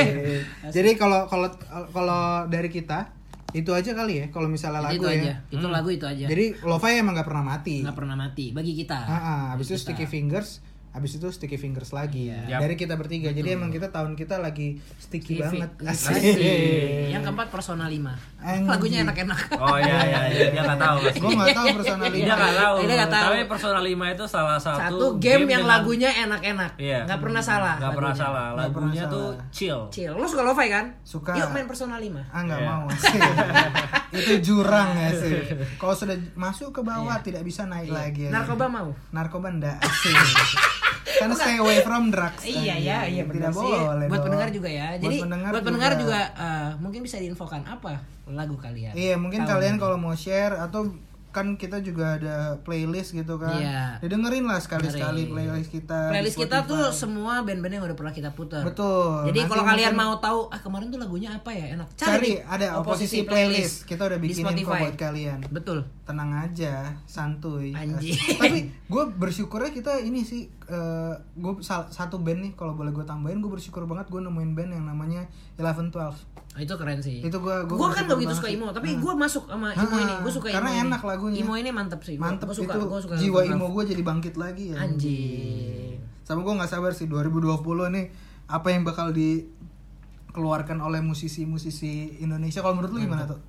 Jadi 0.76 0.90
kalau 1.00 1.24
kalau 1.24 1.48
kalau 1.88 2.44
dari 2.52 2.68
kita 2.68 3.15
itu 3.54 3.70
aja 3.70 3.90
kali 3.94 4.14
ya 4.22 4.26
kalau 4.34 4.50
misalnya 4.50 4.82
lagu 4.90 5.02
itu 5.02 5.06
ya. 5.06 5.14
aja. 5.14 5.32
Itu 5.52 5.66
lagu 5.70 5.88
itu 5.92 6.06
aja. 6.08 6.26
Jadi 6.26 6.58
lo-fi 6.66 6.98
emang 6.98 7.14
gak 7.14 7.28
pernah 7.28 7.44
mati. 7.56 7.84
nggak 7.86 7.96
pernah 7.96 8.16
mati 8.18 8.50
bagi 8.50 8.72
kita. 8.74 8.98
Ah, 9.06 9.14
ah, 9.14 9.40
habis 9.54 9.70
itu 9.70 9.78
Sticky 9.78 10.06
Fingers, 10.08 10.60
habis 10.96 11.12
itu 11.12 11.28
Sticky 11.28 11.54
Fingers 11.54 11.92
lagi. 11.92 12.32
Yap. 12.32 12.56
Dari 12.58 12.72
kita 12.72 12.96
bertiga. 12.96 13.28
Jadi 13.28 13.52
emang 13.52 13.68
kita 13.68 13.92
tahun 13.92 14.16
kita 14.16 14.40
lagi 14.40 14.80
sticky 14.96 15.38
banget. 15.38 15.68
Asik. 15.84 16.16
Asik. 16.16 16.36
Yang 17.12 17.22
keempat 17.22 17.52
Persona 17.52 17.84
5. 17.84 18.00
Anjing. 18.40 18.64
Lagunya 18.64 18.98
enak-enak. 19.04 19.40
Oh 19.54 19.76
iya 19.76 19.98
iya, 20.02 20.20
iya. 20.26 20.46
dia 20.50 20.62
nggak 20.62 20.80
tahu. 20.80 20.96
Gue 21.04 21.32
gak 21.36 21.52
tahu 21.52 21.66
personal 21.76 22.08
Dia 22.08 22.32
nggak 22.32 22.56
tahu. 22.56 22.76
Dia 22.80 22.94
nggak 22.96 23.12
tahu. 23.12 23.28
Tapi 23.28 23.44
Persona 23.44 23.78
5 23.78 24.14
itu 24.14 24.24
salah 24.24 24.56
satu, 24.56 24.80
Satu 24.80 25.06
game 25.18 25.44
yang 25.44 25.62
dengan- 25.62 25.68
lagunya 25.68 26.10
enak-enak. 26.18 26.72
Iya. 26.76 27.04
Nggak 27.04 27.20
pernah 27.20 27.42
salah. 27.44 27.74
Nggak 27.76 27.92
pernah 27.92 28.14
salah. 28.14 28.46
Nggak 28.48 28.70
pernah 28.72 28.88
Lagunya 28.88 29.04
tuh 29.06 29.26
salah. 29.30 29.52
chill. 29.52 29.80
Chill. 29.92 30.14
Lo 30.16 30.24
suka 30.24 30.42
lo-fi 30.42 30.66
kan? 30.66 30.86
Suka. 31.04 31.32
Yuk 31.34 31.52
main 31.52 31.68
Persona 31.68 32.00
5. 32.00 32.24
Ah 32.26 32.40
nggak 32.40 32.56
Iya. 32.56 32.68
mau 32.72 32.84
itu 34.16 34.32
jurang 34.40 34.96
ya 34.96 35.10
sih. 35.12 35.34
Kalau 35.80 35.92
sudah 35.92 36.16
masuk 36.34 36.72
ke 36.72 36.80
bawah 36.80 37.20
tidak 37.20 37.42
bisa 37.42 37.68
naik 37.68 37.90
lagi. 37.90 38.24
ya. 38.24 38.30
Iya. 38.30 38.32
Narkoba 38.32 38.64
mau? 38.66 38.88
Narkoba 39.10 39.48
enggak 39.50 39.76
asik. 39.78 40.16
Kan 41.16 41.30
stay 41.32 41.56
away 41.56 41.80
from 41.80 42.12
drugs. 42.12 42.44
Iya 42.44 42.76
anjing. 42.76 42.84
ya, 42.84 42.98
iya 43.06 43.22
benar 43.24 43.48
Tidak 43.48 43.54
sih. 43.56 43.72
boleh. 43.72 44.06
buat 44.06 44.12
dong. 44.12 44.24
pendengar 44.28 44.48
juga 44.52 44.68
ya. 44.68 44.86
Buat 44.92 45.00
Jadi 45.00 45.16
pendengar 45.22 45.50
buat 45.50 45.64
pendengar 45.64 45.92
juga. 45.94 46.02
juga, 46.02 46.20
eh, 46.36 46.68
mungkin 46.76 47.00
bisa 47.00 47.16
diinfokan 47.16 47.62
apa 47.64 47.92
lagu 48.28 48.56
kalian. 48.58 48.92
Iya, 48.92 49.14
mungkin 49.16 49.40
Tahun 49.42 49.50
kalian 49.54 49.76
kalau 49.78 49.96
mau 49.96 50.12
share 50.12 50.58
atau 50.58 50.92
kan 51.36 51.60
kita 51.60 51.84
juga 51.84 52.16
ada 52.16 52.56
playlist 52.64 53.12
gitu 53.12 53.36
kan. 53.36 53.60
Iya. 53.60 54.00
Didengerin 54.00 54.48
lah 54.48 54.56
sekali-sekali 54.56 55.28
Dengerin. 55.28 55.36
playlist 55.36 55.68
kita. 55.68 55.98
playlist 56.08 56.36
kita 56.40 56.64
tuh 56.64 56.88
semua 56.96 57.44
band-band 57.44 57.76
yang 57.76 57.84
udah 57.84 57.92
pernah 57.92 58.16
kita 58.16 58.32
putar. 58.32 58.64
Betul. 58.64 59.28
Jadi 59.28 59.44
kalau 59.44 59.68
kalian 59.68 59.92
mungkin 59.92 60.00
mau 60.00 60.16
tahu 60.16 60.48
ah 60.48 60.60
kemarin 60.64 60.88
tuh 60.88 60.96
lagunya 60.96 61.36
apa 61.36 61.52
ya 61.52 61.76
enak 61.76 61.92
cari 61.92 62.24
di 62.24 62.32
ada 62.40 62.80
oposisi 62.80 63.28
playlist. 63.28 63.84
Kita 63.84 64.08
udah 64.08 64.16
bikinin 64.16 64.64
kok 64.64 64.72
buat 64.72 64.96
kalian. 64.96 65.44
Betul. 65.52 65.84
tenang 66.06 66.38
aja 66.38 66.94
santuy 67.02 67.74
Anjing. 67.74 68.14
tapi 68.40 68.70
gue 68.70 69.04
bersyukurnya 69.18 69.74
kita 69.74 69.98
ini 70.06 70.22
sih 70.22 70.46
gue 71.34 71.52
satu 71.66 72.22
band 72.22 72.46
nih 72.46 72.52
kalau 72.54 72.78
boleh 72.78 72.94
gue 72.94 73.02
tambahin 73.02 73.42
gue 73.42 73.50
bersyukur 73.50 73.90
banget 73.90 74.06
gue 74.14 74.22
nemuin 74.22 74.54
band 74.54 74.70
yang 74.70 74.86
namanya 74.86 75.26
Eleven 75.58 75.90
Twelve 75.90 76.14
itu 76.58 76.72
keren 76.72 76.98
sih. 76.98 77.20
Itu 77.20 77.36
gua- 77.36 77.62
gua 77.62 77.76
gua 77.76 77.88
kan 77.90 78.04
gak 78.04 78.16
begitu 78.16 78.34
suka 78.34 78.48
imo, 78.48 78.68
tapi 78.70 78.88
Hmm. 78.90 79.00
gua 79.00 79.14
masuk 79.14 79.44
sama 79.44 79.68
imo 79.70 79.86
Ah, 79.86 80.00
ini. 80.00 80.14
Gua 80.18 80.32
suka 80.32 80.46
karena 80.48 80.60
imo 80.62 80.74
ini. 80.74 80.84
enak 80.86 81.02
lagunya. 81.02 81.38
Imo 81.38 81.52
ini 81.54 81.70
mantep 81.70 82.00
sih. 82.00 82.14
Gua- 82.14 82.26
mantep 82.26 82.46
gua 82.46 82.56
suka, 82.56 82.72
itu 82.72 82.86
gua 82.86 83.00
suka 83.00 83.14
jiwa 83.14 83.40
Twelve. 83.42 83.68
gue 83.70 83.84
jadi 83.86 84.02
bangkit 84.02 84.34
lagi 84.34 84.64
ya 84.70 84.76
Anjing. 84.78 85.94
sama 86.22 86.40
gue 86.40 86.54
nggak 86.54 86.66
sabar 86.68 86.90
sih 86.90 87.06
2020 87.06 87.62
nih 87.88 88.10
apa 88.46 88.68
yang 88.68 88.82
bakal 88.82 89.10
dikeluarkan 89.10 90.78
oleh 90.80 91.00
musisi-musisi 91.00 92.18
Indonesia 92.18 92.60
kalau 92.60 92.74
menurut 92.74 92.92
lu 92.92 93.00
gimana 93.00 93.26
tuh 93.26 93.40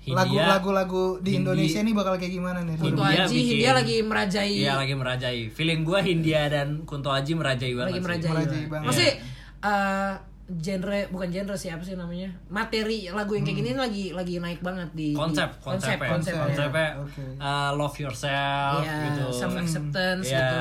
Hindia- 0.00 0.18
lagu-lagu-lagu 0.18 1.22
di 1.22 1.30
Hindi- 1.32 1.46
Indonesia 1.46 1.78
nih 1.80 1.94
bakal 1.94 2.14
kayak 2.16 2.32
gimana 2.32 2.58
nih 2.60 2.74
Kunto 2.74 2.98
Hindia 3.00 3.22
Aji, 3.22 3.36
bikin- 3.36 3.54
dia 3.56 3.70
lagi 3.72 3.96
merajai 4.02 4.50
Iya 4.56 4.72
lagi 4.74 4.94
merajai. 4.94 5.40
Feeling 5.48 5.80
gua 5.82 6.02
Hindia 6.02 6.42
dan 6.48 6.82
Kunto 6.82 7.06
Aji 7.08 7.32
merajai 7.32 7.70
banget 7.70 7.86
lagi 7.86 7.94
sih. 7.94 8.02
merajai. 8.02 8.30
Merajai 8.32 8.50
banget. 8.50 8.66
banget. 8.66 8.86
Maksudnya 8.88 9.12
eh, 9.62 10.12
genre 10.58 11.08
bukan 11.08 11.28
genre 11.28 11.54
sih 11.54 11.68
apa 11.68 11.80
sih 11.80 11.94
namanya? 11.94 12.28
Materi 12.46 13.08
lagu 13.08 13.32
yang 13.32 13.42
kayak 13.42 13.58
gini 13.58 13.70
lagi 13.72 14.04
lagi 14.10 14.36
naik 14.36 14.58
banget 14.58 14.90
di 14.90 15.12
Hmm. 15.12 15.24
Konsep, 15.24 15.48
di- 15.48 15.62
konsep, 15.62 15.96
konsep, 15.96 16.04
konsep, 16.04 16.32
ya. 16.32 16.42
konsepnya 16.44 16.88
Oke. 16.98 17.22
uh, 17.38 17.70
love 17.72 17.96
yourself 17.96 18.82
Iya, 18.82 18.96
gitu. 19.06 19.24
self 19.30 19.54
acceptance 19.54 20.26
Iya, 20.26 20.38
gitu. 20.38 20.60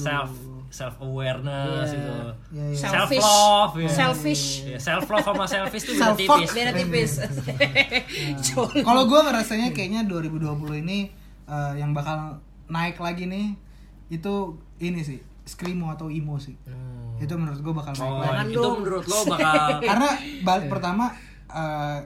self 0.00 0.30
self 0.68 0.94
awareness 0.98 1.86
Iya. 1.86 1.94
gitu. 1.94 2.12
Iya, 2.50 2.64
iya. 2.66 2.76
Self 2.76 2.92
Selfish. 2.94 3.24
love, 3.24 3.74
ya. 3.78 3.88
Selfish. 3.90 4.44
self 4.78 5.04
love 5.06 5.24
sama 5.24 5.44
selfish 5.44 5.84
itu 5.84 5.92
beda 5.94 6.12
tipis. 6.14 6.50
Beda 6.50 6.72
tipis. 6.74 7.12
Kalau 8.86 9.04
gue 9.04 9.20
ngerasanya 9.22 9.70
kayaknya 9.70 10.04
2020 10.04 10.82
ini 10.82 11.08
eh, 11.44 11.72
yang 11.76 11.92
bakal 11.92 12.36
naik 12.66 12.98
lagi 12.98 13.24
nih 13.24 13.56
itu 14.08 14.34
ini 14.78 15.00
sih 15.00 15.16
screamo 15.42 15.88
atau 15.88 16.08
emo 16.08 16.36
sih. 16.36 16.52
Itu 17.18 17.34
menurut 17.34 17.58
gue 17.58 17.72
bakal 17.72 17.92
naik 17.92 18.08
Oh, 18.08 18.22
lagi. 18.22 18.52
Itu 18.52 18.68
menurut 18.74 19.04
lo 19.04 19.18
bakal 19.26 19.64
Karena 19.90 20.08
balik 20.40 20.64
Iya. 20.64 20.70
pertama 20.70 21.04
eh, 21.48 21.98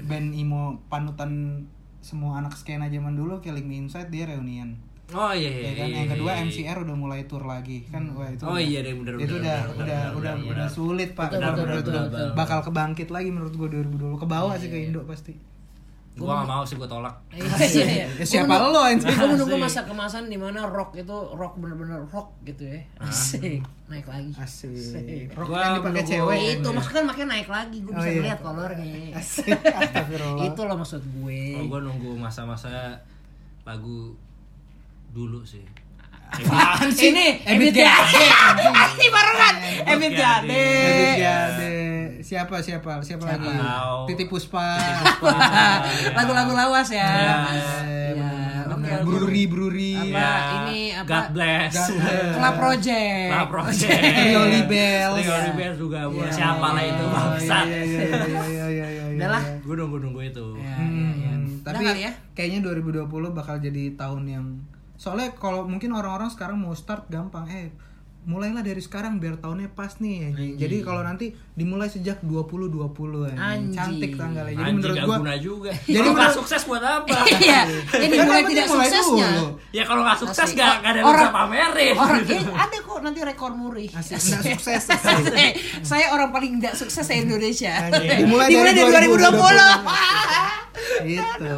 band 0.00 0.28
emo 0.32 0.62
panutan 0.86 1.62
semua 2.00 2.38
anak 2.38 2.54
skena 2.54 2.86
zaman 2.86 3.12
dulu 3.12 3.38
Killing 3.38 3.64
Me 3.64 3.76
Inside 3.78 4.08
dia 4.08 4.24
reunian. 4.24 4.78
Oh 5.08 5.32
iya 5.32 5.48
iya. 5.48 5.62
Ya 5.64 5.72
kan? 5.74 5.86
iya, 5.86 5.96
Yang 5.96 6.08
kedua 6.14 6.30
iya, 6.30 6.38
iya. 6.38 6.46
MCR 6.46 6.78
udah 6.80 6.96
mulai 6.96 7.20
tour 7.24 7.40
lagi 7.42 7.78
kan 7.86 8.04
wah 8.12 8.26
itu 8.26 8.42
Oh 8.42 8.52
udah- 8.52 8.60
iya 8.62 8.78
deh 8.80 8.92
bener 8.94 9.12
itu 9.16 9.34
bener, 9.34 9.40
udah 9.40 9.58
bener, 9.64 9.72
udah 9.72 10.00
bener, 10.04 10.12
udah 10.14 10.32
bener, 10.36 10.52
udah 10.54 10.68
sulit 10.68 11.10
pak 11.12 11.28
bakal 12.34 12.58
kebangkit 12.62 13.08
lagi 13.08 13.28
menurut 13.28 13.52
gue 13.52 13.68
2020 13.74 13.88
ke 14.14 14.26
bawah 14.26 14.52
sih 14.54 14.68
ke 14.68 14.78
Indo 14.82 15.02
pasti 15.02 15.32
Gua 16.18 16.42
gak 16.42 16.50
mau 16.50 16.62
sih 16.62 16.74
gua 16.74 16.84
tolak. 16.84 17.14
Iya, 17.30 17.46
iya, 17.62 17.84
iya. 17.86 18.06
Ya, 18.18 18.24
siapa 18.26 18.54
lo 18.58 18.82
anjing? 18.82 19.06
Gue 19.06 19.28
menunggu 19.30 19.54
Asik. 19.54 19.64
masa 19.64 19.80
kemasan 19.86 20.26
di 20.26 20.34
mana 20.34 20.66
rock 20.66 20.90
itu 20.92 21.14
rock 21.32 21.54
bener-bener 21.56 22.02
rock 22.06 22.34
gitu 22.42 22.66
ya. 22.66 22.82
Asik. 22.98 23.62
Naik 23.86 24.04
lagi. 24.04 24.34
asik. 24.34 25.30
Rock 25.32 25.46
Gua 25.46 25.58
yang 25.62 25.74
dipakai 25.78 26.02
cewek. 26.04 26.38
Itu 26.58 26.68
maksudnya 26.68 26.96
kan 26.96 27.04
makin 27.06 27.26
naik 27.28 27.48
lagi 27.48 27.76
gue 27.78 27.92
Oh, 27.92 27.96
bisa 27.96 28.10
iya. 28.10 28.22
lihat 28.26 28.40
kolornya. 28.42 29.14
Asik. 29.14 29.54
Astagfirullah. 29.54 30.44
Itu 30.44 30.60
loh 30.66 30.76
maksud 30.76 31.02
gue. 31.06 31.40
Kalau 31.54 31.66
gua 31.70 31.80
nunggu 31.86 32.10
masa-masa 32.14 32.98
lagu 33.62 34.18
dulu 35.08 35.40
sih. 35.42 35.62
apaan 36.28 36.92
sih? 36.92 37.08
Ini 37.08 37.40
Ebit 37.40 37.72
Ebit 37.72 37.74
Gade 37.80 38.20
ini 39.00 39.06
barengan. 39.08 39.54
Ebit 39.86 40.12
Gade 40.12 40.52
Ebit 40.52 41.14
Gade 41.16 41.72
siapa 42.20 42.58
siapa 42.58 42.98
siapa 42.98 43.24
lagi. 43.24 43.48
Titi 44.06 44.24
Puspa 44.30 44.76
lagu-lagu 46.12 46.52
lawas 46.52 46.88
ya 46.88 47.10
Iya. 47.48 48.28
Oke, 48.68 48.84
Bener. 48.84 49.00
oke. 49.00 49.04
Bruri 49.08 49.44
Bruri 49.46 49.92
Apa, 49.96 50.12
Ya, 50.12 50.32
ini 50.60 50.80
apa? 50.92 51.08
God 51.08 51.26
bless. 51.32 51.72
God 51.72 51.90
bless. 51.96 52.32
Club 52.36 52.54
Project 52.56 53.28
Club 53.28 53.48
Project. 53.54 54.02
Rio 54.22 54.42
Libels. 54.46 55.16
Rio 55.18 55.36
Libels 55.42 55.76
juga 55.76 56.00
buat 56.06 56.28
Iya, 56.28 56.36
siapa 56.36 56.66
lah 56.72 56.82
iya, 56.82 56.90
itu 56.90 57.04
iya. 57.04 57.14
bangsat. 57.14 57.66
iya 57.66 58.66
iya 58.68 58.86
iya. 59.16 59.38
Gue 59.60 59.74
nunggu 59.74 59.98
nunggu 59.98 60.20
itu. 60.22 60.46
Hmm, 60.54 61.10
ya, 61.16 61.32
ya. 61.32 61.32
tapi 61.64 61.82
ya 61.98 62.12
kayaknya 62.32 62.60
2020 62.62 63.08
bakal 63.32 63.56
jadi 63.58 63.92
tahun 63.94 64.22
yang 64.24 64.46
soalnya 64.94 65.30
kalau 65.34 65.62
mungkin 65.64 65.90
orang-orang 65.90 66.26
sekarang 66.26 66.58
mau 66.58 66.72
start 66.72 67.06
gampang 67.06 67.46
eh 67.46 67.70
mulailah 68.28 68.60
dari 68.60 68.78
sekarang 68.78 69.16
biar 69.16 69.36
tahunnya 69.36 69.72
pas 69.72 69.96
nih 69.96 70.28
anjing. 70.28 70.54
jadi 70.54 70.76
kalau 70.84 71.00
nanti 71.00 71.32
dimulai 71.54 71.88
sejak 71.88 72.20
2020 72.20 72.84
anjing. 73.24 73.34
Anjing. 73.34 73.72
cantik 73.72 74.10
tanggalnya 74.14 74.52
jadi 74.52 74.62
Anjing 74.62 74.76
menurut 74.78 74.96
gua 75.00 75.16
guna 75.16 75.34
juga. 75.34 75.70
Jadi 75.80 75.90
Jadi 75.90 76.08
menurut- 76.10 76.36
sukses 76.36 76.60
buat 76.62 76.82
apa? 76.84 77.14
iya 77.40 77.60
ini 77.98 78.12
Kan 78.12 78.22
mulai 78.22 78.38
yang 78.38 78.46
tidak 78.46 78.66
mulai 78.68 78.86
suksesnya 78.86 79.26
dulu. 79.32 79.46
ya 79.70 79.82
kalau 79.82 80.00
nggak 80.04 80.18
sukses 80.20 80.44
Asik. 80.44 80.54
gak, 80.54 80.72
gak 80.78 80.84
ada 80.84 80.94
yang 80.94 81.06
Orang- 81.08 81.24
bisa 81.24 81.34
pamerin. 81.34 81.94
orang 81.96 82.20
eh, 82.28 82.44
ada 82.44 82.76
kok 82.78 82.98
nanti 83.00 83.20
rekor 83.24 83.52
muri 83.52 83.84
asik 83.88 84.14
nggak 84.14 84.42
sukses 84.44 84.82
asik. 84.86 85.34
Eh, 85.34 85.52
saya 85.80 86.06
orang 86.10 86.28
paling 86.28 86.58
tidak 86.58 86.74
sukses 86.76 87.02
di 87.02 87.14
Indonesia. 87.18 87.72
Anjing. 87.80 88.08
Dimulai 88.22 88.46
Dimulai 88.46 88.70
dari 88.70 88.92
dari 88.92 89.06
2020. 89.08 91.00
gitu 91.00 91.56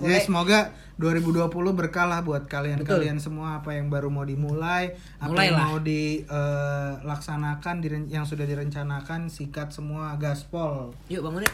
jadi 0.00 0.18
semoga 0.20 0.58
2020 1.02 1.50
berkah 1.74 2.06
buat 2.22 2.46
kalian-kalian 2.46 3.18
semua 3.18 3.58
apa 3.58 3.74
yang 3.74 3.90
baru 3.90 4.06
mau 4.06 4.22
dimulai 4.22 4.94
apa 5.18 5.34
yang 5.42 5.58
Mulailah. 5.58 5.66
mau 5.66 5.82
dilaksanakan 5.82 7.82
yang 8.06 8.22
sudah 8.22 8.46
direncanakan 8.46 9.26
sikat 9.26 9.74
semua 9.74 10.14
gaspol 10.14 10.94
Yuk 11.10 11.26
bangun 11.26 11.42
yuk. 11.42 11.50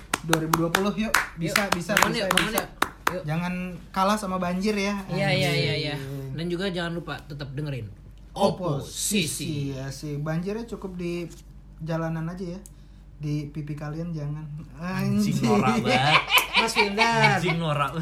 2020 0.68 1.08
yuk 1.08 1.12
bisa 1.40 1.64
bisa 1.72 1.96
bangun 1.96 2.12
bisa, 2.12 2.20
yuk, 2.20 2.28
bangun 2.36 2.52
bisa. 2.52 2.60
yuk. 2.60 2.68
Yuk. 3.08 3.24
jangan 3.24 3.72
kalah 3.88 4.20
sama 4.20 4.36
banjir 4.36 4.76
ya 4.76 4.92
Iya 5.08 5.32
iya 5.32 5.50
iya 5.56 5.74
iya. 5.88 5.96
Dan 6.36 6.52
juga 6.52 6.68
jangan 6.68 6.92
lupa 6.92 7.16
tetap 7.24 7.48
dengerin 7.56 7.88
oposisi 8.36 9.72
ya 9.72 9.88
sih 9.88 10.20
banjirnya 10.20 10.68
cukup 10.68 11.00
di 11.00 11.24
jalanan 11.80 12.28
aja 12.28 12.44
ya 12.54 12.60
di 13.18 13.50
pipi 13.50 13.74
kalian 13.74 14.10
jangan 14.10 14.46
Anjing 14.78 15.34
anjing 15.34 15.38
norak 15.42 15.74
banget. 15.82 16.22
Mas 16.58 16.74
Wildan. 16.74 17.06
Anjing 17.34 17.58
norak 17.58 17.90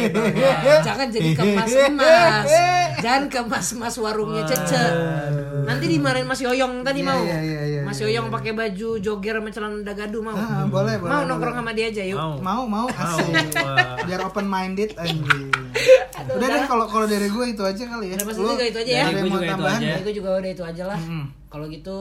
itu. 0.00 0.20
Jangan 0.86 1.06
jadi 1.08 1.30
kemas-emas. 1.34 2.46
Jangan 2.98 3.24
kemas-emas 3.26 3.94
warungnya 3.96 4.42
Cece. 4.44 4.84
Nanti 5.62 5.86
dimarahin 5.88 6.26
Mas 6.26 6.38
Yoyong 6.38 6.82
tadi 6.82 7.02
Iya, 7.02 7.08
mau. 7.08 7.22
iya, 7.22 7.38
iya, 7.38 7.60
iya, 7.64 7.80
Mas 7.82 7.98
iya, 7.98 8.06
Yoyong 8.06 8.30
pakai 8.30 8.52
baju 8.52 8.88
jogger 8.98 9.34
sama 9.36 9.50
celana 9.50 9.82
dagadu 9.82 10.18
mau. 10.20 10.34
Ah, 10.34 10.62
boleh 10.64 10.94
boleh 10.96 11.10
Mau 11.10 11.16
boleh. 11.16 11.26
nongkrong 11.26 11.56
sama 11.56 11.70
dia 11.72 11.86
aja 11.88 12.02
yuk. 12.04 12.18
Mau. 12.18 12.34
mau 12.38 12.62
mau 12.64 12.86
asik 12.86 13.34
biar 14.04 14.20
open 14.22 14.46
minded 14.46 14.90
anjing 14.96 15.50
Udah 16.22 16.48
deh 16.48 16.62
kalau 16.64 16.86
kalau 16.86 17.06
dari 17.06 17.26
gue 17.26 17.44
itu 17.48 17.62
aja 17.62 17.82
kali 17.84 18.06
ya. 18.10 18.14
Udah, 18.14 18.26
Mas 18.26 18.36
Lu 18.36 18.46
juga 18.48 18.64
itu 18.64 18.78
aja 18.78 18.92
ya. 18.92 19.04
Gue 19.08 19.22
mau 19.26 19.38
juga 19.38 19.46
itu 19.48 19.64
aja. 19.64 19.82
Ya, 19.84 19.96
gue 20.00 20.14
juga 20.14 20.28
udah 20.36 20.50
itu 20.50 20.62
aja 20.64 20.82
lah. 20.86 21.00
Kalau 21.46 21.66
gitu 21.66 21.96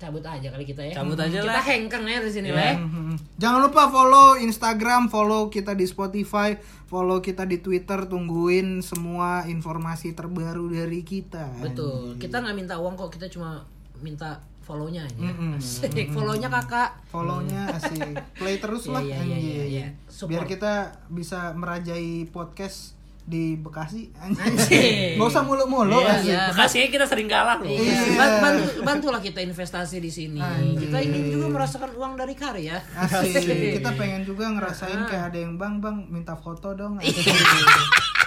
cabut 0.00 0.24
aja 0.24 0.48
kali 0.48 0.64
kita 0.64 0.80
ya. 0.80 0.96
Cabut 0.96 1.14
aja 1.14 1.38
kita 1.38 1.52
lah. 1.52 1.60
hengkang 1.60 2.02
ya 2.02 2.18
di 2.18 2.30
sini 2.32 2.48
Iya. 2.48 2.56
lah. 2.56 2.64
ya. 2.64 2.74
Mhm. 2.80 3.14
Jangan 3.36 3.60
lupa 3.60 3.82
follow 3.86 4.28
Instagram, 4.34 5.02
follow 5.06 5.42
kita 5.46 5.76
di 5.76 5.84
Spotify, 5.84 6.56
follow 6.86 7.20
kita 7.20 7.44
di 7.44 7.60
Twitter, 7.60 8.08
tungguin 8.08 8.80
semua 8.80 9.44
informasi 9.44 10.16
terbaru 10.16 10.72
dari 10.72 11.04
kita. 11.04 11.60
Betul. 11.60 12.16
Kita 12.16 12.40
nggak 12.40 12.56
minta 12.56 12.80
uang 12.80 12.96
kok, 12.96 13.12
kita 13.12 13.28
cuma 13.28 13.60
minta 14.00 14.40
follow-nya 14.60 15.02
aja. 15.02 15.18
Mm-mm. 15.20 15.58
Asik, 15.58 16.08
follow-nya 16.10 16.48
kakak. 16.48 17.02
Follownya 17.10 17.68
asik. 17.74 18.14
Play 18.32 18.56
terus 18.56 18.86
Iya, 18.86 18.92
lah 18.94 19.02
iya, 19.02 19.18
iya, 19.20 19.36
iya, 19.36 19.64
iya. 19.66 19.86
Support. 20.06 20.30
Biar 20.30 20.44
kita 20.46 20.72
bisa 21.10 21.52
merajai 21.52 22.24
podcast 22.26 22.94
di 23.22 23.54
Bekasi 23.54 24.10
anjing. 24.16 25.14
Nggak 25.14 25.28
usah 25.28 25.42
mulu-mulu 25.42 26.00
Iya, 26.00 26.14
iya. 26.20 26.42
Bekasi 26.50 26.88
kita 26.88 27.04
sering 27.04 27.26
kalah 27.26 27.58
loh. 27.58 27.68
Iya. 27.68 27.78
Iya. 27.78 28.00
Ban- 28.16 28.38
Bantu, 28.40 28.62
bantulah 28.82 29.20
kita 29.20 29.38
investasi 29.38 29.98
di 29.98 30.08
sini. 30.08 30.40
Anjing. 30.40 30.80
Kita 30.80 30.98
ingin 30.98 31.30
juga 31.30 31.46
merasakan 31.48 31.90
uang 31.92 32.12
dari 32.14 32.34
karya. 32.34 32.80
Asik. 32.92 33.44
Kita 33.76 33.90
pengen 33.94 34.22
juga 34.22 34.48
ngerasain 34.48 35.04
kayak 35.04 35.30
ada 35.30 35.38
yang 35.38 35.54
bang 35.54 35.78
bang 35.78 35.96
minta 36.06 36.34
foto 36.34 36.72
dong. 36.72 36.98
Asik. 36.98 37.22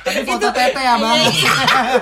Tapi 0.03 0.19
foto 0.25 0.51
tete 0.51 0.77
ya 0.77 0.95
bang. 0.95 1.15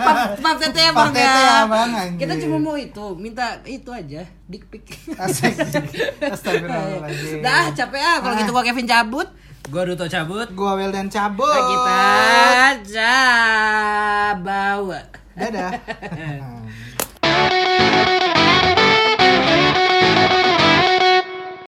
Pap 0.01 0.17
pap 0.35 0.55
tete 0.57 0.79
ya 0.79 0.91
bang 0.91 1.09
tete 1.11 1.21
ya. 1.21 1.37
ya, 1.37 1.59
Bang. 1.65 1.89
Kita 2.17 2.33
cuma 2.39 2.57
mau 2.59 2.73
itu, 2.73 3.05
minta 3.15 3.61
itu 3.63 3.89
aja, 3.89 4.21
dick 4.45 4.65
pic. 4.67 4.81
Asik. 5.15 5.53
Astagfirullahaladzim. 6.33 7.39
Dah 7.41 7.69
capek 7.71 8.01
ah 8.01 8.17
kalau 8.19 8.35
gitu 8.35 8.49
gua 8.49 8.61
Kevin 8.61 8.85
cabut. 8.85 9.29
Gua 9.69 9.85
Duto 9.85 10.09
cabut. 10.09 10.49
Gua 10.57 10.73
Weldan 10.73 11.11
cabut. 11.11 11.45
Kita 11.45 12.01
aja 12.73 13.13
bawa. 14.41 15.05
Dadah. 15.37 15.71